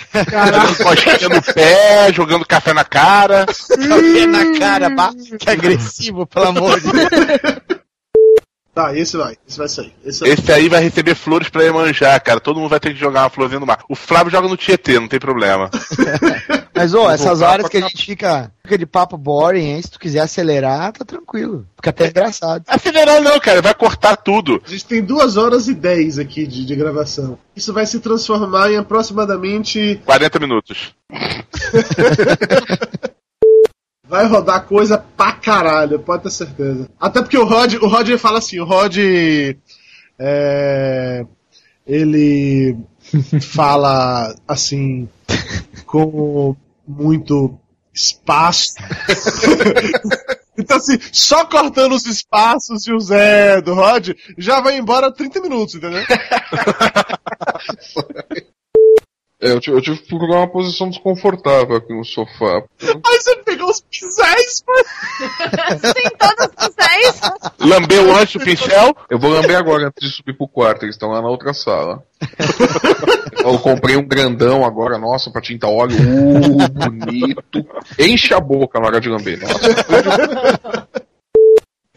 Cosquinha 0.81 1.30
no 1.30 1.53
pé, 1.53 2.11
jogando 2.11 2.43
café 2.43 2.73
na 2.73 2.84
cara. 2.84 3.45
Café 3.45 4.26
na 4.26 4.57
cara, 4.57 4.89
bah, 4.89 5.11
que 5.39 5.47
agressivo, 5.47 6.26
pelo 6.26 6.47
amor 6.47 6.80
de 6.81 6.91
Deus. 6.91 7.09
Tá, 8.73 8.97
esse 8.97 9.15
vai, 9.15 9.38
esse 9.47 9.57
vai 9.59 9.69
sair. 9.69 9.93
Esse, 10.03 10.27
Esse 10.27 10.51
aí 10.51 10.67
vai 10.67 10.81
receber 10.81 11.13
flores 11.13 11.47
pra 11.47 11.72
manjar, 11.72 12.19
cara. 12.22 12.39
Todo 12.39 12.59
mundo 12.59 12.69
vai 12.69 12.80
ter 12.80 12.93
que 12.93 12.99
jogar 12.99 13.22
uma 13.23 13.30
florzinha 13.30 13.59
no 13.59 13.65
mar. 13.67 13.80
O 13.88 13.95
Flávio 13.95 14.31
joga 14.31 14.47
no 14.47 14.57
Tietê, 14.57 14.99
não 14.99 15.07
tem 15.07 15.19
problema. 15.19 15.69
Mas, 16.76 16.93
ô, 16.93 17.10
essas 17.10 17.41
horas 17.41 17.69
que 17.69 17.77
a 17.77 17.81
gente 17.81 18.06
fica, 18.06 18.52
fica 18.61 18.77
de 18.77 18.85
papo 18.85 19.18
boring, 19.18 19.64
hein? 19.64 19.81
Se 19.81 19.89
tu 19.89 19.97
quiser 19.97 20.19
acelerar, 20.19 20.91
tá 20.91 21.06
tranquilo. 21.06 21.65
Fica 21.77 21.89
até 21.89 22.07
engraçado. 22.07 22.65
Acelerar 22.68 23.22
não, 23.22 23.39
cara. 23.39 23.61
Vai 23.61 23.73
cortar 23.73 24.18
tudo. 24.18 24.61
A 24.65 24.69
gente 24.69 24.85
tem 24.85 25.02
duas 25.02 25.38
horas 25.38 25.69
e 25.69 25.73
dez 25.73 26.19
aqui 26.19 26.45
de, 26.45 26.65
de 26.65 26.76
gravação. 26.76 27.39
Isso 27.56 27.72
vai 27.72 27.85
se 27.85 28.02
transformar 28.02 28.72
em 28.72 28.77
aproximadamente. 28.77 30.02
40 30.06 30.39
minutos. 30.39 30.93
Vai 34.07 34.27
rodar 34.27 34.65
coisa 34.65 34.99
pra 34.99 35.31
caralho, 35.31 35.99
pode 35.99 36.22
ter 36.22 36.30
certeza. 36.30 36.88
Até 36.99 37.23
porque 37.23 37.39
o 37.39 37.43
Rod, 37.43 37.73
o 37.73 37.88
Rod 37.88 38.07
ele 38.07 38.19
fala 38.19 38.38
assim, 38.38 38.60
o 38.60 38.64
Rod. 38.64 38.95
É, 40.19 41.26
ele 41.88 42.77
fala 43.41 44.35
assim 44.47 45.07
com 45.85 46.56
muito 46.88 47.60
espaço. 47.94 48.74
Então, 50.57 50.78
assim, 50.78 50.98
só 51.12 51.45
cortando 51.45 51.94
os 51.94 52.06
espaços 52.06 52.84
de 52.84 52.94
o 52.94 52.99
Zé 52.99 53.62
do 53.62 53.74
Rod, 53.74 54.12
já 54.38 54.62
vai 54.62 54.78
embora 54.78 55.12
30 55.12 55.41
minutos, 55.41 55.76
entendeu? 55.76 56.02
É, 59.45 59.51
eu, 59.51 59.59
tive, 59.59 59.77
eu 59.77 59.81
tive 59.81 59.97
que 59.99 60.07
procurar 60.07 60.38
uma 60.39 60.47
posição 60.47 60.89
desconfortável 60.89 61.76
aqui 61.76 61.93
no 61.93 62.03
sofá. 62.03 62.63
Aí 62.81 63.22
você 63.22 63.35
pegou 63.45 63.69
os 63.69 63.80
pincéis, 63.81 64.63
mano. 64.65 64.85
Sim, 65.80 66.09
todos 66.17 66.49
vocês. 66.57 67.22
Lambeu 67.59 68.15
antes 68.15 68.34
o 68.34 68.39
pincel. 68.39 68.95
Eu 69.07 69.19
vou 69.19 69.30
lamber 69.30 69.55
agora 69.55 69.85
antes 69.88 70.09
de 70.09 70.15
subir 70.15 70.35
pro 70.35 70.47
quarto, 70.47 70.84
eles 70.84 70.95
estão 70.95 71.09
lá 71.09 71.22
na 71.22 71.27
outra 71.27 71.53
sala. 71.53 72.01
eu 73.45 73.59
comprei 73.59 73.95
um 73.95 74.07
grandão 74.07 74.65
agora, 74.65 74.97
nossa, 74.97 75.30
pra 75.30 75.41
tinta 75.41 75.67
óleo. 75.67 75.95
Uh, 75.95 76.67
bonito. 76.69 77.67
Enche 77.99 78.34
a 78.34 78.39
boca 78.39 78.80
na 78.80 78.88
hora 78.88 78.99
de 78.99 79.09
lamber. 79.09 79.39
Nossa, 79.41 79.59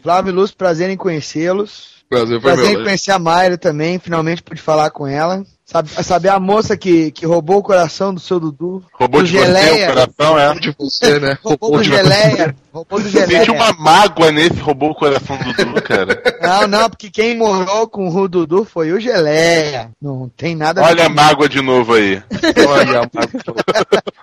Flávio 0.03 0.29
e 0.29 0.33
Lúcio, 0.33 0.55
prazer 0.55 0.89
em 0.91 0.97
conhecê-los. 0.97 2.03
prazer 2.07 2.39
foi 2.39 2.53
Prazer 2.53 2.71
em 2.71 2.75
meu. 2.75 2.83
conhecer 2.83 3.11
a 3.11 3.17
Mayra 3.19 3.57
também, 3.57 3.97
finalmente 3.99 4.43
pude 4.43 4.61
falar 4.61 4.91
com 4.91 5.07
ela. 5.07 5.43
Sabe, 5.71 5.87
saber 6.03 6.29
a 6.29 6.39
moça 6.39 6.75
que, 6.75 7.11
que 7.11 7.27
roubou 7.27 7.57
o 7.57 7.61
coração 7.61 8.11
do 8.11 8.19
seu 8.19 8.39
Dudu. 8.39 8.83
Roubou 8.91 9.21
do 9.21 9.27
de 9.27 9.37
você 9.37 9.45
Geleia. 9.45 9.85
o 9.85 9.93
coração, 9.93 10.39
é. 10.39 10.55
De 10.55 10.75
você, 10.75 11.19
né? 11.19 11.37
Roubou 11.43 11.77
do 11.77 11.83
Geleia. 11.83 12.55
Roubou 12.73 12.99
do 12.99 13.07
Geleia. 13.07 13.45
Senti 13.45 13.51
uma 13.51 13.71
mágoa 13.73 14.31
nesse, 14.31 14.59
roubou 14.59 14.89
o 14.89 14.95
coração 14.95 15.37
do 15.37 15.53
Dudu, 15.53 15.79
cara. 15.83 16.23
Não, 16.41 16.67
não, 16.67 16.89
porque 16.89 17.11
quem 17.11 17.37
morreu 17.37 17.87
com 17.87 18.09
o 18.09 18.27
Dudu 18.27 18.65
foi 18.65 18.91
o 18.91 18.99
Geleia. 18.99 19.91
Não 20.01 20.27
tem 20.35 20.55
nada 20.55 20.81
Olha 20.81 21.05
a 21.05 21.09
mágoa 21.09 21.47
de 21.47 21.61
novo 21.61 21.93
aí. 21.93 22.19
Olha, 22.67 23.07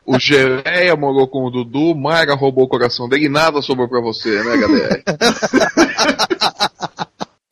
o 0.04 0.18
Geleia 0.18 0.96
morou 0.96 1.28
com 1.28 1.44
o 1.44 1.50
Dudu, 1.50 1.94
Mayra 1.94 2.34
roubou 2.34 2.64
o 2.64 2.68
coração 2.68 3.08
dele 3.08 3.26
e 3.26 3.28
nada 3.28 3.62
sobrou 3.62 3.88
pra 3.88 4.00
você, 4.00 4.42
né, 4.42 4.56
galera? 4.56 5.02